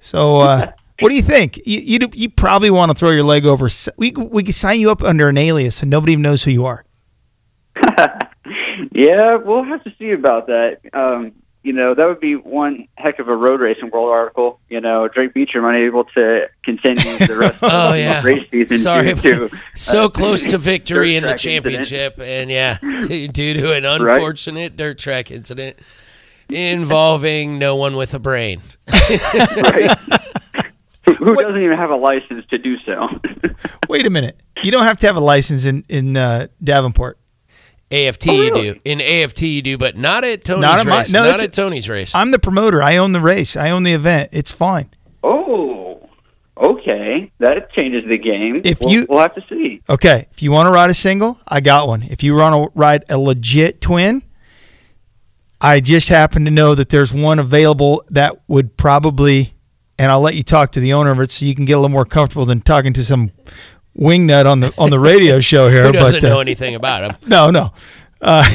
So, 0.00 0.40
uh, 0.40 0.72
what 1.00 1.08
do 1.10 1.14
you 1.14 1.22
think? 1.22 1.58
You 1.64 1.78
you, 1.78 1.98
do- 2.00 2.18
you 2.18 2.28
probably 2.28 2.70
want 2.70 2.90
to 2.90 2.94
throw 2.98 3.10
your 3.10 3.22
leg 3.22 3.46
over. 3.46 3.68
We 3.96 4.10
we 4.10 4.42
could 4.42 4.54
sign 4.54 4.80
you 4.80 4.90
up 4.90 5.02
under 5.02 5.28
an 5.28 5.38
alias, 5.38 5.80
and 5.82 5.90
nobody 5.90 6.12
even 6.14 6.22
knows 6.22 6.42
who 6.42 6.50
you 6.50 6.66
are. 6.66 6.84
Yeah, 8.92 9.36
we'll 9.36 9.64
have 9.64 9.82
to 9.84 9.92
see 9.98 10.12
about 10.12 10.46
that. 10.46 10.78
Um, 10.92 11.32
you 11.66 11.72
know, 11.72 11.94
that 11.94 12.06
would 12.06 12.20
be 12.20 12.36
one 12.36 12.86
heck 12.96 13.18
of 13.18 13.28
a 13.28 13.34
road 13.36 13.60
racing 13.60 13.90
world 13.90 14.10
article. 14.10 14.60
You 14.68 14.80
know, 14.80 15.08
Drake 15.08 15.34
Beauchamp 15.34 15.64
unable 15.66 16.04
to 16.04 16.46
continue 16.64 17.02
the 17.26 17.36
rest 17.36 17.56
of 17.62 17.70
Oh 17.72 17.90
the 17.92 17.98
yeah. 17.98 18.22
race 18.22 18.48
season 18.50 18.78
Sorry, 18.78 19.12
due 19.14 19.48
to 19.48 19.58
so 19.74 20.04
uh, 20.04 20.08
close 20.08 20.48
to 20.50 20.58
victory 20.58 21.16
in 21.16 21.22
the 21.24 21.30
track 21.30 21.44
incident. 21.46 21.86
championship, 21.86 22.18
and 22.20 22.50
yeah, 22.50 22.78
due 23.08 23.28
due 23.28 23.54
to 23.54 23.72
an 23.74 23.82
Right. 23.84 24.14
unfortunate 24.14 24.76
dirt 24.76 24.98
track 24.98 25.30
incident 25.30 25.78
involving 26.48 27.58
no 27.58 27.74
one 27.74 27.96
with 27.96 28.14
a 28.14 28.18
brain. 28.20 28.60
Who, 31.04 31.14
who 31.14 31.34
doesn't 31.36 31.62
even 31.62 31.76
have 31.76 31.90
a 31.90 31.96
license 31.96 32.44
to 32.50 32.58
do 32.58 32.76
so? 32.84 33.08
Wait 33.88 34.06
a 34.06 34.10
minute. 34.10 34.40
You 34.62 34.72
don't 34.72 34.82
have 34.84 34.98
to 34.98 35.06
have 35.06 35.16
a 35.16 35.20
license 35.20 35.64
in 35.66 35.84
in 35.88 36.16
uh, 36.16 36.48
Davenport. 36.62 37.18
AFT 37.90 38.28
oh, 38.28 38.32
you 38.32 38.52
do. 38.54 38.80
In 38.84 39.00
AFT 39.00 39.42
you 39.42 39.62
do, 39.62 39.78
but 39.78 39.96
not 39.96 40.24
at 40.24 40.44
Tony's 40.44 40.62
Not 40.62 40.78
at 40.80 40.86
my- 40.86 40.98
race. 40.98 41.12
no, 41.12 41.20
not 41.20 41.24
that's- 41.26 41.42
at 41.44 41.52
Tony's 41.52 41.88
race. 41.88 42.14
I'm 42.14 42.30
the 42.32 42.38
promoter. 42.38 42.82
I 42.82 42.96
own 42.96 43.12
the 43.12 43.20
race. 43.20 43.56
I 43.56 43.70
own 43.70 43.84
the 43.84 43.92
event. 43.92 44.30
It's 44.32 44.50
fine. 44.50 44.90
oh, 45.22 46.00
okay, 46.56 47.30
that 47.38 47.70
changes 47.72 48.04
the 48.08 48.18
game. 48.18 48.62
If 48.64 48.80
we'll, 48.80 48.90
you- 48.90 49.06
we'll 49.08 49.20
have 49.20 49.34
to 49.36 49.44
see. 49.48 49.82
Okay, 49.88 50.26
if 50.32 50.42
you 50.42 50.50
want 50.50 50.66
to 50.66 50.72
ride 50.72 50.90
a 50.90 50.94
single, 50.94 51.38
I 51.46 51.60
got 51.60 51.86
one. 51.86 52.02
If 52.02 52.22
you 52.22 52.34
want 52.34 52.72
to 52.72 52.78
ride 52.78 53.04
a 53.08 53.18
legit 53.18 53.80
twin, 53.80 54.22
I 55.60 55.80
just 55.80 56.08
happen 56.08 56.44
to 56.44 56.50
know 56.50 56.74
that 56.74 56.88
there's 56.90 57.14
one 57.14 57.38
available 57.38 58.04
that 58.10 58.36
would 58.48 58.76
probably, 58.76 59.54
and 59.98 60.10
I'll 60.12 60.20
let 60.20 60.34
you 60.34 60.42
talk 60.42 60.72
to 60.72 60.80
the 60.80 60.92
owner 60.92 61.10
of 61.12 61.20
it 61.20 61.30
so 61.30 61.44
you 61.44 61.54
can 61.54 61.64
get 61.64 61.74
a 61.74 61.76
little 61.76 61.88
more 61.90 62.04
comfortable 62.04 62.44
than 62.44 62.60
talking 62.60 62.92
to 62.94 63.02
some 63.04 63.30
wingnut 63.98 64.46
on 64.46 64.60
the 64.60 64.74
on 64.78 64.90
the 64.90 64.98
radio 64.98 65.40
show 65.52 65.68
here. 65.68 65.84
Who 65.84 65.92
doesn't 65.92 66.20
but, 66.20 66.24
uh, 66.24 66.34
know 66.34 66.40
anything 66.40 66.74
about 66.74 67.04
him? 67.04 67.16
No, 67.26 67.50
no, 67.50 67.72
uh, 68.20 68.48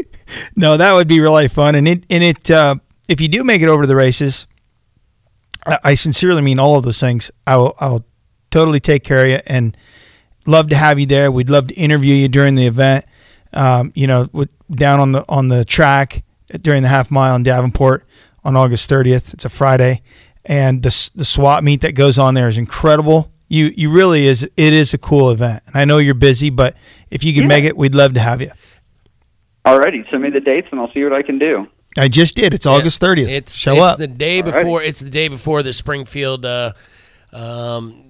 no. 0.56 0.76
That 0.76 0.92
would 0.94 1.08
be 1.08 1.20
really 1.20 1.48
fun, 1.48 1.74
and 1.74 1.86
it 1.86 2.04
and 2.10 2.22
it. 2.22 2.50
Uh, 2.50 2.76
if 3.08 3.20
you 3.20 3.28
do 3.28 3.44
make 3.44 3.62
it 3.62 3.68
over 3.68 3.82
to 3.82 3.86
the 3.86 3.96
races, 3.96 4.46
I, 5.66 5.78
I 5.84 5.94
sincerely 5.94 6.42
mean 6.42 6.58
all 6.58 6.76
of 6.76 6.84
those 6.84 7.00
things. 7.00 7.30
I'll 7.46 7.74
I'll 7.80 8.04
totally 8.50 8.80
take 8.80 9.04
care 9.04 9.24
of 9.24 9.30
you 9.30 9.40
and 9.46 9.76
love 10.46 10.68
to 10.68 10.76
have 10.76 10.98
you 10.98 11.06
there. 11.06 11.30
We'd 11.30 11.50
love 11.50 11.68
to 11.68 11.74
interview 11.74 12.14
you 12.14 12.28
during 12.28 12.54
the 12.54 12.66
event. 12.66 13.04
Um, 13.52 13.92
you 13.94 14.06
know, 14.06 14.28
with, 14.32 14.52
down 14.70 15.00
on 15.00 15.12
the 15.12 15.24
on 15.28 15.48
the 15.48 15.64
track 15.64 16.22
during 16.60 16.82
the 16.82 16.88
half 16.88 17.10
mile 17.10 17.34
in 17.36 17.42
Davenport 17.42 18.06
on 18.44 18.56
August 18.56 18.88
30th. 18.90 19.34
It's 19.34 19.44
a 19.44 19.48
Friday, 19.48 20.02
and 20.44 20.82
the 20.82 21.10
the 21.14 21.24
swap 21.24 21.62
meet 21.62 21.80
that 21.82 21.94
goes 21.94 22.18
on 22.18 22.34
there 22.34 22.48
is 22.48 22.58
incredible. 22.58 23.32
You 23.48 23.72
you 23.76 23.90
really 23.90 24.26
is 24.26 24.42
it 24.42 24.52
is 24.72 24.92
a 24.94 24.98
cool 24.98 25.30
event. 25.30 25.62
And 25.66 25.76
I 25.76 25.84
know 25.84 25.98
you're 25.98 26.14
busy, 26.14 26.50
but 26.50 26.76
if 27.10 27.24
you 27.24 27.32
can 27.32 27.42
Yeah. 27.42 27.48
make 27.48 27.64
it, 27.64 27.76
we'd 27.76 27.94
love 27.94 28.14
to 28.14 28.20
have 28.20 28.40
you. 28.42 28.50
Alrighty, 29.64 30.08
send 30.10 30.22
me 30.22 30.30
the 30.30 30.40
dates 30.40 30.68
and 30.70 30.80
I'll 30.80 30.92
see 30.92 31.02
what 31.04 31.12
I 31.12 31.22
can 31.22 31.38
do. 31.38 31.66
I 31.96 32.08
just 32.08 32.36
did. 32.36 32.54
It's 32.54 32.66
August 32.66 33.00
30th. 33.00 33.28
It's 33.28 33.54
Show 33.54 33.72
it's 33.72 33.82
up. 33.92 33.98
the 33.98 34.06
day 34.06 34.40
All 34.40 34.50
right. 34.50 34.54
before. 34.62 34.82
It's 34.82 35.00
the 35.00 35.10
day 35.10 35.28
before 35.28 35.62
the 35.62 35.72
Springfield. 35.72 36.44
Uh, 36.44 36.72
um, 37.32 38.04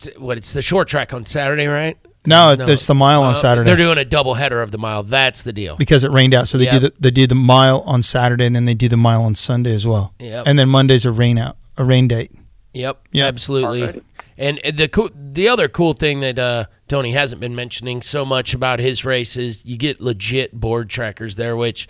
t- 0.00 0.12
what? 0.18 0.38
It's 0.38 0.52
the 0.52 0.62
short 0.62 0.88
track 0.88 1.12
on 1.12 1.24
Saturday, 1.24 1.66
right? 1.66 1.96
No, 2.26 2.52
it's 2.58 2.86
the 2.86 2.94
mile 2.94 3.22
on 3.22 3.32
Uh, 3.32 3.34
Saturday. 3.34 3.66
They're 3.68 3.76
doing 3.76 3.98
a 3.98 4.04
double 4.04 4.34
header 4.34 4.62
of 4.62 4.70
the 4.70 4.78
mile. 4.78 5.02
That's 5.02 5.42
the 5.42 5.52
deal. 5.52 5.76
because 5.76 6.04
it 6.04 6.10
rained 6.10 6.32
out. 6.32 6.48
So 6.48 6.56
they 6.56 6.64
Yep. 6.64 6.72
do 6.72 6.78
the 6.80 6.92
they 6.98 7.10
do 7.10 7.26
the 7.26 7.34
mile 7.34 7.82
on 7.86 8.02
Saturday 8.02 8.46
and 8.46 8.56
then 8.56 8.64
they 8.64 8.72
do 8.74 8.88
the 8.88 8.96
mile 8.96 9.22
on 9.22 9.34
Sunday 9.34 9.74
as 9.74 9.86
well. 9.86 10.14
Yep. 10.20 10.44
And 10.46 10.58
then 10.58 10.68
Monday's 10.70 11.04
a 11.04 11.10
rain 11.12 11.36
out, 11.36 11.56
a 11.76 11.84
rain 11.84 12.08
date. 12.08 12.32
Yep, 12.72 12.96
Yep. 13.12 13.28
absolutely. 13.28 13.82
And 13.82 14.00
and 14.36 14.60
the 14.72 14.88
cool, 14.88 15.10
the 15.14 15.48
other 15.48 15.68
cool 15.68 15.92
thing 15.94 16.20
that 16.20 16.38
uh, 16.38 16.64
Tony 16.88 17.12
hasn't 17.12 17.40
been 17.40 17.54
mentioning 17.54 18.02
so 18.02 18.24
much 18.24 18.54
about 18.54 18.78
his 18.80 19.04
race 19.04 19.36
is 19.36 19.64
you 19.64 19.76
get 19.76 20.00
legit 20.00 20.52
board 20.52 20.90
trackers 20.90 21.36
there. 21.36 21.56
Which, 21.56 21.86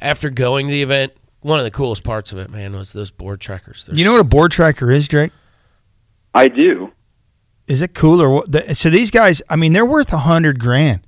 after 0.00 0.30
going 0.30 0.66
to 0.66 0.72
the 0.72 0.82
event, 0.82 1.12
one 1.40 1.58
of 1.58 1.64
the 1.64 1.70
coolest 1.70 2.04
parts 2.04 2.32
of 2.32 2.38
it, 2.38 2.50
man, 2.50 2.74
was 2.76 2.92
those 2.92 3.10
board 3.10 3.40
trackers. 3.40 3.86
They're 3.86 3.96
You 3.96 4.04
know 4.04 4.12
what 4.12 4.20
a 4.20 4.24
board 4.24 4.50
tracker 4.52 4.90
is, 4.90 5.08
Drake? 5.08 5.32
I 6.34 6.48
do. 6.48 6.92
Is 7.66 7.82
it 7.82 7.94
cool 7.94 8.22
or 8.22 8.30
what? 8.30 8.76
So 8.76 8.90
these 8.90 9.10
guys, 9.10 9.42
I 9.50 9.56
mean, 9.56 9.72
they're 9.72 9.84
worth 9.84 10.12
a 10.12 10.18
hundred 10.18 10.58
grand. 10.58 11.00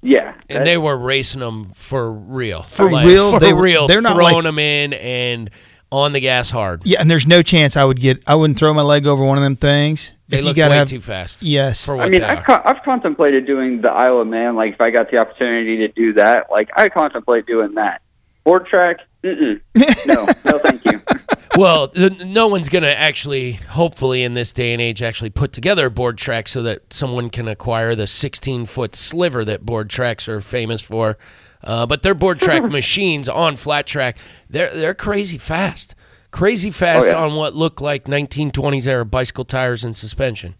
Yeah, 0.00 0.34
and 0.48 0.64
they 0.64 0.78
were 0.78 0.96
racing 0.96 1.40
them 1.40 1.64
for 1.64 2.12
real, 2.12 2.62
For 2.62 2.88
Like, 2.88 3.04
real? 3.04 3.32
for 3.32 3.40
They- 3.40 3.52
real. 3.52 3.88
they're 3.88 4.00
not 4.00 4.14
throwing 4.14 4.34
like- 4.34 4.42
them 4.44 4.58
in 4.60 4.92
and 4.92 5.50
on 5.90 6.12
the 6.12 6.20
gas 6.20 6.50
hard. 6.50 6.84
Yeah, 6.84 7.00
and 7.00 7.10
there's 7.10 7.26
no 7.26 7.42
chance 7.42 7.76
I 7.76 7.84
would 7.84 8.00
get. 8.00 8.22
I 8.26 8.34
wouldn't 8.34 8.58
throw 8.58 8.72
my 8.74 8.82
leg 8.82 9.06
over 9.06 9.24
one 9.24 9.38
of 9.38 9.44
them 9.44 9.56
things. 9.56 10.12
They 10.28 10.38
If 10.38 10.44
look 10.44 10.56
you 10.56 10.62
gotta 10.62 10.72
way 10.72 10.78
have, 10.78 10.88
too 10.88 11.00
fast. 11.00 11.42
Yes. 11.42 11.84
for 11.84 11.96
what 11.96 12.06
I 12.06 12.10
mean, 12.10 12.22
I've, 12.22 12.44
co- 12.44 12.60
I've 12.62 12.82
contemplated 12.84 13.46
doing 13.46 13.80
the 13.80 13.88
Isle 13.88 14.20
of 14.20 14.26
Man. 14.26 14.56
Like, 14.56 14.74
if 14.74 14.80
I 14.80 14.90
got 14.90 15.10
the 15.10 15.18
opportunity 15.20 15.78
to 15.78 15.88
do 15.88 16.12
that, 16.14 16.48
like, 16.50 16.68
I 16.76 16.88
contemplate 16.90 17.46
doing 17.46 17.74
that. 17.74 18.02
Board 18.44 18.66
track? 18.66 18.98
Mm-mm. 19.24 19.60
no, 20.06 20.26
no, 20.50 20.58
thank 20.58 20.84
you. 20.84 21.00
well, 21.56 21.88
th- 21.88 22.24
no 22.24 22.46
one's 22.46 22.68
going 22.68 22.84
to 22.84 22.96
actually, 22.96 23.52
hopefully, 23.52 24.22
in 24.22 24.34
this 24.34 24.52
day 24.52 24.72
and 24.72 24.80
age, 24.82 25.02
actually 25.02 25.30
put 25.30 25.52
together 25.52 25.86
a 25.86 25.90
board 25.90 26.18
track 26.18 26.46
so 26.48 26.62
that 26.62 26.92
someone 26.92 27.30
can 27.30 27.48
acquire 27.48 27.94
the 27.94 28.06
16 28.06 28.66
foot 28.66 28.94
sliver 28.94 29.44
that 29.44 29.64
board 29.66 29.88
tracks 29.90 30.28
are 30.28 30.40
famous 30.40 30.80
for. 30.82 31.16
Uh, 31.62 31.86
but 31.86 32.02
their 32.02 32.14
board 32.14 32.38
track 32.40 32.62
machines 32.70 33.28
on 33.28 33.56
flat 33.56 33.86
track, 33.86 34.16
they're 34.48 34.72
they're 34.74 34.94
crazy 34.94 35.38
fast, 35.38 35.94
crazy 36.30 36.70
fast 36.70 37.08
Oh, 37.08 37.10
yeah. 37.10 37.16
on 37.24 37.34
what 37.36 37.54
looked 37.54 37.80
like 37.80 38.04
1920s 38.04 38.86
era 38.86 39.04
bicycle 39.04 39.44
tires 39.44 39.84
and 39.84 39.96
suspension. 39.96 40.54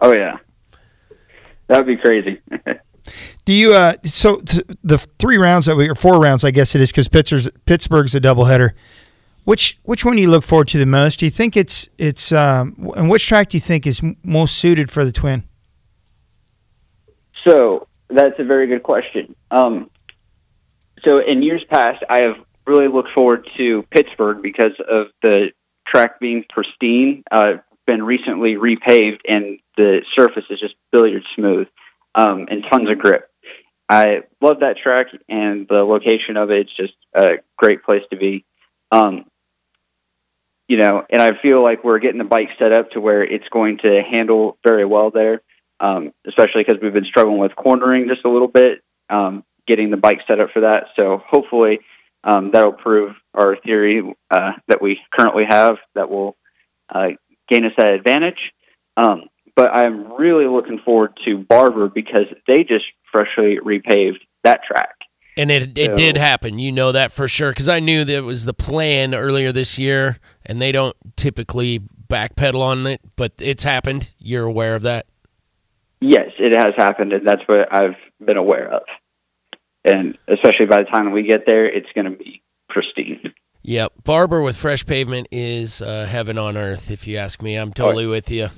Oh 0.00 0.12
yeah, 0.14 0.36
that 1.68 1.78
would 1.78 1.86
be 1.86 1.96
crazy. 1.96 2.40
Do 3.46 3.52
you? 3.54 3.72
Uh, 3.74 3.94
so 4.04 4.40
t- 4.40 4.62
the 4.84 4.98
three 4.98 5.38
rounds 5.38 5.64
that 5.66 5.76
we 5.76 5.88
or 5.88 5.94
four 5.94 6.20
rounds, 6.20 6.44
I 6.44 6.50
guess 6.50 6.74
it 6.74 6.82
is, 6.82 6.92
because 6.92 7.08
Pittsburgh's 7.08 7.48
Pittsburgh's 7.64 8.14
a 8.14 8.20
doubleheader. 8.20 8.72
Which 9.44 9.80
which 9.84 10.04
one 10.04 10.16
do 10.16 10.20
you 10.22 10.28
look 10.30 10.44
forward 10.44 10.68
to 10.68 10.78
the 10.78 10.84
most? 10.84 11.20
Do 11.20 11.24
you 11.24 11.30
think 11.30 11.56
it's 11.56 11.88
it's 11.96 12.32
um, 12.32 12.92
and 12.94 13.08
which 13.08 13.26
track 13.26 13.48
do 13.48 13.56
you 13.56 13.62
think 13.62 13.86
is 13.86 14.02
m- 14.04 14.18
most 14.22 14.58
suited 14.58 14.90
for 14.90 15.06
the 15.06 15.12
twin? 15.12 15.44
So 17.46 17.86
that's 18.08 18.38
a 18.38 18.44
very 18.44 18.66
good 18.66 18.82
question. 18.82 19.34
Um, 19.50 19.90
so 21.06 21.18
in 21.18 21.42
years 21.42 21.64
past, 21.70 22.02
I 22.08 22.22
have 22.22 22.36
really 22.66 22.88
looked 22.88 23.10
forward 23.14 23.48
to 23.56 23.84
Pittsburgh 23.90 24.42
because 24.42 24.72
of 24.88 25.06
the 25.22 25.48
track 25.86 26.20
being 26.20 26.44
pristine. 26.48 27.22
Uh, 27.30 27.58
been 27.86 28.02
recently 28.02 28.54
repaved, 28.54 29.20
and 29.26 29.58
the 29.76 30.00
surface 30.14 30.44
is 30.50 30.60
just 30.60 30.74
billiard 30.92 31.22
smooth 31.34 31.66
um, 32.14 32.46
and 32.50 32.64
tons 32.70 32.90
of 32.90 32.98
grip. 32.98 33.30
I 33.88 34.20
love 34.42 34.60
that 34.60 34.76
track, 34.82 35.06
and 35.28 35.66
the 35.66 35.76
location 35.76 36.36
of 36.36 36.50
it. 36.50 36.68
It's 36.68 36.76
just 36.76 36.92
a 37.14 37.38
great 37.56 37.82
place 37.82 38.02
to 38.10 38.16
be. 38.18 38.44
Um, 38.90 39.24
you 40.68 40.76
know, 40.76 41.02
and 41.08 41.22
I 41.22 41.30
feel 41.40 41.62
like 41.62 41.82
we're 41.82 41.98
getting 41.98 42.18
the 42.18 42.24
bike 42.24 42.50
set 42.58 42.72
up 42.72 42.90
to 42.90 43.00
where 43.00 43.22
it's 43.22 43.48
going 43.50 43.78
to 43.78 44.02
handle 44.08 44.58
very 44.62 44.84
well 44.84 45.10
there, 45.10 45.40
um, 45.80 46.12
especially 46.26 46.64
because 46.66 46.80
we've 46.82 46.92
been 46.92 47.04
struggling 47.04 47.38
with 47.38 47.54
cornering 47.56 48.08
just 48.08 48.24
a 48.24 48.30
little 48.30 48.48
bit, 48.48 48.82
um, 49.10 49.44
getting 49.66 49.90
the 49.90 49.96
bike 49.96 50.20
set 50.26 50.40
up 50.40 50.50
for 50.52 50.60
that. 50.60 50.84
So 50.96 51.22
hopefully 51.28 51.80
um, 52.24 52.50
that'll 52.52 52.72
prove 52.72 53.14
our 53.34 53.56
theory 53.64 54.02
uh, 54.30 54.52
that 54.68 54.82
we 54.82 54.98
currently 55.16 55.44
have 55.48 55.76
that 55.94 56.10
will 56.10 56.36
uh, 56.92 57.08
gain 57.48 57.64
us 57.64 57.72
that 57.76 57.88
advantage. 57.88 58.38
Um, 58.96 59.24
but 59.54 59.70
I'm 59.72 60.12
really 60.16 60.46
looking 60.46 60.80
forward 60.84 61.18
to 61.26 61.38
Barber 61.38 61.88
because 61.88 62.26
they 62.46 62.62
just 62.62 62.84
freshly 63.10 63.58
repaved 63.64 64.18
that 64.44 64.60
track. 64.66 64.94
And 65.36 65.52
it 65.52 65.78
it 65.78 65.90
So- 65.90 65.94
did 65.94 66.16
happen. 66.16 66.58
You 66.58 66.72
know 66.72 66.90
that 66.92 67.12
for 67.12 67.28
sure 67.28 67.50
because 67.50 67.68
I 67.68 67.78
knew 67.78 68.04
that 68.04 68.12
it 68.14 68.22
was 68.22 68.44
the 68.44 68.54
plan 68.54 69.14
earlier 69.14 69.52
this 69.52 69.78
year, 69.78 70.18
and 70.44 70.60
they 70.60 70.72
don't 70.72 70.96
typically 71.16 71.80
backpedal 72.08 72.60
on 72.60 72.86
it, 72.88 73.00
but 73.16 73.32
it's 73.38 73.62
happened. 73.62 74.12
You're 74.18 74.46
aware 74.46 74.74
of 74.74 74.82
that. 74.82 75.06
Yes, 76.00 76.30
it 76.38 76.56
has 76.56 76.74
happened, 76.76 77.12
and 77.12 77.26
that's 77.26 77.42
what 77.46 77.72
I've 77.72 77.96
been 78.24 78.36
aware 78.36 78.72
of. 78.72 78.82
And 79.84 80.18
especially 80.28 80.66
by 80.66 80.78
the 80.78 80.84
time 80.84 81.12
we 81.12 81.24
get 81.24 81.44
there, 81.46 81.66
it's 81.66 81.88
going 81.94 82.04
to 82.10 82.16
be 82.16 82.42
pristine. 82.68 83.32
Yep, 83.62 83.92
Barber 84.04 84.40
with 84.40 84.56
fresh 84.56 84.86
pavement 84.86 85.28
is 85.30 85.82
uh, 85.82 86.06
heaven 86.06 86.38
on 86.38 86.56
earth. 86.56 86.90
If 86.90 87.06
you 87.06 87.16
ask 87.16 87.42
me, 87.42 87.56
I'm 87.56 87.72
totally 87.72 88.06
with 88.06 88.30
you. 88.30 88.48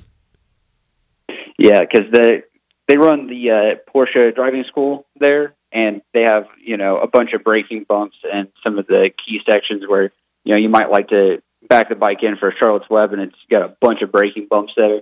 Yeah, 1.57 1.81
because 1.81 2.11
the 2.11 2.43
they 2.87 2.97
run 2.97 3.27
the 3.27 3.51
uh, 3.51 3.91
Porsche 3.93 4.33
driving 4.33 4.63
school 4.67 5.05
there, 5.19 5.55
and 5.71 6.01
they 6.13 6.21
have 6.21 6.45
you 6.63 6.77
know 6.77 6.97
a 6.97 7.07
bunch 7.07 7.31
of 7.33 7.43
braking 7.43 7.85
bumps 7.87 8.17
and 8.31 8.49
some 8.63 8.77
of 8.79 8.87
the 8.87 9.09
key 9.25 9.39
sections 9.49 9.83
where 9.87 10.11
you 10.43 10.53
know 10.53 10.57
you 10.57 10.69
might 10.69 10.89
like 10.89 11.09
to 11.09 11.41
back 11.67 11.89
the 11.89 11.95
bike 11.95 12.19
in 12.21 12.37
for 12.37 12.53
Charlotte's 12.57 12.89
Web, 12.89 13.13
and 13.13 13.21
it's 13.21 13.35
got 13.49 13.63
a 13.63 13.75
bunch 13.81 14.01
of 14.01 14.11
braking 14.11 14.47
bumps 14.49 14.73
there, 14.75 15.01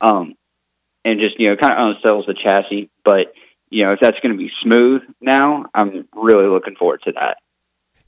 um, 0.00 0.34
and 1.08 1.20
just 1.20 1.38
you 1.38 1.48
know 1.50 1.56
kind 1.56 1.72
of 1.72 1.96
unsettles 1.96 2.26
the 2.26 2.34
chassis. 2.34 2.90
But 3.04 3.32
you 3.70 3.84
know 3.84 3.92
if 3.92 4.00
that's 4.00 4.18
going 4.20 4.32
to 4.32 4.38
be 4.38 4.50
smooth 4.62 5.02
now, 5.20 5.66
I'm 5.74 6.06
really 6.14 6.46
looking 6.48 6.76
forward 6.76 7.00
to 7.04 7.12
that. 7.12 7.38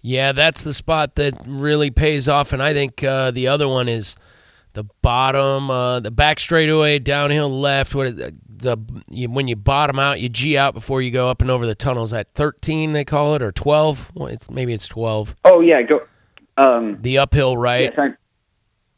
Yeah, 0.02 0.32
that's 0.32 0.62
the 0.64 0.72
spot 0.72 1.16
that 1.16 1.34
really 1.46 1.90
pays 1.90 2.28
off, 2.28 2.52
and 2.52 2.62
I 2.62 2.72
think 2.72 3.04
uh, 3.04 3.30
the 3.30 3.48
other 3.48 3.68
one 3.68 3.86
is 3.88 4.16
the 4.72 4.84
bottom, 5.02 5.70
uh, 5.70 6.00
the 6.00 6.10
back 6.10 6.40
straightaway, 6.40 6.98
downhill 6.98 7.50
left. 7.50 7.94
What 7.94 8.06
is- 8.06 8.32
the 8.62 8.76
you, 9.08 9.30
when 9.30 9.48
you 9.48 9.56
bottom 9.56 9.98
out, 9.98 10.20
you 10.20 10.28
G 10.28 10.56
out 10.58 10.74
before 10.74 11.00
you 11.00 11.10
go 11.10 11.30
up 11.30 11.40
and 11.40 11.50
over 11.50 11.64
the 11.66 11.74
tunnels. 11.74 12.12
At 12.12 12.34
thirteen, 12.34 12.92
they 12.92 13.06
call 13.06 13.34
it, 13.34 13.40
or 13.40 13.52
twelve. 13.52 14.10
Well, 14.14 14.26
it's 14.28 14.50
maybe 14.50 14.74
it's 14.74 14.86
twelve. 14.86 15.34
Oh 15.46 15.60
yeah, 15.62 15.80
go. 15.80 16.02
Um, 16.58 16.98
The 17.00 17.16
uphill 17.16 17.56
right. 17.56 17.90
Yes, 17.96 18.12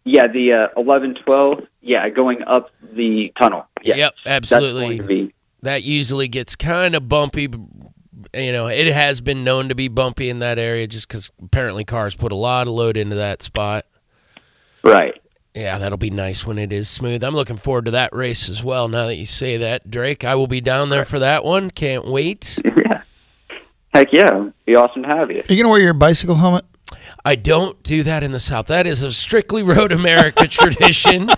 yeah, 0.04 0.26
the 0.26 0.68
uh, 0.76 0.80
11, 0.80 1.16
12, 1.24 1.60
yeah, 1.80 2.08
going 2.08 2.42
up 2.42 2.70
the 2.82 3.32
tunnel. 3.40 3.66
Yes, 3.82 3.96
Yep, 3.98 4.14
absolutely. 4.26 5.00
be 5.00 5.34
that 5.62 5.82
usually 5.84 6.28
gets 6.28 6.56
kind 6.56 6.94
of 6.94 7.08
bumpy. 7.08 7.48
You 8.34 8.52
know, 8.52 8.66
it 8.68 8.86
has 8.88 9.20
been 9.20 9.44
known 9.44 9.68
to 9.68 9.74
be 9.74 9.88
bumpy 9.88 10.28
in 10.28 10.38
that 10.40 10.58
area 10.58 10.86
just 10.86 11.06
because 11.08 11.30
apparently 11.42 11.84
cars 11.84 12.14
put 12.16 12.32
a 12.32 12.36
lot 12.36 12.66
of 12.66 12.72
load 12.72 12.96
into 12.96 13.16
that 13.16 13.42
spot. 13.42 13.84
right. 14.82 15.14
Yeah, 15.54 15.76
that'll 15.76 15.98
be 15.98 16.08
nice 16.08 16.46
when 16.46 16.58
it 16.58 16.72
is 16.72 16.88
smooth. 16.88 17.22
I'm 17.22 17.34
looking 17.34 17.58
forward 17.58 17.84
to 17.84 17.90
that 17.90 18.14
race 18.14 18.48
as 18.48 18.64
well. 18.64 18.88
Now 18.88 19.04
that 19.06 19.16
you 19.16 19.26
say 19.26 19.58
that, 19.58 19.90
Drake, 19.90 20.24
I 20.24 20.34
will 20.34 20.46
be 20.46 20.62
down 20.62 20.88
there 20.88 21.04
for 21.04 21.18
that 21.18 21.44
one. 21.44 21.70
Can't 21.70 22.06
wait. 22.06 22.58
Yeah. 22.84 23.02
Heck 23.94 24.08
yeah, 24.12 24.48
be 24.64 24.74
awesome 24.74 25.02
to 25.02 25.08
have 25.08 25.30
you. 25.30 25.40
Are 25.40 25.52
you 25.52 25.62
gonna 25.62 25.68
wear 25.70 25.78
your 25.80 25.92
bicycle 25.92 26.34
helmet? 26.36 26.64
I 27.24 27.36
don't 27.36 27.80
do 27.82 28.02
that 28.02 28.22
in 28.24 28.32
the 28.32 28.40
South. 28.40 28.66
That 28.66 28.86
is 28.86 29.02
a 29.02 29.10
strictly 29.12 29.62
Road 29.62 29.92
America 29.92 30.46
tradition 30.48 31.30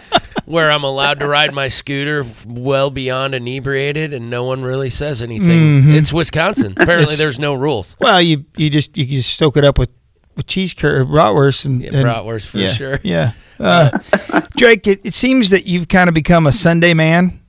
where 0.47 0.71
I'm 0.71 0.85
allowed 0.85 1.19
to 1.21 1.29
ride 1.29 1.53
my 1.53 1.69
scooter 1.69 2.25
well 2.47 2.91
beyond 2.91 3.35
inebriated 3.35 4.13
and 4.15 4.31
no 4.31 4.45
one 4.45 4.63
really 4.63 4.91
says 4.91 5.21
anything. 5.23 5.83
Mhm. 5.83 5.95
It's 5.95 6.13
Wisconsin. 6.13 6.73
Apparently, 6.77 7.05
It's- 7.15 7.19
there's 7.19 7.39
no 7.39 7.55
rules. 7.55 7.97
Well, 8.01 8.21
you 8.23 8.45
you 8.57 8.71
just 8.71 8.97
you 8.97 9.05
just 9.05 9.35
soak 9.37 9.57
it 9.57 9.65
up 9.65 9.79
with 9.79 9.91
with 10.37 10.47
cheese 10.47 10.75
curd, 10.75 11.07
bratwurst, 11.07 11.65
and, 11.67 11.83
and 11.85 11.95
bratwurst 11.97 12.49
for 12.49 12.59
yeah, 12.59 12.69
sure. 12.73 12.99
Yeah, 13.05 13.33
uh, 13.61 13.91
Drake. 14.57 14.85
It, 14.89 15.07
it 15.07 15.15
seems 15.15 15.51
that 15.51 15.65
you've 15.67 15.87
kind 15.87 16.09
of 16.09 16.15
become 16.15 16.47
a 16.49 16.53
Sunday 16.53 16.93
man, 16.93 17.41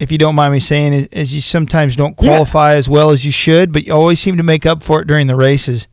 if 0.00 0.10
you 0.10 0.18
don't 0.18 0.34
mind 0.34 0.52
me 0.52 0.58
saying, 0.58 0.92
it, 0.92 1.14
as 1.14 1.32
you 1.32 1.40
sometimes 1.40 1.94
don't 1.94 2.16
qualify 2.16 2.74
as 2.74 2.88
well 2.88 3.10
as 3.10 3.24
you 3.24 3.30
should, 3.30 3.72
but 3.72 3.86
you 3.86 3.92
always 3.92 4.18
seem 4.18 4.38
to 4.38 4.42
make 4.42 4.66
up 4.66 4.82
for 4.82 5.00
it 5.00 5.06
during 5.06 5.28
the 5.28 5.36
races. 5.36 5.86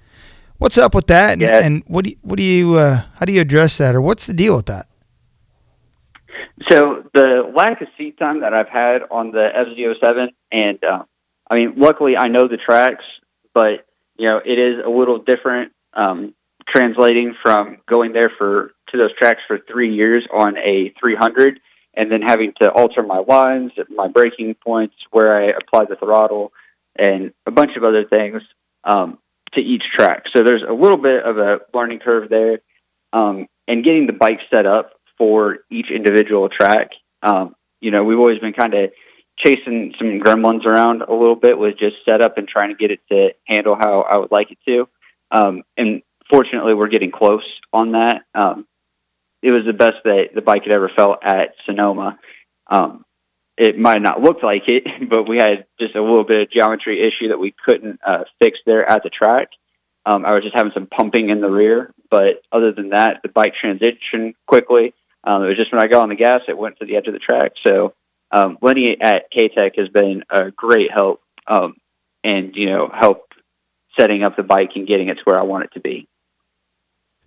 What's 0.60 0.77
up 0.77 0.94
with 0.94 1.07
that? 1.07 1.34
And, 1.34 1.41
Yeah. 1.41 1.60
and 1.64 1.84
what 1.88 2.03
do 2.03 2.11
you, 2.11 2.18
what 2.22 2.38
do 2.38 2.44
you 2.44 2.76
uh, 2.76 3.02
how 3.15 3.26
do 3.26 3.31
you 3.31 3.41
address 3.41 3.77
that, 3.80 3.95
or 3.95 4.02
what's 4.02 4.27
the 4.27 4.34
deal 4.34 4.56
with 4.56 4.68
that? 4.68 4.88
So 6.69 7.03
the 7.14 7.52
lack 7.56 7.81
of 7.81 7.88
seat 7.98 8.19
time 8.19 8.41
that 8.41 8.53
I've 8.53 8.68
had 8.68 9.02
on 9.10 9.31
the 9.31 9.48
FZ07, 9.56 10.27
and 10.52 10.84
uh, 10.84 11.03
I 11.49 11.56
mean, 11.56 11.73
luckily 11.77 12.15
I 12.18 12.27
know 12.27 12.48
the 12.48 12.57
tracks, 12.57 13.06
but 13.53 13.86
you 14.18 14.27
know 14.27 14.40
it 14.44 14.60
is 14.60 14.84
a 14.86 14.90
little 14.90 15.19
different 15.19 15.72
um, 15.94 16.34
translating 16.68 17.36
from 17.41 17.77
going 17.88 18.11
there 18.11 18.31
for 18.38 18.72
to 18.90 18.98
those 18.98 19.15
tracks 19.18 19.40
for 19.48 19.60
three 19.72 19.95
years 19.95 20.27
on 20.34 20.57
a 20.57 20.94
300, 20.99 21.60
and 21.95 22.11
then 22.11 22.22
having 22.22 22.52
to 22.61 22.69
alter 22.69 23.02
my 23.02 23.19
lines, 23.19 23.72
my 23.90 24.10
braking 24.10 24.56
points, 24.56 24.95
where 25.11 25.34
I 25.34 25.52
apply 25.52 25.86
the 25.86 25.95
throttle, 25.95 26.52
and 26.98 27.31
a 27.45 27.52
bunch 27.52 27.72
of 27.77 27.86
other 27.86 28.03
things 28.03 28.41
um, 28.84 29.19
to 29.53 29.61
each 29.61 29.84
track. 29.95 30.23
So 30.35 30.43
there's 30.43 30.63
a 30.67 30.73
little 30.73 30.97
bit 30.97 31.23
of 31.23 31.38
a 31.38 31.59
learning 31.73 31.99
curve 31.99 32.30
there, 32.30 32.59
um, 33.13 33.47
and 33.67 33.84
getting 33.84 34.07
the 34.07 34.13
bike 34.13 34.39
set 34.53 34.65
up 34.65 34.91
for 35.17 35.59
each 35.71 35.88
individual 35.93 36.49
track. 36.49 36.89
Um, 37.21 37.55
you 37.81 37.91
know, 37.91 38.03
we've 38.03 38.19
always 38.19 38.39
been 38.39 38.53
kind 38.53 38.73
of 38.73 38.91
chasing 39.38 39.93
some 39.97 40.19
gremlins 40.19 40.65
around 40.65 41.01
a 41.01 41.13
little 41.13 41.35
bit 41.35 41.57
with 41.57 41.77
just 41.80 41.95
setup 42.07 42.38
and 42.38 42.47
trying 42.47 42.69
to 42.69 42.76
get 42.76 42.91
it 42.91 42.99
to 43.09 43.30
handle 43.45 43.76
how 43.76 44.01
I 44.09 44.17
would 44.17 44.31
like 44.31 44.51
it 44.51 44.57
to. 44.67 44.88
Um, 45.31 45.63
and 45.77 46.01
fortunately, 46.30 46.73
we're 46.73 46.89
getting 46.89 47.11
close 47.11 47.45
on 47.71 47.93
that. 47.93 48.21
Um, 48.35 48.65
it 49.41 49.51
was 49.51 49.63
the 49.65 49.73
best 49.73 49.97
that 50.03 50.30
the 50.35 50.41
bike 50.41 50.63
had 50.63 50.73
ever 50.73 50.91
felt 50.93 51.19
at 51.23 51.53
Sonoma. 51.65 52.19
Um, 52.69 53.05
it 53.60 53.77
might 53.77 54.02
not 54.02 54.22
look 54.22 54.41
like 54.41 54.64
it, 54.68 54.84
but 55.10 55.27
we 55.27 55.36
had 55.36 55.65
just 55.80 55.95
a 55.95 56.02
little 56.02 56.23
bit 56.23 56.44
of 56.44 56.52
geometry 56.52 57.06
issue 57.06 57.27
that 57.30 57.38
we 57.38 57.53
couldn't 57.65 57.99
uh, 58.06 58.23
fix 58.41 58.57
there 58.65 58.90
at 58.90 59.03
the 59.03 59.10
track. 59.10 59.49
Um, 60.06 60.26
I 60.26 60.34
was 60.34 60.44
just 60.44 60.56
having 60.56 60.72
some 60.73 60.88
pumping 60.88 61.30
in 61.30 61.41
the 61.41 61.49
rear, 61.49 61.94
but 62.10 62.41
other 62.52 62.72
than 62.72 62.91
that, 62.91 63.19
the 63.22 63.30
bike 63.30 63.53
transitioned 63.64 64.34
quickly. 64.48 64.94
Um, 65.26 65.44
it 65.44 65.48
was 65.48 65.57
just 65.57 65.73
when 65.73 65.81
I 65.81 65.88
got 65.88 66.02
on 66.02 66.10
the 66.10 66.15
gas, 66.15 66.41
it 66.48 66.57
went 66.57 66.80
to 66.80 66.86
the 66.86 66.95
edge 66.95 67.07
of 67.07 67.14
the 67.14 67.19
track. 67.19 67.52
So 67.68 67.94
um, 68.31 68.57
Lenny 68.61 68.98
at 68.99 69.30
K-Tech 69.30 69.73
has 69.77 69.90
been 69.90 70.23
a 70.30 70.52
great 70.52 70.90
help, 70.91 71.22
um, 71.45 71.76
and 72.23 72.56
you 72.56 72.68
know, 72.68 72.90
help 72.98 73.27
setting 73.99 74.23
up 74.23 74.38
the 74.38 74.44
bike 74.44 74.72
and 74.76 74.88
getting 74.88 75.10
it 75.10 75.15
to 75.15 75.22
where 75.26 75.40
I 75.40 75.44
want 75.44 75.65
it 75.65 75.73
to 75.73 75.81
be. 75.81 76.07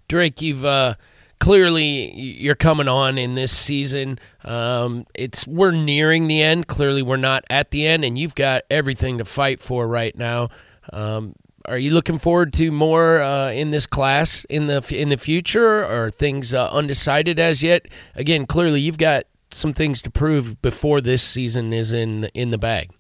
Drake, 0.09 0.41
you've 0.41 0.65
uh, 0.65 0.95
clearly 1.43 2.15
you're 2.15 2.55
coming 2.55 2.87
on 2.87 3.19
in 3.19 3.35
this 3.35 3.51
season. 3.51 4.17
Um, 4.45 5.07
it's 5.13 5.45
we're 5.45 5.73
nearing 5.73 6.29
the 6.29 6.41
end. 6.41 6.69
Clearly, 6.69 7.03
we're 7.03 7.17
not 7.17 7.45
at 7.51 7.73
the 7.73 7.85
end, 7.85 8.05
and 8.05 8.17
you've 8.17 8.37
got 8.37 8.63
everything 8.71 9.19
to 9.19 9.25
fight 9.25 9.61
for 9.61 9.89
right 9.89 10.17
now. 10.17 10.51
Um, 10.93 11.35
are 11.65 11.79
you 11.79 11.93
looking 11.93 12.19
forward 12.19 12.53
to 12.55 12.71
more 12.71 13.21
uh, 13.21 13.51
in 13.51 13.73
this 13.73 13.87
class 13.87 14.45
in 14.45 14.69
the 14.69 14.87
in 14.97 15.09
the 15.09 15.17
future? 15.17 15.85
Or 15.85 16.11
things 16.11 16.55
uh, 16.55 16.71
undecided 16.71 17.41
as 17.41 17.61
yet? 17.61 17.87
Again, 18.15 18.47
clearly 18.47 18.81
you've 18.81 18.99
got 18.99 19.25
some 19.51 19.73
things 19.73 20.01
to 20.03 20.11
prove 20.11 20.63
before 20.63 21.01
this 21.01 21.25
season 21.25 21.73
is 21.73 21.93
in 21.93 22.27
in 22.35 22.53
the 22.53 22.59
bag. 22.59 22.93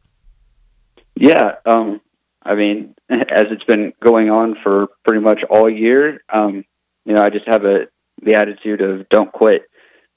Yeah, 1.14 1.56
um, 1.64 2.00
I 2.42 2.56
mean, 2.56 2.96
as 3.08 3.44
it's 3.52 3.64
been 3.64 3.92
going 4.02 4.30
on 4.30 4.56
for 4.64 4.88
pretty 5.06 5.22
much 5.22 5.42
all 5.48 5.70
year, 5.70 6.24
um, 6.32 6.64
you 7.04 7.14
know, 7.14 7.22
I 7.24 7.30
just 7.30 7.46
have 7.46 7.64
a 7.64 7.86
the 8.22 8.34
attitude 8.34 8.80
of 8.80 9.08
don't 9.08 9.32
quit, 9.32 9.62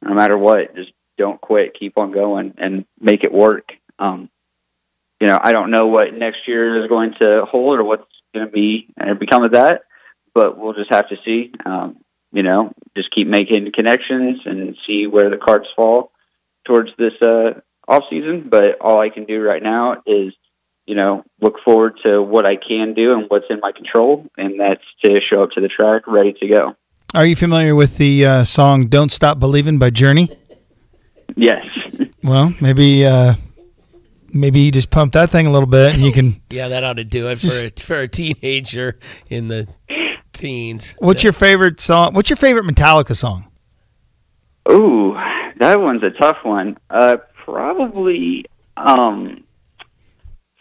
no 0.02 0.14
matter 0.14 0.38
what. 0.38 0.76
Just 0.76 0.91
don't 1.18 1.40
quit, 1.40 1.77
keep 1.80 1.98
on 1.98 2.11
going, 2.11 2.53
and 2.57 2.86
make 2.99 3.23
it 3.23 3.34
work. 3.34 3.69
Um, 3.99 4.30
you 5.19 5.27
know, 5.27 5.40
I 5.41 5.52
don't 5.52 5.72
know 5.72 5.88
what 5.88 6.14
next 6.14 6.40
year 6.48 6.84
is 6.84 6.90
going 6.90 7.14
to 7.22 7.45
hold 7.49 7.80
or 7.80 7.84
what's 7.84 8.03
going 8.34 8.45
to 8.45 8.52
be 8.52 8.88
and 8.98 9.19
become 9.19 9.44
of 9.44 9.53
that, 9.53 9.84
but 10.34 10.57
we'll 10.57 10.73
just 10.73 10.94
have 10.94 11.07
to 11.10 11.15
see. 11.23 11.52
Um, 11.65 11.98
you 12.32 12.44
know, 12.44 12.73
just 12.98 13.14
keep 13.15 13.27
making 13.27 13.72
connections 13.73 14.41
and 14.45 14.76
see 14.86 15.07
where 15.07 15.30
the 15.30 15.38
cards 15.38 15.68
fall 15.76 16.11
towards 16.68 16.90
this 16.98 17.14
uh, 17.22 17.61
off 17.88 18.03
season. 18.10 18.49
But 18.49 18.82
all 18.82 18.99
I 18.99 19.10
can 19.10 19.23
do 19.23 19.40
right 19.41 19.64
now 19.64 20.03
is, 20.06 20.34
you 20.86 20.95
know, 20.95 21.23
look 21.40 21.56
forward 21.64 21.94
to 22.03 22.22
what 22.22 22.45
I 22.45 22.57
can 22.57 22.94
do 22.94 23.14
and 23.14 23.26
what's 23.30 23.45
in 23.49 23.61
my 23.61 23.72
control, 23.72 24.26
and 24.38 24.60
that's 24.60 24.84
to 25.06 25.19
show 25.30 25.44
up 25.44 25.52
to 25.52 25.61
the 25.61 25.69
track 25.69 26.03
ready 26.07 26.34
to 26.34 26.48
go. 26.48 26.76
Are 27.14 27.26
you 27.26 27.36
familiar 27.36 27.76
with 27.76 27.98
the 27.98 28.26
uh, 28.26 28.44
song 28.44 28.88
"Don't 28.88 29.11
Stop 29.11 29.40
Believing" 29.40 29.80
by 29.80 29.90
Journey? 29.90 30.30
Yes. 31.36 31.65
Well, 32.23 32.53
maybe 32.60 33.06
uh, 33.06 33.36
maybe 34.30 34.61
you 34.61 34.72
just 34.72 34.90
pump 34.90 35.14
that 35.14 35.30
thing 35.30 35.48
a 35.48 35.52
little 35.52 35.68
bit, 35.68 35.94
and 35.95 36.03
you 36.03 36.11
can. 36.11 36.41
Yeah, 36.49 36.69
that 36.69 36.84
ought 36.84 36.94
to 36.98 37.03
do 37.03 37.30
it 37.30 37.40
for 37.40 37.68
a, 37.68 37.69
for 37.82 37.99
a 38.02 38.07
teenager 38.07 38.98
in 39.30 39.48
the 39.49 39.68
teens. 40.34 40.95
What's 40.99 41.23
your 41.23 41.34
favorite 41.34 41.80
song? 41.80 42.14
What's 42.14 42.30
your 42.30 42.38
favorite 42.38 42.65
Metallica 42.65 43.15
song? 43.15 43.52
Ooh, 44.72 45.14
that 45.60 45.80
one's 45.80 46.03
a 46.03 46.10
tough 46.11 46.38
one. 46.44 46.77
Uh, 46.90 47.18
probably 47.45 48.45
um, 48.77 49.44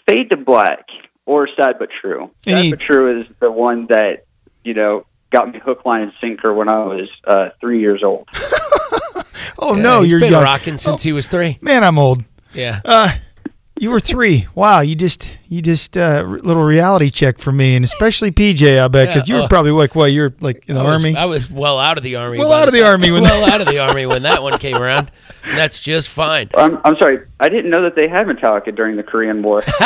Fade 0.08 0.30
to 0.30 0.36
Black 0.36 0.86
or 1.26 1.48
Sad 1.56 1.76
but 1.78 1.88
True. 2.00 2.30
Sad 2.44 2.58
Any- 2.58 2.70
but 2.70 2.80
True 2.80 3.20
is 3.22 3.26
the 3.40 3.50
one 3.50 3.86
that 3.88 4.24
you 4.64 4.74
know 4.74 5.06
got 5.34 5.52
me 5.52 5.58
hook, 5.58 5.84
line, 5.84 6.02
and 6.02 6.12
sinker 6.20 6.54
when 6.54 6.70
I 6.70 6.78
was 6.84 7.08
uh, 7.26 7.48
three 7.60 7.80
years 7.80 8.02
old. 8.02 8.28
Oh 9.58 9.76
Yeah, 9.76 9.82
no, 9.82 10.02
he's 10.02 10.10
you're 10.10 10.20
been 10.20 10.32
young. 10.32 10.42
rocking 10.42 10.78
since 10.78 11.02
he 11.02 11.12
was 11.12 11.28
three. 11.28 11.58
Man, 11.60 11.84
I'm 11.84 11.96
old. 11.98 12.24
Yeah. 12.54 12.80
Uh, 12.84 13.12
you 13.78 13.90
were 13.90 14.00
three. 14.00 14.46
Wow, 14.54 14.80
you 14.80 14.94
just 14.96 15.36
you 15.48 15.62
just 15.62 15.96
uh, 15.96 16.22
little 16.42 16.62
reality 16.64 17.08
check 17.10 17.38
for 17.38 17.52
me, 17.52 17.76
and 17.76 17.84
especially 17.84 18.30
PJ. 18.32 18.80
I 18.82 18.88
bet 18.88 19.08
because 19.08 19.28
Yeah, 19.28 19.34
you 19.36 19.40
were 19.42 19.44
oh. 19.46 19.48
probably 19.48 19.70
like, 19.72 19.94
well, 19.94 20.08
You're 20.08 20.34
like 20.40 20.64
in 20.68 20.74
the 20.76 20.80
I 20.80 20.84
was, 20.90 21.04
army. 21.04 21.16
I 21.16 21.24
was 21.26 21.50
well 21.50 21.78
out 21.78 21.96
of 21.98 22.02
the 22.04 22.16
army. 22.16 22.38
Well 22.38 22.52
out 22.52 22.66
of 22.68 22.74
the 22.74 22.80
time- 22.80 22.88
army 22.92 23.10
when 23.12 23.22
well 23.30 23.44
that- 23.46 23.54
out 23.54 23.60
of 23.60 23.66
the 23.68 23.78
army 23.78 24.06
when 24.06 24.22
that 24.22 24.42
one 24.42 24.58
came 24.58 24.76
around. 24.76 25.10
That's 25.56 25.80
just 25.82 26.08
fine. 26.08 26.48
I'm, 26.56 26.78
I'm 26.84 26.96
sorry, 26.96 27.26
I 27.38 27.48
didn't 27.48 27.70
know 27.70 27.82
that 27.82 27.94
they 27.96 28.08
had 28.08 28.26
Metallica 28.26 28.74
during 28.74 28.96
the 28.96 29.02
Korean 29.02 29.42
War. 29.42 29.62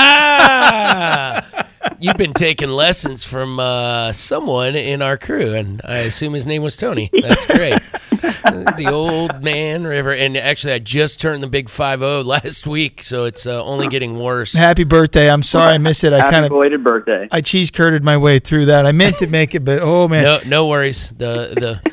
Ha! 1.89 1.97
You've 2.01 2.16
been 2.16 2.32
taking 2.32 2.70
lessons 2.70 3.24
from 3.24 3.59
uh, 3.60 4.12
someone 4.12 4.77
in 4.77 5.02
our 5.02 5.16
crew, 5.16 5.55
and 5.55 5.81
I 5.85 5.98
assume 5.98 6.35
his 6.35 6.47
name 6.47 6.62
was 6.62 6.77
Tony. 6.77 7.10
That's 7.23 7.47
great. 7.47 7.73
the 8.77 8.89
old 8.90 9.43
man 9.43 9.85
river, 9.85 10.12
and 10.12 10.36
actually, 10.36 10.73
I 10.74 10.78
just 10.78 11.20
turned 11.20 11.43
the 11.43 11.48
big 11.48 11.69
five 11.69 12.01
zero 12.01 12.23
last 12.23 12.66
week, 12.66 13.02
so 13.02 13.24
it's 13.24 13.47
uh, 13.47 13.62
only 13.62 13.89
getting 13.89 14.19
worse. 14.19 14.52
Happy 14.52 14.85
birthday! 14.85 15.31
I'm 15.31 15.43
sorry 15.43 15.73
I 15.73 15.78
missed 15.78 16.05
it. 16.05 16.12
I 16.12 16.31
kind 16.31 16.44
of 16.44 16.51
belated 16.51 16.85
birthday. 16.85 17.28
I 17.31 17.40
cheese 17.40 17.70
curded 17.70 18.05
my 18.05 18.16
way 18.16 18.39
through 18.39 18.66
that. 18.66 18.86
I 18.86 18.93
meant 18.93 19.19
to 19.19 19.27
make 19.27 19.55
it, 19.55 19.65
but 19.65 19.81
oh 19.82 20.09
man, 20.09 20.23
No, 20.24 20.39
no 20.47 20.66
worries. 20.66 21.10
The 21.10 21.55
the 21.55 21.93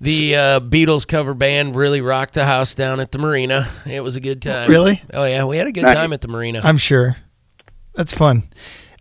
the 0.00 0.36
uh, 0.36 0.60
Beatles 0.60 1.06
cover 1.06 1.34
band 1.34 1.74
really 1.74 2.00
rocked 2.00 2.34
the 2.34 2.44
house 2.44 2.74
down 2.74 3.00
at 3.00 3.12
the 3.12 3.18
marina. 3.18 3.68
It 3.86 4.02
was 4.02 4.16
a 4.16 4.20
good 4.20 4.42
time. 4.42 4.70
Really? 4.70 5.02
Oh 5.12 5.24
yeah, 5.24 5.44
we 5.44 5.56
had 5.56 5.66
a 5.66 5.72
good 5.72 5.86
time 5.86 6.12
at 6.12 6.20
the 6.20 6.28
marina. 6.28 6.60
I'm 6.62 6.78
sure. 6.78 7.16
That's 7.94 8.12
fun. 8.12 8.42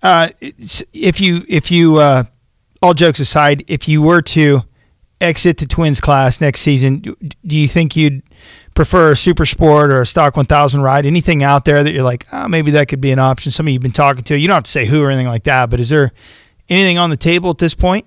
Uh, 0.05 0.29
if 0.93 1.19
you 1.19 1.43
if 1.49 1.71
you 1.71 1.97
uh, 1.97 2.25
all 2.79 2.93
jokes 2.93 3.19
aside, 3.19 3.63
if 3.67 3.87
you 3.87 4.03
were 4.03 4.21
to 4.21 4.61
exit 5.19 5.57
the 5.57 5.65
Twins 5.65 5.99
class 5.99 6.39
next 6.39 6.61
season, 6.61 6.99
do 6.99 7.57
you 7.57 7.67
think 7.67 7.95
you'd 7.95 8.21
prefer 8.75 9.13
a 9.13 9.15
Super 9.15 9.47
Sport 9.47 9.89
or 9.89 10.01
a 10.01 10.05
Stock 10.05 10.37
1000 10.37 10.81
ride? 10.83 11.07
Anything 11.07 11.41
out 11.41 11.65
there 11.65 11.83
that 11.83 11.91
you're 11.91 12.03
like, 12.03 12.27
oh, 12.31 12.47
maybe 12.47 12.69
that 12.69 12.87
could 12.87 13.01
be 13.01 13.09
an 13.09 13.17
option? 13.17 13.51
Somebody 13.51 13.73
you've 13.73 13.81
been 13.81 13.91
talking 13.91 14.23
to. 14.25 14.37
You 14.37 14.47
don't 14.47 14.57
have 14.57 14.65
to 14.65 14.71
say 14.71 14.85
who 14.85 15.01
or 15.01 15.09
anything 15.09 15.25
like 15.25 15.45
that, 15.45 15.71
but 15.71 15.79
is 15.79 15.89
there 15.89 16.11
anything 16.69 16.99
on 16.99 17.09
the 17.09 17.17
table 17.17 17.49
at 17.49 17.57
this 17.57 17.73
point? 17.73 18.05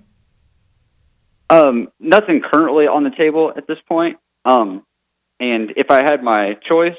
Um, 1.49 1.89
nothing 1.99 2.41
currently 2.49 2.85
on 2.85 3.03
the 3.03 3.11
table 3.11 3.51
at 3.57 3.67
this 3.67 3.79
point. 3.89 4.19
Um, 4.45 4.85
and 5.41 5.73
if 5.75 5.87
I 5.91 6.03
had 6.03 6.23
my 6.23 6.53
choice, 6.65 6.95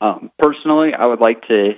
um, 0.00 0.30
personally, 0.38 0.90
I 0.96 1.04
would 1.06 1.20
like 1.20 1.48
to 1.48 1.72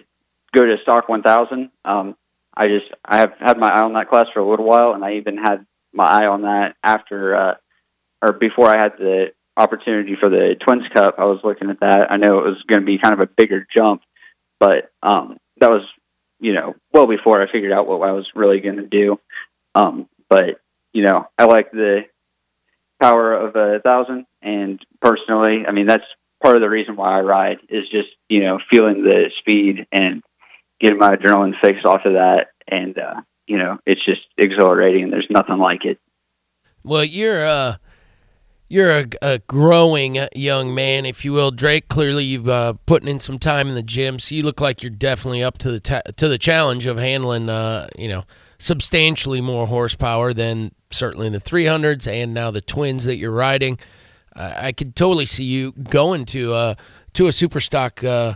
go 0.54 0.66
to 0.66 0.76
Stock 0.82 1.08
1000. 1.08 1.70
Um, 1.86 2.14
I 2.58 2.66
just 2.66 2.92
I 3.04 3.20
have 3.20 3.32
had 3.38 3.56
my 3.56 3.68
eye 3.68 3.82
on 3.82 3.92
that 3.92 4.08
class 4.08 4.26
for 4.34 4.40
a 4.40 4.48
little 4.48 4.66
while, 4.66 4.92
and 4.92 5.04
I 5.04 5.14
even 5.14 5.36
had 5.36 5.64
my 5.92 6.04
eye 6.04 6.26
on 6.26 6.42
that 6.42 6.74
after 6.82 7.36
uh, 7.36 7.54
or 8.20 8.32
before 8.32 8.68
I 8.68 8.82
had 8.82 8.92
the 8.98 9.26
opportunity 9.56 10.16
for 10.18 10.28
the 10.28 10.56
Twins 10.60 10.82
Cup. 10.92 11.14
I 11.18 11.24
was 11.24 11.40
looking 11.44 11.70
at 11.70 11.80
that. 11.80 12.08
I 12.10 12.16
know 12.16 12.40
it 12.40 12.46
was 12.46 12.62
going 12.68 12.80
to 12.80 12.86
be 12.86 12.98
kind 12.98 13.14
of 13.14 13.20
a 13.20 13.30
bigger 13.36 13.64
jump, 13.76 14.02
but 14.58 14.90
um, 15.04 15.38
that 15.60 15.70
was 15.70 15.82
you 16.40 16.52
know 16.52 16.74
well 16.92 17.06
before 17.06 17.40
I 17.40 17.50
figured 17.50 17.72
out 17.72 17.86
what 17.86 18.06
I 18.06 18.12
was 18.12 18.26
really 18.34 18.58
going 18.58 18.76
to 18.76 18.88
do. 18.88 19.20
Um, 19.76 20.08
but 20.28 20.60
you 20.92 21.04
know, 21.04 21.28
I 21.38 21.44
like 21.44 21.70
the 21.70 22.02
power 23.00 23.34
of 23.34 23.54
a 23.54 23.78
thousand, 23.80 24.26
and 24.42 24.84
personally, 25.00 25.62
I 25.66 25.70
mean 25.70 25.86
that's 25.86 26.04
part 26.42 26.56
of 26.56 26.62
the 26.62 26.68
reason 26.68 26.96
why 26.96 27.18
I 27.18 27.20
ride 27.20 27.58
is 27.68 27.84
just 27.84 28.08
you 28.28 28.42
know 28.42 28.58
feeling 28.68 29.04
the 29.04 29.30
speed 29.38 29.86
and 29.92 30.24
getting 30.80 30.98
my 30.98 31.16
adrenaline 31.16 31.54
fix 31.60 31.78
off 31.84 32.02
of 32.04 32.14
that, 32.14 32.48
and 32.68 32.98
uh, 32.98 33.20
you 33.46 33.58
know 33.58 33.78
it's 33.86 34.04
just 34.04 34.22
exhilarating. 34.36 35.10
There's 35.10 35.28
nothing 35.30 35.58
like 35.58 35.84
it. 35.84 35.98
Well, 36.84 37.04
you're 37.04 37.44
uh 37.44 37.76
you're 38.68 38.98
a, 38.98 39.06
a 39.22 39.38
growing 39.40 40.18
young 40.34 40.74
man, 40.74 41.06
if 41.06 41.24
you 41.24 41.32
will, 41.32 41.50
Drake. 41.50 41.88
Clearly, 41.88 42.24
you've 42.24 42.48
uh, 42.48 42.74
putting 42.84 43.08
in 43.08 43.18
some 43.18 43.38
time 43.38 43.68
in 43.68 43.74
the 43.74 43.82
gym, 43.82 44.18
so 44.18 44.34
you 44.34 44.42
look 44.42 44.60
like 44.60 44.82
you're 44.82 44.90
definitely 44.90 45.42
up 45.42 45.56
to 45.58 45.70
the 45.70 45.80
ta- 45.80 46.02
to 46.16 46.28
the 46.28 46.38
challenge 46.38 46.86
of 46.86 46.98
handling, 46.98 47.48
uh, 47.48 47.88
you 47.98 48.08
know, 48.08 48.24
substantially 48.58 49.40
more 49.40 49.66
horsepower 49.66 50.34
than 50.34 50.72
certainly 50.90 51.28
the 51.30 51.38
300s 51.38 52.06
and 52.06 52.34
now 52.34 52.50
the 52.50 52.60
twins 52.60 53.04
that 53.06 53.16
you're 53.16 53.32
riding. 53.32 53.78
I 54.34 54.68
I 54.68 54.72
could 54.72 54.94
totally 54.94 55.26
see 55.26 55.44
you 55.44 55.72
going 55.72 56.26
to 56.26 56.52
uh, 56.52 56.74
to 57.14 57.26
a 57.26 57.32
super 57.32 57.60
stock 57.60 58.04
uh, 58.04 58.34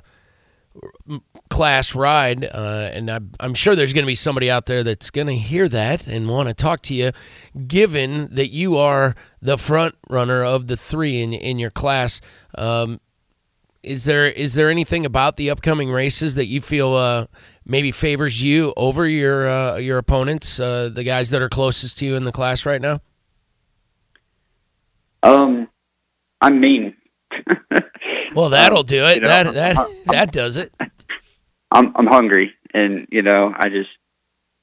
class 1.53 1.95
ride, 1.95 2.45
uh, 2.45 2.91
and 2.93 3.11
I'm, 3.11 3.31
I'm 3.39 3.55
sure 3.55 3.77
there's 3.77 3.93
going 3.93 4.05
to 4.05 4.07
be 4.07 4.15
somebody 4.15 4.51
out 4.51 4.67
there 4.67 4.83
that's 4.83 5.11
going 5.11 5.27
to 5.29 5.37
hear 5.37 5.69
that 5.69 6.07
and 6.09 6.29
want 6.29 6.49
to 6.49 6.55
talk 6.55 6.83
to 6.83 6.95
you, 6.95 7.13
given 7.67 8.35
that 8.35 8.49
you 8.49 8.77
are 8.79 9.15
the 9.41 9.59
front 9.59 9.95
runner 10.09 10.43
of 10.45 10.67
the 10.67 10.77
three 10.77 11.21
in 11.23 11.33
in 11.33 11.59
your 11.59 11.71
class. 11.71 12.21
Um, 12.57 13.01
is 13.83 14.05
there 14.05 14.27
is 14.29 14.55
there 14.55 14.71
anything 14.71 15.05
about 15.05 15.37
the 15.37 15.51
upcoming 15.51 15.91
races 15.91 16.35
that 16.37 16.47
you 16.47 16.61
feel 16.61 16.95
uh, 16.95 17.27
maybe 17.67 17.91
favors 17.93 18.41
you 18.41 18.73
over 18.77 19.07
your 19.07 19.49
uh, 19.49 19.77
your 19.77 19.99
opponents, 19.99 20.59
uh, 20.59 20.89
the 20.93 21.05
guys 21.05 21.31
that 21.31 21.43
are 21.43 21.49
closest 21.49 21.99
to 21.99 22.07
you 22.07 22.15
in 22.17 22.25
the 22.25 22.33
class 22.33 22.65
right 22.65 22.81
now? 22.81 23.01
Um, 25.23 25.69
I'm 26.41 26.61
mean. 26.61 26.95
Well, 28.35 28.49
that'll 28.49 28.83
do 28.83 29.05
it. 29.05 29.17
you 29.17 29.21
know, 29.21 29.29
that 29.29 29.53
that 29.53 29.77
I'm- 29.77 29.91
that 30.07 30.33
does 30.33 30.57
it. 30.57 30.73
I'm 31.73 31.93
I'm 31.97 32.07
hungry, 32.07 32.53
and 32.75 33.09
you 33.11 33.23
know 33.23 33.53
I 33.55 33.69
just 33.69 33.91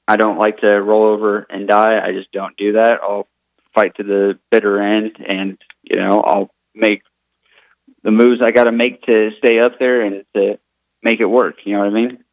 I 0.06 0.16
don't 0.16 0.38
like 0.38 0.58
to 0.58 0.72
roll 0.80 1.06
over 1.12 1.46
and 1.50 1.68
die. 1.68 1.98
I 2.02 2.12
just 2.12 2.32
don't 2.32 2.56
do 2.56 2.72
that. 2.72 2.98
I'll 3.02 3.28
fight 3.74 3.96
to 3.96 4.02
the 4.02 4.38
bitter 4.50 4.80
end, 4.80 5.16
and 5.18 5.58
you 5.82 6.00
know 6.00 6.22
I'll 6.24 6.50
make 6.74 7.02
the 8.02 8.10
moves 8.10 8.40
I 8.44 8.50
got 8.50 8.64
to 8.64 8.72
make 8.72 9.02
to 9.02 9.30
stay 9.38 9.58
up 9.58 9.72
there 9.78 10.02
and 10.02 10.24
to 10.34 10.58
make 11.02 11.20
it 11.20 11.26
work. 11.26 11.56
You 11.64 11.74
know 11.74 11.80
what 11.80 11.88
I 11.88 11.90
mean? 11.90 12.24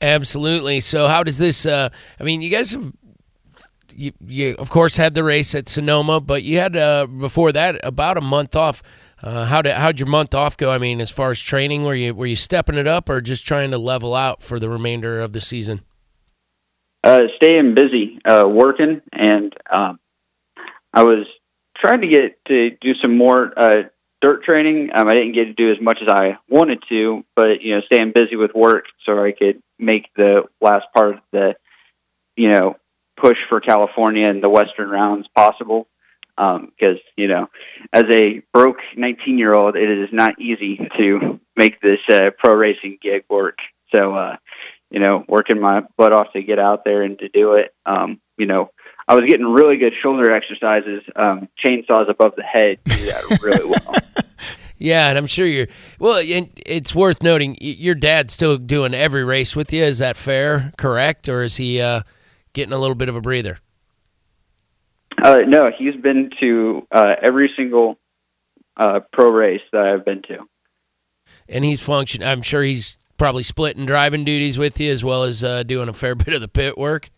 Absolutely. 0.00 0.80
So, 0.80 1.08
how 1.08 1.22
does 1.22 1.38
this? 1.38 1.66
Uh, 1.66 1.88
I 2.20 2.24
mean, 2.24 2.42
you 2.42 2.50
guys 2.50 2.72
have, 2.72 2.92
you, 3.94 4.12
you 4.26 4.54
of 4.58 4.70
course 4.70 4.96
had 4.96 5.14
the 5.14 5.24
race 5.24 5.54
at 5.54 5.68
Sonoma, 5.68 6.20
but 6.20 6.42
you 6.42 6.58
had 6.58 6.76
uh, 6.76 7.06
before 7.06 7.52
that 7.52 7.80
about 7.82 8.18
a 8.18 8.20
month 8.20 8.54
off. 8.56 8.82
Uh, 9.24 9.46
how 9.46 9.62
did 9.62 9.72
how'd 9.72 9.98
your 9.98 10.06
month 10.06 10.34
off 10.34 10.54
go? 10.54 10.70
I 10.70 10.76
mean, 10.76 11.00
as 11.00 11.10
far 11.10 11.30
as 11.30 11.40
training, 11.40 11.84
were 11.84 11.94
you 11.94 12.14
were 12.14 12.26
you 12.26 12.36
stepping 12.36 12.76
it 12.76 12.86
up 12.86 13.08
or 13.08 13.22
just 13.22 13.46
trying 13.46 13.70
to 13.70 13.78
level 13.78 14.14
out 14.14 14.42
for 14.42 14.60
the 14.60 14.68
remainder 14.68 15.18
of 15.18 15.32
the 15.32 15.40
season? 15.40 15.80
Uh, 17.02 17.22
staying 17.36 17.74
busy, 17.74 18.18
uh, 18.26 18.46
working, 18.46 19.00
and 19.12 19.54
um, 19.72 19.98
I 20.92 21.04
was 21.04 21.26
trying 21.82 22.02
to 22.02 22.06
get 22.06 22.44
to 22.48 22.70
do 22.82 22.92
some 23.00 23.16
more 23.16 23.50
uh, 23.56 23.84
dirt 24.20 24.44
training. 24.44 24.90
Um, 24.94 25.08
I 25.08 25.12
didn't 25.12 25.32
get 25.32 25.44
to 25.44 25.54
do 25.54 25.70
as 25.70 25.80
much 25.80 26.00
as 26.02 26.08
I 26.10 26.36
wanted 26.50 26.82
to, 26.90 27.24
but 27.34 27.62
you 27.62 27.74
know, 27.74 27.80
staying 27.90 28.12
busy 28.14 28.36
with 28.36 28.50
work 28.54 28.84
so 29.06 29.24
I 29.24 29.32
could 29.32 29.62
make 29.78 30.04
the 30.16 30.42
last 30.60 30.84
part 30.94 31.14
of 31.14 31.20
the, 31.32 31.54
you 32.36 32.52
know, 32.52 32.76
push 33.18 33.38
for 33.48 33.60
California 33.60 34.28
and 34.28 34.42
the 34.42 34.50
Western 34.50 34.90
rounds 34.90 35.26
possible. 35.34 35.86
Because 36.36 36.98
you 37.16 37.28
know, 37.28 37.48
as 37.92 38.04
a 38.10 38.42
broke 38.52 38.78
19 38.96 39.38
year 39.38 39.52
old, 39.52 39.76
it 39.76 39.88
is 39.88 40.08
not 40.12 40.40
easy 40.40 40.78
to 40.98 41.40
make 41.56 41.80
this 41.80 42.00
uh, 42.12 42.30
pro 42.38 42.54
racing 42.54 42.98
gig 43.02 43.24
work. 43.28 43.58
So, 43.94 44.14
uh, 44.14 44.36
you 44.90 45.00
know, 45.00 45.24
working 45.28 45.60
my 45.60 45.82
butt 45.96 46.16
off 46.16 46.32
to 46.32 46.42
get 46.42 46.58
out 46.58 46.84
there 46.84 47.02
and 47.02 47.18
to 47.18 47.28
do 47.28 47.54
it. 47.54 47.74
Um, 47.86 48.20
you 48.36 48.46
know, 48.46 48.70
I 49.06 49.14
was 49.14 49.24
getting 49.28 49.46
really 49.46 49.76
good 49.76 49.92
shoulder 50.02 50.32
exercises, 50.32 51.02
um, 51.14 51.48
chainsaws 51.64 52.10
above 52.10 52.32
the 52.36 52.42
head, 52.42 52.78
do 52.84 53.06
that 53.06 53.38
really 53.42 53.66
well. 53.66 53.94
Yeah, 54.76 55.08
and 55.08 55.16
I'm 55.16 55.28
sure 55.28 55.46
you're. 55.46 55.68
Well, 55.98 56.20
it's 56.22 56.94
worth 56.94 57.22
noting 57.22 57.56
your 57.60 57.94
dad's 57.94 58.34
still 58.34 58.58
doing 58.58 58.92
every 58.92 59.24
race 59.24 59.54
with 59.54 59.72
you. 59.72 59.82
Is 59.82 60.00
that 60.00 60.16
fair? 60.16 60.72
Correct, 60.76 61.28
or 61.28 61.42
is 61.42 61.56
he 61.56 61.80
uh, 61.80 62.02
getting 62.52 62.72
a 62.72 62.78
little 62.78 62.96
bit 62.96 63.08
of 63.08 63.16
a 63.16 63.20
breather? 63.20 63.60
Uh, 65.22 65.38
no, 65.46 65.70
he's 65.76 65.94
been 65.96 66.30
to 66.40 66.86
uh, 66.90 67.14
every 67.22 67.50
single 67.56 67.98
uh, 68.76 69.00
pro 69.12 69.30
race 69.30 69.62
that 69.72 69.82
I've 69.82 70.04
been 70.04 70.22
to. 70.22 70.38
And 71.48 71.64
he's 71.64 71.82
function. 71.82 72.22
I'm 72.22 72.42
sure 72.42 72.62
he's 72.62 72.98
probably 73.16 73.42
splitting 73.42 73.86
driving 73.86 74.24
duties 74.24 74.58
with 74.58 74.80
you 74.80 74.90
as 74.90 75.04
well 75.04 75.24
as 75.24 75.44
uh, 75.44 75.62
doing 75.62 75.88
a 75.88 75.92
fair 75.92 76.14
bit 76.14 76.34
of 76.34 76.40
the 76.40 76.48
pit 76.48 76.76
work. 76.76 77.10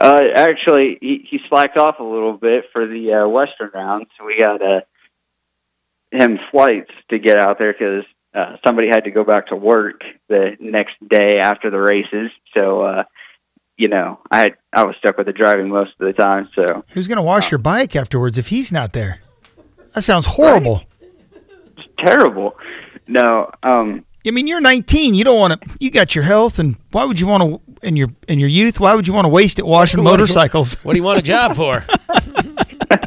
Uh, 0.00 0.20
actually, 0.36 0.98
he, 1.00 1.26
he 1.28 1.38
slacked 1.48 1.76
off 1.76 1.96
a 1.98 2.04
little 2.04 2.36
bit 2.36 2.66
for 2.72 2.86
the 2.86 3.24
uh, 3.24 3.28
Western 3.28 3.70
round, 3.74 4.06
so 4.16 4.24
we 4.24 4.38
got 4.38 4.62
uh, 4.62 4.80
him 6.12 6.38
flights 6.52 6.90
to 7.10 7.18
get 7.18 7.36
out 7.36 7.58
there 7.58 7.72
because 7.72 8.04
uh, 8.34 8.56
somebody 8.64 8.88
had 8.88 9.00
to 9.00 9.10
go 9.10 9.24
back 9.24 9.48
to 9.48 9.56
work 9.56 10.02
the 10.28 10.56
next 10.60 10.94
day 11.08 11.40
after 11.42 11.70
the 11.70 11.78
races. 11.78 12.30
So, 12.54 12.82
uh, 12.82 13.02
you 13.78 13.88
know, 13.88 14.18
I 14.30 14.38
had 14.40 14.54
I 14.74 14.84
was 14.84 14.94
stuck 14.98 15.16
with 15.16 15.26
the 15.26 15.32
driving 15.32 15.68
most 15.70 15.92
of 15.98 16.06
the 16.06 16.12
time. 16.12 16.48
So, 16.58 16.84
Who's 16.90 17.08
going 17.08 17.16
to 17.16 17.22
wash 17.22 17.50
your 17.50 17.58
bike 17.58 17.96
afterwards 17.96 18.36
if 18.36 18.48
he's 18.48 18.70
not 18.72 18.92
there? 18.92 19.20
That 19.94 20.02
sounds 20.02 20.26
horrible. 20.26 20.82
it's 21.00 21.88
terrible. 21.98 22.56
No, 23.06 23.50
um, 23.62 24.04
I 24.26 24.30
mean, 24.32 24.46
you're 24.46 24.60
19. 24.60 25.14
You 25.14 25.24
don't 25.24 25.38
want 25.38 25.62
to. 25.62 25.70
You 25.80 25.90
got 25.90 26.14
your 26.14 26.24
health, 26.24 26.58
and 26.58 26.76
why 26.90 27.04
would 27.04 27.18
you 27.18 27.26
want 27.26 27.42
to? 27.42 27.60
In 27.86 27.94
your 27.96 28.08
in 28.26 28.38
your 28.40 28.48
youth, 28.50 28.80
why 28.80 28.94
would 28.94 29.06
you 29.06 29.14
want 29.14 29.24
to 29.24 29.28
waste 29.30 29.58
it 29.58 29.66
washing 29.66 29.98
What 30.02 30.04
do 30.04 30.10
you- 30.10 30.18
motorcycles? 30.18 30.74
What 30.84 30.92
do 30.92 30.98
you 30.98 31.04
want 31.04 31.20
a 31.20 31.22
job 31.22 31.54
for? 31.54 31.84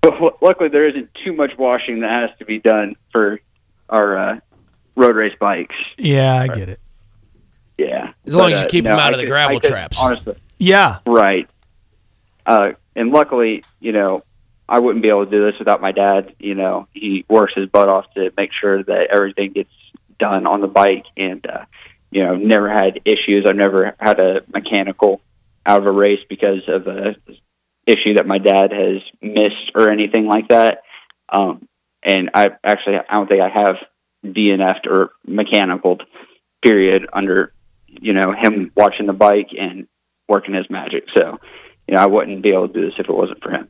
but 0.00 0.42
luckily 0.42 0.68
there 0.68 0.88
isn't 0.88 1.10
too 1.24 1.32
much 1.34 1.52
washing 1.58 2.00
that 2.00 2.10
has 2.28 2.38
to 2.38 2.44
be 2.44 2.58
done 2.58 2.94
for 3.12 3.40
our 3.88 4.16
uh, 4.18 4.40
road 4.96 5.16
race 5.16 5.34
bikes. 5.38 5.74
yeah, 5.98 6.34
I 6.36 6.48
get 6.48 6.68
it. 6.68 6.80
Yeah, 7.78 8.12
As 8.24 8.34
long 8.34 8.50
But, 8.50 8.52
as 8.52 8.60
you 8.60 8.66
uh, 8.66 8.68
keep 8.68 8.84
no, 8.84 8.90
them 8.90 9.00
out 9.00 9.10
I 9.10 9.12
of 9.12 9.18
the 9.18 9.26
gravel 9.26 9.60
could 9.60 9.68
traps. 9.68 9.98
Honestly, 10.00 10.34
Yeah, 10.58 10.98
Right. 11.06 11.48
Uh, 12.46 12.70
and 12.94 13.10
luckily, 13.10 13.64
you 13.80 13.92
know, 13.92 14.22
I 14.68 14.78
wouldn't 14.78 15.02
be 15.02 15.08
able 15.08 15.24
to 15.26 15.30
do 15.30 15.44
this 15.44 15.58
without 15.58 15.80
my 15.80 15.92
dad. 15.92 16.34
You 16.38 16.54
know, 16.54 16.88
he 16.92 17.24
works 17.28 17.52
his 17.54 17.68
butt 17.68 17.88
off 17.88 18.06
to 18.14 18.30
make 18.36 18.50
sure 18.58 18.82
that 18.82 19.08
everything 19.12 19.52
gets 19.52 19.70
done 20.18 20.46
on 20.46 20.60
the 20.60 20.66
bike, 20.66 21.04
and 21.16 21.44
uh, 21.46 21.64
you 22.10 22.24
know, 22.24 22.34
never 22.36 22.70
had 22.70 23.00
issues. 23.04 23.46
I've 23.48 23.56
never 23.56 23.94
had 23.98 24.18
a 24.18 24.40
mechanical 24.52 25.20
out 25.64 25.80
of 25.80 25.86
a 25.86 25.90
race 25.90 26.20
because 26.28 26.62
of 26.68 26.86
a 26.86 27.16
issue 27.86 28.14
that 28.16 28.26
my 28.26 28.38
dad 28.38 28.72
has 28.72 29.02
missed 29.20 29.72
or 29.74 29.90
anything 29.90 30.26
like 30.26 30.48
that. 30.48 30.82
Um, 31.28 31.68
and 32.02 32.30
I 32.34 32.48
actually, 32.64 32.96
I 33.08 33.14
don't 33.14 33.28
think 33.28 33.42
I 33.42 33.48
have 33.48 33.76
DNF'd 34.24 34.86
or 34.86 35.10
mechanicaled. 35.26 36.02
Period. 36.62 37.06
Under 37.12 37.52
you 38.00 38.12
know 38.12 38.32
him 38.42 38.72
watching 38.76 39.06
the 39.06 39.12
bike 39.12 39.48
and 39.58 39.86
working 40.28 40.54
his 40.54 40.66
magic. 40.70 41.04
So, 41.16 41.34
you 41.88 41.94
know, 41.94 42.02
I 42.02 42.06
wouldn't 42.06 42.42
be 42.42 42.50
able 42.50 42.68
to 42.68 42.74
do 42.74 42.84
this 42.86 42.94
if 42.98 43.08
it 43.08 43.14
wasn't 43.14 43.42
for 43.42 43.50
him. 43.50 43.68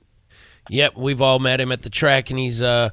Yep, 0.68 0.96
we've 0.96 1.22
all 1.22 1.38
met 1.38 1.60
him 1.60 1.70
at 1.70 1.82
the 1.82 1.90
track, 1.90 2.30
and 2.30 2.38
he's 2.38 2.60
uh 2.62 2.90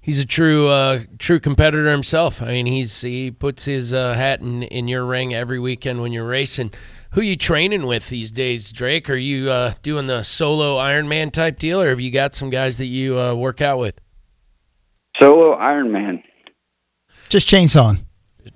he's 0.00 0.20
a 0.20 0.26
true 0.26 0.68
uh 0.68 1.00
true 1.18 1.40
competitor 1.40 1.90
himself. 1.90 2.42
I 2.42 2.46
mean, 2.46 2.66
he's 2.66 3.00
he 3.00 3.30
puts 3.30 3.64
his 3.64 3.92
uh, 3.92 4.14
hat 4.14 4.40
in 4.40 4.62
in 4.64 4.88
your 4.88 5.04
ring 5.04 5.34
every 5.34 5.58
weekend 5.58 6.00
when 6.00 6.12
you're 6.12 6.26
racing. 6.26 6.72
Who 7.12 7.20
you 7.20 7.36
training 7.36 7.86
with 7.86 8.08
these 8.08 8.30
days, 8.30 8.72
Drake? 8.72 9.10
Are 9.10 9.16
you 9.16 9.50
uh, 9.50 9.74
doing 9.82 10.06
the 10.06 10.22
solo 10.22 10.78
Ironman 10.78 11.30
type 11.30 11.58
deal, 11.58 11.82
or 11.82 11.90
have 11.90 12.00
you 12.00 12.10
got 12.10 12.34
some 12.34 12.48
guys 12.48 12.78
that 12.78 12.86
you 12.86 13.18
uh, 13.18 13.34
work 13.34 13.60
out 13.60 13.78
with? 13.78 14.00
Solo 15.20 15.54
Ironman. 15.58 16.22
just 17.28 17.46
chainsaw. 17.46 17.98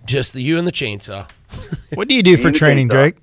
Just 0.06 0.32
the 0.32 0.42
you 0.42 0.56
and 0.56 0.66
the 0.66 0.72
chainsaw. 0.72 1.28
What 1.94 2.08
do 2.08 2.14
you 2.14 2.22
do 2.22 2.36
for 2.36 2.44
Me 2.44 2.46
and 2.46 2.54
the 2.54 2.58
training. 2.58 2.88
Drake? 2.88 3.16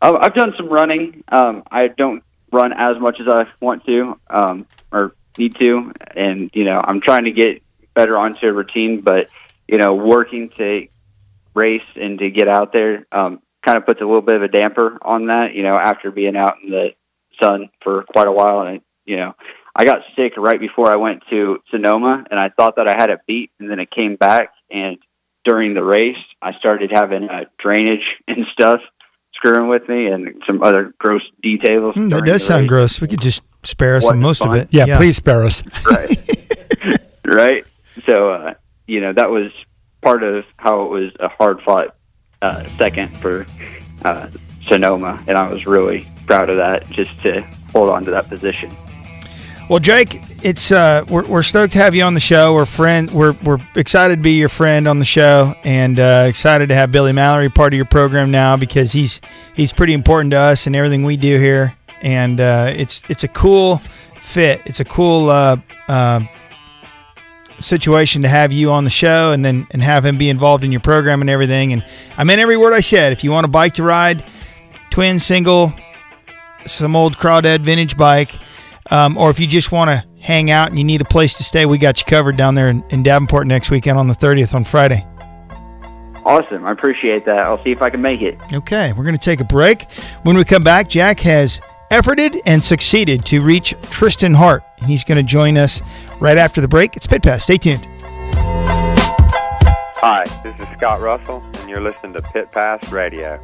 I've 0.00 0.34
done 0.34 0.52
some 0.56 0.68
running. 0.68 1.24
Um, 1.28 1.62
I 1.70 1.88
don't 1.88 2.22
run 2.52 2.72
as 2.72 3.00
much 3.00 3.16
as 3.20 3.26
I 3.32 3.44
want 3.60 3.84
to 3.86 4.18
um, 4.30 4.66
or 4.92 5.14
need 5.38 5.56
to, 5.60 5.92
and 6.14 6.50
you 6.54 6.64
know, 6.64 6.80
I'm 6.82 7.00
trying 7.00 7.24
to 7.24 7.32
get 7.32 7.62
better 7.94 8.16
onto 8.16 8.46
a 8.46 8.52
routine. 8.52 9.00
But 9.00 9.28
you 9.66 9.78
know, 9.78 9.94
working 9.94 10.50
to 10.58 10.86
race 11.54 11.82
and 11.96 12.18
to 12.18 12.30
get 12.30 12.48
out 12.48 12.72
there 12.72 13.06
um, 13.10 13.40
kind 13.64 13.78
of 13.78 13.86
puts 13.86 14.00
a 14.00 14.04
little 14.04 14.22
bit 14.22 14.36
of 14.36 14.42
a 14.42 14.48
damper 14.48 14.98
on 15.02 15.26
that. 15.26 15.54
You 15.54 15.62
know, 15.62 15.74
after 15.74 16.10
being 16.10 16.36
out 16.36 16.56
in 16.62 16.70
the 16.70 16.88
sun 17.42 17.70
for 17.82 18.04
quite 18.04 18.26
a 18.26 18.32
while, 18.32 18.60
and 18.60 18.80
you 19.04 19.16
know, 19.16 19.34
I 19.74 19.84
got 19.84 19.98
sick 20.16 20.32
right 20.36 20.60
before 20.60 20.90
I 20.90 20.96
went 20.96 21.22
to 21.30 21.58
Sonoma, 21.70 22.24
and 22.30 22.38
I 22.38 22.50
thought 22.50 22.76
that 22.76 22.88
I 22.88 22.94
had 22.98 23.10
it 23.10 23.20
beat, 23.26 23.50
and 23.58 23.70
then 23.70 23.80
it 23.80 23.90
came 23.90 24.16
back, 24.16 24.52
and 24.70 24.98
during 25.46 25.74
the 25.74 25.82
race, 25.82 26.16
I 26.42 26.52
started 26.58 26.90
having 26.92 27.28
uh, 27.28 27.44
drainage 27.58 28.04
and 28.28 28.44
stuff 28.52 28.80
screwing 29.34 29.68
with 29.68 29.88
me, 29.88 30.06
and 30.06 30.42
some 30.46 30.62
other 30.62 30.94
gross 30.98 31.22
details. 31.42 31.94
Hmm, 31.94 32.08
that 32.08 32.16
during 32.16 32.24
does 32.24 32.44
sound 32.44 32.62
race. 32.62 32.68
gross. 32.68 33.00
We 33.00 33.08
could 33.08 33.20
just 33.20 33.42
spare 33.62 33.96
us 33.96 34.10
most 34.14 34.38
fun. 34.38 34.48
of 34.48 34.54
it. 34.54 34.68
Yeah, 34.70 34.96
please 34.96 35.16
spare 35.16 35.44
us. 35.44 35.62
right? 35.86 36.18
Right. 37.28 37.64
So, 38.08 38.30
uh, 38.30 38.54
you 38.86 39.00
know, 39.00 39.12
that 39.12 39.30
was 39.30 39.50
part 40.00 40.22
of 40.22 40.44
how 40.58 40.82
it 40.82 40.90
was 40.90 41.12
a 41.18 41.26
hard 41.26 41.60
fought 41.62 41.96
uh, 42.40 42.68
second 42.78 43.08
for 43.18 43.46
uh, 44.04 44.28
Sonoma, 44.68 45.24
and 45.26 45.36
I 45.36 45.52
was 45.52 45.66
really 45.66 46.08
proud 46.26 46.50
of 46.50 46.58
that 46.58 46.88
just 46.90 47.20
to 47.22 47.40
hold 47.72 47.88
on 47.88 48.04
to 48.04 48.12
that 48.12 48.28
position. 48.28 48.70
Well, 49.68 49.80
Jake, 49.80 50.22
it's 50.44 50.70
uh, 50.70 51.04
we're, 51.08 51.26
we're 51.26 51.42
stoked 51.42 51.72
to 51.72 51.80
have 51.80 51.92
you 51.92 52.04
on 52.04 52.14
the 52.14 52.20
show. 52.20 52.54
We're 52.54 52.66
friend. 52.66 53.10
We're 53.10 53.32
we're 53.42 53.58
excited 53.74 54.16
to 54.16 54.22
be 54.22 54.34
your 54.34 54.48
friend 54.48 54.86
on 54.86 55.00
the 55.00 55.04
show, 55.04 55.56
and 55.64 55.98
uh, 55.98 56.26
excited 56.28 56.68
to 56.68 56.74
have 56.76 56.92
Billy 56.92 57.12
Mallory 57.12 57.50
part 57.50 57.72
of 57.72 57.76
your 57.76 57.86
program 57.86 58.30
now 58.30 58.56
because 58.56 58.92
he's 58.92 59.20
he's 59.56 59.72
pretty 59.72 59.92
important 59.92 60.30
to 60.30 60.38
us 60.38 60.68
and 60.68 60.76
everything 60.76 61.02
we 61.02 61.16
do 61.16 61.40
here. 61.40 61.76
And 62.00 62.40
uh, 62.40 62.74
it's 62.76 63.02
it's 63.08 63.24
a 63.24 63.28
cool 63.28 63.78
fit. 64.20 64.62
It's 64.66 64.78
a 64.78 64.84
cool 64.84 65.30
uh, 65.30 65.56
uh, 65.88 66.20
situation 67.58 68.22
to 68.22 68.28
have 68.28 68.52
you 68.52 68.70
on 68.70 68.84
the 68.84 68.90
show, 68.90 69.32
and 69.32 69.44
then 69.44 69.66
and 69.72 69.82
have 69.82 70.04
him 70.06 70.16
be 70.16 70.28
involved 70.28 70.62
in 70.62 70.70
your 70.70 70.80
program 70.80 71.22
and 71.22 71.28
everything. 71.28 71.72
And 71.72 71.84
I 72.16 72.22
meant 72.22 72.40
every 72.40 72.56
word 72.56 72.72
I 72.72 72.80
said. 72.80 73.12
If 73.12 73.24
you 73.24 73.32
want 73.32 73.44
a 73.44 73.48
bike 73.48 73.74
to 73.74 73.82
ride, 73.82 74.24
twin, 74.90 75.18
single, 75.18 75.72
some 76.66 76.94
old 76.94 77.18
crawdad 77.18 77.62
vintage 77.62 77.96
bike, 77.96 78.38
um, 78.90 79.16
or 79.16 79.30
if 79.30 79.40
you 79.40 79.46
just 79.46 79.72
want 79.72 79.90
to 79.90 80.04
hang 80.20 80.50
out 80.50 80.68
and 80.68 80.78
you 80.78 80.84
need 80.84 81.00
a 81.00 81.04
place 81.06 81.34
to 81.34 81.44
stay, 81.44 81.66
we 81.66 81.78
got 81.78 82.00
you 82.00 82.04
covered 82.06 82.36
down 82.36 82.54
there 82.54 82.68
in, 82.68 82.84
in 82.90 83.02
Davenport 83.02 83.46
next 83.46 83.70
weekend 83.70 83.98
on 83.98 84.08
the 84.08 84.14
30th 84.14 84.54
on 84.54 84.64
Friday. 84.64 85.06
Awesome. 86.24 86.66
I 86.66 86.72
appreciate 86.72 87.24
that. 87.26 87.42
I'll 87.42 87.62
see 87.62 87.70
if 87.70 87.82
I 87.82 87.90
can 87.90 88.02
make 88.02 88.20
it. 88.20 88.36
Okay, 88.52 88.92
we're 88.92 89.04
going 89.04 89.16
to 89.16 89.24
take 89.24 89.40
a 89.40 89.44
break. 89.44 89.90
When 90.24 90.36
we 90.36 90.44
come 90.44 90.64
back, 90.64 90.88
Jack 90.88 91.20
has 91.20 91.60
efforted 91.90 92.40
and 92.46 92.62
succeeded 92.62 93.24
to 93.26 93.40
reach 93.40 93.76
Trystan 93.82 94.34
Hart, 94.34 94.64
and 94.78 94.88
he's 94.88 95.04
going 95.04 95.24
to 95.24 95.28
join 95.28 95.56
us 95.56 95.80
right 96.20 96.36
after 96.36 96.60
the 96.60 96.68
break. 96.68 96.96
It's 96.96 97.06
Pit 97.06 97.22
Pass. 97.22 97.44
Stay 97.44 97.58
tuned. 97.58 97.86
Hi, 99.98 100.24
this 100.42 100.58
is 100.58 100.66
Scott 100.76 101.00
Russell, 101.00 101.44
and 101.54 101.70
you're 101.70 101.80
listening 101.80 102.12
to 102.14 102.22
Pit 102.22 102.50
Pass 102.50 102.90
Radio. 102.90 103.40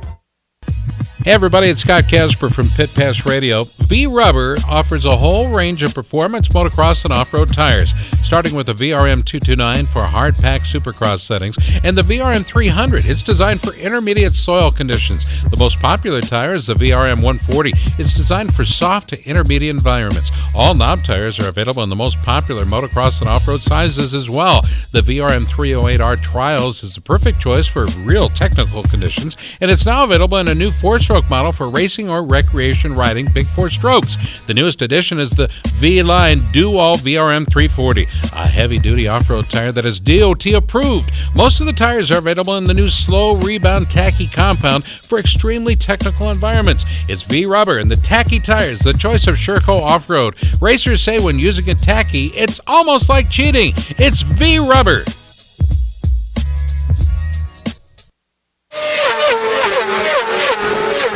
Hey 1.24 1.30
everybody, 1.30 1.68
it's 1.68 1.82
Scott 1.82 2.08
Casper 2.08 2.50
from 2.50 2.68
Pit 2.70 2.92
Pass 2.94 3.24
Radio. 3.24 3.62
Vee 3.86 4.08
Rubber 4.08 4.56
offers 4.68 5.04
a 5.04 5.16
whole 5.16 5.50
range 5.50 5.84
of 5.84 5.94
performance 5.94 6.48
motocross 6.48 7.04
and 7.04 7.12
off-road 7.12 7.54
tires, 7.54 7.94
starting 8.24 8.56
with 8.56 8.66
the 8.66 8.72
VRM 8.72 9.24
229 9.24 9.86
for 9.86 10.02
hard 10.02 10.34
pack 10.34 10.62
supercross 10.62 11.20
settings 11.20 11.56
and 11.84 11.96
the 11.96 12.02
VRM 12.02 12.44
300. 12.44 13.06
It's 13.06 13.22
designed 13.22 13.60
for 13.60 13.72
intermediate 13.74 14.34
soil 14.34 14.72
conditions. 14.72 15.44
The 15.44 15.56
most 15.56 15.78
popular 15.78 16.22
tire 16.22 16.52
is 16.52 16.66
the 16.66 16.74
VRM 16.74 17.22
140. 17.22 17.70
It's 17.98 18.14
designed 18.14 18.52
for 18.52 18.64
soft 18.64 19.10
to 19.10 19.24
intermediate 19.24 19.76
environments. 19.76 20.32
All 20.56 20.74
knob 20.74 21.04
tires 21.04 21.38
are 21.38 21.46
available 21.46 21.84
in 21.84 21.88
the 21.88 21.94
most 21.94 22.20
popular 22.22 22.64
motocross 22.64 23.20
and 23.20 23.30
off-road 23.30 23.60
sizes 23.60 24.12
as 24.12 24.28
well. 24.28 24.62
The 24.90 25.02
VRM 25.02 25.46
308R 25.46 26.20
Trials 26.20 26.82
is 26.82 26.96
the 26.96 27.00
perfect 27.00 27.38
choice 27.38 27.68
for 27.68 27.86
real 27.98 28.28
technical 28.28 28.82
conditions, 28.82 29.56
and 29.60 29.70
it's 29.70 29.86
now 29.86 30.02
available 30.02 30.38
in 30.38 30.48
a 30.48 30.54
new 30.54 30.72
four-stroke 31.12 31.30
model 31.30 31.52
for 31.52 31.68
racing 31.68 32.10
or 32.10 32.24
recreation 32.24 32.94
riding 32.94 33.30
big 33.34 33.46
four 33.46 33.68
strokes. 33.68 34.40
The 34.46 34.54
newest 34.54 34.80
addition 34.80 35.18
is 35.18 35.30
the 35.30 35.48
V-Line 35.74 36.42
Do-All 36.52 36.96
VRM 36.96 37.46
340, 37.50 38.04
a 38.32 38.46
heavy-duty 38.46 39.08
off-road 39.08 39.50
tire 39.50 39.72
that 39.72 39.84
is 39.84 40.00
DOT 40.00 40.46
approved. 40.46 41.10
Most 41.34 41.60
of 41.60 41.66
the 41.66 41.74
tires 41.74 42.10
are 42.10 42.16
available 42.16 42.56
in 42.56 42.64
the 42.64 42.72
new 42.72 42.88
slow 42.88 43.36
rebound 43.36 43.90
tacky 43.90 44.26
compound 44.26 44.86
for 44.86 45.18
extremely 45.18 45.76
technical 45.76 46.30
environments. 46.30 46.86
It's 47.10 47.24
Vee 47.24 47.44
Rubber 47.44 47.76
and 47.76 47.90
the 47.90 47.96
tacky 47.96 48.40
tires, 48.40 48.78
the 48.78 48.94
choice 48.94 49.26
of 49.26 49.34
Sherco 49.34 49.82
off-road. 49.82 50.36
Racers 50.62 51.02
say 51.02 51.18
when 51.18 51.38
using 51.38 51.68
a 51.68 51.74
tacky, 51.74 52.28
it's 52.28 52.58
almost 52.66 53.10
like 53.10 53.28
cheating. 53.28 53.74
It's 53.98 54.22
Vee 54.22 54.60
Rubber. 54.60 55.04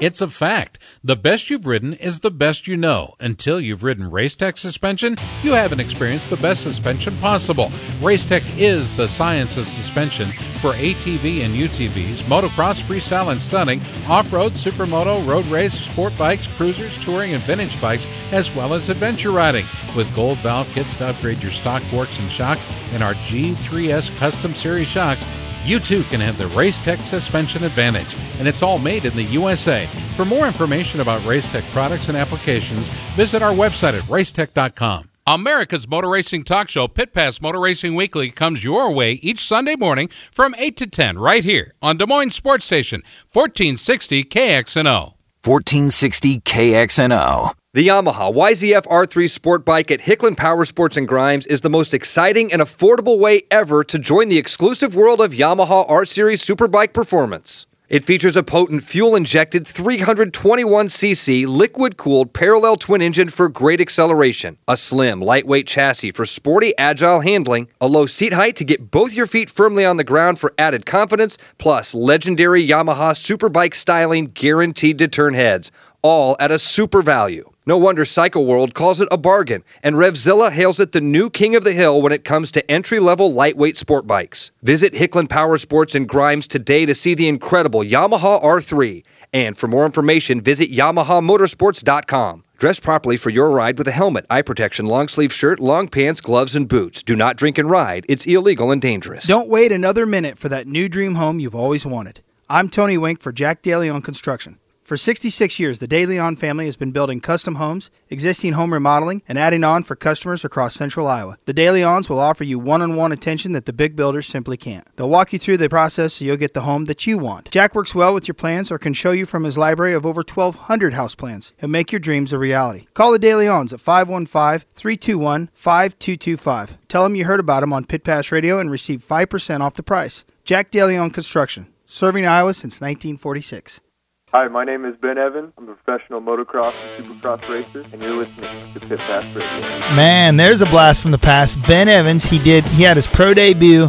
It's 0.00 0.20
a 0.20 0.28
fact. 0.28 0.78
The 1.02 1.16
best 1.16 1.50
you've 1.50 1.66
ridden 1.66 1.92
is 1.92 2.20
the 2.20 2.30
best 2.30 2.68
you 2.68 2.76
know. 2.76 3.16
Until 3.18 3.60
you've 3.60 3.82
ridden 3.82 4.08
Racetech 4.08 4.58
suspension, 4.58 5.16
you 5.42 5.54
haven't 5.54 5.80
experienced 5.80 6.30
the 6.30 6.36
best 6.36 6.62
suspension 6.62 7.16
possible. 7.16 7.70
Racetech 8.00 8.48
is 8.56 8.94
the 8.94 9.08
science 9.08 9.56
of 9.56 9.66
suspension 9.66 10.30
for 10.60 10.74
ATV 10.74 11.44
and 11.44 11.56
UTVs, 11.56 12.22
motocross, 12.28 12.80
freestyle, 12.80 13.32
and 13.32 13.42
stunning, 13.42 13.80
off 14.06 14.32
road, 14.32 14.52
supermoto, 14.52 15.28
road 15.28 15.46
race, 15.46 15.74
sport 15.74 16.16
bikes, 16.16 16.46
cruisers, 16.46 16.96
touring, 16.96 17.34
and 17.34 17.42
vintage 17.42 17.80
bikes, 17.80 18.06
as 18.30 18.54
well 18.54 18.72
as 18.72 18.88
adventure 18.88 19.32
riding. 19.32 19.66
With 19.96 20.14
gold 20.14 20.38
valve 20.38 20.68
kits 20.68 20.94
to 20.96 21.08
upgrade 21.08 21.42
your 21.42 21.50
stock 21.50 21.82
forks 21.82 22.20
and 22.20 22.30
shocks 22.30 22.68
and 22.92 23.02
our 23.02 23.14
G3S 23.14 24.16
Custom 24.18 24.54
Series 24.54 24.86
shocks, 24.86 25.26
you 25.68 25.78
too 25.78 26.02
can 26.04 26.20
have 26.20 26.38
the 26.38 26.44
Racetech 26.44 27.00
suspension 27.02 27.62
advantage, 27.62 28.16
and 28.38 28.48
it's 28.48 28.62
all 28.62 28.78
made 28.78 29.04
in 29.04 29.14
the 29.14 29.22
USA. 29.24 29.86
For 30.16 30.24
more 30.24 30.46
information 30.46 31.00
about 31.00 31.20
Racetech 31.22 31.70
products 31.72 32.08
and 32.08 32.16
applications, 32.16 32.88
visit 33.14 33.42
our 33.42 33.52
website 33.52 33.96
at 33.96 34.04
racetech.com. 34.04 35.10
America's 35.26 35.86
Motor 35.86 36.08
Racing 36.08 36.44
Talk 36.44 36.70
Show, 36.70 36.88
Pit 36.88 37.12
Pass 37.12 37.42
Motor 37.42 37.60
Racing 37.60 37.94
Weekly, 37.94 38.30
comes 38.30 38.64
your 38.64 38.90
way 38.90 39.12
each 39.12 39.44
Sunday 39.44 39.76
morning 39.76 40.08
from 40.08 40.54
8 40.56 40.74
to 40.78 40.86
10 40.86 41.18
right 41.18 41.44
here 41.44 41.74
on 41.82 41.98
Des 41.98 42.06
Moines 42.06 42.30
Sports 42.30 42.64
Station, 42.64 43.02
1460 43.30 44.24
KXNO. 44.24 45.12
1460 45.44 46.40
KXNO. 46.40 47.52
The 47.74 47.86
Yamaha 47.86 48.32
YZF 48.34 48.86
R3 48.86 49.28
Sport 49.28 49.66
Bike 49.66 49.90
at 49.90 50.00
Hicklin 50.00 50.38
Power 50.38 50.64
Sports 50.64 50.96
and 50.96 51.06
Grimes 51.06 51.44
is 51.48 51.60
the 51.60 51.68
most 51.68 51.92
exciting 51.92 52.50
and 52.50 52.62
affordable 52.62 53.18
way 53.18 53.42
ever 53.50 53.84
to 53.84 53.98
join 53.98 54.30
the 54.30 54.38
exclusive 54.38 54.94
world 54.94 55.20
of 55.20 55.32
Yamaha 55.32 55.84
R 55.86 56.06
Series 56.06 56.42
Superbike 56.42 56.94
performance. 56.94 57.66
It 57.90 58.04
features 58.04 58.36
a 58.36 58.42
potent 58.42 58.84
fuel 58.84 59.14
injected 59.14 59.64
321cc 59.64 61.46
liquid 61.46 61.98
cooled 61.98 62.32
parallel 62.32 62.76
twin 62.76 63.02
engine 63.02 63.28
for 63.28 63.50
great 63.50 63.82
acceleration, 63.82 64.56
a 64.66 64.74
slim, 64.74 65.20
lightweight 65.20 65.66
chassis 65.66 66.10
for 66.10 66.24
sporty, 66.24 66.72
agile 66.78 67.20
handling, 67.20 67.68
a 67.82 67.86
low 67.86 68.06
seat 68.06 68.32
height 68.32 68.56
to 68.56 68.64
get 68.64 68.90
both 68.90 69.12
your 69.12 69.26
feet 69.26 69.50
firmly 69.50 69.84
on 69.84 69.98
the 69.98 70.04
ground 70.04 70.38
for 70.38 70.54
added 70.56 70.86
confidence, 70.86 71.36
plus 71.58 71.94
legendary 71.94 72.66
Yamaha 72.66 73.12
Superbike 73.12 73.74
styling 73.74 74.28
guaranteed 74.28 74.98
to 75.00 75.08
turn 75.08 75.34
heads, 75.34 75.70
all 76.00 76.34
at 76.40 76.50
a 76.50 76.58
super 76.58 77.02
value. 77.02 77.50
No 77.68 77.76
wonder 77.76 78.06
Cycle 78.06 78.46
World 78.46 78.72
calls 78.72 78.98
it 79.02 79.08
a 79.10 79.18
bargain, 79.18 79.62
and 79.82 79.96
Revzilla 79.96 80.50
hails 80.50 80.80
it 80.80 80.92
the 80.92 81.02
new 81.02 81.28
king 81.28 81.54
of 81.54 81.64
the 81.64 81.74
hill 81.74 82.00
when 82.00 82.12
it 82.12 82.24
comes 82.24 82.50
to 82.52 82.70
entry 82.70 82.98
level 82.98 83.30
lightweight 83.30 83.76
sport 83.76 84.06
bikes. 84.06 84.50
Visit 84.62 84.94
Hicklin 84.94 85.28
Power 85.28 85.58
Sports 85.58 85.94
and 85.94 86.08
Grimes 86.08 86.48
today 86.48 86.86
to 86.86 86.94
see 86.94 87.12
the 87.12 87.28
incredible 87.28 87.80
Yamaha 87.80 88.42
R3. 88.42 89.04
And 89.34 89.54
for 89.54 89.68
more 89.68 89.84
information, 89.84 90.40
visit 90.40 90.72
YamahaMotorsports.com. 90.72 92.42
Dress 92.56 92.80
properly 92.80 93.18
for 93.18 93.28
your 93.28 93.50
ride 93.50 93.76
with 93.76 93.86
a 93.86 93.92
helmet, 93.92 94.24
eye 94.30 94.40
protection, 94.40 94.86
long 94.86 95.08
sleeve 95.08 95.30
shirt, 95.30 95.60
long 95.60 95.88
pants, 95.88 96.22
gloves, 96.22 96.56
and 96.56 96.66
boots. 96.66 97.02
Do 97.02 97.14
not 97.14 97.36
drink 97.36 97.58
and 97.58 97.68
ride. 97.68 98.06
It's 98.08 98.24
illegal 98.24 98.70
and 98.70 98.80
dangerous. 98.80 99.26
Don't 99.26 99.50
wait 99.50 99.72
another 99.72 100.06
minute 100.06 100.38
for 100.38 100.48
that 100.48 100.66
new 100.66 100.88
dream 100.88 101.16
home 101.16 101.38
you've 101.38 101.54
always 101.54 101.84
wanted. 101.84 102.22
I'm 102.48 102.70
Tony 102.70 102.96
Wink 102.96 103.20
for 103.20 103.30
Jack 103.30 103.60
DeLeon 103.60 104.02
Construction. 104.02 104.58
For 104.88 104.96
66 104.96 105.60
years, 105.60 105.80
the 105.80 105.86
De 105.86 106.06
Leon 106.06 106.36
family 106.36 106.64
has 106.64 106.76
been 106.76 106.92
building 106.92 107.20
custom 107.20 107.56
homes, 107.56 107.90
existing 108.08 108.54
home 108.54 108.72
remodeling, 108.72 109.22
and 109.28 109.38
adding 109.38 109.62
on 109.62 109.82
for 109.82 109.94
customers 109.94 110.46
across 110.46 110.74
central 110.74 111.06
Iowa. 111.06 111.36
The 111.44 111.52
De 111.52 111.66
Leons 111.66 112.08
will 112.08 112.18
offer 112.18 112.42
you 112.42 112.58
one 112.58 112.80
on 112.80 112.96
one 112.96 113.12
attention 113.12 113.52
that 113.52 113.66
the 113.66 113.74
big 113.74 113.96
builders 113.96 114.24
simply 114.24 114.56
can't. 114.56 114.88
They'll 114.96 115.10
walk 115.10 115.34
you 115.34 115.38
through 115.38 115.58
the 115.58 115.68
process 115.68 116.14
so 116.14 116.24
you'll 116.24 116.38
get 116.38 116.54
the 116.54 116.62
home 116.62 116.86
that 116.86 117.06
you 117.06 117.18
want. 117.18 117.50
Jack 117.50 117.74
works 117.74 117.94
well 117.94 118.14
with 118.14 118.26
your 118.26 118.34
plans 118.34 118.70
or 118.70 118.78
can 118.78 118.94
show 118.94 119.10
you 119.10 119.26
from 119.26 119.44
his 119.44 119.58
library 119.58 119.92
of 119.92 120.06
over 120.06 120.22
1,200 120.22 120.94
house 120.94 121.14
plans 121.14 121.52
and 121.60 121.70
make 121.70 121.92
your 121.92 121.98
dreams 121.98 122.32
a 122.32 122.38
reality. 122.38 122.86
Call 122.94 123.12
the 123.12 123.18
De 123.18 123.32
Leons 123.32 123.74
at 123.74 123.82
515 123.82 124.66
321 124.72 125.50
5225. 125.52 126.78
Tell 126.88 127.02
them 127.02 127.14
you 127.14 127.26
heard 127.26 127.40
about 127.40 127.60
them 127.60 127.74
on 127.74 127.84
Pit 127.84 128.04
Pass 128.04 128.32
Radio 128.32 128.58
and 128.58 128.70
receive 128.70 129.06
5% 129.06 129.60
off 129.60 129.74
the 129.74 129.82
price. 129.82 130.24
Jack 130.44 130.70
De 130.70 130.82
Leon 130.82 131.10
Construction, 131.10 131.66
serving 131.84 132.24
Iowa 132.24 132.54
since 132.54 132.80
1946. 132.80 133.82
Hi, 134.30 134.46
my 134.46 134.62
name 134.62 134.84
is 134.84 134.94
Ben 135.00 135.16
Evan. 135.16 135.54
I'm 135.56 135.70
a 135.70 135.74
professional 135.74 136.20
motocross 136.20 136.74
and 136.98 137.06
supercross 137.06 137.48
racer, 137.48 137.82
and 137.94 138.02
you're 138.02 138.14
listening 138.14 138.74
to 138.74 138.80
Pit 138.80 138.98
Pass 138.98 139.24
Radio. 139.34 139.96
Man, 139.96 140.36
there's 140.36 140.60
a 140.60 140.66
blast 140.66 141.00
from 141.00 141.12
the 141.12 141.18
past. 141.18 141.56
Ben 141.66 141.88
Evans, 141.88 142.26
he 142.26 142.38
did 142.38 142.62
he 142.64 142.82
had 142.82 142.98
his 142.98 143.06
pro 143.06 143.32
debut 143.32 143.88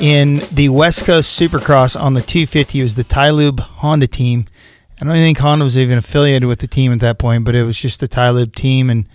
in 0.00 0.40
the 0.50 0.70
West 0.70 1.04
Coast 1.04 1.38
Supercross 1.38 1.94
on 2.00 2.14
the 2.14 2.22
250. 2.22 2.80
It 2.80 2.82
was 2.82 2.94
the 2.94 3.04
TiLube 3.04 3.60
Honda 3.60 4.06
team. 4.06 4.46
I 4.98 5.04
don't 5.04 5.12
think 5.12 5.36
Honda 5.36 5.64
was 5.64 5.76
even 5.76 5.98
affiliated 5.98 6.48
with 6.48 6.60
the 6.60 6.66
team 6.66 6.90
at 6.94 7.00
that 7.00 7.18
point, 7.18 7.44
but 7.44 7.54
it 7.54 7.64
was 7.64 7.78
just 7.78 8.00
the 8.00 8.08
TiLube 8.08 8.54
team, 8.54 8.88
and 8.88 9.06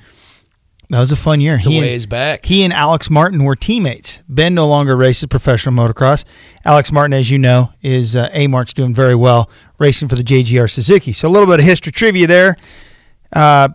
that 0.91 0.99
was 0.99 1.11
a 1.11 1.15
fun 1.15 1.39
year. 1.41 1.55
It's 1.55 1.65
a 1.65 1.69
He 1.69 1.79
and- 1.79 2.09
back. 2.09 2.45
He 2.45 2.63
and 2.63 2.73
Alex 2.73 3.09
Martin 3.09 3.43
were 3.43 3.55
teammates. 3.55 4.21
Ben 4.27 4.53
no 4.53 4.67
longer 4.67 4.95
races 4.95 5.25
professional 5.27 5.73
motocross. 5.73 6.25
Alex 6.65 6.91
Martin, 6.91 7.13
as 7.13 7.31
you 7.31 7.37
know, 7.37 7.71
is 7.81 8.15
uh, 8.15 8.29
A 8.33 8.47
Mark's 8.47 8.73
doing 8.73 8.93
very 8.93 9.15
well 9.15 9.49
racing 9.79 10.07
for 10.09 10.15
the 10.15 10.23
JGR 10.23 10.69
Suzuki. 10.69 11.11
So 11.13 11.27
a 11.27 11.31
little 11.31 11.47
bit 11.47 11.59
of 11.59 11.65
history 11.65 11.91
trivia 11.91 12.27
there. 12.27 12.57
Uh, 13.33 13.69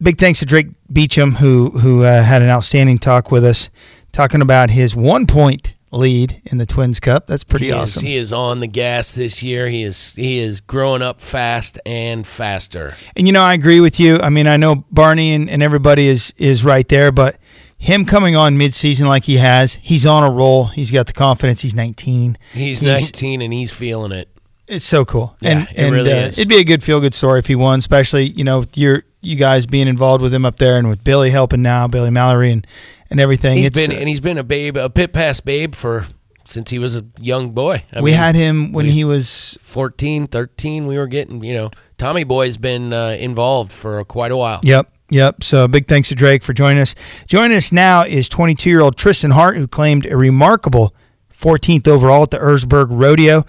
big 0.00 0.18
thanks 0.18 0.38
to 0.40 0.46
Drake 0.46 0.68
Beauchamp 0.90 1.36
who 1.36 1.70
who 1.70 2.02
uh, 2.04 2.22
had 2.22 2.42
an 2.42 2.48
outstanding 2.48 2.98
talk 2.98 3.30
with 3.30 3.44
us, 3.44 3.70
talking 4.10 4.40
about 4.40 4.70
his 4.70 4.96
one 4.96 5.26
point 5.26 5.74
lead 5.92 6.42
in 6.46 6.58
the 6.58 6.66
Twins 6.66 6.98
Cup. 6.98 7.26
That's 7.26 7.44
pretty 7.44 7.66
he 7.66 7.72
awesome. 7.72 8.00
Is, 8.00 8.08
he 8.08 8.16
is 8.16 8.32
on 8.32 8.60
the 8.60 8.66
gas 8.66 9.14
this 9.14 9.42
year. 9.42 9.68
He 9.68 9.82
is 9.82 10.14
he 10.14 10.38
is 10.38 10.60
growing 10.60 11.02
up 11.02 11.20
fast 11.20 11.78
and 11.86 12.26
faster. 12.26 12.96
And 13.14 13.26
you 13.26 13.32
know, 13.32 13.42
I 13.42 13.54
agree 13.54 13.80
with 13.80 14.00
you. 14.00 14.18
I 14.18 14.30
mean, 14.30 14.46
I 14.46 14.56
know 14.56 14.84
Barney 14.90 15.34
and, 15.34 15.48
and 15.48 15.62
everybody 15.62 16.08
is 16.08 16.34
is 16.38 16.64
right 16.64 16.88
there, 16.88 17.12
but 17.12 17.38
him 17.82 18.04
coming 18.04 18.36
on 18.36 18.56
midseason 18.56 19.06
like 19.06 19.24
he 19.24 19.38
has, 19.38 19.74
he's 19.82 20.06
on 20.06 20.22
a 20.22 20.30
roll. 20.30 20.66
He's 20.66 20.90
got 20.90 21.06
the 21.06 21.12
confidence. 21.12 21.62
He's 21.62 21.74
19. 21.74 22.38
He's, 22.52 22.80
19 22.80 23.42
and 23.42 23.52
he's 23.52 23.72
feeling 23.72 24.12
it. 24.12 24.28
It's 24.68 24.84
so 24.84 25.04
cool. 25.04 25.36
Yeah, 25.40 25.50
and, 25.50 25.68
it 25.68 25.74
and, 25.76 25.92
really 25.92 26.12
uh, 26.12 26.26
is. 26.26 26.38
It'd 26.38 26.48
be 26.48 26.58
a 26.58 26.64
good 26.64 26.82
feel 26.82 27.00
good 27.00 27.12
story 27.12 27.40
if 27.40 27.46
he 27.46 27.56
won, 27.56 27.80
especially 27.80 28.24
you 28.24 28.44
know 28.44 28.64
your 28.74 29.02
you 29.22 29.36
guys 29.36 29.66
being 29.66 29.88
involved 29.88 30.22
with 30.22 30.34
him 30.34 30.44
up 30.44 30.56
there 30.56 30.76
and 30.78 30.88
with 30.88 31.02
Billy 31.04 31.30
helping 31.30 31.62
now, 31.62 31.86
Billy 31.88 32.10
Mallory 32.10 32.50
and 32.52 32.66
and 33.10 33.20
everything. 33.20 33.56
He's 33.58 33.68
It's, 33.68 33.86
been 33.86 33.96
and 33.96 34.08
he's 34.08 34.20
been 34.20 34.38
a 34.38 34.44
babe, 34.44 34.76
a 34.76 34.88
pit 34.90 35.12
pass 35.12 35.40
babe 35.40 35.74
for 35.74 36.04
since 36.44 36.70
he 36.70 36.78
was 36.78 36.96
a 36.96 37.04
young 37.20 37.50
boy. 37.50 37.84
I 37.92 38.00
we 38.00 38.10
mean, 38.10 38.18
had 38.18 38.34
him 38.34 38.72
when 38.72 38.86
we- 38.86 38.92
he 38.92 39.04
was 39.04 39.56
14, 39.60 40.26
13. 40.26 40.86
We 40.86 40.96
were 40.98 41.06
getting, 41.06 41.42
you 41.44 41.54
know, 41.54 41.70
Tommy 41.98 42.24
Boy's 42.24 42.56
been 42.56 42.92
uh, 42.92 43.16
involved 43.20 43.70
for 43.70 44.02
quite 44.04 44.32
a 44.32 44.36
while. 44.36 44.60
Yep. 44.62 44.90
Yep. 45.10 45.44
So 45.44 45.68
big 45.68 45.86
thanks 45.88 46.08
to 46.08 46.14
Drake 46.14 46.42
for 46.42 46.52
joining 46.54 46.80
us. 46.80 46.94
Joining 47.26 47.56
us 47.56 47.70
now 47.70 48.02
is 48.04 48.28
22 48.30 48.68
year 48.70 48.80
old 48.80 48.96
Trystan 48.96 49.32
Hart, 49.32 49.56
who 49.56 49.68
claimed 49.68 50.06
a 50.06 50.16
remarkable 50.16 50.94
14th 51.32 51.86
overall 51.86 52.22
at 52.24 52.30
the 52.30 52.38
Erzberg 52.38 52.86
Rodeo 52.90 53.44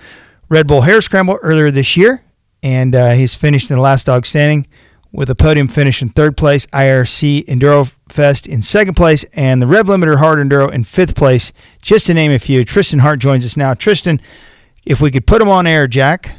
Red 0.49 0.67
Bull 0.67 0.81
Hare 0.81 0.99
Scramble 1.01 1.39
earlier 1.41 1.71
this 1.71 1.95
year. 1.97 2.21
And 2.61 2.93
uh, 2.95 3.11
he's 3.11 3.33
finished 3.33 3.69
in 3.71 3.77
the 3.77 3.81
last 3.81 4.05
dog 4.05 4.25
standing 4.25 4.67
with 5.13 5.29
a 5.29 5.35
podium 5.35 5.67
finish 5.67 6.01
in 6.01 6.09
third 6.09 6.35
place, 6.35 6.65
IRC 6.67 7.45
Enduro 7.45 7.93
Fest 8.09 8.47
in 8.47 8.61
second 8.63 8.95
place, 8.95 9.23
and 9.33 9.61
the 9.61 9.67
Rev 9.67 9.85
Limiter 9.85 10.17
Hard 10.17 10.39
Enduro 10.39 10.71
in 10.71 10.83
fifth 10.83 11.15
place, 11.15 11.53
just 11.81 12.07
to 12.07 12.13
name 12.13 12.31
a 12.31 12.39
few. 12.39 12.65
Trystan 12.65 12.99
Hart 12.99 13.19
joins 13.19 13.45
us 13.45 13.55
now. 13.55 13.75
Trystan, 13.75 14.19
if 14.83 14.99
we 14.99 15.11
could 15.11 15.27
put 15.27 15.41
him 15.41 15.47
on 15.47 15.67
air, 15.67 15.87
Jack. 15.87 16.37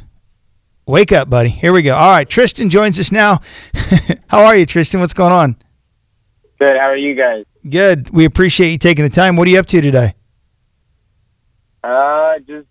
Wake 0.85 1.11
up, 1.11 1.29
buddy. 1.29 1.49
Here 1.49 1.73
we 1.73 1.81
go. 1.81 1.95
All 1.95 2.11
right, 2.11 2.29
Trystan 2.29 2.69
joins 2.69 2.99
us 2.99 3.11
now. 3.11 3.39
How 4.27 4.45
are 4.45 4.55
you, 4.55 4.67
Trystan? 4.67 4.99
What's 4.99 5.13
going 5.13 5.31
on? 5.31 5.55
Good. 6.59 6.73
How 6.77 6.89
are 6.89 6.97
you 6.97 7.15
guys? 7.15 7.45
Good. 7.67 8.09
We 8.11 8.25
appreciate 8.25 8.69
you 8.71 8.77
taking 8.77 9.03
the 9.03 9.09
time. 9.09 9.35
What 9.35 9.47
are 9.47 9.51
you 9.51 9.59
up 9.59 9.65
to 9.67 9.81
today? 9.81 10.13
Uh, 11.83 12.37
just 12.39 12.67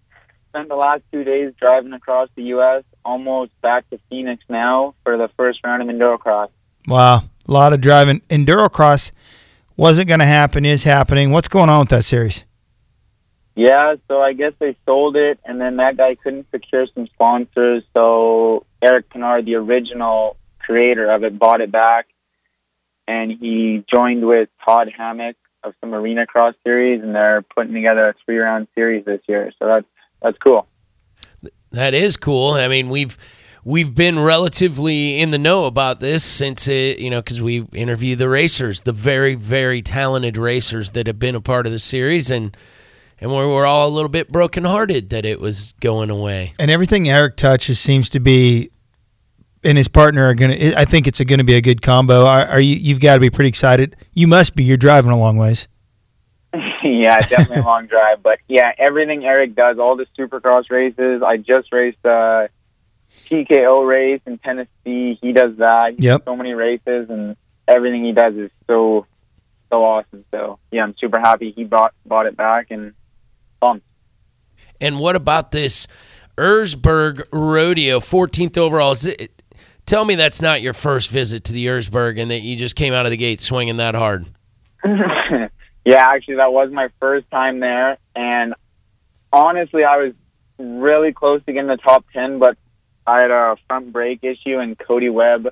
spent 0.50 0.68
the 0.68 0.76
last 0.76 1.02
two 1.10 1.24
days 1.24 1.52
driving 1.60 1.92
across 1.92 2.28
the 2.36 2.44
U.S. 2.44 2.84
Almost 3.04 3.52
back 3.60 3.88
to 3.90 3.98
Phoenix 4.08 4.42
now 4.48 4.94
for 5.04 5.16
the 5.16 5.28
first 5.36 5.60
round 5.64 5.82
of 5.82 5.88
Endurocross. 5.88 6.48
Wow, 6.86 7.22
a 7.48 7.52
lot 7.52 7.72
of 7.72 7.80
driving. 7.80 8.20
Endurocross 8.30 9.12
wasn't 9.76 10.08
going 10.08 10.20
to 10.20 10.26
happen, 10.26 10.64
is 10.64 10.84
happening. 10.84 11.30
What's 11.30 11.48
going 11.48 11.68
on 11.68 11.80
with 11.80 11.88
that 11.90 12.04
series? 12.04 12.44
Yeah, 13.56 13.94
so 14.08 14.20
I 14.20 14.32
guess 14.32 14.52
they 14.58 14.76
sold 14.84 15.16
it, 15.16 15.38
and 15.44 15.60
then 15.60 15.76
that 15.76 15.96
guy 15.96 16.16
couldn't 16.16 16.46
secure 16.50 16.86
some 16.92 17.06
sponsors, 17.06 17.84
so 17.92 18.66
Eric 18.82 19.10
Peronnard, 19.10 19.44
the 19.44 19.54
original 19.54 20.36
creator 20.58 21.10
of 21.10 21.22
it, 21.22 21.38
bought 21.38 21.60
it 21.60 21.70
back, 21.70 22.06
and 23.06 23.30
he 23.30 23.84
joined 23.94 24.26
with 24.26 24.48
Todd 24.64 24.90
Hammock 24.96 25.36
of 25.62 25.74
some 25.80 25.94
Arena 25.94 26.26
Cross 26.26 26.54
series, 26.64 27.02
and 27.02 27.14
they're 27.14 27.42
putting 27.42 27.74
together 27.74 28.08
a 28.08 28.14
three-round 28.24 28.66
series 28.74 29.04
this 29.04 29.20
year. 29.28 29.52
So 29.58 29.66
that's 29.66 29.86
that's 30.20 30.38
cool. 30.38 30.66
That 31.74 31.92
is 31.92 32.16
cool. 32.16 32.52
I 32.52 32.68
mean, 32.68 32.88
we've 32.88 33.18
we've 33.64 33.94
been 33.94 34.18
relatively 34.18 35.18
in 35.20 35.30
the 35.30 35.38
know 35.38 35.64
about 35.64 35.98
this 36.00 36.22
since 36.22 36.68
it, 36.68 36.98
you 36.98 37.10
know, 37.10 37.20
because 37.20 37.42
we 37.42 37.66
interview 37.72 38.14
the 38.14 38.28
racers, 38.28 38.82
the 38.82 38.92
very 38.92 39.34
very 39.34 39.82
talented 39.82 40.36
racers 40.36 40.92
that 40.92 41.06
have 41.06 41.18
been 41.18 41.34
a 41.34 41.40
part 41.40 41.66
of 41.66 41.72
the 41.72 41.78
series, 41.78 42.30
and 42.30 42.56
and 43.20 43.30
we 43.30 43.38
were 43.38 43.66
all 43.66 43.88
a 43.88 43.90
little 43.90 44.08
bit 44.08 44.30
brokenhearted 44.30 45.10
that 45.10 45.24
it 45.24 45.40
was 45.40 45.72
going 45.80 46.10
away. 46.10 46.54
And 46.58 46.70
everything 46.70 47.08
Eric 47.08 47.36
touches 47.36 47.80
seems 47.80 48.08
to 48.10 48.20
be, 48.20 48.70
and 49.64 49.76
his 49.76 49.88
partner 49.88 50.26
are 50.28 50.34
gonna. 50.34 50.74
I 50.76 50.84
think 50.84 51.06
it's 51.08 51.20
going 51.20 51.38
to 51.38 51.44
be 51.44 51.54
a 51.54 51.60
good 51.60 51.82
combo. 51.82 52.26
Are, 52.26 52.46
are 52.46 52.60
you? 52.60 52.76
You've 52.76 53.00
got 53.00 53.14
to 53.14 53.20
be 53.20 53.30
pretty 53.30 53.48
excited. 53.48 53.96
You 54.12 54.28
must 54.28 54.54
be. 54.54 54.62
You're 54.62 54.76
driving 54.76 55.10
a 55.10 55.18
long 55.18 55.36
ways. 55.36 55.66
yeah, 57.02 57.18
definitely 57.18 57.58
a 57.58 57.62
long 57.64 57.86
drive, 57.86 58.22
but 58.22 58.38
yeah, 58.48 58.72
everything 58.78 59.24
Eric 59.24 59.54
does, 59.54 59.78
all 59.78 59.96
the 59.96 60.06
Supercross 60.18 60.70
races. 60.70 61.22
I 61.26 61.36
just 61.38 61.72
raced 61.72 61.98
a 62.04 62.48
TKO 63.10 63.86
race 63.86 64.20
in 64.26 64.38
Tennessee. 64.38 65.18
He 65.20 65.32
does 65.32 65.56
that. 65.58 65.94
He 65.98 66.06
Yep. 66.06 66.20
does 66.20 66.24
so 66.32 66.36
many 66.36 66.52
races, 66.54 67.08
and 67.10 67.36
everything 67.68 68.04
he 68.04 68.12
does 68.12 68.34
is 68.34 68.50
so 68.66 69.06
so 69.70 69.84
awesome. 69.84 70.24
So 70.30 70.58
yeah, 70.70 70.82
I'm 70.84 70.94
super 70.98 71.18
happy 71.18 71.54
he 71.56 71.64
bought 71.64 71.94
bought 72.06 72.26
it 72.26 72.36
back 72.36 72.70
and 72.70 72.92
pumped. 73.60 73.86
And 74.80 74.98
what 74.98 75.16
about 75.16 75.50
this 75.50 75.86
Erzberg 76.36 77.22
Rodeo, 77.32 78.00
14th 78.00 78.58
overall? 78.58 78.92
Is 78.92 79.06
it, 79.06 79.42
tell 79.86 80.04
me 80.04 80.14
that's 80.16 80.42
not 80.42 80.62
your 80.62 80.72
first 80.74 81.10
visit 81.10 81.44
to 81.44 81.52
the 81.52 81.66
Erzberg 81.66 82.20
and 82.20 82.30
that 82.30 82.40
you 82.40 82.56
just 82.56 82.76
came 82.76 82.92
out 82.92 83.06
of 83.06 83.10
the 83.10 83.16
gate 83.16 83.40
swinging 83.40 83.76
that 83.78 83.94
hard. 83.94 84.26
yeah, 85.84 86.02
actually, 86.06 86.36
that 86.36 86.52
was 86.52 86.70
my 86.72 86.88
first 87.00 87.30
time 87.30 87.60
there, 87.60 87.98
and 88.14 88.54
honestly, 89.32 89.84
I 89.84 89.96
was 89.98 90.12
really 90.58 91.12
close 91.12 91.44
to 91.44 91.52
getting 91.52 91.68
the 91.68 91.76
top 91.76 92.04
ten, 92.12 92.38
but 92.38 92.56
I 93.06 93.20
had 93.20 93.30
a 93.30 93.56
front 93.66 93.92
brake 93.92 94.20
issue, 94.22 94.58
and 94.58 94.78
Cody 94.78 95.10
Webb 95.10 95.48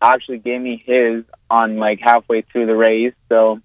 actually 0.00 0.38
gave 0.38 0.60
me 0.60 0.82
his 0.84 1.24
on 1.50 1.76
like 1.76 2.00
halfway 2.00 2.42
through 2.42 2.66
the 2.66 2.76
race. 2.76 3.14
So 3.28 3.60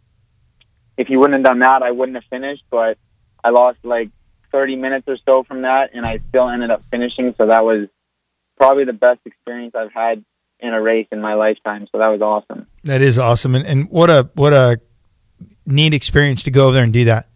if 0.97 1.07
he 1.07 1.17
wouldn't 1.17 1.33
have 1.33 1.51
done 1.51 1.59
that, 1.59 1.81
I 1.83 1.91
wouldn't 1.91 2.15
have 2.15 2.25
finished. 2.29 2.63
But 2.69 2.97
I 3.43 3.49
lost 3.49 3.79
like 3.83 4.09
30 4.51 4.75
minutes 4.75 5.05
or 5.07 5.17
so 5.25 5.43
from 5.43 5.63
that, 5.63 5.91
and 5.93 6.05
I 6.05 6.19
still 6.29 6.49
ended 6.49 6.71
up 6.71 6.83
finishing. 6.91 7.33
So 7.37 7.47
that 7.47 7.63
was 7.63 7.87
probably 8.57 8.85
the 8.85 8.93
best 8.93 9.19
experience 9.25 9.73
I've 9.75 9.91
had 9.91 10.23
in 10.59 10.73
a 10.73 10.81
race 10.81 11.07
in 11.11 11.21
my 11.21 11.33
lifetime. 11.33 11.87
So 11.91 11.97
that 11.97 12.07
was 12.07 12.21
awesome. 12.21 12.67
That 12.83 13.01
is 13.01 13.19
awesome, 13.19 13.55
and, 13.55 13.65
and 13.65 13.89
what 13.89 14.09
a 14.09 14.29
what 14.35 14.53
a 14.53 14.79
neat 15.65 15.93
experience 15.93 16.43
to 16.43 16.51
go 16.51 16.65
over 16.65 16.73
there 16.73 16.83
and 16.83 16.93
do 16.93 17.05
that. 17.05 17.27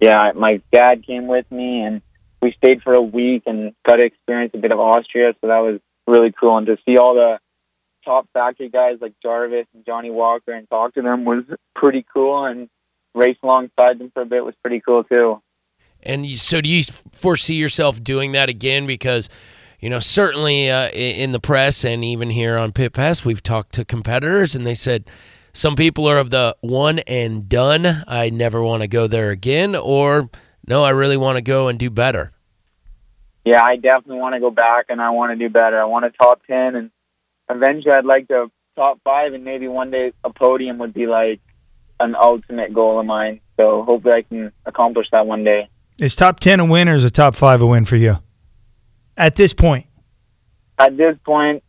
yeah, 0.00 0.32
my 0.34 0.60
dad 0.72 1.06
came 1.06 1.26
with 1.26 1.50
me 1.50 1.82
and 1.82 2.02
we 2.40 2.52
stayed 2.58 2.82
for 2.82 2.92
a 2.92 3.00
week 3.00 3.44
and 3.46 3.72
got 3.86 3.96
to 3.96 4.04
experience 4.04 4.52
a 4.54 4.58
bit 4.58 4.72
of 4.72 4.80
Austria. 4.80 5.32
So 5.40 5.46
that 5.46 5.60
was 5.60 5.80
really 6.06 6.32
cool. 6.32 6.58
And 6.58 6.66
to 6.66 6.76
see 6.84 6.98
all 6.98 7.14
the 7.14 7.38
top 8.04 8.28
factory 8.32 8.68
guys 8.68 8.98
like 9.00 9.14
Jarvis 9.22 9.66
and 9.74 9.86
Johnny 9.86 10.10
Walker 10.10 10.52
and 10.52 10.68
talk 10.68 10.94
to 10.94 11.02
them 11.02 11.24
was 11.24 11.44
pretty 11.76 12.04
cool. 12.12 12.44
And 12.44 12.68
race 13.14 13.36
alongside 13.42 13.98
them 13.98 14.10
for 14.12 14.22
a 14.22 14.26
bit 14.26 14.44
was 14.44 14.54
pretty 14.62 14.80
cool 14.80 15.04
too. 15.04 15.40
And 16.02 16.26
you, 16.26 16.36
so, 16.36 16.60
do 16.60 16.68
you 16.68 16.82
foresee 17.12 17.54
yourself 17.54 18.02
doing 18.02 18.32
that 18.32 18.48
again? 18.48 18.88
Because, 18.88 19.28
you 19.78 19.88
know, 19.88 20.00
certainly 20.00 20.68
uh, 20.68 20.88
in 20.90 21.30
the 21.30 21.38
press 21.38 21.84
and 21.84 22.04
even 22.04 22.30
here 22.30 22.56
on 22.56 22.72
Pit 22.72 22.92
Pass, 22.92 23.24
we've 23.24 23.42
talked 23.42 23.72
to 23.74 23.84
competitors, 23.84 24.56
and 24.56 24.66
they 24.66 24.74
said 24.74 25.04
some 25.52 25.76
people 25.76 26.08
are 26.08 26.18
of 26.18 26.30
the 26.30 26.56
one 26.60 27.00
and 27.00 27.48
done. 27.48 27.86
I 28.06 28.30
never 28.30 28.62
want 28.62 28.82
to 28.82 28.88
go 28.88 29.06
there 29.06 29.30
again, 29.30 29.76
or 29.76 30.30
no, 30.66 30.84
I 30.84 30.90
really 30.90 31.16
want 31.16 31.36
to 31.36 31.42
go 31.42 31.68
and 31.68 31.78
do 31.78 31.90
better. 31.90 32.32
Yeah, 33.44 33.62
I 33.62 33.76
definitely 33.76 34.18
want 34.18 34.34
to 34.34 34.40
go 34.40 34.50
back 34.50 34.86
and 34.88 35.00
I 35.00 35.10
want 35.10 35.32
to 35.32 35.36
do 35.36 35.52
better. 35.52 35.80
I 35.80 35.84
want 35.84 36.04
a 36.04 36.10
top 36.10 36.46
10 36.46 36.76
and 36.76 36.90
eventually 37.50 37.92
I'd 37.92 38.04
like 38.04 38.28
to 38.28 38.50
top 38.76 39.00
five 39.02 39.34
and 39.34 39.44
maybe 39.44 39.66
one 39.68 39.90
day 39.90 40.12
a 40.22 40.30
podium 40.32 40.78
would 40.78 40.94
be 40.94 41.06
like 41.06 41.40
an 41.98 42.14
ultimate 42.14 42.72
goal 42.72 43.00
of 43.00 43.06
mine. 43.06 43.40
So 43.56 43.82
hopefully 43.82 44.14
I 44.14 44.22
can 44.22 44.52
accomplish 44.64 45.08
that 45.10 45.26
one 45.26 45.42
day. 45.44 45.68
Is 45.98 46.16
top 46.16 46.40
ten 46.40 46.60
a 46.60 46.64
win 46.64 46.88
or 46.88 46.94
is 46.94 47.04
a 47.04 47.10
top 47.10 47.34
five 47.34 47.60
a 47.60 47.66
win 47.66 47.84
for 47.84 47.96
you? 47.96 48.18
At 49.16 49.36
this 49.36 49.52
point, 49.52 49.86
At 50.78 50.96
this 50.96 51.16
point, 51.24 51.62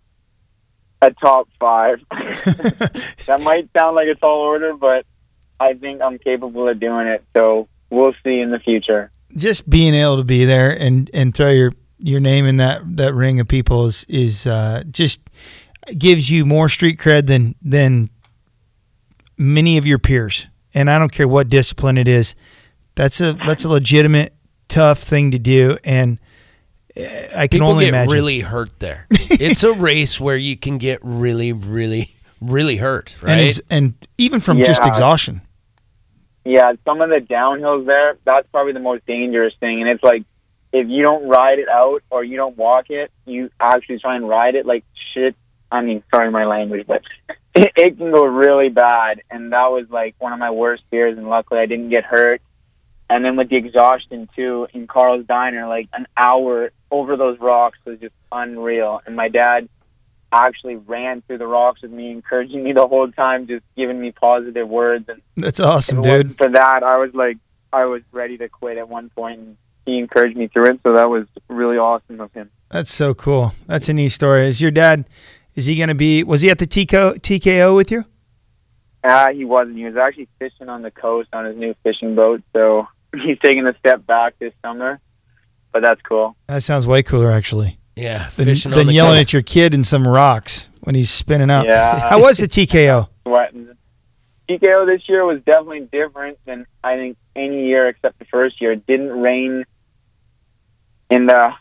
a 1.11 1.13
top 1.13 1.47
five. 1.59 1.99
that 2.11 3.41
might 3.43 3.69
sound 3.77 3.95
like 3.95 4.07
a 4.07 4.15
tall 4.15 4.39
order, 4.41 4.73
but 4.75 5.05
I 5.59 5.73
think 5.73 6.01
I'm 6.01 6.19
capable 6.19 6.67
of 6.67 6.79
doing 6.79 7.07
it. 7.07 7.23
So 7.35 7.67
we'll 7.89 8.13
see 8.23 8.39
in 8.39 8.51
the 8.51 8.59
future. 8.59 9.11
just 9.35 9.69
being 9.69 9.93
able 9.93 10.17
to 10.17 10.23
be 10.23 10.45
there 10.45 10.71
and 10.71 11.09
and 11.13 11.33
throw 11.33 11.49
your 11.49 11.71
your 11.99 12.19
name 12.19 12.45
in 12.45 12.57
that 12.57 12.81
that 12.97 13.13
ring 13.13 13.39
of 13.39 13.47
people 13.47 13.85
is 13.85 14.05
is 14.09 14.45
uh, 14.45 14.83
just 14.91 15.21
gives 15.97 16.29
you 16.29 16.45
more 16.45 16.69
street 16.69 16.99
cred 16.99 17.27
than 17.27 17.55
than 17.61 18.09
many 19.37 19.77
of 19.77 19.85
your 19.85 19.99
peers. 19.99 20.47
And 20.73 20.89
I 20.89 20.97
don't 20.97 21.11
care 21.11 21.27
what 21.27 21.49
discipline 21.49 21.97
it 21.97 22.07
is. 22.07 22.35
That's 22.95 23.21
a 23.21 23.33
that's 23.33 23.63
a 23.63 23.69
legitimate 23.69 24.33
tough 24.67 24.99
thing 24.99 25.31
to 25.31 25.39
do, 25.39 25.77
and 25.83 26.19
I 26.95 27.47
can 27.47 27.59
People 27.59 27.69
only 27.69 27.85
get 27.85 27.89
imagine. 27.89 28.13
really 28.13 28.39
hurt 28.41 28.79
there. 28.79 29.07
it's 29.09 29.63
a 29.63 29.73
race 29.73 30.19
where 30.19 30.37
you 30.37 30.55
can 30.55 30.77
get 30.77 30.99
really, 31.01 31.51
really, 31.51 32.11
really 32.39 32.77
hurt, 32.77 33.15
right? 33.21 33.31
and 33.37 33.41
ex- 33.41 33.61
and 33.69 33.93
even 34.17 34.39
from 34.39 34.59
just 34.59 34.85
exhaustion. 34.85 35.41
Yeah, 36.45 36.73
some 36.85 37.01
of 37.01 37.09
the 37.09 37.19
downhills 37.19 37.85
there, 37.85 38.17
that's 38.25 38.47
probably 38.51 38.73
the 38.73 38.79
most 38.79 39.05
dangerous 39.05 39.53
thing. 39.59 39.79
And 39.79 39.89
it's 39.89 40.03
like, 40.03 40.23
if 40.73 40.87
you 40.89 41.05
don't 41.05 41.27
ride 41.29 41.59
it 41.59 41.69
out 41.69 42.03
or 42.09 42.23
you 42.23 42.35
don't 42.35 42.57
walk 42.57 42.89
it, 42.89 43.11
you 43.25 43.49
actually 43.59 43.99
try 43.99 44.15
and 44.15 44.27
ride 44.27 44.55
it 44.55 44.65
like 44.65 44.83
shit. 45.13 45.35
I 45.71 45.81
mean, 45.81 46.03
sorry 46.13 46.29
my 46.31 46.45
language, 46.45 46.85
but 46.85 47.01
it, 47.55 47.71
it 47.75 47.97
can 47.97 48.11
go 48.11 48.25
really 48.25 48.69
bad. 48.69 49.21
And 49.31 49.53
that 49.53 49.71
was 49.71 49.87
like 49.89 50.15
one 50.19 50.33
of 50.33 50.39
my 50.39 50.51
worst 50.51 50.83
fears. 50.91 51.17
And 51.17 51.29
luckily 51.29 51.59
I 51.59 51.65
didn't 51.65 51.89
get 51.89 52.03
hurt. 52.03 52.41
And 53.09 53.23
then 53.23 53.35
with 53.35 53.49
the 53.49 53.57
exhaustion 53.57 54.29
too, 54.35 54.67
in 54.73 54.87
Carl's 54.87 55.25
Dinner, 55.27 55.67
like 55.67 55.89
an 55.93 56.07
hour 56.17 56.71
over 56.89 57.15
those 57.17 57.39
rocks 57.39 57.77
was 57.85 57.99
just 57.99 58.13
unreal. 58.31 59.01
And 59.05 59.15
my 59.15 59.29
dad 59.29 59.69
actually 60.31 60.75
ran 60.77 61.21
through 61.21 61.37
the 61.37 61.47
rocks 61.47 61.81
with 61.81 61.91
me, 61.91 62.11
encouraging 62.11 62.63
me 62.63 62.73
the 62.73 62.87
whole 62.87 63.11
time, 63.11 63.47
just 63.47 63.63
giving 63.77 63.99
me 63.99 64.11
positive 64.11 64.67
words. 64.67 65.07
And 65.07 65.21
That's 65.37 65.59
awesome, 65.59 66.01
dude. 66.01 66.37
for 66.37 66.49
that, 66.49 66.81
I 66.83 66.97
was 66.97 67.13
like, 67.13 67.37
I 67.71 67.85
was 67.85 68.01
ready 68.11 68.37
to 68.37 68.49
quit 68.49 68.77
at 68.77 68.89
one 68.89 69.09
point, 69.09 69.39
and 69.39 69.57
he 69.85 69.97
encouraged 69.97 70.37
me 70.37 70.47
through 70.47 70.65
it. 70.65 70.79
So 70.83 70.93
that 70.93 71.09
was 71.09 71.25
really 71.49 71.77
awesome 71.77 72.19
of 72.19 72.31
him. 72.33 72.49
That's 72.69 72.91
so 72.91 73.13
cool. 73.13 73.53
That's 73.67 73.89
a 73.89 73.93
neat 73.93 74.09
story. 74.09 74.47
Is 74.47 74.61
your 74.61 74.71
dad? 74.71 75.05
Is 75.55 75.67
he 75.67 75.75
going 75.75 75.89
to 75.89 75.95
be? 75.95 76.23
Was 76.23 76.41
he 76.41 76.49
at 76.49 76.57
the 76.57 76.65
TKO, 76.65 77.19
TKO 77.19 77.75
with 77.75 77.91
you? 77.91 78.05
Ah, 79.03 79.27
he 79.33 79.45
wasn't. 79.45 79.77
He 79.77 79.85
was 79.85 79.97
actually 79.97 80.29
fishing 80.39 80.69
on 80.69 80.81
the 80.81 80.91
coast 80.91 81.29
on 81.33 81.45
his 81.45 81.57
new 81.57 81.75
fishing 81.83 82.15
boat. 82.15 82.41
So 82.53 82.87
he's 83.13 83.37
taking 83.43 83.67
a 83.67 83.77
step 83.79 84.05
back 84.05 84.39
this 84.39 84.53
summer, 84.61 84.99
but 85.71 85.81
that's 85.83 86.01
cool. 86.01 86.35
That 86.47 86.63
sounds 86.63 86.87
way 86.87 87.03
cooler, 87.03 87.31
actually. 87.31 87.77
Yeah, 87.95 88.29
Than, 88.29 88.45
fishing 88.45 88.71
on 88.71 88.77
than 88.77 88.87
the 88.87 88.93
yelling 88.93 89.17
coast. 89.17 89.21
at 89.21 89.33
your 89.33 89.41
kid 89.43 89.73
in 89.73 89.83
some 89.83 90.07
rocks 90.07 90.69
when 90.81 90.95
he's 90.95 91.11
spinning 91.11 91.51
out. 91.51 91.65
Yeah. 91.67 91.99
How 92.09 92.21
was 92.21 92.37
the 92.37 92.47
TKO? 92.47 93.07
Sweating. 93.27 93.69
TKO 94.49 94.85
this 94.87 95.07
year 95.07 95.23
was 95.25 95.41
definitely 95.45 95.87
different 95.91 96.39
than 96.45 96.65
I 96.83 96.95
think 96.95 97.17
any 97.35 97.67
year 97.67 97.87
except 97.87 98.19
the 98.19 98.25
first 98.25 98.61
year. 98.61 98.71
It 98.71 98.85
didn't 98.87 99.11
rain 99.11 99.63
in 101.09 101.27
the 101.27 101.53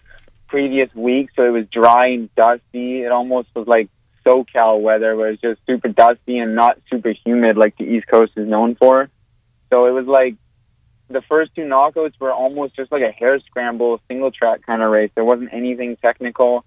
previous 0.49 0.93
week, 0.95 1.31
so 1.37 1.45
it 1.45 1.51
was 1.51 1.67
dry 1.71 2.09
and 2.09 2.35
dusty. 2.35 3.03
It 3.03 3.13
almost 3.13 3.49
was 3.55 3.67
like 3.67 3.89
SoCal 4.27 4.81
weather, 4.81 5.17
where 5.17 5.31
it's 5.31 5.41
just 5.43 5.61
super 5.67 5.89
dusty 5.89 6.39
and 6.39 6.55
not 6.55 6.79
super 6.91 7.13
humid 7.25 7.57
like 7.57 7.77
the 7.77 7.85
East 7.85 8.07
Coast 8.07 8.33
is 8.37 8.49
known 8.49 8.75
for. 8.77 9.11
So 9.71 9.87
it 9.87 9.91
was 9.91 10.07
like 10.07 10.37
the 11.09 11.23
first 11.29 11.55
two 11.55 11.63
knockouts 11.63 12.15
were 12.21 12.33
almost 12.33 12.77
just 12.77 12.91
like 12.93 13.03
a 13.03 13.13
hare 13.13 13.39
scramble, 13.41 14.01
single 14.09 14.31
track 14.31 14.65
kind 14.67 14.83
of 14.83 14.91
race. 14.91 15.11
There 15.15 15.25
wasn't 15.25 15.53
anything 15.53 15.97
technical. 15.97 16.65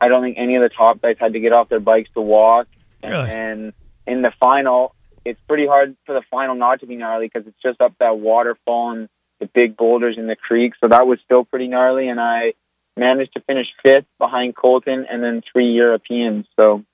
I 0.00 0.08
don't 0.08 0.22
think 0.22 0.36
any 0.38 0.56
of 0.56 0.62
the 0.62 0.68
top 0.68 1.00
guys 1.00 1.16
had 1.18 1.32
to 1.32 1.40
get 1.40 1.52
off 1.52 1.68
their 1.68 1.80
bikes 1.80 2.10
to 2.14 2.20
walk. 2.20 2.66
And, 3.02 3.12
Really? 3.12 3.30
and 3.30 3.72
in 4.06 4.22
the 4.22 4.32
final, 4.38 4.94
it's 5.24 5.40
pretty 5.48 5.66
hard 5.66 5.96
for 6.04 6.14
the 6.14 6.22
final 6.30 6.54
not 6.54 6.80
to 6.80 6.86
be 6.86 6.96
gnarly 6.96 7.30
because 7.32 7.46
it's 7.46 7.60
just 7.62 7.80
up 7.80 7.94
that 7.98 8.18
waterfall 8.18 8.92
and 8.92 9.08
the 9.40 9.48
big 9.52 9.76
boulders 9.76 10.16
in 10.18 10.26
the 10.26 10.36
creek. 10.36 10.74
So 10.80 10.88
that 10.88 11.06
was 11.06 11.18
still 11.24 11.44
pretty 11.44 11.68
gnarly. 11.68 12.08
And 12.08 12.20
I 12.20 12.52
managed 12.96 13.34
to 13.34 13.40
finish 13.40 13.66
fifth 13.84 14.06
behind 14.18 14.56
Colton 14.56 15.06
and 15.10 15.22
then 15.22 15.42
three 15.52 15.72
Europeans. 15.72 16.46
So 16.58 16.84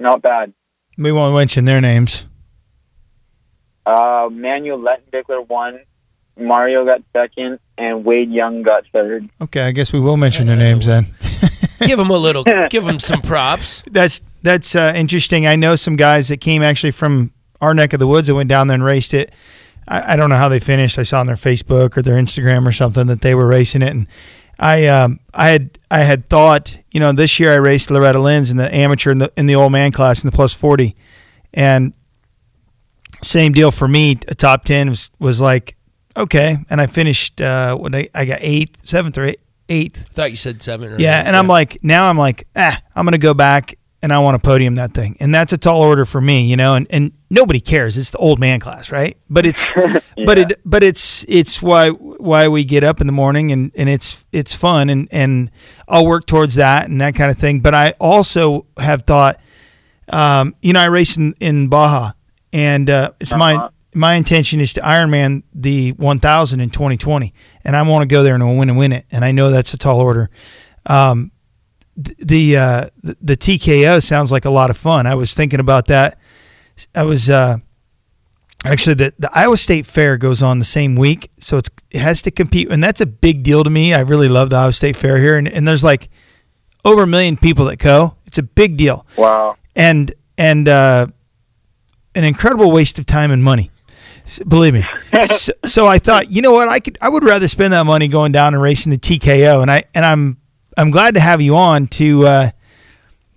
not 0.00 0.22
bad. 0.22 0.52
We 0.98 1.12
won't 1.12 1.34
mention 1.34 1.64
their 1.64 1.80
names. 1.80 2.24
Uh, 3.86 4.28
Manuel 4.30 4.78
Lettenbichler 4.78 5.48
won. 5.48 5.80
Mario 6.36 6.86
got 6.86 7.02
second, 7.12 7.58
and 7.76 8.04
Wade 8.04 8.30
Young 8.30 8.62
got 8.62 8.84
third. 8.92 9.28
Okay, 9.40 9.62
I 9.62 9.72
guess 9.72 9.92
we 9.92 10.00
will 10.00 10.16
mention 10.16 10.46
their 10.46 10.56
names 10.56 10.86
then. 10.86 11.06
give 11.80 11.98
them 11.98 12.10
a 12.10 12.16
little, 12.16 12.44
give 12.70 12.84
them 12.84 12.98
some 12.98 13.20
props. 13.20 13.82
That's 13.90 14.22
that's 14.42 14.74
uh, 14.74 14.92
interesting. 14.96 15.46
I 15.46 15.56
know 15.56 15.76
some 15.76 15.96
guys 15.96 16.28
that 16.28 16.40
came 16.40 16.62
actually 16.62 16.92
from 16.92 17.32
our 17.60 17.74
neck 17.74 17.92
of 17.92 18.00
the 18.00 18.06
woods 18.06 18.28
that 18.28 18.34
went 18.34 18.48
down 18.48 18.68
there 18.68 18.74
and 18.74 18.84
raced 18.84 19.12
it. 19.12 19.32
I, 19.86 20.14
I 20.14 20.16
don't 20.16 20.30
know 20.30 20.36
how 20.36 20.48
they 20.48 20.60
finished. 20.60 20.98
I 20.98 21.02
saw 21.02 21.20
on 21.20 21.26
their 21.26 21.36
Facebook 21.36 21.96
or 21.96 22.02
their 22.02 22.16
Instagram 22.16 22.66
or 22.66 22.72
something 22.72 23.06
that 23.08 23.20
they 23.20 23.34
were 23.34 23.46
racing 23.46 23.82
it, 23.82 23.90
and 23.90 24.06
I 24.60 24.86
um, 24.88 25.20
I 25.32 25.48
had 25.48 25.78
I 25.90 26.00
had 26.00 26.28
thought 26.28 26.78
you 26.92 27.00
know 27.00 27.12
this 27.12 27.40
year 27.40 27.52
I 27.52 27.56
raced 27.56 27.90
Loretta 27.90 28.18
Lynn's 28.18 28.50
in 28.50 28.58
the 28.58 28.72
amateur 28.72 29.10
in 29.10 29.18
the 29.18 29.32
in 29.36 29.46
the 29.46 29.54
old 29.54 29.72
man 29.72 29.90
class 29.90 30.22
in 30.22 30.30
the 30.30 30.36
plus 30.36 30.54
forty, 30.54 30.94
and 31.54 31.94
same 33.22 33.52
deal 33.52 33.70
for 33.70 33.88
me. 33.88 34.18
A 34.28 34.34
top 34.34 34.64
ten 34.64 34.90
was 34.90 35.10
was 35.18 35.40
like 35.40 35.76
okay, 36.14 36.58
and 36.68 36.78
I 36.78 36.86
finished 36.86 37.40
uh, 37.40 37.74
what 37.74 37.94
I, 37.94 38.10
I 38.14 38.26
got 38.26 38.40
eighth, 38.42 38.84
seventh 38.84 39.16
or 39.16 39.32
eighth. 39.70 40.04
I 40.10 40.12
thought 40.12 40.30
you 40.30 40.36
said 40.36 40.62
seven. 40.62 40.92
Or 40.92 41.00
Yeah, 41.00 41.22
and 41.24 41.34
I'm 41.34 41.46
like 41.46 41.82
now 41.82 42.10
I'm 42.10 42.18
like 42.18 42.46
ah 42.54 42.78
I'm 42.94 43.06
gonna 43.06 43.16
go 43.16 43.32
back 43.32 43.78
and 44.02 44.12
I 44.12 44.18
want 44.20 44.42
to 44.42 44.46
podium 44.46 44.76
that 44.76 44.94
thing, 44.94 45.16
and 45.20 45.34
that's 45.34 45.52
a 45.52 45.58
tall 45.58 45.82
order 45.82 46.04
for 46.04 46.20
me, 46.20 46.46
you 46.46 46.56
know, 46.56 46.74
and 46.74 46.86
and 46.90 47.12
nobody 47.28 47.60
cares. 47.60 47.98
It's 47.98 48.10
the 48.10 48.18
old 48.18 48.38
man 48.38 48.60
class, 48.60 48.90
right? 48.90 49.16
But 49.28 49.46
it's 49.46 49.70
but 50.26 50.38
it 50.38 50.60
but 50.64 50.82
it's 50.82 51.24
it's 51.28 51.60
why 51.60 51.90
why 51.90 52.48
we 52.48 52.64
get 52.64 52.82
up 52.82 53.00
in 53.00 53.06
the 53.06 53.12
morning 53.12 53.52
and 53.52 53.72
and 53.74 53.88
it's 53.88 54.24
it's 54.32 54.54
fun 54.54 54.88
and 54.88 55.08
and 55.10 55.50
I'll 55.86 56.06
work 56.06 56.26
towards 56.26 56.54
that 56.54 56.88
and 56.88 57.00
that 57.00 57.14
kind 57.14 57.30
of 57.30 57.38
thing. 57.38 57.60
But 57.60 57.74
I 57.74 57.90
also 58.00 58.66
have 58.78 59.02
thought, 59.02 59.38
um, 60.08 60.54
you 60.62 60.72
know, 60.72 60.80
I 60.80 60.86
race 60.86 61.16
in, 61.16 61.34
in 61.40 61.68
Baja, 61.68 62.12
and 62.52 62.88
uh, 62.88 63.12
it's 63.20 63.34
my 63.34 63.68
my 63.94 64.14
intention 64.14 64.60
is 64.60 64.72
to 64.74 64.80
Ironman 64.80 65.42
the 65.52 65.92
1000 65.92 66.60
in 66.60 66.70
2020, 66.70 67.34
and 67.64 67.76
I 67.76 67.82
want 67.82 68.02
to 68.02 68.06
go 68.06 68.22
there 68.22 68.34
and 68.34 68.58
win 68.58 68.68
and 68.70 68.78
win 68.78 68.92
it. 68.92 69.04
And 69.10 69.24
I 69.24 69.32
know 69.32 69.50
that's 69.50 69.74
a 69.74 69.78
tall 69.78 70.00
order. 70.00 70.30
Um, 70.86 71.32
the, 72.18 72.56
uh, 72.56 72.88
the 73.02 73.36
TKO 73.36 74.02
sounds 74.02 74.30
like 74.32 74.44
a 74.44 74.50
lot 74.50 74.70
of 74.70 74.76
fun. 74.76 75.06
I 75.06 75.14
was 75.14 75.34
thinking 75.34 75.60
about 75.60 75.86
that. 75.86 76.18
I 76.94 77.02
was 77.02 77.28
uh, 77.28 77.58
actually 78.64 78.94
the 78.94 79.12
the 79.18 79.30
Iowa 79.36 79.56
State 79.56 79.84
Fair 79.86 80.16
goes 80.16 80.42
on 80.42 80.58
the 80.58 80.64
same 80.64 80.96
week, 80.96 81.30
so 81.38 81.58
it's 81.58 81.70
it 81.90 82.00
has 82.00 82.22
to 82.22 82.30
compete, 82.30 82.70
and 82.70 82.82
that's 82.82 83.00
a 83.00 83.06
big 83.06 83.42
deal 83.42 83.64
to 83.64 83.70
me. 83.70 83.92
I 83.92 84.00
really 84.00 84.28
love 84.28 84.50
the 84.50 84.56
Iowa 84.56 84.72
State 84.72 84.96
Fair 84.96 85.18
here, 85.18 85.36
and, 85.36 85.46
and 85.48 85.66
there's 85.68 85.84
like 85.84 86.08
over 86.84 87.02
a 87.02 87.06
million 87.06 87.36
people 87.36 87.66
that 87.66 87.76
go. 87.78 88.16
It's 88.26 88.38
a 88.38 88.42
big 88.42 88.76
deal 88.76 89.04
Wow. 89.18 89.56
and 89.76 90.12
and 90.38 90.68
uh, 90.68 91.08
an 92.14 92.24
incredible 92.24 92.70
waste 92.72 92.98
of 92.98 93.06
time 93.06 93.30
and 93.30 93.42
money. 93.44 93.70
Believe 94.46 94.74
me. 94.74 94.84
so, 95.26 95.52
so 95.66 95.86
I 95.88 95.98
thought, 95.98 96.30
you 96.30 96.40
know 96.40 96.52
what, 96.52 96.68
I 96.68 96.78
could 96.80 96.96
I 97.00 97.08
would 97.08 97.24
rather 97.24 97.48
spend 97.48 97.72
that 97.72 97.84
money 97.84 98.08
going 98.08 98.32
down 98.32 98.54
and 98.54 98.62
racing 98.62 98.90
the 98.90 98.98
TKO, 98.98 99.60
and 99.62 99.70
I 99.70 99.84
and 99.94 100.04
I'm 100.06 100.38
I'm 100.76 100.90
glad 100.90 101.14
to 101.14 101.20
have 101.20 101.40
you 101.40 101.56
on 101.56 101.86
to, 101.88 102.26
uh, 102.26 102.50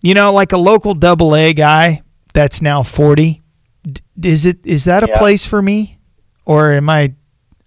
you 0.02 0.14
know, 0.14 0.32
like 0.34 0.52
a 0.52 0.58
local 0.58 0.94
double 0.94 1.36
A 1.36 1.54
guy 1.54 2.02
that's 2.34 2.62
now 2.62 2.84
forty. 2.84 3.42
D- 3.86 4.02
Is 4.30 4.46
it 4.46 4.66
is 4.66 4.86
that 4.86 5.04
a 5.04 5.08
Yeah. 5.10 5.18
place 5.20 5.46
for 5.48 5.62
me, 5.62 6.00
or 6.46 6.74
am 6.74 6.90
I? 6.90 7.14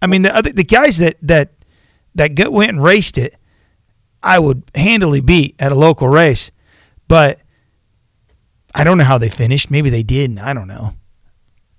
I 0.01 0.07
mean, 0.07 0.23
the 0.23 0.35
other 0.35 0.51
the 0.53 0.65
guys 0.65 0.99
that 0.99 1.17
that 1.23 1.51
that 2.15 2.35
go, 2.35 2.51
went 2.51 2.71
and 2.71 2.83
raced 2.83 3.19
it, 3.19 3.37
I 4.23 4.39
would 4.39 4.63
handily 4.75 5.21
beat 5.21 5.55
at 5.59 5.73
a 5.73 5.75
local 5.75 6.09
race, 6.09 6.51
but 7.09 7.41
I 8.75 8.85
don't 8.85 8.99
know 8.99 9.05
how 9.05 9.19
they 9.19 9.29
finished. 9.31 9.71
Maybe 9.71 9.91
they 9.91 10.03
didn't. 10.03 10.39
I 10.39 10.53
don't 10.53 10.69
know. 10.69 10.95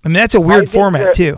I 0.05 0.09
mean, 0.09 0.13
that's 0.13 0.35
a 0.35 0.41
weird 0.41 0.69
format 0.69 1.13
too. 1.13 1.37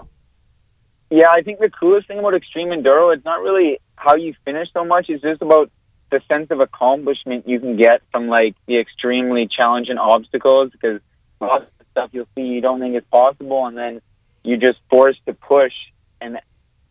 Yeah, 1.09 1.27
I 1.31 1.41
think 1.41 1.59
the 1.59 1.69
coolest 1.69 2.07
thing 2.07 2.19
about 2.19 2.35
extreme 2.35 2.69
enduro 2.69 3.13
it's 3.15 3.25
not 3.25 3.41
really 3.41 3.79
how 3.95 4.15
you 4.15 4.33
finish 4.45 4.67
so 4.73 4.85
much. 4.85 5.09
It's 5.09 5.23
just 5.23 5.41
about 5.41 5.71
the 6.11 6.21
sense 6.27 6.51
of 6.51 6.59
accomplishment 6.59 7.47
you 7.47 7.59
can 7.59 7.77
get 7.77 8.01
from 8.11 8.27
like 8.27 8.55
the 8.67 8.79
extremely 8.79 9.47
challenging 9.47 9.97
obstacles. 9.97 10.71
Because 10.71 11.01
lots 11.39 11.65
of 11.79 11.85
stuff 11.91 12.09
you'll 12.13 12.27
see 12.35 12.41
you 12.41 12.61
don't 12.61 12.79
think 12.79 12.95
is 12.95 13.03
possible, 13.11 13.65
and 13.65 13.77
then 13.77 14.01
you're 14.43 14.57
just 14.57 14.79
forced 14.89 15.25
to 15.25 15.33
push 15.33 15.73
and 16.21 16.39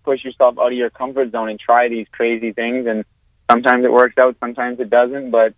push 0.05 0.25
yourself 0.25 0.59
out 0.59 0.73
of 0.73 0.79
your 0.79 0.91
comfort 0.91 1.33
zone 1.33 1.49
and 1.49 1.61
try 1.61 1.89
these 1.89 2.07
crazy 2.13 2.53
things. 2.53 2.87
And 2.87 3.05
sometimes 3.51 3.85
it 3.85 3.93
works 3.93 4.17
out, 4.19 4.37
sometimes 4.41 4.81
it 4.81 4.91
doesn't. 4.91 5.31
But 5.31 5.55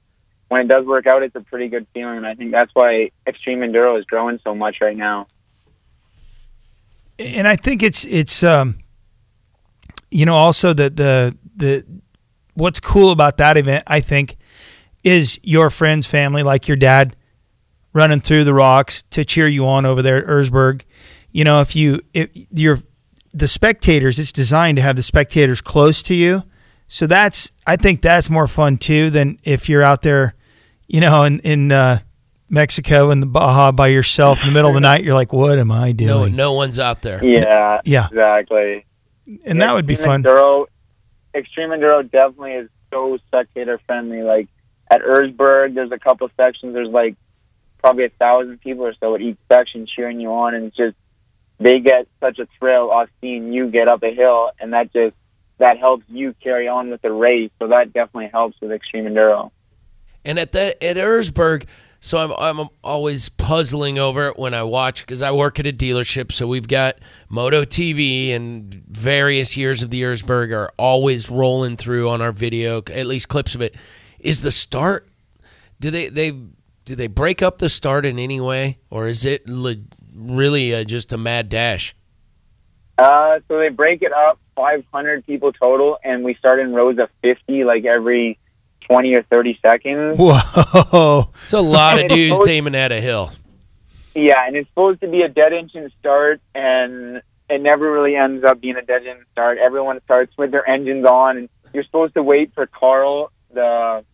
when 0.48 0.62
it 0.62 0.68
does 0.68 0.84
work 0.86 1.06
out, 1.06 1.22
it's 1.22 1.36
a 1.36 1.40
pretty 1.40 1.68
good 1.68 1.86
feeling. 1.94 2.18
And 2.18 2.26
I 2.26 2.34
think 2.34 2.50
that's 2.50 2.70
why 2.74 3.10
extreme 3.26 3.60
enduro 3.60 3.98
is 3.98 4.04
growing 4.04 4.40
so 4.42 4.54
much 4.54 4.78
right 4.80 4.96
now. 4.96 5.26
and 7.20 7.46
I 7.46 7.56
think 7.56 7.82
it's 7.82 8.04
it's 8.06 8.42
um, 8.42 8.78
you 10.10 10.24
know 10.24 10.36
also 10.36 10.72
the 10.72 10.90
the 10.90 11.36
the 11.56 11.84
what's 12.60 12.78
cool 12.80 13.10
about 13.10 13.38
that 13.38 13.56
event 13.56 13.82
I 13.86 14.00
think 14.00 14.36
is 15.02 15.40
your 15.42 15.70
friends 15.70 16.06
family 16.06 16.42
like 16.42 16.68
your 16.68 16.76
dad 16.76 17.16
running 17.92 18.20
through 18.20 18.44
the 18.44 18.54
rocks 18.54 19.02
to 19.10 19.24
cheer 19.24 19.48
you 19.48 19.66
on 19.66 19.84
over 19.86 20.02
there 20.02 20.18
at 20.18 20.26
Erzberg. 20.26 20.82
You 21.32 21.44
know 21.44 21.60
if 21.60 21.74
you 21.74 22.00
if 22.14 22.28
you're 22.52 22.78
the 23.32 23.48
spectators 23.48 24.18
it's 24.18 24.32
designed 24.32 24.76
to 24.76 24.82
have 24.82 24.96
the 24.96 25.02
spectators 25.02 25.60
close 25.60 26.02
to 26.04 26.14
you. 26.14 26.42
So 26.88 27.06
that's 27.06 27.50
I 27.66 27.76
think 27.76 28.02
that's 28.02 28.28
more 28.30 28.46
fun 28.48 28.76
too 28.76 29.10
than 29.10 29.38
if 29.44 29.68
you're 29.68 29.82
out 29.82 30.02
there, 30.02 30.34
you 30.88 31.00
know, 31.00 31.22
in 31.22 31.38
in 31.40 31.70
uh, 31.72 32.00
Mexico 32.48 33.10
in 33.10 33.20
the 33.20 33.26
Baja 33.26 33.70
by 33.70 33.86
yourself 33.86 34.40
in 34.42 34.48
the 34.48 34.52
middle 34.52 34.70
of 34.70 34.74
the 34.74 34.80
night. 34.80 35.04
You're 35.04 35.14
like, 35.14 35.32
what 35.32 35.56
am 35.58 35.70
I 35.70 35.92
doing? 35.92 36.34
no 36.34 36.52
one's 36.52 36.80
out 36.80 37.00
there. 37.02 37.24
Yeah, 37.24 37.80
Yeah. 37.84 38.08
exactly. 38.08 38.86
And 39.44 39.62
that 39.62 39.72
would 39.74 39.86
be 39.86 39.94
fun. 39.94 40.24
Enduro, 40.24 40.66
Extreme 41.34 41.70
Enduro 41.70 42.02
definitely 42.10 42.52
is 42.52 42.68
so 42.92 43.18
spectator 43.26 43.80
friendly. 43.86 44.22
Like 44.22 44.48
at 44.90 45.02
Erzberg, 45.02 45.74
there's 45.74 45.92
a 45.92 45.98
couple 45.98 46.28
sections. 46.36 46.74
There's 46.74 46.88
like 46.88 47.16
probably 47.78 48.04
a 48.04 48.10
thousand 48.10 48.60
people 48.60 48.84
or 48.84 48.94
so 49.00 49.14
at 49.14 49.20
each 49.20 49.38
section 49.50 49.86
cheering 49.86 50.20
you 50.20 50.30
on, 50.32 50.54
and 50.54 50.66
it's 50.66 50.76
just 50.76 50.96
they 51.58 51.78
get 51.80 52.08
such 52.20 52.38
a 52.38 52.46
thrill 52.58 52.90
off 52.90 53.08
seeing 53.20 53.52
you 53.52 53.70
get 53.70 53.88
up 53.88 54.02
a 54.02 54.14
hill, 54.14 54.50
and 54.58 54.72
that 54.72 54.92
just 54.92 55.14
that 55.58 55.78
helps 55.78 56.04
you 56.08 56.34
carry 56.42 56.68
on 56.68 56.90
with 56.90 57.02
the 57.02 57.12
race. 57.12 57.50
So 57.58 57.68
that 57.68 57.92
definitely 57.92 58.30
helps 58.32 58.60
with 58.60 58.72
Extreme 58.72 59.04
Enduro. 59.04 59.50
And 60.24 60.38
at 60.38 60.52
the 60.52 60.82
at 60.82 60.96
Erzberg, 60.96 61.66
so 62.00 62.18
I'm 62.18 62.58
I'm 62.60 62.68
always 62.82 63.28
puzzling 63.28 63.98
over 63.98 64.28
it 64.28 64.38
when 64.38 64.54
I 64.54 64.62
watch 64.62 65.02
because 65.02 65.20
I 65.20 65.30
work 65.32 65.60
at 65.60 65.66
a 65.66 65.72
dealership, 65.72 66.32
so 66.32 66.46
we've 66.46 66.66
got 66.66 66.96
Moto 67.28 67.64
TV 67.64 68.30
and 68.30 68.72
various 68.72 69.56
years 69.56 69.82
of 69.82 69.90
the 69.90 70.02
Erzberg 70.02 70.52
are 70.56 70.72
always 70.78 71.30
rolling 71.30 71.76
through 71.76 72.08
on 72.08 72.22
our 72.22 72.32
video, 72.32 72.78
at 72.78 73.06
least 73.06 73.28
clips 73.28 73.54
of 73.54 73.60
it. 73.60 73.76
Is 74.18 74.40
the 74.40 74.50
start? 74.50 75.08
Do 75.78 75.90
they 75.90 76.08
they 76.08 76.30
do 76.30 76.96
they 76.96 77.06
break 77.06 77.42
up 77.42 77.58
the 77.58 77.68
start 77.68 78.06
in 78.06 78.18
any 78.18 78.40
way, 78.40 78.78
or 78.88 79.06
is 79.06 79.26
it 79.26 79.46
le- 79.46 79.76
really 80.14 80.84
just 80.86 81.12
a 81.12 81.18
mad 81.18 81.50
dash? 81.50 81.94
Uh, 82.96 83.40
so 83.48 83.58
they 83.58 83.68
break 83.68 84.02
it 84.02 84.12
up, 84.12 84.38
500 84.56 85.24
people 85.24 85.52
total, 85.52 85.98
and 86.02 86.24
we 86.24 86.34
start 86.34 86.60
in 86.60 86.74
rows 86.74 86.98
of 86.98 87.08
50, 87.22 87.64
like 87.64 87.84
every 87.84 88.38
20 88.90 89.14
or 89.14 89.22
30 89.22 89.58
seconds. 89.64 90.16
Whoa. 90.18 91.30
It's 91.42 91.52
a 91.52 91.60
lot 91.60 92.00
of 92.00 92.08
dudes 92.08 92.34
supposed- 92.34 92.50
aiming 92.50 92.74
at 92.74 92.90
a 92.92 93.00
hill. 93.00 93.30
Yeah, 94.14 94.44
and 94.44 94.56
it's 94.56 94.68
supposed 94.70 95.00
to 95.02 95.08
be 95.08 95.22
a 95.22 95.28
dead 95.28 95.52
engine 95.52 95.88
start, 96.00 96.40
and 96.52 97.22
it 97.48 97.60
never 97.60 97.90
really 97.92 98.16
ends 98.16 98.44
up 98.44 98.60
being 98.60 98.74
a 98.76 98.82
dead 98.82 99.06
engine 99.06 99.24
start. 99.30 99.58
Everyone 99.58 100.00
starts 100.04 100.36
with 100.36 100.50
their 100.50 100.68
engines 100.68 101.04
on, 101.04 101.36
and 101.36 101.48
you're 101.72 101.84
supposed 101.84 102.14
to 102.14 102.22
wait 102.22 102.52
for 102.52 102.66
Carl, 102.66 103.30
the 103.54 104.04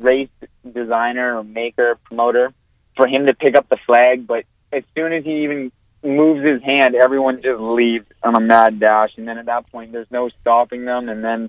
race 0.00 0.28
designer 0.68 1.38
or 1.38 1.44
maker, 1.44 1.96
promoter, 2.04 2.52
for 2.96 3.06
him 3.06 3.26
to 3.26 3.34
pick 3.34 3.56
up 3.56 3.68
the 3.68 3.78
flag. 3.86 4.26
But 4.26 4.44
as 4.72 4.82
soon 4.96 5.12
as 5.12 5.22
he 5.24 5.44
even 5.44 5.70
moves 6.02 6.44
his 6.44 6.60
hand, 6.64 6.96
everyone 6.96 7.40
just 7.42 7.60
leaves 7.60 8.06
on 8.24 8.34
a 8.34 8.40
mad 8.40 8.80
dash, 8.80 9.10
and 9.16 9.28
then 9.28 9.38
at 9.38 9.46
that 9.46 9.70
point, 9.70 9.92
there's 9.92 10.10
no 10.10 10.28
stopping 10.40 10.84
them, 10.84 11.08
and 11.08 11.22
then 11.22 11.48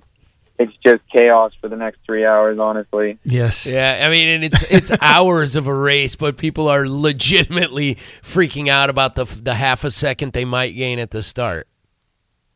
it's 0.58 0.72
just 0.86 1.02
chaos 1.12 1.52
for 1.60 1.68
the 1.68 1.76
next 1.76 1.98
three 2.06 2.24
hours. 2.24 2.58
Honestly. 2.58 3.18
Yes. 3.24 3.66
Yeah, 3.66 4.02
I 4.06 4.10
mean, 4.10 4.28
and 4.28 4.44
it's 4.44 4.62
it's 4.70 4.92
hours 5.00 5.56
of 5.56 5.66
a 5.66 5.74
race, 5.74 6.16
but 6.16 6.36
people 6.36 6.68
are 6.68 6.86
legitimately 6.86 7.96
freaking 8.22 8.68
out 8.68 8.90
about 8.90 9.14
the 9.14 9.24
the 9.24 9.54
half 9.54 9.84
a 9.84 9.90
second 9.90 10.32
they 10.32 10.44
might 10.44 10.70
gain 10.70 10.98
at 10.98 11.10
the 11.10 11.22
start. 11.22 11.68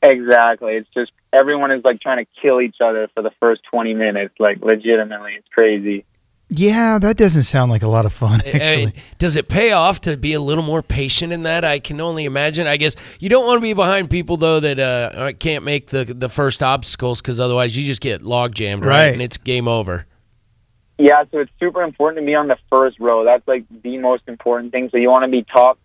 Exactly. 0.03 0.75
It's 0.75 0.89
just 0.97 1.11
everyone 1.33 1.73
is 1.73 1.83
like 1.85 2.01
trying 2.01 2.25
to 2.25 2.31
kill 2.41 2.61
each 2.61 2.77
other 2.81 3.09
for 3.15 3.23
the 3.23 3.33
first 3.41 3.63
20 3.71 3.95
minutes. 3.95 4.35
Like 4.39 4.61
legitimately, 4.61 5.33
it's 5.37 5.49
crazy. 5.49 6.05
Yeah, 6.51 6.99
that 6.99 7.19
doesn't 7.19 7.43
sound 7.43 7.71
like 7.71 7.83
a 7.83 7.89
lot 7.89 8.07
of 8.07 8.13
fun, 8.13 8.41
actually. 8.47 8.87
mean, 8.87 8.93
does 9.19 9.37
it 9.37 9.49
pay 9.49 9.73
off 9.73 10.01
to 10.03 10.17
be 10.17 10.33
a 10.33 10.41
little 10.41 10.65
more 10.65 10.83
patient 10.83 11.33
in 11.33 11.43
that? 11.43 11.65
I 11.65 11.79
can 11.79 12.01
only 12.01 12.25
imagine. 12.25 12.67
I 12.67 12.79
guess 12.79 12.97
you 13.21 13.29
don't 13.29 13.47
want 13.47 13.59
to 13.59 13.63
be 13.63 13.75
behind 13.75 14.09
people 14.09 14.39
though 14.39 14.59
that 14.61 14.79
uh, 14.79 15.33
can't 15.39 15.63
make 15.65 15.89
the 15.89 16.05
the 16.05 16.29
first 16.29 16.63
obstacles 16.63 17.21
because 17.21 17.39
otherwise 17.39 17.77
you 17.77 17.85
just 17.85 18.01
get 18.01 18.23
log 18.23 18.55
jammed, 18.55 18.85
right? 18.85 19.07
Right. 19.07 19.13
And 19.13 19.21
it's 19.21 19.37
game 19.37 19.69
over. 19.69 20.07
Yeah, 20.99 21.23
so 21.31 21.39
it's 21.39 21.53
super 21.61 21.83
important 21.83 22.23
to 22.23 22.27
be 22.27 22.35
on 22.35 22.49
the 22.49 22.57
first 22.71 22.99
row. 22.99 23.25
That's 23.25 23.47
like 23.47 23.65
the 23.83 23.99
most 23.99 24.25
important 24.27 24.73
thing. 24.73 24.89
So 24.91 24.97
you 24.97 25.11
want 25.11 25.25
to 25.25 25.31
be 25.31 25.45
top 25.45 25.79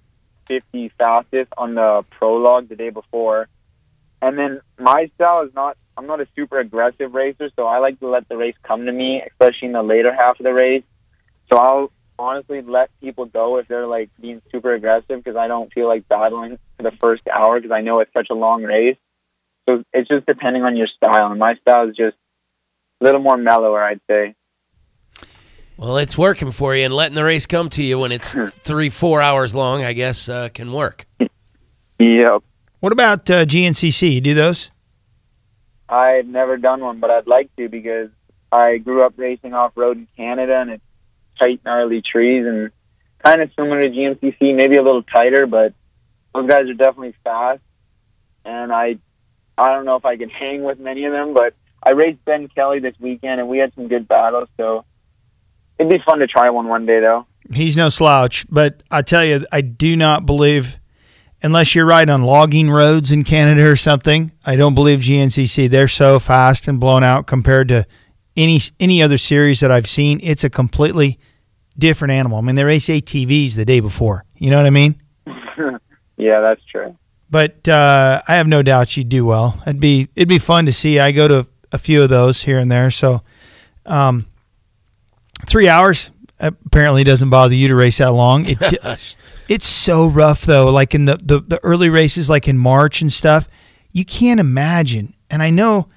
50 0.47 0.91
fastest 0.97 1.51
on 1.57 1.75
the 1.75 2.03
prologue 2.09 2.69
the 2.69 2.75
day 2.75 2.89
before. 2.89 3.47
And 4.21 4.37
then 4.37 4.61
my 4.79 5.11
style 5.15 5.43
is 5.43 5.53
not. 5.53 5.77
I'm 5.97 6.07
not 6.07 6.21
a 6.21 6.27
super 6.35 6.59
aggressive 6.59 7.13
racer, 7.13 7.49
so 7.55 7.65
I 7.65 7.77
like 7.79 7.99
to 7.99 8.09
let 8.09 8.27
the 8.27 8.37
race 8.37 8.55
come 8.63 8.85
to 8.85 8.91
me, 8.91 9.21
especially 9.25 9.67
in 9.67 9.73
the 9.73 9.83
later 9.83 10.13
half 10.13 10.39
of 10.39 10.43
the 10.43 10.53
race. 10.53 10.83
So 11.51 11.57
I'll 11.57 11.91
honestly 12.17 12.61
let 12.61 12.89
people 12.99 13.25
go 13.25 13.57
if 13.57 13.67
they're 13.67 13.87
like 13.87 14.09
being 14.19 14.41
super 14.51 14.73
aggressive 14.73 15.23
because 15.23 15.35
I 15.35 15.47
don't 15.47 15.71
feel 15.73 15.87
like 15.87 16.07
battling 16.07 16.57
for 16.77 16.83
the 16.83 16.91
first 16.99 17.23
hour 17.27 17.59
because 17.59 17.73
I 17.73 17.81
know 17.81 17.99
it's 17.99 18.13
such 18.13 18.27
a 18.31 18.35
long 18.35 18.63
race. 18.63 18.97
So 19.67 19.83
it's 19.93 20.09
just 20.09 20.25
depending 20.25 20.63
on 20.63 20.75
your 20.75 20.87
style, 20.87 21.31
and 21.31 21.39
my 21.39 21.55
style 21.55 21.89
is 21.89 21.95
just 21.95 22.17
a 23.01 23.03
little 23.05 23.21
more 23.21 23.37
mellower, 23.37 23.83
I'd 23.83 24.01
say. 24.09 24.35
Well, 25.77 25.97
it's 25.97 26.17
working 26.17 26.51
for 26.51 26.75
you, 26.75 26.85
and 26.85 26.93
letting 26.93 27.15
the 27.15 27.23
race 27.23 27.45
come 27.45 27.69
to 27.69 27.83
you 27.83 27.97
when 27.97 28.11
it's 28.11 28.35
three, 28.63 28.89
four 28.89 29.21
hours 29.21 29.55
long, 29.55 29.83
I 29.83 29.93
guess, 29.93 30.29
uh, 30.29 30.49
can 30.49 30.71
work. 30.71 31.05
Yep. 31.99 32.43
What 32.79 32.91
about 32.91 33.29
uh, 33.29 33.45
GNCC? 33.45 34.13
You 34.13 34.21
do 34.21 34.33
those? 34.33 34.69
I've 35.89 36.27
never 36.27 36.57
done 36.57 36.81
one, 36.81 36.97
but 36.97 37.09
I'd 37.09 37.27
like 37.27 37.55
to 37.57 37.69
because 37.69 38.09
I 38.51 38.77
grew 38.77 39.03
up 39.05 39.13
racing 39.17 39.53
off 39.53 39.73
road 39.75 39.97
in 39.97 40.07
Canada, 40.15 40.59
and 40.59 40.71
it's 40.71 40.83
tight, 41.39 41.61
gnarly 41.65 42.01
trees, 42.01 42.45
and 42.45 42.71
kind 43.23 43.41
of 43.41 43.49
similar 43.55 43.81
to 43.81 43.89
GNCC, 43.89 44.55
maybe 44.55 44.75
a 44.75 44.83
little 44.83 45.03
tighter, 45.03 45.45
but 45.47 45.73
those 46.33 46.49
guys 46.49 46.69
are 46.69 46.73
definitely 46.73 47.15
fast. 47.23 47.61
And 48.45 48.71
I, 48.71 48.97
I 49.57 49.73
don't 49.73 49.85
know 49.85 49.95
if 49.95 50.05
I 50.05 50.17
can 50.17 50.29
hang 50.29 50.63
with 50.63 50.79
many 50.79 51.05
of 51.05 51.13
them, 51.13 51.33
but 51.33 51.53
I 51.81 51.91
raced 51.91 52.23
Ben 52.25 52.47
Kelly 52.49 52.79
this 52.79 52.95
weekend, 52.99 53.39
and 53.39 53.49
we 53.49 53.57
had 53.57 53.73
some 53.75 53.87
good 53.87 54.07
battles, 54.07 54.49
so 54.57 54.85
it'd 55.79 55.91
be 55.91 55.99
fun 56.05 56.19
to 56.19 56.27
try 56.27 56.49
one 56.49 56.67
one 56.67 56.85
day, 56.85 56.99
though. 56.99 57.25
He's 57.51 57.75
no 57.75 57.89
slouch, 57.89 58.45
but 58.49 58.83
I 58.89 59.01
tell 59.01 59.23
you, 59.25 59.43
I 59.51 59.61
do 59.61 59.95
not 59.95 60.25
believe, 60.25 60.79
unless 61.43 61.75
you're 61.75 61.85
riding 61.85 62.11
on 62.11 62.23
logging 62.23 62.69
roads 62.69 63.11
in 63.11 63.23
Canada 63.23 63.69
or 63.69 63.75
something, 63.75 64.31
I 64.45 64.55
don't 64.55 64.73
believe 64.73 64.99
GNCC. 64.99 65.69
They're 65.69 65.87
so 65.87 66.19
fast 66.19 66.67
and 66.67 66.79
blown 66.79 67.03
out 67.03 67.27
compared 67.27 67.67
to 67.67 67.85
any 68.35 68.59
any 68.79 69.03
other 69.03 69.17
series 69.17 69.59
that 69.59 69.71
I've 69.71 69.87
seen. 69.87 70.19
It's 70.23 70.43
a 70.43 70.49
completely 70.49 71.19
different 71.77 72.13
animal. 72.13 72.37
I 72.37 72.41
mean, 72.41 72.55
they 72.55 72.63
race 72.63 72.87
ATVs 72.87 73.55
the 73.55 73.65
day 73.65 73.79
before. 73.79 74.25
You 74.35 74.49
know 74.49 74.57
what 74.57 74.65
I 74.65 74.71
mean? 74.71 74.95
yeah, 76.17 76.41
that's 76.41 76.63
true. 76.71 76.95
But 77.29 77.67
uh, 77.67 78.21
I 78.27 78.35
have 78.35 78.47
no 78.47 78.61
doubt 78.61 78.95
you'd 78.95 79.09
do 79.09 79.25
well. 79.25 79.61
It'd 79.63 79.79
be 79.79 80.07
it'd 80.15 80.29
be 80.29 80.39
fun 80.39 80.65
to 80.67 80.73
see. 80.73 80.99
I 80.99 81.11
go 81.11 81.27
to 81.27 81.47
a 81.71 81.77
few 81.77 82.03
of 82.03 82.09
those 82.09 82.43
here 82.43 82.59
and 82.59 82.71
there. 82.71 82.91
So, 82.91 83.21
um, 83.85 84.27
three 85.47 85.67
hours 85.67 86.11
apparently 86.39 87.03
doesn't 87.03 87.29
bother 87.29 87.55
you 87.55 87.67
to 87.69 87.75
race 87.75 87.97
that 87.97 88.11
long. 88.11 88.45
It, 88.47 89.17
it's 89.47 89.67
so 89.67 90.07
rough 90.07 90.41
though. 90.43 90.71
Like 90.71 90.95
in 90.95 91.05
the, 91.05 91.17
the 91.17 91.39
the 91.39 91.63
early 91.63 91.89
races, 91.89 92.29
like 92.29 92.47
in 92.47 92.57
March 92.57 93.01
and 93.01 93.11
stuff, 93.11 93.47
you 93.91 94.05
can't 94.05 94.39
imagine. 94.39 95.13
And 95.29 95.41
I 95.41 95.49
know 95.49 95.89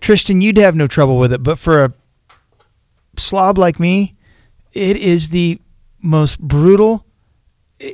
Trystan, 0.00 0.42
you'd 0.42 0.56
have 0.58 0.76
no 0.76 0.86
trouble 0.86 1.18
with 1.18 1.32
it, 1.32 1.42
but 1.42 1.58
for 1.58 1.84
a 1.84 1.92
slob 3.16 3.58
like 3.58 3.80
me, 3.80 4.16
it 4.72 4.96
is 4.96 5.30
the 5.30 5.60
most 6.02 6.38
brutal. 6.40 7.06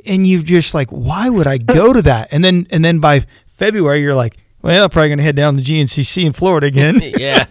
And 0.05 0.25
you've 0.25 0.45
just 0.45 0.73
like, 0.73 0.89
why 0.89 1.29
would 1.29 1.47
I 1.47 1.57
go 1.57 1.91
to 1.91 2.01
that? 2.03 2.29
And 2.31 2.43
then 2.43 2.67
and 2.71 2.83
then 2.83 2.99
by 2.99 3.25
February, 3.47 4.01
you're 4.01 4.15
like, 4.15 4.37
well, 4.61 4.83
I'm 4.83 4.89
probably 4.89 5.09
gonna 5.09 5.23
head 5.23 5.35
down 5.35 5.57
to 5.57 5.63
the 5.63 5.81
GNCC 5.81 6.25
in 6.25 6.33
Florida 6.33 6.67
again. 6.67 6.99
yeah. 7.17 7.45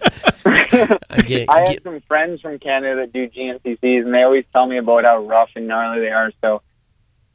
I 1.09 1.21
get, 1.27 1.49
I 1.49 1.59
have 1.67 1.79
some 1.83 1.99
friends 2.07 2.41
from 2.41 2.57
Canada 2.59 3.01
that 3.01 3.13
do 3.13 3.27
GNCCs, 3.29 4.05
and 4.05 4.13
they 4.13 4.23
always 4.23 4.45
tell 4.51 4.65
me 4.65 4.77
about 4.77 5.03
how 5.03 5.25
rough 5.25 5.49
and 5.55 5.67
gnarly 5.67 6.01
they 6.01 6.11
are. 6.11 6.31
So 6.41 6.61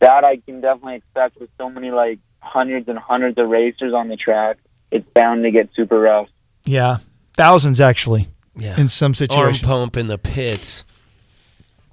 that 0.01 0.24
I 0.24 0.36
can 0.39 0.60
definitely 0.60 0.97
expect 0.97 1.39
with 1.40 1.51
so 1.59 1.68
many 1.70 1.90
like 1.90 2.18
hundreds 2.40 2.89
and 2.89 2.98
hundreds 2.98 3.39
of 3.39 3.48
racers 3.48 3.93
on 3.94 4.09
the 4.09 4.16
track. 4.16 4.59
It's 4.90 5.06
bound 5.14 5.43
to 5.44 5.51
get 5.51 5.68
super 5.74 5.98
rough. 5.98 6.28
Yeah, 6.64 6.98
thousands 7.35 7.81
actually. 7.81 8.28
Yeah. 8.59 8.78
in 8.81 8.89
some 8.89 9.12
situations. 9.14 9.62
Arm 9.66 9.81
pump 9.81 9.97
in 9.98 10.06
the 10.06 10.16
pits. 10.16 10.82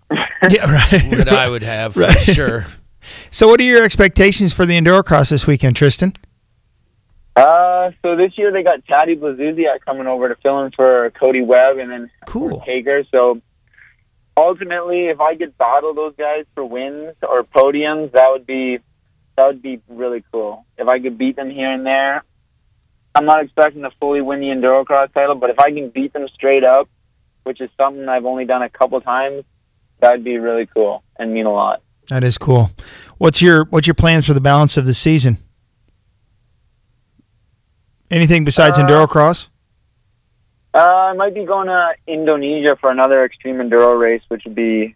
yeah, 0.49 0.71
right. 0.71 1.03
what 1.17 1.27
I 1.27 1.49
would 1.49 1.63
have 1.63 1.93
for 1.93 2.01
Right. 2.01 2.17
sure. 2.17 2.65
So, 3.31 3.49
what 3.49 3.59
are 3.59 3.63
your 3.63 3.83
expectations 3.83 4.53
for 4.53 4.65
the 4.65 4.79
Endurocross 4.79 5.29
this 5.29 5.45
weekend, 5.45 5.75
Trystan? 5.75 6.15
Uh, 7.35 7.91
so 8.01 8.15
this 8.15 8.37
year 8.37 8.49
they 8.51 8.63
got 8.63 8.85
Taddy 8.85 9.17
Blazusiak 9.17 9.81
coming 9.85 10.07
over 10.07 10.29
to 10.29 10.35
fill 10.41 10.61
in 10.63 10.71
for 10.71 11.11
Cody 11.19 11.41
Webb 11.41 11.79
and 11.79 11.91
then 11.91 12.11
cool. 12.27 12.63
Haaker. 12.65 13.05
So 13.11 13.41
ultimately, 14.37 15.07
if 15.07 15.19
I 15.19 15.35
could 15.35 15.57
battle 15.57 15.93
those 15.93 16.13
guys 16.17 16.45
for 16.55 16.65
wins 16.65 17.15
or 17.27 17.43
podiums, 17.43 18.11
that 18.13 18.29
would 18.31 18.45
be 18.45 18.79
that 19.37 19.47
would 19.47 19.61
be 19.61 19.81
really 19.87 20.23
cool. 20.31 20.65
If 20.77 20.87
I 20.87 20.99
could 20.99 21.17
beat 21.17 21.35
them 21.35 21.49
here 21.49 21.71
and 21.71 21.85
there, 21.85 22.23
I'm 23.15 23.25
not 23.25 23.43
expecting 23.43 23.81
to 23.81 23.89
fully 23.99 24.21
win 24.21 24.39
the 24.41 24.47
Endurocross 24.47 25.13
title, 25.13 25.35
but 25.35 25.49
if 25.49 25.59
I 25.59 25.71
can 25.71 25.89
beat 25.89 26.13
them 26.13 26.27
straight 26.33 26.63
up, 26.63 26.87
which 27.43 27.59
is 27.61 27.69
something 27.77 28.07
I've 28.07 28.25
only 28.25 28.45
done 28.45 28.61
a 28.61 28.69
couple 28.69 28.99
times, 29.01 29.43
that'd 29.99 30.23
be 30.23 30.37
really 30.37 30.67
cool 30.67 31.03
and 31.17 31.33
mean 31.33 31.45
a 31.45 31.51
lot. 31.51 31.81
That 32.09 32.23
is 32.23 32.37
cool. 32.37 32.71
What's 33.17 33.41
your 33.41 33.65
what's 33.65 33.87
your 33.87 33.93
plans 33.93 34.27
for 34.27 34.33
the 34.33 34.41
balance 34.41 34.77
of 34.77 34.85
the 34.85 34.93
season? 34.93 35.37
Anything 38.11 38.43
besides 38.43 38.77
Uh, 38.77 38.85
Endurocross? 38.85 39.47
Uh, 40.73 40.79
I 40.79 41.13
might 41.13 41.33
be 41.35 41.45
going 41.45 41.67
to 41.67 41.93
Indonesia 42.07 42.75
for 42.81 42.89
another 42.89 43.23
extreme 43.23 43.57
enduro 43.57 43.99
race, 43.99 44.23
which 44.27 44.43
would 44.45 44.55
be 44.55 44.95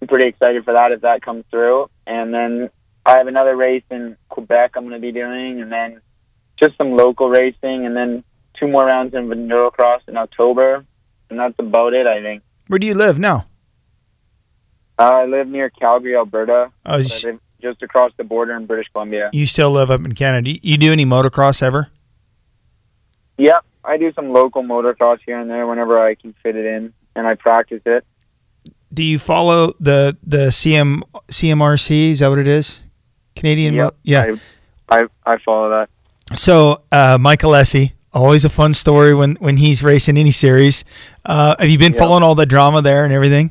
I'm 0.00 0.08
pretty 0.08 0.28
excited 0.28 0.64
for 0.64 0.72
that 0.74 0.92
if 0.92 1.00
that 1.00 1.22
comes 1.22 1.44
through. 1.50 1.88
And 2.06 2.32
then 2.32 2.70
I 3.06 3.18
have 3.18 3.26
another 3.26 3.56
race 3.56 3.82
in 3.90 4.16
Quebec 4.28 4.72
I'm 4.76 4.84
going 4.84 4.94
to 4.94 5.00
be 5.00 5.12
doing, 5.12 5.60
and 5.60 5.72
then 5.72 6.00
just 6.62 6.76
some 6.78 6.96
local 6.96 7.28
racing, 7.28 7.86
and 7.86 7.96
then 7.96 8.22
two 8.58 8.68
more 8.68 8.84
rounds 8.86 9.14
of 9.14 9.24
endurocross 9.24 10.00
in 10.06 10.16
October, 10.16 10.84
and 11.30 11.38
that's 11.38 11.54
about 11.58 11.92
it. 11.94 12.06
I 12.06 12.22
think. 12.22 12.42
Where 12.68 12.78
do 12.78 12.86
you 12.86 12.94
live 12.94 13.18
now? 13.18 13.46
Uh, 14.98 15.02
I 15.02 15.24
live 15.24 15.48
near 15.48 15.70
Calgary, 15.70 16.14
Alberta. 16.14 16.70
Oh, 16.86 16.98
but 16.98 17.06
sh- 17.06 17.24
I 17.24 17.30
live 17.30 17.40
just 17.60 17.82
across 17.82 18.12
the 18.16 18.24
border 18.24 18.54
in 18.54 18.66
British 18.66 18.86
Columbia. 18.92 19.30
You 19.32 19.46
still 19.46 19.70
live 19.72 19.90
up 19.90 20.04
in 20.04 20.14
Canada. 20.14 20.50
You 20.62 20.76
do 20.76 20.92
any 20.92 21.04
motocross 21.04 21.62
ever? 21.62 21.88
Yep, 23.38 23.64
I 23.84 23.96
do 23.98 24.12
some 24.14 24.32
local 24.32 24.62
motocross 24.62 25.18
here 25.26 25.38
and 25.38 25.50
there 25.50 25.66
whenever 25.66 25.98
I 25.98 26.14
can 26.14 26.34
fit 26.42 26.56
it 26.56 26.64
in, 26.64 26.92
and 27.14 27.26
I 27.26 27.34
practice 27.34 27.82
it. 27.84 28.04
Do 28.92 29.02
you 29.02 29.18
follow 29.18 29.74
the 29.80 30.16
the 30.22 30.46
CM 30.50 31.02
CMRC? 31.28 32.10
Is 32.12 32.20
that 32.20 32.28
what 32.28 32.38
it 32.38 32.48
is? 32.48 32.84
Canadian. 33.36 33.74
Yep, 33.74 33.84
Mo- 33.92 33.98
yeah. 34.04 34.24
I, 34.88 34.96
I 34.96 35.32
I 35.34 35.38
follow 35.44 35.70
that. 35.70 35.88
So 36.38 36.82
uh, 36.92 37.18
Michael 37.20 37.50
Alessi, 37.52 37.92
always 38.12 38.44
a 38.44 38.48
fun 38.48 38.72
story 38.74 39.14
when 39.14 39.34
when 39.36 39.56
he's 39.56 39.82
racing 39.82 40.16
any 40.16 40.30
series. 40.30 40.84
Uh, 41.24 41.56
have 41.58 41.68
you 41.68 41.78
been 41.78 41.92
Yep. 41.92 41.98
following 41.98 42.22
all 42.22 42.34
the 42.34 42.46
drama 42.46 42.80
there 42.82 43.04
and 43.04 43.12
everything? 43.12 43.50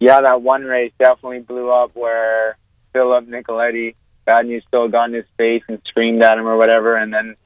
Yeah, 0.00 0.20
that 0.20 0.42
one 0.42 0.64
race 0.64 0.92
definitely 0.98 1.40
blew 1.40 1.70
up 1.70 1.92
where 1.94 2.58
Philip 2.92 3.26
Nicoletti, 3.26 3.94
bad 4.26 4.46
news 4.46 4.62
still 4.68 4.88
got 4.88 5.04
in 5.08 5.14
his 5.14 5.24
face 5.38 5.62
and 5.68 5.80
screamed 5.86 6.22
at 6.22 6.36
him 6.36 6.46
or 6.46 6.56
whatever, 6.56 6.96
and 6.96 7.12
then 7.14 7.36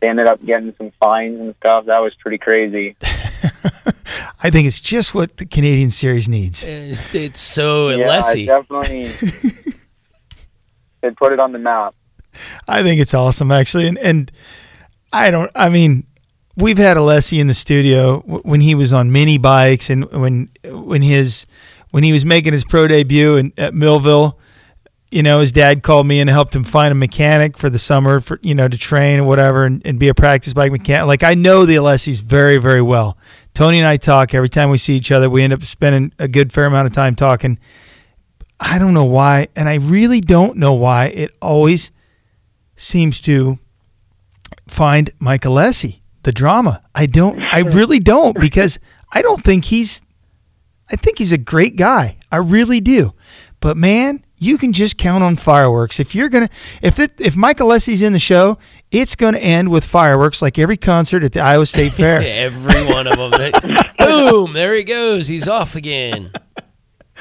they 0.00 0.08
ended 0.08 0.26
up 0.26 0.44
getting 0.44 0.74
some 0.78 0.92
fines 1.02 1.38
and 1.40 1.54
stuff. 1.56 1.86
That 1.86 1.98
was 1.98 2.14
pretty 2.20 2.38
crazy. 2.38 2.96
I 4.42 4.50
think 4.50 4.66
it's 4.66 4.80
just 4.80 5.14
what 5.14 5.36
the 5.36 5.44
Canadian 5.44 5.90
series 5.90 6.28
needs. 6.28 6.64
It's, 6.64 7.14
it's 7.14 7.40
so 7.40 7.90
yeah, 7.90 8.08
Alessi. 8.08 8.46
definitely. 8.46 9.08
they 11.02 11.10
put 11.10 11.32
it 11.32 11.40
on 11.40 11.52
the 11.52 11.58
map. 11.58 11.94
I 12.66 12.82
think 12.82 13.00
it's 13.00 13.12
awesome 13.12 13.50
actually, 13.52 13.88
and 13.88 13.98
and 13.98 14.32
I 15.12 15.30
don't. 15.30 15.50
I 15.54 15.68
mean, 15.68 16.06
we've 16.56 16.78
had 16.78 16.96
Alessi 16.96 17.38
in 17.40 17.48
the 17.48 17.54
studio 17.54 18.20
w- 18.20 18.42
when 18.42 18.60
he 18.60 18.74
was 18.74 18.92
on 18.92 19.12
mini 19.12 19.36
bikes 19.36 19.90
and 19.90 20.10
when 20.10 20.48
when 20.64 21.02
his 21.02 21.46
when 21.90 22.02
he 22.04 22.12
was 22.12 22.24
making 22.24 22.52
his 22.52 22.64
pro 22.64 22.86
debut 22.88 23.36
in, 23.36 23.52
at 23.58 23.74
Millville. 23.74 24.38
You 25.10 25.22
know, 25.24 25.40
his 25.40 25.50
dad 25.50 25.82
called 25.82 26.06
me 26.06 26.20
and 26.20 26.30
helped 26.30 26.54
him 26.54 26.62
find 26.62 26.92
a 26.92 26.94
mechanic 26.94 27.58
for 27.58 27.68
the 27.68 27.78
summer 27.78 28.20
for 28.20 28.38
you 28.42 28.54
know 28.54 28.68
to 28.68 28.78
train 28.78 29.18
or 29.18 29.24
whatever 29.24 29.64
and, 29.64 29.82
and 29.84 29.98
be 29.98 30.08
a 30.08 30.14
practice 30.14 30.52
bike 30.52 30.70
mechanic. 30.70 31.08
Like 31.08 31.22
I 31.22 31.34
know 31.34 31.66
the 31.66 31.76
Alessis 31.76 32.22
very 32.22 32.58
very 32.58 32.82
well. 32.82 33.18
Tony 33.52 33.78
and 33.78 33.86
I 33.86 33.96
talk 33.96 34.34
every 34.34 34.48
time 34.48 34.70
we 34.70 34.78
see 34.78 34.94
each 34.94 35.10
other. 35.10 35.28
We 35.28 35.42
end 35.42 35.52
up 35.52 35.62
spending 35.64 36.12
a 36.18 36.28
good 36.28 36.52
fair 36.52 36.66
amount 36.66 36.86
of 36.86 36.92
time 36.92 37.16
talking. 37.16 37.58
I 38.60 38.78
don't 38.78 38.94
know 38.94 39.06
why, 39.06 39.48
and 39.56 39.68
I 39.68 39.76
really 39.76 40.20
don't 40.20 40.56
know 40.58 40.74
why 40.74 41.06
it 41.06 41.34
always 41.42 41.90
seems 42.76 43.20
to 43.22 43.58
find 44.66 45.10
Mike 45.18 45.42
Alessi 45.42 46.00
the 46.22 46.32
drama. 46.32 46.82
I 46.94 47.06
don't. 47.06 47.40
I 47.52 47.60
really 47.60 47.98
don't 47.98 48.38
because 48.38 48.78
I 49.12 49.22
don't 49.22 49.42
think 49.42 49.66
he's. 49.66 50.02
I 50.90 50.96
think 50.96 51.18
he's 51.18 51.32
a 51.32 51.38
great 51.38 51.76
guy. 51.76 52.18
I 52.32 52.36
really 52.36 52.80
do. 52.80 53.14
But 53.60 53.76
man, 53.76 54.24
you 54.40 54.58
can 54.58 54.72
just 54.72 54.96
count 54.96 55.22
on 55.22 55.36
fireworks. 55.36 56.00
If 56.00 56.14
you're 56.14 56.30
gonna, 56.30 56.48
if 56.82 56.98
it, 56.98 57.12
if 57.20 57.36
Mike 57.36 57.58
Alessi's 57.58 58.02
in 58.02 58.12
the 58.14 58.18
show, 58.18 58.58
it's 58.90 59.14
gonna 59.14 59.38
end 59.38 59.70
with 59.70 59.84
fireworks, 59.84 60.40
like 60.42 60.58
every 60.58 60.78
concert 60.78 61.22
at 61.22 61.32
the 61.32 61.40
Iowa 61.40 61.66
State 61.66 61.92
Fair. 61.94 62.20
Every 62.24 62.86
one 62.92 63.06
of 63.06 63.16
them. 63.16 63.84
Boom! 63.98 64.54
There 64.54 64.74
he 64.74 64.82
goes. 64.82 65.28
He's 65.28 65.46
off 65.46 65.76
again. 65.76 66.32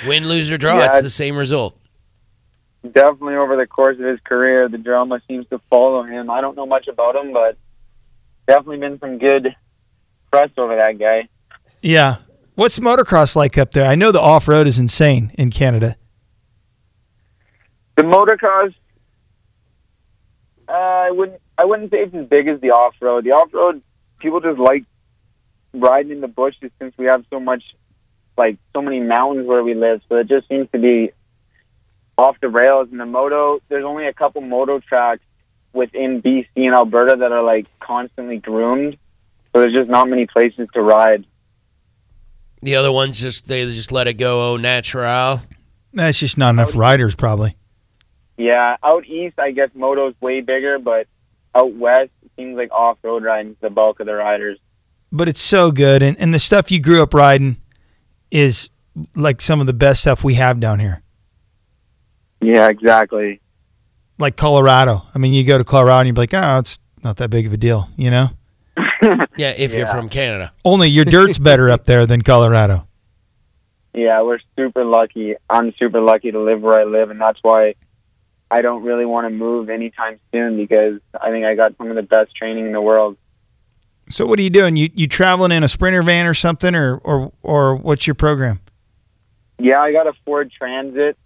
Win, 0.07 0.27
lose, 0.27 0.49
or 0.49 0.57
draw. 0.57 0.77
Yeah, 0.79 0.85
it's 0.87 1.01
the 1.01 1.09
same 1.09 1.35
result. 1.35 1.75
definitely 2.83 3.35
over 3.35 3.57
the 3.57 3.67
course 3.67 3.97
of 3.99 4.05
his 4.05 4.19
career, 4.23 4.69
the 4.69 4.77
drama 4.77 5.21
seems 5.27 5.45
to 5.49 5.59
follow 5.69 6.03
him. 6.03 6.29
I 6.29 6.39
don't 6.39 6.55
know 6.55 6.65
much 6.65 6.87
about 6.87 7.17
him, 7.17 7.33
but 7.33 7.57
definitely 8.47 8.77
been 8.77 8.97
some 8.99 9.17
good 9.17 9.53
press 10.31 10.49
over 10.57 10.75
that 10.77 10.97
guy. 10.97 11.27
Yeah. 11.81 12.17
What's 12.55 12.79
motocross 12.79 13.35
like 13.35 13.57
up 13.57 13.71
there? 13.71 13.85
I 13.85 13.95
know 13.95 14.13
the 14.13 14.21
off 14.21 14.47
road 14.47 14.67
is 14.67 14.79
insane 14.79 15.31
in 15.37 15.49
Canada. 15.51 15.97
The 17.99 18.05
motocross, 18.05 18.73
uh, 20.69 20.71
I 20.71 21.11
wouldn't, 21.11 21.41
I 21.57 21.65
wouldn't 21.65 21.91
say 21.91 21.97
it's 21.97 22.15
as 22.15 22.27
big 22.27 22.47
as 22.47 22.61
the 22.61 22.69
off 22.69 22.95
road. 23.01 23.25
The 23.25 23.31
off 23.31 23.53
road, 23.53 23.81
people 24.19 24.39
just 24.39 24.57
like 24.57 24.85
riding 25.73 26.13
in 26.13 26.21
the 26.21 26.29
bushes 26.29 26.71
since 26.79 26.93
we 26.97 27.07
have 27.07 27.25
so 27.29 27.41
much, 27.41 27.61
like 28.37 28.57
so 28.73 28.81
many 28.81 29.01
mountains 29.01 29.45
where 29.45 29.65
we 29.65 29.73
live. 29.73 30.01
So 30.07 30.15
it 30.15 30.29
just 30.29 30.47
seems 30.47 30.69
to 30.71 30.79
be 30.79 31.11
off 32.17 32.37
the 32.39 32.47
rails. 32.47 32.87
And 32.89 33.01
the 33.01 33.05
moto, 33.05 33.59
there's 33.67 33.83
only 33.83 34.07
a 34.07 34.13
couple 34.13 34.39
moto 34.39 34.79
tracks 34.79 35.23
within 35.73 36.21
BC 36.21 36.47
and 36.55 36.73
Alberta 36.73 37.17
that 37.17 37.33
are 37.33 37.43
like 37.43 37.67
constantly 37.81 38.37
groomed. 38.37 38.95
So 39.51 39.59
there's 39.59 39.73
just 39.73 39.89
not 39.89 40.07
many 40.07 40.25
places 40.25 40.69
to 40.73 40.81
ride. 40.81 41.25
The 42.61 42.77
other 42.77 42.93
ones 42.93 43.19
just 43.19 43.49
they 43.49 43.65
just 43.73 43.91
let 43.91 44.07
it 44.07 44.13
go 44.13 44.53
au 44.53 44.55
natural. 44.55 45.41
That's 45.91 46.17
just 46.17 46.37
not 46.37 46.51
enough 46.51 46.77
riders, 46.77 47.13
probably. 47.13 47.57
Yeah, 48.39 48.77
out 48.81 49.05
east, 49.05 49.37
I 49.37 49.51
guess 49.51 49.69
moto's 49.73 50.15
way 50.21 50.39
bigger, 50.39 50.79
but 50.79 51.07
out 51.53 51.73
west, 51.75 52.11
it 52.23 52.31
seems 52.37 52.55
like 52.55 52.71
off 52.71 52.97
road 53.03 53.21
riding's 53.21 53.57
the 53.59 53.69
bulk 53.69 53.99
of 53.99 54.05
the 54.05 54.13
riders. 54.13 54.57
But 55.11 55.27
it's 55.27 55.41
so 55.41 55.71
good, 55.71 56.01
and 56.01 56.17
and 56.17 56.33
the 56.33 56.39
stuff 56.39 56.71
you 56.71 56.79
grew 56.79 57.03
up 57.03 57.13
riding 57.13 57.57
is 58.31 58.69
like 59.13 59.41
some 59.41 59.59
of 59.59 59.67
the 59.67 59.73
best 59.73 60.01
stuff 60.01 60.23
we 60.23 60.35
have 60.35 60.61
down 60.61 60.79
here. 60.79 61.01
Yeah, 62.41 62.69
exactly. 62.69 63.41
Like 64.17 64.37
Colorado. 64.37 65.03
I 65.13 65.17
mean, 65.17 65.33
you 65.33 65.43
go 65.43 65.57
to 65.57 65.65
Colorado 65.65 65.99
and 65.99 66.07
you're 66.07 66.15
like, 66.15 66.33
oh, 66.33 66.59
it's 66.59 66.79
not 67.03 67.17
that 67.17 67.29
big 67.29 67.45
of 67.45 67.51
a 67.51 67.57
deal, 67.57 67.89
you 67.97 68.09
know. 68.09 68.29
Yeah, 69.37 69.51
if 69.51 69.73
you're 69.73 69.85
from 69.85 70.09
Canada. 70.09 70.51
Only 70.65 70.89
your 70.89 71.05
dirt's 71.05 71.37
better 71.37 71.69
up 71.69 71.85
there 71.85 72.05
than 72.05 72.21
Colorado. 72.21 72.85
Yeah, 73.91 74.21
we're 74.21 74.39
super 74.55 74.85
lucky. 74.85 75.33
I'm 75.49 75.73
super 75.79 75.99
lucky 75.99 76.31
to 76.31 76.39
live 76.39 76.61
where 76.61 76.79
I 76.79 76.83
live, 76.83 77.09
and 77.09 77.19
that's 77.19 77.39
why 77.41 77.73
I 78.51 78.61
don't 78.61 78.83
really 78.83 79.05
want 79.05 79.25
to 79.25 79.29
move 79.29 79.69
anytime 79.69 80.19
soon 80.31 80.57
because 80.57 80.99
I 81.19 81.29
think 81.29 81.45
I 81.45 81.55
got 81.55 81.77
some 81.77 81.89
of 81.89 81.95
the 81.95 82.03
best 82.03 82.35
training 82.35 82.65
in 82.65 82.71
the 82.71 82.81
world. 82.81 83.17
So 84.09 84.25
what 84.25 84.39
are 84.39 84.41
you 84.41 84.49
doing? 84.49 84.75
You 84.75 84.89
you 84.95 85.07
traveling 85.07 85.51
in 85.51 85.63
a 85.63 85.67
sprinter 85.67 86.01
van 86.01 86.25
or 86.25 86.33
something, 86.33 86.73
or 86.73 86.97
or 86.97 87.31
or 87.43 87.75
what's 87.75 88.07
your 88.07 88.15
program? 88.15 88.59
Yeah, 89.59 89.79
I 89.79 89.91
got 89.91 90.07
a 90.07 90.13
Ford 90.25 90.51
Transit. 90.51 91.17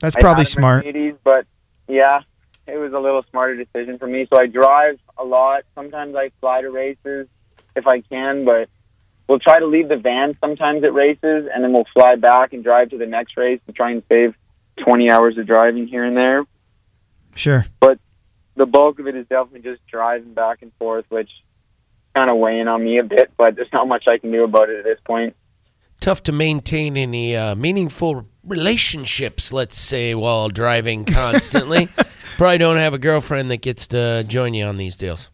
That's 0.00 0.16
probably 0.16 0.44
smart. 0.44 0.86
But 1.24 1.46
yeah, 1.88 2.20
it 2.66 2.78
was 2.78 2.92
a 2.92 2.98
little 2.98 3.22
smarter 3.30 3.56
decision 3.56 3.98
for 3.98 4.06
me. 4.06 4.26
So 4.32 4.40
I 4.40 4.46
drive 4.46 4.98
a 5.18 5.24
lot. 5.24 5.64
Sometimes 5.74 6.14
I 6.14 6.30
fly 6.40 6.62
to 6.62 6.70
races 6.70 7.28
if 7.74 7.86
I 7.86 8.00
can, 8.00 8.44
but 8.44 8.68
we'll 9.28 9.38
try 9.38 9.58
to 9.58 9.66
leave 9.66 9.88
the 9.88 9.96
van 9.96 10.36
sometimes 10.40 10.84
at 10.84 10.94
races, 10.94 11.48
and 11.52 11.62
then 11.62 11.72
we'll 11.72 11.86
fly 11.92 12.16
back 12.16 12.52
and 12.54 12.64
drive 12.64 12.90
to 12.90 12.98
the 12.98 13.06
next 13.06 13.36
race 13.36 13.60
to 13.66 13.72
try 13.72 13.90
and 13.90 14.02
save 14.08 14.34
20 14.84 15.10
hours 15.10 15.38
of 15.38 15.46
driving 15.46 15.86
here 15.86 16.04
and 16.04 16.16
there. 16.16 16.44
Sure. 17.34 17.66
But 17.80 17.98
the 18.56 18.66
bulk 18.66 18.98
of 18.98 19.06
it 19.06 19.16
is 19.16 19.26
definitely 19.28 19.70
just 19.70 19.86
driving 19.86 20.34
back 20.34 20.62
and 20.62 20.72
forth, 20.78 21.04
which 21.08 21.30
kind 22.14 22.30
of 22.30 22.38
weighing 22.38 22.66
on 22.66 22.82
me 22.82 22.98
a 22.98 23.04
bit, 23.04 23.32
but 23.36 23.56
there's 23.56 23.72
not 23.72 23.86
much 23.86 24.04
I 24.08 24.18
can 24.18 24.32
do 24.32 24.44
about 24.44 24.70
it 24.70 24.78
at 24.78 24.84
this 24.84 24.98
point. 25.04 25.36
Tough 26.00 26.22
to 26.24 26.32
maintain 26.32 26.96
any 26.96 27.36
uh, 27.36 27.54
meaningful 27.54 28.26
relationships, 28.44 29.52
let's 29.52 29.76
say, 29.76 30.14
while 30.14 30.48
driving 30.48 31.04
constantly. 31.04 31.88
Probably 32.38 32.58
don't 32.58 32.76
have 32.76 32.94
a 32.94 32.98
girlfriend 32.98 33.50
that 33.50 33.62
gets 33.62 33.86
to 33.88 34.24
join 34.24 34.54
you 34.54 34.64
on 34.66 34.76
these 34.76 34.96
deals. 34.96 35.30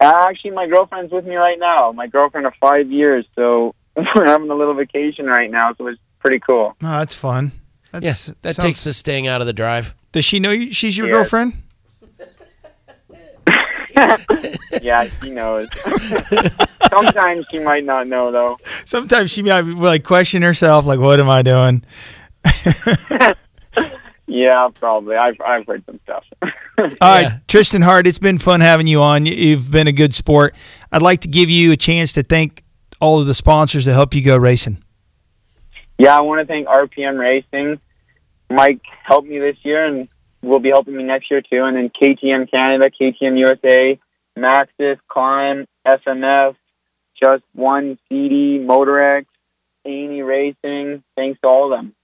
Uh, 0.00 0.12
actually, 0.28 0.50
my 0.50 0.66
girlfriend's 0.66 1.12
with 1.12 1.24
me 1.24 1.36
right 1.36 1.58
now. 1.58 1.92
My 1.92 2.06
girlfriend 2.06 2.46
of 2.46 2.54
five 2.60 2.90
years, 2.90 3.24
so 3.34 3.74
we're 3.96 4.26
having 4.26 4.50
a 4.50 4.54
little 4.54 4.74
vacation 4.74 5.26
right 5.26 5.50
now, 5.50 5.74
so 5.76 5.86
it's 5.86 6.00
pretty 6.18 6.40
cool. 6.40 6.76
No, 6.80 6.98
that's 6.98 7.14
fun. 7.14 7.52
That's, 7.92 8.28
yeah, 8.28 8.34
that 8.42 8.56
sounds- 8.56 8.64
takes 8.64 8.84
the 8.84 8.92
staying 8.92 9.26
out 9.28 9.40
of 9.40 9.46
the 9.46 9.52
drive. 9.52 9.94
Does 10.12 10.24
she 10.24 10.40
know 10.40 10.50
you, 10.50 10.72
she's 10.72 10.96
your 10.96 11.06
Yeah. 11.08 11.12
girlfriend? 11.14 11.54
yeah, 14.82 15.06
she 15.22 15.30
knows. 15.30 15.68
Sometimes 16.90 17.46
she 17.50 17.58
might 17.60 17.84
not 17.84 18.06
know, 18.06 18.30
though. 18.32 18.58
Sometimes 18.84 19.30
she 19.30 19.42
might 19.42 19.60
like 19.62 20.04
question 20.04 20.42
herself, 20.42 20.84
like, 20.86 20.98
"What 21.00 21.20
am 21.20 21.28
I 21.30 21.42
doing?" 21.42 21.84
Yeah, 24.28 24.68
probably. 24.72 25.16
I've 25.16 25.36
I've 25.44 25.66
heard 25.66 25.84
some 25.84 26.00
stuff. 26.04 26.24
All 26.78 26.86
right, 27.02 27.40
Trystan 27.48 27.82
Hart, 27.82 28.06
it's 28.06 28.18
been 28.20 28.38
fun 28.38 28.60
having 28.62 28.86
you 28.86 29.02
on. 29.02 29.26
You- 29.26 29.34
You've 29.34 29.70
been 29.70 29.88
a 29.88 29.92
good 29.92 30.14
sport. 30.14 30.54
I'd 30.90 31.02
like 31.02 31.20
to 31.20 31.28
give 31.28 31.50
you 31.50 31.72
a 31.72 31.76
chance 31.76 32.14
to 32.14 32.22
thank 32.22 32.62
all 32.98 33.20
of 33.20 33.26
the 33.26 33.34
sponsors 33.34 33.84
that 33.84 33.92
help 33.92 34.14
you 34.14 34.22
go 34.22 34.36
racing. 34.38 34.82
Yeah, 36.02 36.16
I 36.16 36.22
want 36.22 36.40
to 36.40 36.52
thank 36.52 36.66
RPM 36.66 37.16
Racing. 37.16 37.80
Mike 38.50 38.80
helped 39.04 39.28
me 39.28 39.38
this 39.38 39.54
year 39.62 39.86
and 39.86 40.08
will 40.42 40.58
be 40.58 40.70
helping 40.70 40.96
me 40.96 41.04
next 41.04 41.30
year 41.30 41.42
too. 41.42 41.62
And 41.62 41.76
then 41.76 41.90
KTM 41.90 42.50
Canada, 42.50 42.90
KTM 42.90 43.38
USA, 43.38 44.00
Maxxis, 44.36 44.98
Klim, 45.06 45.68
FMF, 45.86 46.56
Just 47.22 47.44
One, 47.54 48.00
CD, 48.08 48.58
Motorex, 48.58 49.26
Amy 49.84 50.22
Racing. 50.22 51.04
Thanks 51.14 51.40
to 51.42 51.46
all 51.46 51.72
of 51.72 51.78
them. 51.78 51.94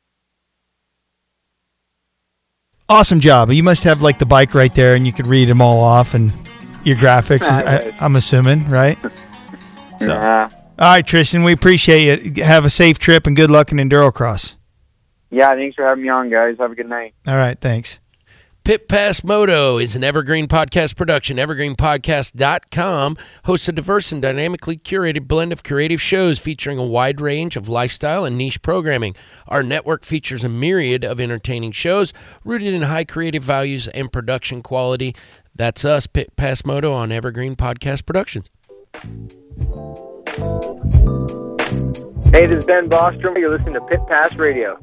Awesome 2.88 3.18
job. 3.18 3.50
You 3.50 3.64
must 3.64 3.82
have 3.82 4.00
like 4.00 4.20
the 4.20 4.26
bike 4.26 4.54
right 4.54 4.72
there, 4.76 4.94
and 4.94 5.08
you 5.08 5.12
could 5.12 5.26
read 5.26 5.48
them 5.48 5.60
all 5.60 5.80
off, 5.80 6.14
and 6.14 6.32
your 6.84 6.96
graphics. 6.98 7.42
Is, 7.50 7.58
I, 7.58 7.96
I'm 7.98 8.14
assuming, 8.14 8.68
right? 8.68 8.96
So, 9.98 10.06
Yeah. 10.06 10.50
All 10.78 10.92
right, 10.94 11.04
Trystan, 11.04 11.44
we 11.44 11.52
appreciate 11.52 12.38
it. 12.38 12.44
Have 12.44 12.64
a 12.64 12.70
safe 12.70 12.98
trip 13.00 13.26
and 13.26 13.34
good 13.34 13.50
luck 13.50 13.72
in 13.72 13.78
endurocross. 13.78 14.56
Yeah, 15.30 15.48
thanks 15.48 15.74
for 15.74 15.84
having 15.84 16.04
me 16.04 16.08
on, 16.08 16.30
guys. 16.30 16.56
Have 16.58 16.70
a 16.70 16.74
good 16.74 16.88
night. 16.88 17.14
All 17.26 17.36
right, 17.36 17.60
thanks. 17.60 17.98
Pit 18.68 18.86
Pass 18.86 19.24
Moto 19.24 19.78
is 19.78 19.96
an 19.96 20.04
Evergreen 20.04 20.46
Podcast 20.46 20.94
production. 20.94 21.38
EvergreenPodcast.com 21.38 23.16
hosts 23.46 23.68
a 23.68 23.72
diverse 23.72 24.12
and 24.12 24.20
dynamically 24.20 24.76
curated 24.76 25.26
blend 25.26 25.52
of 25.52 25.64
creative 25.64 26.02
shows 26.02 26.38
featuring 26.38 26.76
a 26.76 26.84
wide 26.84 27.18
range 27.20 27.56
of 27.56 27.68
lifestyle 27.68 28.26
and 28.26 28.36
niche 28.36 28.60
programming. 28.60 29.16
Our 29.46 29.62
network 29.62 30.04
features 30.04 30.44
a 30.44 30.50
myriad 30.50 31.02
of 31.02 31.18
entertaining 31.18 31.72
shows 31.72 32.12
rooted 32.44 32.74
in 32.74 32.82
high 32.82 33.04
creative 33.04 33.42
values 33.42 33.88
and 33.88 34.12
production 34.12 34.62
quality. 34.62 35.16
That's 35.54 35.86
us, 35.86 36.06
Pit 36.06 36.36
Pass 36.36 36.66
Moto, 36.66 36.92
on 36.92 37.10
Evergreen 37.10 37.56
Podcast 37.56 38.04
Productions. 38.04 38.48
Hey, 40.38 40.44
this 42.46 42.58
is 42.58 42.64
Ben 42.64 42.88
Bostrom. 42.88 43.36
You're 43.36 43.50
listening 43.50 43.74
to 43.74 43.80
Pit 43.80 43.98
Pass 44.06 44.36
Radio. 44.36 44.78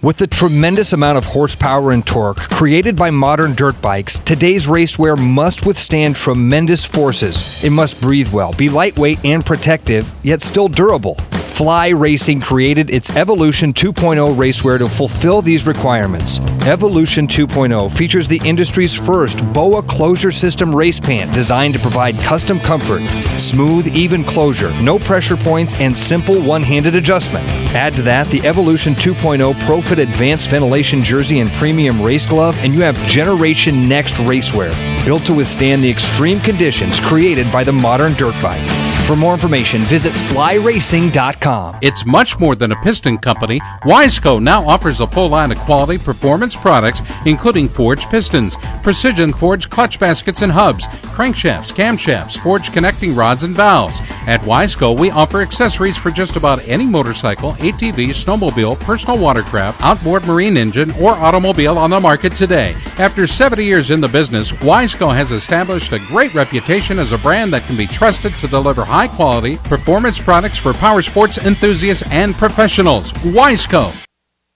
With 0.00 0.18
the 0.18 0.28
tremendous 0.28 0.92
amount 0.92 1.18
of 1.18 1.24
horsepower 1.24 1.90
and 1.90 2.06
torque 2.06 2.36
created 2.36 2.94
by 2.94 3.10
modern 3.10 3.54
dirt 3.54 3.82
bikes, 3.82 4.20
today's 4.20 4.68
racewear 4.68 5.18
must 5.18 5.66
withstand 5.66 6.14
tremendous 6.14 6.84
forces. 6.84 7.64
It 7.64 7.70
must 7.70 8.00
breathe 8.00 8.32
well, 8.32 8.52
be 8.52 8.68
lightweight 8.68 9.24
and 9.24 9.44
protective, 9.44 10.08
yet 10.22 10.40
still 10.40 10.68
durable. 10.68 11.16
Fly 11.48 11.88
Racing 11.88 12.40
created 12.40 12.88
its 12.88 13.10
Evolution 13.16 13.72
2.0 13.72 14.36
racewear 14.36 14.78
to 14.78 14.88
fulfill 14.88 15.42
these 15.42 15.66
requirements. 15.66 16.38
Evolution 16.68 17.26
2.0 17.26 17.90
features 17.90 18.28
the 18.28 18.40
industry's 18.44 18.94
first 18.94 19.38
BOA 19.52 19.82
closure 19.82 20.30
system 20.30 20.72
race 20.72 21.00
pant 21.00 21.34
designed 21.34 21.74
to 21.74 21.80
provide 21.80 22.14
custom 22.20 22.60
comfort, 22.60 23.00
smooth, 23.40 23.88
even 23.88 24.22
closure, 24.22 24.70
no 24.82 25.00
pressure 25.00 25.36
points, 25.36 25.74
and 25.80 25.98
simple 25.98 26.40
one 26.40 26.62
handed 26.62 26.94
adjustment. 26.94 27.44
Add 27.74 27.96
to 27.96 28.02
that 28.02 28.28
the 28.28 28.46
Evolution 28.46 28.92
2.0 28.92 29.58
ProFit 29.88 30.02
Advanced 30.02 30.50
Ventilation 30.50 31.02
Jersey 31.02 31.40
and 31.40 31.50
Premium 31.52 32.02
Race 32.02 32.26
Glove, 32.26 32.58
and 32.58 32.74
you 32.74 32.82
have 32.82 32.94
Generation 33.06 33.88
Next 33.88 34.16
racewear, 34.16 34.74
built 35.06 35.24
to 35.24 35.32
withstand 35.32 35.82
the 35.82 35.88
extreme 35.88 36.40
conditions 36.40 37.00
created 37.00 37.50
by 37.50 37.64
the 37.64 37.72
modern 37.72 38.12
dirt 38.12 38.34
bike. 38.42 38.87
For 39.08 39.16
more 39.16 39.32
information, 39.32 39.84
visit 39.86 40.12
flyracing.com. 40.12 41.78
It's 41.80 42.04
much 42.04 42.38
more 42.38 42.54
than 42.54 42.72
a 42.72 42.82
piston 42.82 43.16
company. 43.16 43.58
Wiseco 43.84 44.38
now 44.38 44.62
offers 44.68 45.00
a 45.00 45.06
full 45.06 45.30
line 45.30 45.50
of 45.50 45.56
quality 45.60 45.96
performance 45.96 46.54
products, 46.54 47.00
including 47.24 47.70
forged 47.70 48.10
pistons, 48.10 48.54
precision 48.82 49.32
forged 49.32 49.70
clutch 49.70 49.98
baskets 49.98 50.42
and 50.42 50.52
hubs, 50.52 50.86
crankshafts, 51.16 51.72
camshafts, 51.72 52.38
forged 52.38 52.74
connecting 52.74 53.14
rods 53.14 53.44
and 53.44 53.54
valves. 53.56 53.98
At 54.26 54.42
Wiseco, 54.42 54.98
we 54.98 55.10
offer 55.10 55.40
accessories 55.40 55.96
for 55.96 56.10
just 56.10 56.36
about 56.36 56.68
any 56.68 56.84
motorcycle, 56.84 57.52
ATV, 57.52 58.08
snowmobile, 58.08 58.78
personal 58.80 59.16
watercraft, 59.16 59.80
outboard 59.80 60.26
marine 60.26 60.58
engine, 60.58 60.90
or 61.00 61.12
automobile 61.12 61.78
on 61.78 61.88
the 61.88 61.98
market 61.98 62.34
today. 62.34 62.76
After 62.98 63.26
70 63.26 63.64
years 63.64 63.90
in 63.90 64.02
the 64.02 64.08
business, 64.08 64.52
Wiseco 64.52 65.14
has 65.14 65.32
established 65.32 65.92
a 65.92 65.98
great 65.98 66.34
reputation 66.34 66.98
as 66.98 67.12
a 67.12 67.18
brand 67.18 67.54
that 67.54 67.64
can 67.64 67.78
be 67.78 67.86
trusted 67.86 68.34
to 68.34 68.46
deliver 68.46 68.84
high 68.84 68.97
quality 69.06 69.58
performance 69.58 70.18
products 70.20 70.58
for 70.58 70.72
power 70.72 71.02
sports 71.02 71.38
enthusiasts 71.38 72.02
and 72.10 72.34
professionals. 72.34 73.12
Wiseco. 73.12 73.94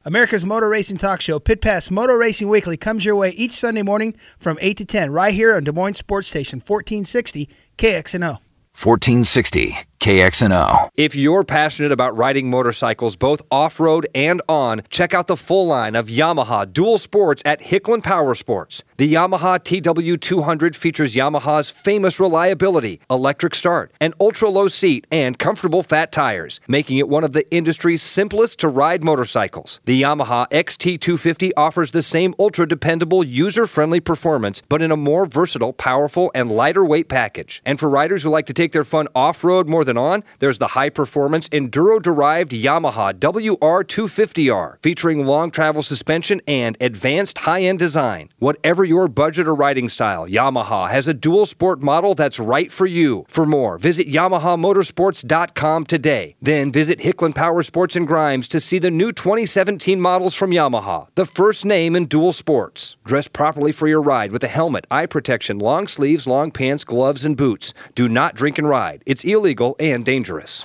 America's 0.05 0.45
Motor 0.45 0.69
Racing 0.69 0.97
Talk 0.97 1.21
Show, 1.21 1.39
Pit 1.39 1.61
Pass 1.61 1.89
Motor 1.89 2.19
Racing 2.19 2.49
Weekly, 2.49 2.77
comes 2.77 3.05
your 3.05 3.15
way 3.15 3.31
each 3.31 3.53
Sunday 3.53 3.83
morning 3.83 4.17
from 4.37 4.59
8 4.61 4.77
to 4.79 4.85
10, 4.85 5.13
right 5.13 5.33
here 5.33 5.55
on 5.55 5.63
Des 5.63 5.71
Moines 5.71 5.95
Sports 5.95 6.27
Station, 6.27 6.59
1460 6.59 7.49
KXNO. 7.79 8.39
1460 8.75 9.77
KXNO. 10.03 10.89
If 10.97 11.15
you're 11.15 11.45
passionate 11.45 11.93
about 11.93 12.17
riding 12.17 12.51
motorcycles 12.51 13.15
both 13.15 13.41
off 13.53 13.79
road 13.79 14.05
and 14.17 14.43
on, 14.49 14.83
check 14.91 15.15
out 15.15 15.29
the 15.29 15.37
full 15.37 15.69
line 15.69 15.95
of 15.95 16.09
Yamaha 16.09 16.73
dual 16.73 16.99
sports 16.99 17.41
at 17.47 17.61
Hicklin 17.61 18.03
Power 18.03 18.35
Sports. 18.35 18.83
The 18.97 19.15
Yamaha 19.15 19.61
TW200 19.61 20.75
features 20.75 21.15
Yamaha's 21.15 21.71
famous 21.71 22.19
reliability, 22.19 23.01
electric 23.09 23.55
start, 23.55 23.93
an 24.01 24.13
ultra 24.21 24.51
low 24.51 24.67
seat, 24.67 25.07
and 25.13 25.39
comfortable 25.39 25.85
fat 25.85 26.11
tires, 26.11 26.59
making 26.67 26.99
it 26.99 27.09
one 27.09 27.23
of 27.23 27.33
the 27.33 27.49
industry's 27.55 28.03
simplest 28.03 28.59
to 28.59 28.69
ride 28.69 29.05
motorcycles. 29.05 29.81
The 29.85 30.03
Yamaha 30.03 30.51
XT250 30.51 31.53
offers 31.57 31.93
the 31.93 32.03
same 32.03 32.35
ultra 32.41 32.67
dependable, 32.67 33.23
user 33.23 33.69
friendly 33.69 34.01
performance, 34.01 34.65
but 34.69 34.83
in 34.83 34.91
a 34.91 34.97
more 34.97 35.27
versatile, 35.27 35.73
powerful, 35.73 36.33
and 36.35 36.51
lighter 36.51 36.85
weight 36.85 37.09
package. 37.09 37.63
And 37.65 37.79
for 37.79 37.89
riders 37.89 38.25
who 38.25 38.31
like 38.31 38.47
to 38.47 38.53
take 38.53 38.73
their 38.73 38.83
fun 38.83 39.07
off 39.15 39.45
road 39.45 39.69
more 39.69 39.85
than 39.85 39.92
on, 39.97 40.25
there's 40.39 40.59
the 40.59 40.69
high 40.69 40.91
performance 40.91 41.49
enduro 41.51 42.01
derived 42.01 42.53
Yamaha 42.53 43.13
WR250R, 43.15 44.83
featuring 44.83 45.27
long 45.27 45.51
travel 45.51 45.83
suspension 45.83 46.41
and 46.47 46.77
advanced 46.81 47.39
high 47.39 47.63
end 47.63 47.79
design. 47.79 48.31
Whatever 48.39 48.85
your 48.85 49.09
budget 49.09 49.47
or 49.47 49.55
riding 49.55 49.89
style, 49.89 50.27
Yamaha 50.27 50.89
has 50.89 51.09
a 51.09 51.15
dual 51.15 51.47
sport 51.47 51.83
model 51.83 52.15
that's 52.15 52.41
right 52.41 52.71
for 52.71 52.87
you. 52.87 53.25
For 53.29 53.47
more, 53.47 53.79
visit 53.79 54.09
YamahaMotorsports.com 54.09 55.87
today. 55.87 56.37
Then 56.41 56.73
visit 56.73 57.01
Hicklin 57.01 57.35
Power 57.35 57.63
Sports 57.63 57.97
and 57.97 58.07
Grimes 58.07 58.49
to 58.49 58.61
see 58.61 58.79
the 58.79 58.91
new 58.91 59.13
2017 59.13 60.01
models 60.01 60.35
from 60.35 60.51
Yamaha, 60.51 61.09
the 61.15 61.27
first 61.27 61.65
name 61.65 61.97
in 61.97 62.07
dual 62.07 62.33
sports. 62.33 62.97
Dress 63.05 63.29
properly 63.29 63.73
for 63.73 63.89
your 63.89 64.03
ride 64.03 64.33
with 64.33 64.45
a 64.45 64.49
helmet, 64.49 64.87
eye 64.91 65.07
protection, 65.07 65.59
long 65.59 65.87
sleeves, 65.87 66.27
long 66.27 66.51
pants, 66.51 66.85
gloves, 66.85 67.25
and 67.25 67.37
boots. 67.37 67.73
Do 67.95 68.09
not 68.09 68.35
drink 68.35 68.59
and 68.59 68.69
ride. 68.69 69.03
It's 69.07 69.25
illegal 69.25 69.77
and 69.91 70.05
dangerous. 70.05 70.65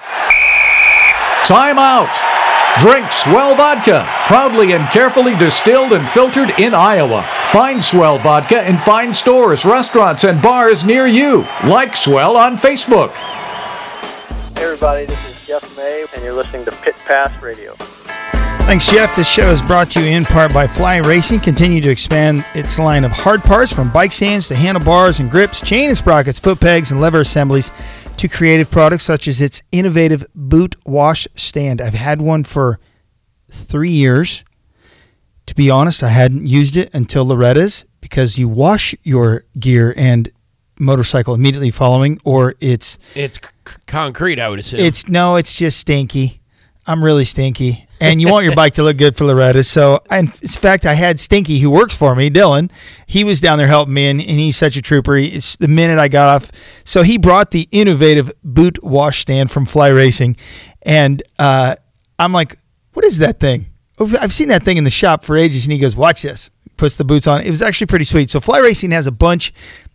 Time 1.45 1.79
out. 1.79 2.13
Drink 2.79 3.11
Swell 3.11 3.55
Vodka, 3.55 4.07
proudly 4.27 4.73
and 4.73 4.87
carefully 4.89 5.35
distilled 5.37 5.93
and 5.93 6.07
filtered 6.09 6.51
in 6.59 6.75
Iowa. 6.75 7.25
Find 7.51 7.83
Swell 7.83 8.19
Vodka 8.19 8.67
in 8.69 8.77
fine 8.77 9.15
stores, 9.15 9.65
restaurants, 9.65 10.25
and 10.25 10.39
bars 10.41 10.85
near 10.85 11.07
you. 11.07 11.47
Like 11.63 11.95
Swell 11.95 12.37
on 12.37 12.55
Facebook. 12.55 13.13
Hey 14.55 14.63
everybody, 14.63 15.05
this 15.05 15.27
is 15.27 15.47
Jeff 15.47 15.75
May, 15.75 16.05
and 16.13 16.23
you're 16.23 16.33
listening 16.33 16.65
to 16.65 16.71
Pit 16.71 16.95
Pass 17.05 17.41
Radio. 17.41 17.73
Thanks, 18.67 18.91
Jeff. 18.91 19.15
This 19.15 19.27
show 19.29 19.49
is 19.49 19.61
brought 19.61 19.89
to 19.91 20.01
you 20.01 20.07
in 20.07 20.25
part 20.25 20.53
by 20.53 20.67
Fly 20.67 20.97
Racing. 20.97 21.39
Continue 21.39 21.79
to 21.79 21.89
expand 21.89 22.45
its 22.53 22.77
line 22.77 23.05
of 23.05 23.11
hard 23.11 23.41
parts 23.41 23.71
from 23.71 23.89
bike 23.91 24.11
stands 24.11 24.49
to 24.49 24.55
handlebars 24.55 25.19
and 25.21 25.31
grips, 25.31 25.61
chain 25.61 25.87
and 25.87 25.97
sprockets, 25.97 26.37
foot 26.37 26.59
pegs, 26.59 26.91
and 26.91 26.99
lever 26.99 27.21
assemblies 27.21 27.71
to 28.17 28.27
creative 28.27 28.69
products 28.71 29.03
such 29.03 29.27
as 29.27 29.41
its 29.41 29.61
innovative 29.71 30.25
boot 30.35 30.75
wash 30.85 31.27
stand. 31.35 31.81
I've 31.81 31.93
had 31.93 32.21
one 32.21 32.43
for 32.43 32.79
three 33.49 33.91
years. 33.91 34.43
To 35.45 35.55
be 35.55 35.69
honest, 35.69 36.03
I 36.03 36.09
hadn't 36.09 36.45
used 36.47 36.75
it 36.75 36.89
until 36.93 37.25
Loretta's 37.25 37.85
because 38.01 38.37
you 38.37 38.47
wash 38.49 38.93
your 39.03 39.45
gear 39.59 39.93
and 39.95 40.29
motorcycle 40.79 41.33
immediately 41.33 41.71
following, 41.71 42.19
or 42.25 42.55
it's 42.59 42.97
It's 43.15 43.37
c- 43.39 43.75
concrete, 43.87 44.39
I 44.39 44.49
would 44.49 44.59
assume. 44.59 44.81
it's 44.81 45.07
no, 45.07 45.35
it's 45.37 45.55
just 45.57 45.79
stinky. 45.79 46.41
I'm 46.85 47.03
really 47.03 47.25
stinky, 47.25 47.86
and 47.99 48.21
you 48.21 48.29
want 48.29 48.45
your 48.45 48.55
bike 48.55 48.73
to 48.75 48.83
look 48.83 48.97
good 48.97 49.15
for 49.15 49.25
Loretta. 49.25 49.63
So, 49.63 50.01
in 50.11 50.27
fact, 50.27 50.85
I 50.85 50.93
had 50.93 51.19
Stinky, 51.19 51.59
who 51.59 51.69
works 51.69 51.95
for 51.95 52.15
me, 52.15 52.29
Dylan. 52.29 52.71
He 53.05 53.23
was 53.23 53.41
down 53.41 53.57
there 53.57 53.67
helping 53.67 53.93
me, 53.93 54.09
and, 54.09 54.19
and 54.19 54.29
he's 54.39 54.57
such 54.57 54.75
a 54.77 54.81
trooper. 54.81 55.17
It's 55.17 55.55
the 55.55 55.67
minute 55.67 55.99
I 55.99 56.07
got 56.07 56.29
off, 56.29 56.51
so 56.83 57.03
he 57.03 57.17
brought 57.17 57.51
the 57.51 57.67
innovative 57.71 58.31
boot 58.43 58.83
wash 58.83 59.19
stand 59.19 59.51
from 59.51 59.65
Fly 59.65 59.89
Racing, 59.89 60.37
and 60.81 61.23
uh, 61.39 61.75
I'm 62.19 62.33
like, 62.33 62.55
"What 62.93 63.05
is 63.05 63.19
that 63.19 63.39
thing?" 63.39 63.67
"Oh, 63.99 64.13
I've 64.19 64.33
seen 64.33 64.49
that 64.49 64.63
thing 64.63 64.77
in 64.77 64.83
the 64.83 64.89
shop 64.89 65.23
for 65.23 65.37
ages, 65.37 65.65
and 65.65 65.73
he 65.73 65.79
goes, 65.79 65.95
"Watch 65.95 66.21
this." 66.21 66.49
Puts 66.77 66.95
the 66.95 67.05
boots 67.05 67.25
on. 67.25 67.41
It 67.41 67.49
was 67.49 67.63
actually 67.63 67.87
pretty 67.87 68.05
sweet. 68.05 68.29
So 68.29 68.39
Fly 68.39 68.59
Racing 68.59 68.91
has 68.91 69.07
a 69.07 69.11
bunch. 69.11 69.51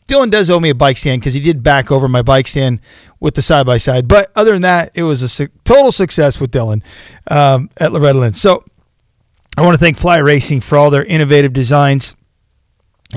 Dylan 0.09 0.31
does 0.31 0.51
owe 0.51 0.61
me 0.61 0.71
a 0.71 0.75
bike 0.75 0.97
stand 0.97 1.21
because 1.21 1.35
he 1.35 1.41
did 1.41 1.63
back 1.63 1.91
over 1.91 2.09
my 2.09 2.23
bike 2.23 2.49
stand 2.49 2.81
with 3.21 3.35
the 3.35 3.43
side 3.43 3.67
by 3.67 3.77
side. 3.77 4.09
But 4.09 4.31
other 4.35 4.53
than 4.53 4.63
that, 4.63 4.91
it 4.95 5.05
was 5.05 5.23
a 5.23 5.29
su- 5.29 5.49
total 5.65 5.93
success 5.93 6.41
with 6.41 6.51
Dylan 6.51 6.83
um, 7.31 7.71
at 7.77 7.93
Loretta 7.93 8.19
Lynn. 8.19 8.33
So 8.33 8.65
I 9.57 9.63
want 9.63 9.75
to 9.75 9.79
thank 9.79 9.97
Fly 9.97 10.19
Racing 10.19 10.61
for 10.61 10.77
all 10.77 10.91
their 10.91 11.05
innovative 11.05 11.53
designs. 11.53 12.15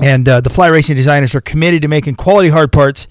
And 0.02 0.28
uh, 0.28 0.40
the 0.40 0.50
Fly 0.50 0.68
Racing 0.68 0.96
designers 0.96 1.34
are 1.34 1.40
committed 1.40 1.82
to 1.82 1.88
making 1.88 2.14
quality 2.14 2.50
hard 2.50 2.70
parts. 2.72 3.08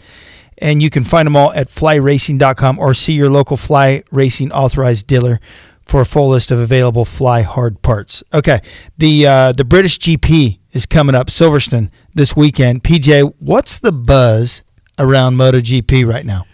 And 0.57 0.81
you 0.81 0.89
can 0.89 1.03
find 1.03 1.25
them 1.25 1.35
all 1.35 1.51
at 1.53 1.67
flyracing.com 1.67 2.79
or 2.79 2.93
see 2.93 3.13
your 3.13 3.29
local 3.29 3.57
Fly 3.57 4.03
Racing 4.11 4.51
authorized 4.53 5.05
dealer 5.07 5.39
for 5.85 6.01
a 6.01 6.05
full 6.05 6.29
list 6.29 6.51
of 6.51 6.59
available 6.59 7.05
fly 7.05 7.41
hard 7.41 7.81
parts. 7.81 8.23
Okay, 8.33 8.59
the 8.97 9.27
uh, 9.27 9.51
the 9.51 9.63
British 9.63 9.99
GP 9.99 10.59
is 10.75 10.85
coming 10.85 11.15
up, 11.15 11.27
Silverstone 11.27 11.89
this 12.13 12.35
weekend. 12.35 12.83
PJ, 12.83 13.33
what's 13.39 13.79
the 13.79 13.93
buzz 13.93 14.61
around 14.99 15.35
MotoGP 15.37 16.05
right 16.05 16.25
now? 16.25 16.45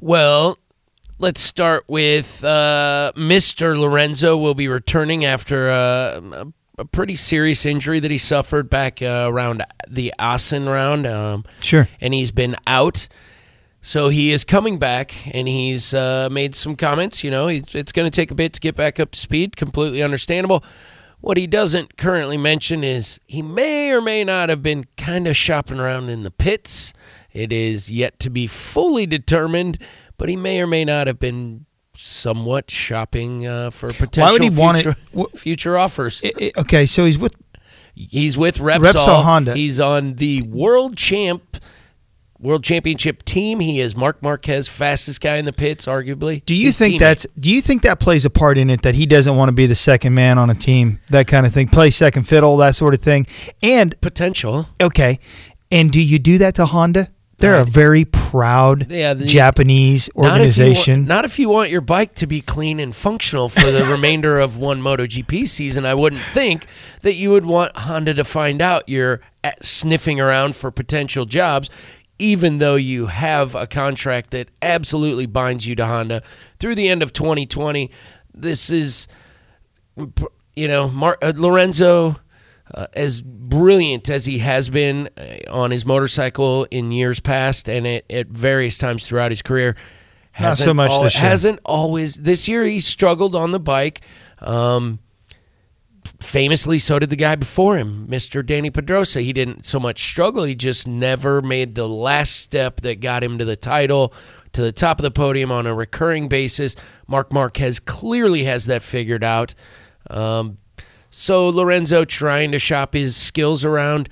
Well, 0.00 0.58
let's 1.18 1.40
start 1.40 1.84
with 1.88 2.44
uh, 2.44 3.12
Mr. 3.16 3.76
Lorenzo 3.76 4.36
will 4.36 4.54
be 4.54 4.68
returning 4.68 5.24
after 5.24 5.68
uh, 5.70 6.20
a, 6.20 6.46
a 6.78 6.84
pretty 6.84 7.16
serious 7.16 7.66
injury 7.66 7.98
that 7.98 8.12
he 8.12 8.18
suffered 8.18 8.70
back 8.70 9.02
uh, 9.02 9.26
around 9.28 9.64
the 9.88 10.14
Assen 10.20 10.68
round. 10.68 11.04
Um, 11.04 11.44
Sure. 11.60 11.88
And 12.00 12.14
he's 12.14 12.30
been 12.30 12.56
out. 12.68 13.08
So 13.82 14.08
he 14.08 14.30
is 14.30 14.44
coming 14.44 14.78
back, 14.78 15.14
and 15.34 15.46
he's 15.46 15.92
uh, 15.92 16.28
made 16.30 16.54
some 16.54 16.74
comments. 16.74 17.22
You 17.22 17.30
know, 17.30 17.48
it's 17.48 17.92
going 17.92 18.10
to 18.10 18.14
take 18.14 18.30
a 18.30 18.34
bit 18.34 18.54
to 18.54 18.60
get 18.60 18.76
back 18.76 18.98
up 18.98 19.10
to 19.10 19.18
speed. 19.18 19.56
Completely 19.56 20.02
understandable. 20.02 20.64
What 21.24 21.38
he 21.38 21.46
doesn't 21.46 21.96
currently 21.96 22.36
mention 22.36 22.84
is 22.84 23.18
he 23.24 23.40
may 23.40 23.90
or 23.92 24.02
may 24.02 24.24
not 24.24 24.50
have 24.50 24.62
been 24.62 24.84
kind 24.98 25.26
of 25.26 25.34
shopping 25.34 25.80
around 25.80 26.10
in 26.10 26.22
the 26.22 26.30
pits. 26.30 26.92
It 27.32 27.50
is 27.50 27.90
yet 27.90 28.18
to 28.20 28.28
be 28.28 28.46
fully 28.46 29.06
determined, 29.06 29.78
but 30.18 30.28
he 30.28 30.36
may 30.36 30.60
or 30.60 30.66
may 30.66 30.84
not 30.84 31.06
have 31.06 31.18
been 31.18 31.64
somewhat 31.94 32.70
shopping 32.70 33.46
uh, 33.46 33.70
for 33.70 33.94
potential 33.94 34.22
Why 34.24 34.32
would 34.32 34.42
he 34.42 34.50
want 34.50 34.76
future, 34.82 34.96
it? 35.14 35.38
future 35.38 35.78
offers. 35.78 36.22
Okay, 36.58 36.84
so 36.84 37.06
he's 37.06 37.16
with 37.16 37.32
He's 37.94 38.36
with 38.36 38.58
Repsol. 38.58 38.92
Repsol 38.92 39.22
Honda. 39.22 39.54
He's 39.54 39.80
on 39.80 40.16
the 40.16 40.42
world 40.42 40.98
champ, 40.98 41.56
world 42.44 42.62
championship 42.62 43.24
team. 43.24 43.58
He 43.58 43.80
is 43.80 43.96
Marc 43.96 44.22
Marquez, 44.22 44.68
fastest 44.68 45.20
guy 45.20 45.36
in 45.36 45.44
the 45.44 45.52
pits, 45.52 45.86
arguably. 45.86 46.44
Do 46.44 46.54
you 46.54 46.66
His 46.66 46.78
think 46.78 46.94
teammate. 46.94 46.98
that's 47.00 47.26
do 47.40 47.50
you 47.50 47.60
think 47.60 47.82
that 47.82 47.98
plays 47.98 48.24
a 48.24 48.30
part 48.30 48.58
in 48.58 48.70
it 48.70 48.82
that 48.82 48.94
he 48.94 49.06
doesn't 49.06 49.34
want 49.36 49.48
to 49.48 49.52
be 49.52 49.66
the 49.66 49.74
second 49.74 50.14
man 50.14 50.38
on 50.38 50.50
a 50.50 50.54
team, 50.54 51.00
that 51.10 51.26
kind 51.26 51.46
of 51.46 51.52
thing, 51.52 51.66
play 51.68 51.90
second 51.90 52.24
fiddle, 52.24 52.56
that 52.58 52.76
sort 52.76 52.94
of 52.94 53.00
thing, 53.00 53.26
and 53.62 54.00
potential? 54.00 54.68
Okay, 54.80 55.18
and 55.72 55.90
do 55.90 56.00
you 56.00 56.18
do 56.20 56.38
that 56.38 56.54
to 56.56 56.66
Honda? 56.66 57.08
They're 57.38 57.56
a 57.60 57.64
very 57.64 58.04
proud 58.04 58.90
Yeah, 58.90 59.12
the- 59.12 59.26
Japanese 59.26 60.08
Not 60.08 60.12
if 60.12 60.16
want- 60.16 60.32
organization. 60.34 61.06
Not 61.06 61.24
if, 61.24 61.38
you 61.38 61.48
want 61.50 61.68
your 61.68 61.80
bike 61.80 62.14
to 62.16 62.26
be 62.28 62.40
clean 62.40 62.78
and 62.78 62.94
functional 62.94 63.48
for 63.48 63.70
the 63.70 63.84
remainder 63.90 64.38
of 64.38 64.56
one 64.56 64.80
MotoGP 64.80 65.46
season. 65.48 65.84
I 65.84 65.94
wouldn't 65.94 66.22
think 66.22 66.64
that 67.02 67.14
you 67.16 67.30
would 67.32 67.44
want 67.44 67.76
Honda 67.76 68.14
to 68.14 68.24
find 68.24 68.62
out 68.62 68.88
you're 68.88 69.20
at- 69.42 69.62
sniffing 69.64 70.20
around 70.20 70.54
for 70.56 70.70
potential 70.70 71.26
jobs, 71.26 71.68
even 72.18 72.58
though 72.58 72.76
you 72.76 73.06
have 73.06 73.54
a 73.54 73.66
contract 73.66 74.30
that 74.30 74.48
absolutely 74.62 75.26
binds 75.26 75.66
you 75.66 75.74
to 75.76 75.86
Honda 75.86 76.22
through 76.58 76.74
the 76.76 76.88
end 76.88 77.02
of 77.02 77.12
2020. 77.12 77.90
This 78.32 78.70
is, 78.70 79.06
you 80.54 80.68
know, 80.68 80.88
Mar- 80.88 81.18
uh, 81.22 81.32
Lorenzo. 81.34 82.16
Uh, 82.72 82.86
as 82.94 83.20
brilliant 83.20 84.08
as 84.08 84.24
he 84.24 84.38
has 84.38 84.70
been 84.70 85.08
uh, 85.18 85.50
on 85.52 85.70
his 85.70 85.84
motorcycle 85.84 86.64
in 86.70 86.90
years 86.90 87.20
past 87.20 87.68
and 87.68 87.86
at, 87.86 88.10
at 88.10 88.26
various 88.28 88.78
times 88.78 89.06
throughout 89.06 89.30
his 89.30 89.42
career, 89.42 89.76
Not 90.40 90.56
so 90.56 90.72
much 90.72 90.90
al- 90.90 91.02
this 91.02 91.14
year. 91.14 91.28
hasn't 91.28 91.60
always. 91.66 92.14
This 92.16 92.48
year 92.48 92.64
he 92.64 92.80
struggled 92.80 93.34
on 93.36 93.52
the 93.52 93.60
bike. 93.60 94.00
Um, 94.40 94.98
famously, 96.20 96.78
so 96.78 96.98
did 96.98 97.10
the 97.10 97.16
guy 97.16 97.36
before 97.36 97.76
him, 97.76 98.06
Mr. 98.08 98.42
Dani 98.42 98.72
Pedrosa. 98.72 99.20
He 99.20 99.32
didn't 99.32 99.64
so 99.64 99.78
much 99.80 100.02
struggle; 100.02 100.44
he 100.44 100.54
just 100.54 100.86
never 100.86 101.40
made 101.40 101.74
the 101.74 101.88
last 101.88 102.36
step 102.36 102.80
that 102.82 103.00
got 103.00 103.24
him 103.24 103.38
to 103.38 103.44
the 103.44 103.56
title, 103.56 104.12
to 104.52 104.62
the 104.62 104.72
top 104.72 104.98
of 104.98 105.02
the 105.02 105.10
podium 105.10 105.50
on 105.52 105.66
a 105.66 105.74
recurring 105.74 106.28
basis. 106.28 106.76
Marc 107.06 107.32
Marquez 107.32 107.80
clearly 107.80 108.44
has 108.44 108.66
that 108.66 108.82
figured 108.82 109.24
out. 109.24 109.54
Um, 110.10 110.58
so 111.10 111.48
Lorenzo 111.48 112.04
trying 112.04 112.50
to 112.52 112.58
shop 112.58 112.94
his 112.94 113.16
skills 113.16 113.64
around 113.64 114.08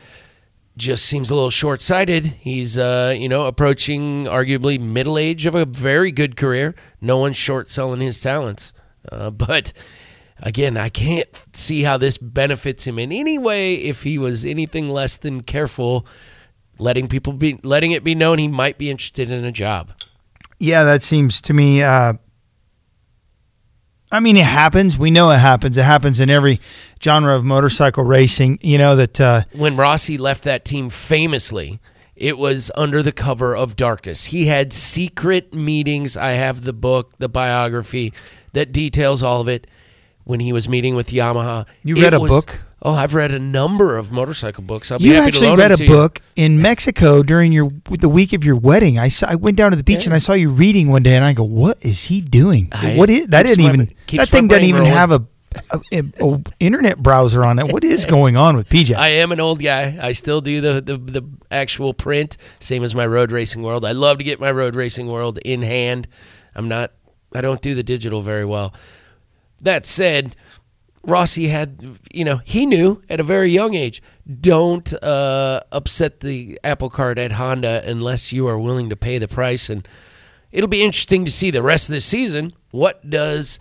just 0.76 1.04
seems 1.04 1.30
a 1.30 1.34
little 1.34 1.50
short-sighted. 1.50 2.24
He's 2.24 2.78
uh, 2.78 3.14
you 3.18 3.28
know, 3.28 3.46
approaching 3.46 4.24
arguably 4.24 4.80
middle 4.80 5.18
age 5.18 5.44
of 5.46 5.54
a 5.54 5.64
very 5.64 6.12
good 6.12 6.36
career. 6.36 6.74
No 7.00 7.18
one's 7.18 7.36
short 7.36 7.68
selling 7.68 8.00
his 8.00 8.20
talents. 8.20 8.72
Uh, 9.10 9.30
but 9.30 9.72
again, 10.42 10.76
I 10.76 10.88
can't 10.88 11.28
see 11.56 11.82
how 11.82 11.96
this 11.96 12.18
benefits 12.18 12.86
him 12.86 12.98
in 12.98 13.12
any 13.12 13.38
way 13.38 13.74
if 13.76 14.02
he 14.02 14.18
was 14.18 14.44
anything 14.44 14.90
less 14.90 15.16
than 15.16 15.42
careful, 15.42 16.06
letting 16.78 17.08
people 17.08 17.32
be 17.32 17.58
letting 17.62 17.92
it 17.92 18.04
be 18.04 18.14
known 18.14 18.38
he 18.38 18.48
might 18.48 18.76
be 18.76 18.90
interested 18.90 19.30
in 19.30 19.44
a 19.44 19.52
job. 19.52 19.92
Yeah, 20.58 20.84
that 20.84 21.02
seems 21.02 21.40
to 21.42 21.54
me. 21.54 21.82
Uh, 21.82 22.14
I 24.10 24.20
mean, 24.20 24.36
it 24.36 24.44
happens. 24.44 24.98
We 24.98 25.10
know 25.10 25.30
it 25.30 25.38
happens. 25.38 25.78
It 25.78 25.84
happens 25.84 26.20
in 26.20 26.28
every 26.28 26.60
genre 27.02 27.34
of 27.34 27.44
motorcycle 27.44 28.04
racing. 28.04 28.58
You 28.60 28.78
know 28.78 28.96
that 28.96 29.20
uh, 29.20 29.42
when 29.52 29.76
Rossi 29.76 30.18
left 30.18 30.44
that 30.44 30.64
team 30.64 30.90
famously, 30.90 31.80
it 32.14 32.36
was 32.36 32.70
under 32.76 33.02
the 33.02 33.12
cover 33.12 33.56
of 33.56 33.74
darkness. 33.74 34.26
He 34.26 34.46
had 34.46 34.72
secret 34.72 35.54
meetings. 35.54 36.16
I 36.16 36.32
have 36.32 36.62
the 36.62 36.74
book, 36.74 37.16
the 37.18 37.28
biography 37.28 38.12
that 38.52 38.70
details 38.70 39.22
all 39.22 39.40
of 39.40 39.48
it. 39.48 39.66
When 40.24 40.40
he 40.40 40.52
was 40.52 40.68
meeting 40.68 40.94
with 40.94 41.08
Yamaha, 41.10 41.66
You 41.82 41.96
read 41.96 42.04
It 42.12 42.14
a 42.14 42.20
was- 42.20 42.30
book? 42.30 42.60
Oh, 42.84 42.94
I've 42.94 43.14
read 43.14 43.30
a 43.30 43.38
number 43.38 43.96
of 43.96 44.10
motorcycle 44.10 44.64
books. 44.64 44.90
I'll 44.90 45.00
you 45.00 45.14
actually 45.14 45.54
read 45.56 45.70
a 45.70 45.76
to 45.76 45.84
you. 45.84 45.88
book 45.88 46.20
in 46.34 46.60
Mexico 46.60 47.22
during 47.22 47.52
your 47.52 47.70
the 47.88 48.08
week 48.08 48.32
of 48.32 48.42
your 48.44 48.56
wedding. 48.56 48.98
I 48.98 49.06
saw, 49.08 49.28
I 49.28 49.36
went 49.36 49.56
down 49.56 49.70
to 49.70 49.76
the 49.76 49.84
beach 49.84 50.04
and 50.04 50.12
I 50.12 50.18
saw 50.18 50.32
you 50.32 50.48
reading 50.50 50.90
one 50.90 51.04
day, 51.04 51.14
and 51.14 51.24
I 51.24 51.32
go, 51.32 51.44
"What 51.44 51.78
is 51.84 52.04
he 52.06 52.20
doing? 52.20 52.68
I- 52.72 52.96
what 52.96 53.08
is 53.08 53.28
that? 53.28 53.44
Didn't 53.44 53.62
my- 53.64 53.72
even 53.72 53.94
that 54.16 54.28
thing 54.28 54.48
doesn't 54.48 54.64
even 54.64 54.80
rolling. 54.80 54.92
have 54.96 55.12
a, 55.12 55.24
a, 55.92 56.02
a 56.20 56.40
internet 56.58 56.98
browser 56.98 57.44
on 57.44 57.60
it. 57.60 57.72
What 57.72 57.84
is 57.84 58.04
going 58.16 58.36
on 58.36 58.56
with 58.56 58.68
PJ? 58.68 58.96
I 58.96 59.08
am 59.10 59.30
an 59.30 59.38
old 59.38 59.62
guy. 59.62 59.96
I 60.02 60.10
still 60.10 60.40
do 60.40 60.60
the, 60.60 60.80
the 60.80 60.96
the 60.98 61.22
actual 61.52 61.94
print, 61.94 62.36
same 62.58 62.82
as 62.82 62.96
my 62.96 63.06
road 63.06 63.30
racing 63.30 63.62
world. 63.62 63.84
I 63.84 63.92
love 63.92 64.18
to 64.18 64.24
get 64.24 64.40
my 64.40 64.50
road 64.50 64.74
racing 64.74 65.06
world 65.06 65.38
in 65.44 65.62
hand. 65.62 66.08
I'm 66.56 66.66
not. 66.66 66.90
I 67.32 67.42
don't 67.42 67.62
do 67.62 67.76
the 67.76 67.84
digital 67.84 68.22
very 68.22 68.44
well. 68.44 68.74
That 69.62 69.86
said, 69.86 70.34
Rossi 71.04 71.48
had, 71.48 71.98
you 72.12 72.24
know, 72.24 72.40
he 72.44 72.66
knew 72.66 73.02
at 73.08 73.20
a 73.20 73.24
very 73.24 73.50
young 73.50 73.74
age, 73.74 74.02
don't 74.40 74.92
uh, 75.02 75.60
upset 75.72 76.20
the 76.20 76.58
apple 76.62 76.90
cart 76.90 77.18
at 77.18 77.32
Honda 77.32 77.82
unless 77.86 78.32
you 78.32 78.46
are 78.46 78.58
willing 78.58 78.88
to 78.90 78.96
pay 78.96 79.18
the 79.18 79.28
price. 79.28 79.68
And 79.68 79.86
it'll 80.52 80.68
be 80.68 80.82
interesting 80.82 81.24
to 81.24 81.30
see 81.30 81.50
the 81.50 81.62
rest 81.62 81.88
of 81.88 81.94
the 81.94 82.00
season. 82.00 82.52
What 82.70 83.08
does 83.08 83.58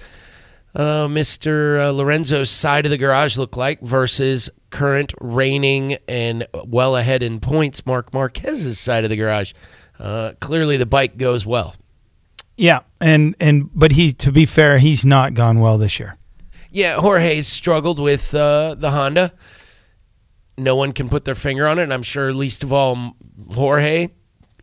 uh, 0.76 1.08
Mr. 1.08 1.80
Uh, 1.80 1.92
Lorenzo's 1.92 2.52
side 2.52 2.86
of 2.86 2.92
the 2.92 2.98
garage 2.98 3.38
look 3.38 3.58
like 3.58 3.82
versus 3.82 4.50
current 4.70 5.14
reigning 5.20 5.98
and 6.08 6.48
well 6.66 6.96
ahead 6.96 7.24
in 7.24 7.40
points 7.40 7.86
Marc 7.86 8.14
Marquez's 8.14 8.80
side 8.80 9.04
of 9.04 9.10
the 9.10 9.18
garage? 9.18 9.54
Uh, 10.00 10.34
clearly, 10.40 10.78
the 10.78 10.86
bike 10.86 11.18
goes 11.18 11.46
well. 11.46 11.76
Yeah, 12.62 12.82
and 13.02 13.36
and 13.40 13.72
but 13.74 13.92
he 13.94 14.12
to 14.14 14.32
be 14.32 14.46
fair, 14.46 14.78
he's 14.78 15.04
not 15.04 15.34
gone 15.34 15.60
well 15.60 15.80
this 15.80 16.00
year. 16.00 16.16
Yeah, 16.70 16.98
Jorge's 16.98 17.48
struggled 17.48 18.00
with 18.00 18.36
uh, 18.36 18.76
the 18.76 18.92
Honda. 18.92 19.34
No 20.60 20.76
one 20.76 20.92
can 20.94 21.10
put 21.10 21.26
their 21.26 21.34
finger 21.36 21.68
on 21.68 21.80
it. 21.80 21.84
And 21.84 21.94
I'm 21.94 22.04
sure, 22.04 22.32
least 22.32 22.64
of 22.64 22.72
all, 22.72 23.16
Jorge. 23.52 24.10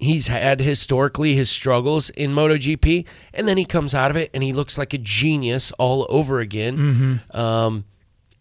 He's 0.00 0.28
had 0.28 0.60
historically 0.60 1.34
his 1.34 1.50
struggles 1.50 2.08
in 2.10 2.30
MotoGP, 2.30 3.04
and 3.34 3.48
then 3.48 3.56
he 3.56 3.64
comes 3.64 3.96
out 3.96 4.12
of 4.12 4.16
it 4.16 4.30
and 4.32 4.44
he 4.44 4.52
looks 4.52 4.78
like 4.78 4.94
a 4.94 4.98
genius 4.98 5.72
all 5.72 6.06
over 6.08 6.38
again. 6.38 6.76
Mhm. 7.30 7.34
Um, 7.34 7.84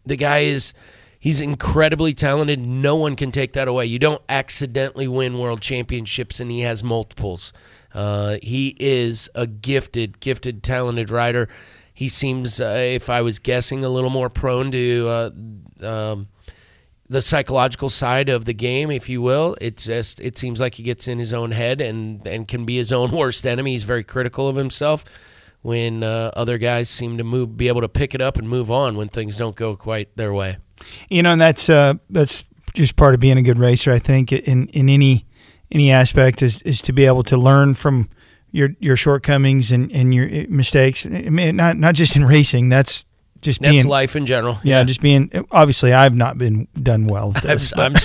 the 0.05 0.17
guy 0.17 0.39
is 0.39 0.75
he's 1.19 1.41
incredibly 1.41 2.13
talented. 2.13 2.59
No 2.59 2.95
one 2.95 3.15
can 3.15 3.31
take 3.31 3.53
that 3.53 3.67
away. 3.67 3.87
You 3.87 3.97
don't 3.97 4.21
accidentally 4.29 5.07
win 5.07 5.39
world 5.39 5.61
championships, 5.61 6.39
and 6.39 6.51
he 6.51 6.59
has 6.61 6.83
multiples. 6.83 7.53
Uh, 7.93 8.37
he 8.41 8.75
is 8.79 9.29
a 9.35 9.47
gifted, 9.47 10.19
gifted, 10.19 10.63
talented 10.63 11.09
rider. 11.09 11.47
He 11.93 12.09
seems, 12.09 12.61
uh, 12.61 12.75
if 12.77 13.09
I 13.09 13.21
was 13.21 13.39
guessing, 13.39 13.83
a 13.83 13.89
little 13.89 14.09
more 14.09 14.29
prone 14.29 14.71
to 14.71 15.07
uh, 15.07 15.85
um, 15.85 16.27
the 17.09 17.21
psychological 17.21 17.89
side 17.89 18.29
of 18.29 18.45
the 18.45 18.53
game, 18.53 18.91
if 18.91 19.09
you 19.09 19.21
will. 19.21 19.57
It's 19.61 19.85
just 19.85 20.19
it 20.19 20.37
seems 20.37 20.59
like 20.59 20.75
he 20.75 20.83
gets 20.83 21.07
in 21.07 21.19
his 21.19 21.33
own 21.33 21.51
head 21.51 21.81
and 21.81 22.25
and 22.27 22.47
can 22.47 22.65
be 22.65 22.75
his 22.75 22.91
own 22.91 23.11
worst 23.17 23.45
enemy. 23.45 23.71
He's 23.71 23.83
very 23.83 24.03
critical 24.03 24.47
of 24.47 24.55
himself. 24.55 25.03
When 25.63 26.03
uh, 26.03 26.31
other 26.35 26.59
guys 26.59 26.87
seem 26.87 27.17
to 27.17 27.23
move, 27.23 27.57
be 27.57 27.67
able 27.67 27.81
to 27.81 27.89
pick 27.89 28.13
it 28.13 28.21
up 28.21 28.37
and 28.37 28.47
move 28.47 28.69
on 28.69 28.95
when 28.95 29.09
things 29.09 29.35
don't 29.35 29.55
go 29.55 29.75
quite 29.75 30.15
their 30.15 30.33
way. 30.33 30.57
You 31.09 31.23
know, 31.23 31.31
and 31.31 31.41
that's 31.41 31.69
uh, 31.69 31.95
that's 32.09 32.43
just 32.73 32.95
part 32.95 33.15
of 33.15 33.19
being 33.19 33.37
a 33.37 33.41
good 33.41 33.57
racer. 33.57 33.91
I 33.91 33.99
think 33.99 34.31
in 34.31 34.67
in 34.67 34.87
any 34.87 35.25
any 35.71 35.91
aspect 35.91 36.41
is 36.41 36.61
is 36.63 36.81
to 36.83 36.93
be 36.93 37.05
able 37.05 37.23
to 37.23 37.37
learn 37.37 37.73
from 37.73 38.09
your 38.51 38.69
your 38.79 38.95
shortcomings 38.95 39.71
and, 39.71 39.91
and 39.91 40.13
your 40.15 40.25
uh, 40.27 40.45
mistakes. 40.49 41.05
I 41.05 41.29
mean, 41.29 41.55
not 41.55 41.77
not 41.77 41.95
just 41.95 42.15
in 42.15 42.25
racing. 42.25 42.69
That's 42.69 43.05
just 43.41 43.61
That's 43.61 43.71
being 43.73 43.87
life 43.87 44.15
in 44.15 44.25
general. 44.25 44.59
Yeah, 44.63 44.79
Yeah. 44.79 44.83
just 44.85 45.01
being. 45.01 45.29
Obviously, 45.51 45.93
I've 45.93 46.15
not 46.15 46.37
been 46.37 46.67
done 46.81 47.05
well. 47.07 47.33
This, 47.43 47.71
I'm, 47.77 47.93
I'm, 47.95 48.01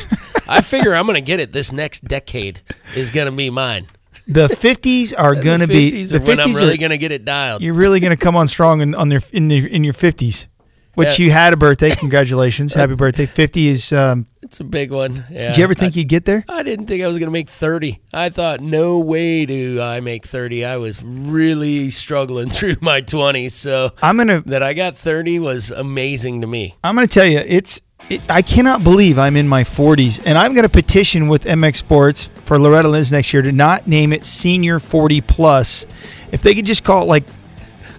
I 0.49 0.61
figure 0.61 0.95
I'm 0.95 1.07
going 1.07 1.15
to 1.15 1.21
get 1.23 1.41
it. 1.41 1.53
This 1.53 1.73
next 1.73 2.05
decade 2.05 2.61
is 2.95 3.11
going 3.11 3.27
to 3.27 3.33
be 3.33 3.49
mine. 3.49 3.87
the 4.29 4.49
fifties 4.49 5.13
are 5.15 5.35
going 5.49 5.61
to 5.61 5.67
be 5.67 6.05
the 6.05 6.17
are 6.17 6.21
when 6.21 6.31
I'm 6.33 6.37
fifties 6.45 6.61
really 6.61 6.75
are 6.75 6.79
gonna 6.79 6.99
get 6.99 7.13
it 7.13 7.25
dialed. 7.25 7.63
You're 7.63 7.75
really 7.75 7.99
going 8.01 8.17
to 8.17 8.23
come 8.23 8.37
on 8.37 8.47
strong 8.49 8.81
in 8.83 8.95
on 8.95 9.09
their 9.09 9.21
in 9.33 9.49
their 9.49 9.67
in 9.67 9.85
your 9.85 9.95
fifties. 9.95 10.47
Which 10.95 11.19
Yeah. 11.19 11.25
you 11.27 11.31
had 11.33 11.53
a 11.53 11.57
birthday. 11.57 11.91
Congratulations, 11.97 12.75
happy 12.75 12.95
birthday! 12.95 13.27
Fifty 13.27 13.69
is. 13.69 13.93
Um, 13.93 14.27
It's 14.43 14.61
a 14.61 14.65
big 14.65 14.91
one. 14.93 15.25
Yeah. 15.31 15.49
did 15.49 15.57
you 15.59 15.65
ever 15.65 15.75
think 15.75 15.95
I, 15.95 16.01
you'd 16.01 16.09
get 16.09 16.25
there? 16.27 16.45
I 16.49 16.63
didn't 16.63 16.87
think 16.87 17.03
I 17.03 17.07
was 17.07 17.17
going 17.19 17.29
to 17.29 17.33
make 17.33 17.49
30. 17.49 18.01
I 18.13 18.29
thought, 18.29 18.61
no 18.61 18.99
way 18.99 19.47
do 19.47 19.81
I 19.81 20.01
make 20.01 20.27
30. 20.27 20.65
I 20.65 20.77
was 20.77 21.03
really 21.03 21.91
struggling 21.91 22.49
through 22.57 22.77
my 22.83 23.01
20s. 23.01 23.53
So 23.53 23.91
I'm 24.03 24.17
gonna 24.19 24.43
that 24.47 24.63
I 24.63 24.75
got 24.75 24.95
30 24.97 25.39
was 25.39 25.71
amazing 25.71 26.41
to 26.43 26.47
me. 26.47 26.75
I'm 26.85 26.95
going 26.95 27.07
to 27.07 27.13
tell 27.13 27.27
you, 27.27 27.39
it's. 27.39 27.81
It, 28.11 28.21
I 28.29 28.43
cannot 28.43 28.83
believe 28.83 29.17
I'm 29.17 29.37
in 29.37 29.47
my 29.47 29.63
40s, 29.63 30.21
and 30.27 30.37
I'm 30.37 30.55
going 30.55 30.65
to 30.65 30.69
petition 30.69 31.29
with 31.29 31.45
MX 31.45 31.77
Sports 31.77 32.31
for 32.35 32.59
Loretta 32.59 32.89
Lynn's 32.89 33.13
next 33.13 33.33
year 33.33 33.43
to 33.43 33.53
not 33.53 33.87
name 33.87 34.13
it 34.13 34.25
Senior 34.25 34.81
40 34.81 35.21
Plus. 35.21 35.87
If 36.33 36.43
they 36.43 36.53
could 36.55 36.67
just 36.67 36.83
call 36.83 37.03
it 37.03 37.07
like 37.07 37.23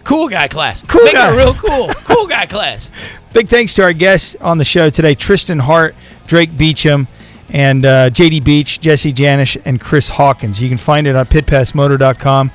Cool 0.04 0.28
guy 0.28 0.48
class. 0.48 0.84
Cool 0.84 1.04
Make 1.04 1.14
guy. 1.14 1.34
it 1.34 1.38
real 1.38 1.54
cool. 1.54 1.88
cool 2.06 2.28
guy 2.28 2.46
class. 2.46 2.92
Big 3.32 3.48
thanks 3.48 3.74
to 3.76 3.84
our 3.84 3.94
guests 3.94 4.36
on 4.42 4.58
the 4.58 4.66
show 4.66 4.90
today 4.90 5.16
Trystan 5.16 5.60
Hart, 5.60 5.96
Darik 6.28 6.58
Beauchamp, 6.58 7.08
and 7.50 7.86
uh, 7.86 8.10
JD 8.10 8.44
Beach, 8.44 8.80
Jesse 8.80 9.14
Janisch, 9.14 9.62
and 9.66 9.80
Chris 9.80 10.10
Hawkins. 10.10 10.62
You 10.62 10.70
can 10.70 10.78
find 10.78 11.08
it 11.08 11.16
on 11.16 11.26
pitpassmotor.com. 11.26 12.52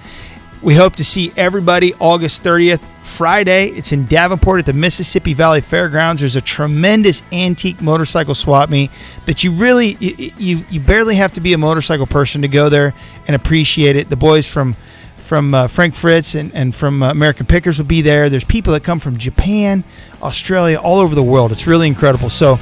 We 0.61 0.75
hope 0.75 0.97
to 0.97 1.05
see 1.05 1.33
everybody 1.37 1.95
August 2.01 2.43
30th, 2.43 2.81
Friday. 3.07 3.69
It's 3.69 3.93
in 3.93 4.07
Davenport 4.07 4.59
at 4.59 4.67
the 4.67 4.73
Mississippi 4.73 5.33
Valley 5.33 5.61
Fairgrounds. 5.61 6.21
There's 6.21 6.35
a 6.35 6.41
tremendous 6.41 7.23
antique 7.31 7.81
motorcycle 7.81 8.35
swap 8.35 8.69
meet 8.69 8.91
that 9.27 9.45
you 9.45 9.53
really, 9.53 9.97
you, 10.01 10.33
you, 10.37 10.65
you 10.69 10.81
barely 10.81 11.15
have 11.15 11.33
to 11.35 11.41
be 11.41 11.53
a 11.53 11.59
motorcycle 11.59 12.09
person 12.09 12.43
to 12.43 12.49
go 12.49 12.69
there 12.69 12.93
and 13.29 13.37
appreciate 13.37 13.95
it. 13.95 14.11
The 14.11 14.17
boys 14.17 14.51
from 14.51 14.77
from 15.29 15.53
uh, 15.53 15.69
Frank 15.69 15.95
Fritz 15.95 16.35
and, 16.35 16.55
and 16.55 16.75
from 16.75 17.03
uh, 17.03 17.11
American 17.11 17.45
Pickers 17.45 17.79
will 17.79 17.85
be 17.85 18.01
there. 18.01 18.31
There's 18.31 18.45
people 18.45 18.73
that 18.73 18.83
come 18.83 18.99
from 18.99 19.19
Japan, 19.19 19.85
Australia, 20.23 20.79
all 20.79 21.01
over 21.01 21.15
the 21.15 21.23
world. 21.23 21.53
It's 21.53 21.67
really 21.67 21.87
incredible. 21.87 22.31
So 22.31 22.59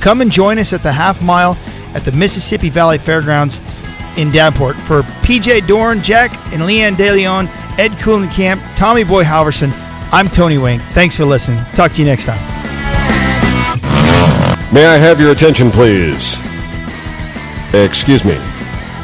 come 0.00 0.20
and 0.20 0.32
join 0.32 0.58
us 0.58 0.72
at 0.72 0.82
the 0.82 0.90
half 0.90 1.22
mile 1.22 1.56
at 1.94 2.04
the 2.04 2.10
Mississippi 2.10 2.70
Valley 2.70 2.98
Fairgrounds 2.98 3.60
in 4.16 4.32
Davenport. 4.32 4.74
For 4.74 5.02
PJ 5.22 5.68
Dorn, 5.68 6.02
Jack 6.02 6.36
and 6.52 6.62
Leanne 6.62 6.96
DeLeon, 6.96 7.46
Ed 7.78 7.92
Kuhlenkamp, 7.92 8.60
Tommy 8.74 9.04
Boy 9.04 9.22
Halverson, 9.22 9.70
I'm 10.10 10.28
Tony 10.28 10.58
Wayne. 10.58 10.80
Thanks 10.92 11.16
for 11.16 11.24
listening. 11.24 11.64
Talk 11.74 11.92
to 11.92 12.02
you 12.02 12.06
next 12.06 12.26
time. 12.26 12.42
May 14.74 14.86
I 14.86 14.96
have 14.96 15.20
your 15.20 15.30
attention, 15.30 15.70
please? 15.70 16.36
Excuse 17.72 18.24
me. 18.24 18.34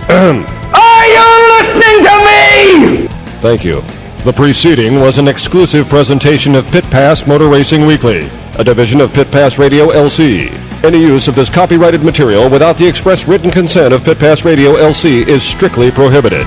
Are 0.08 1.06
you 1.06 1.31
listening 1.62 2.04
to 2.04 2.16
me? 2.26 3.06
Thank 3.40 3.64
you. 3.64 3.82
The 4.24 4.32
preceding 4.32 5.00
was 5.00 5.18
an 5.18 5.26
exclusive 5.26 5.88
presentation 5.88 6.54
of 6.54 6.66
Pit 6.68 6.84
Pass 6.84 7.26
Motor 7.26 7.48
Racing 7.48 7.86
Weekly, 7.86 8.30
a 8.54 8.64
division 8.64 9.00
of 9.00 9.12
Pit 9.12 9.30
Pass 9.30 9.58
Radio 9.58 9.88
LC. 9.88 10.50
Any 10.84 11.00
use 11.00 11.28
of 11.28 11.34
this 11.34 11.50
copyrighted 11.50 12.02
material 12.02 12.48
without 12.48 12.76
the 12.76 12.86
express 12.86 13.26
written 13.26 13.50
consent 13.50 13.92
of 13.92 14.04
Pit 14.04 14.18
Pass 14.18 14.44
Radio 14.44 14.74
LC 14.74 15.26
is 15.26 15.42
strictly 15.42 15.90
prohibited. 15.90 16.46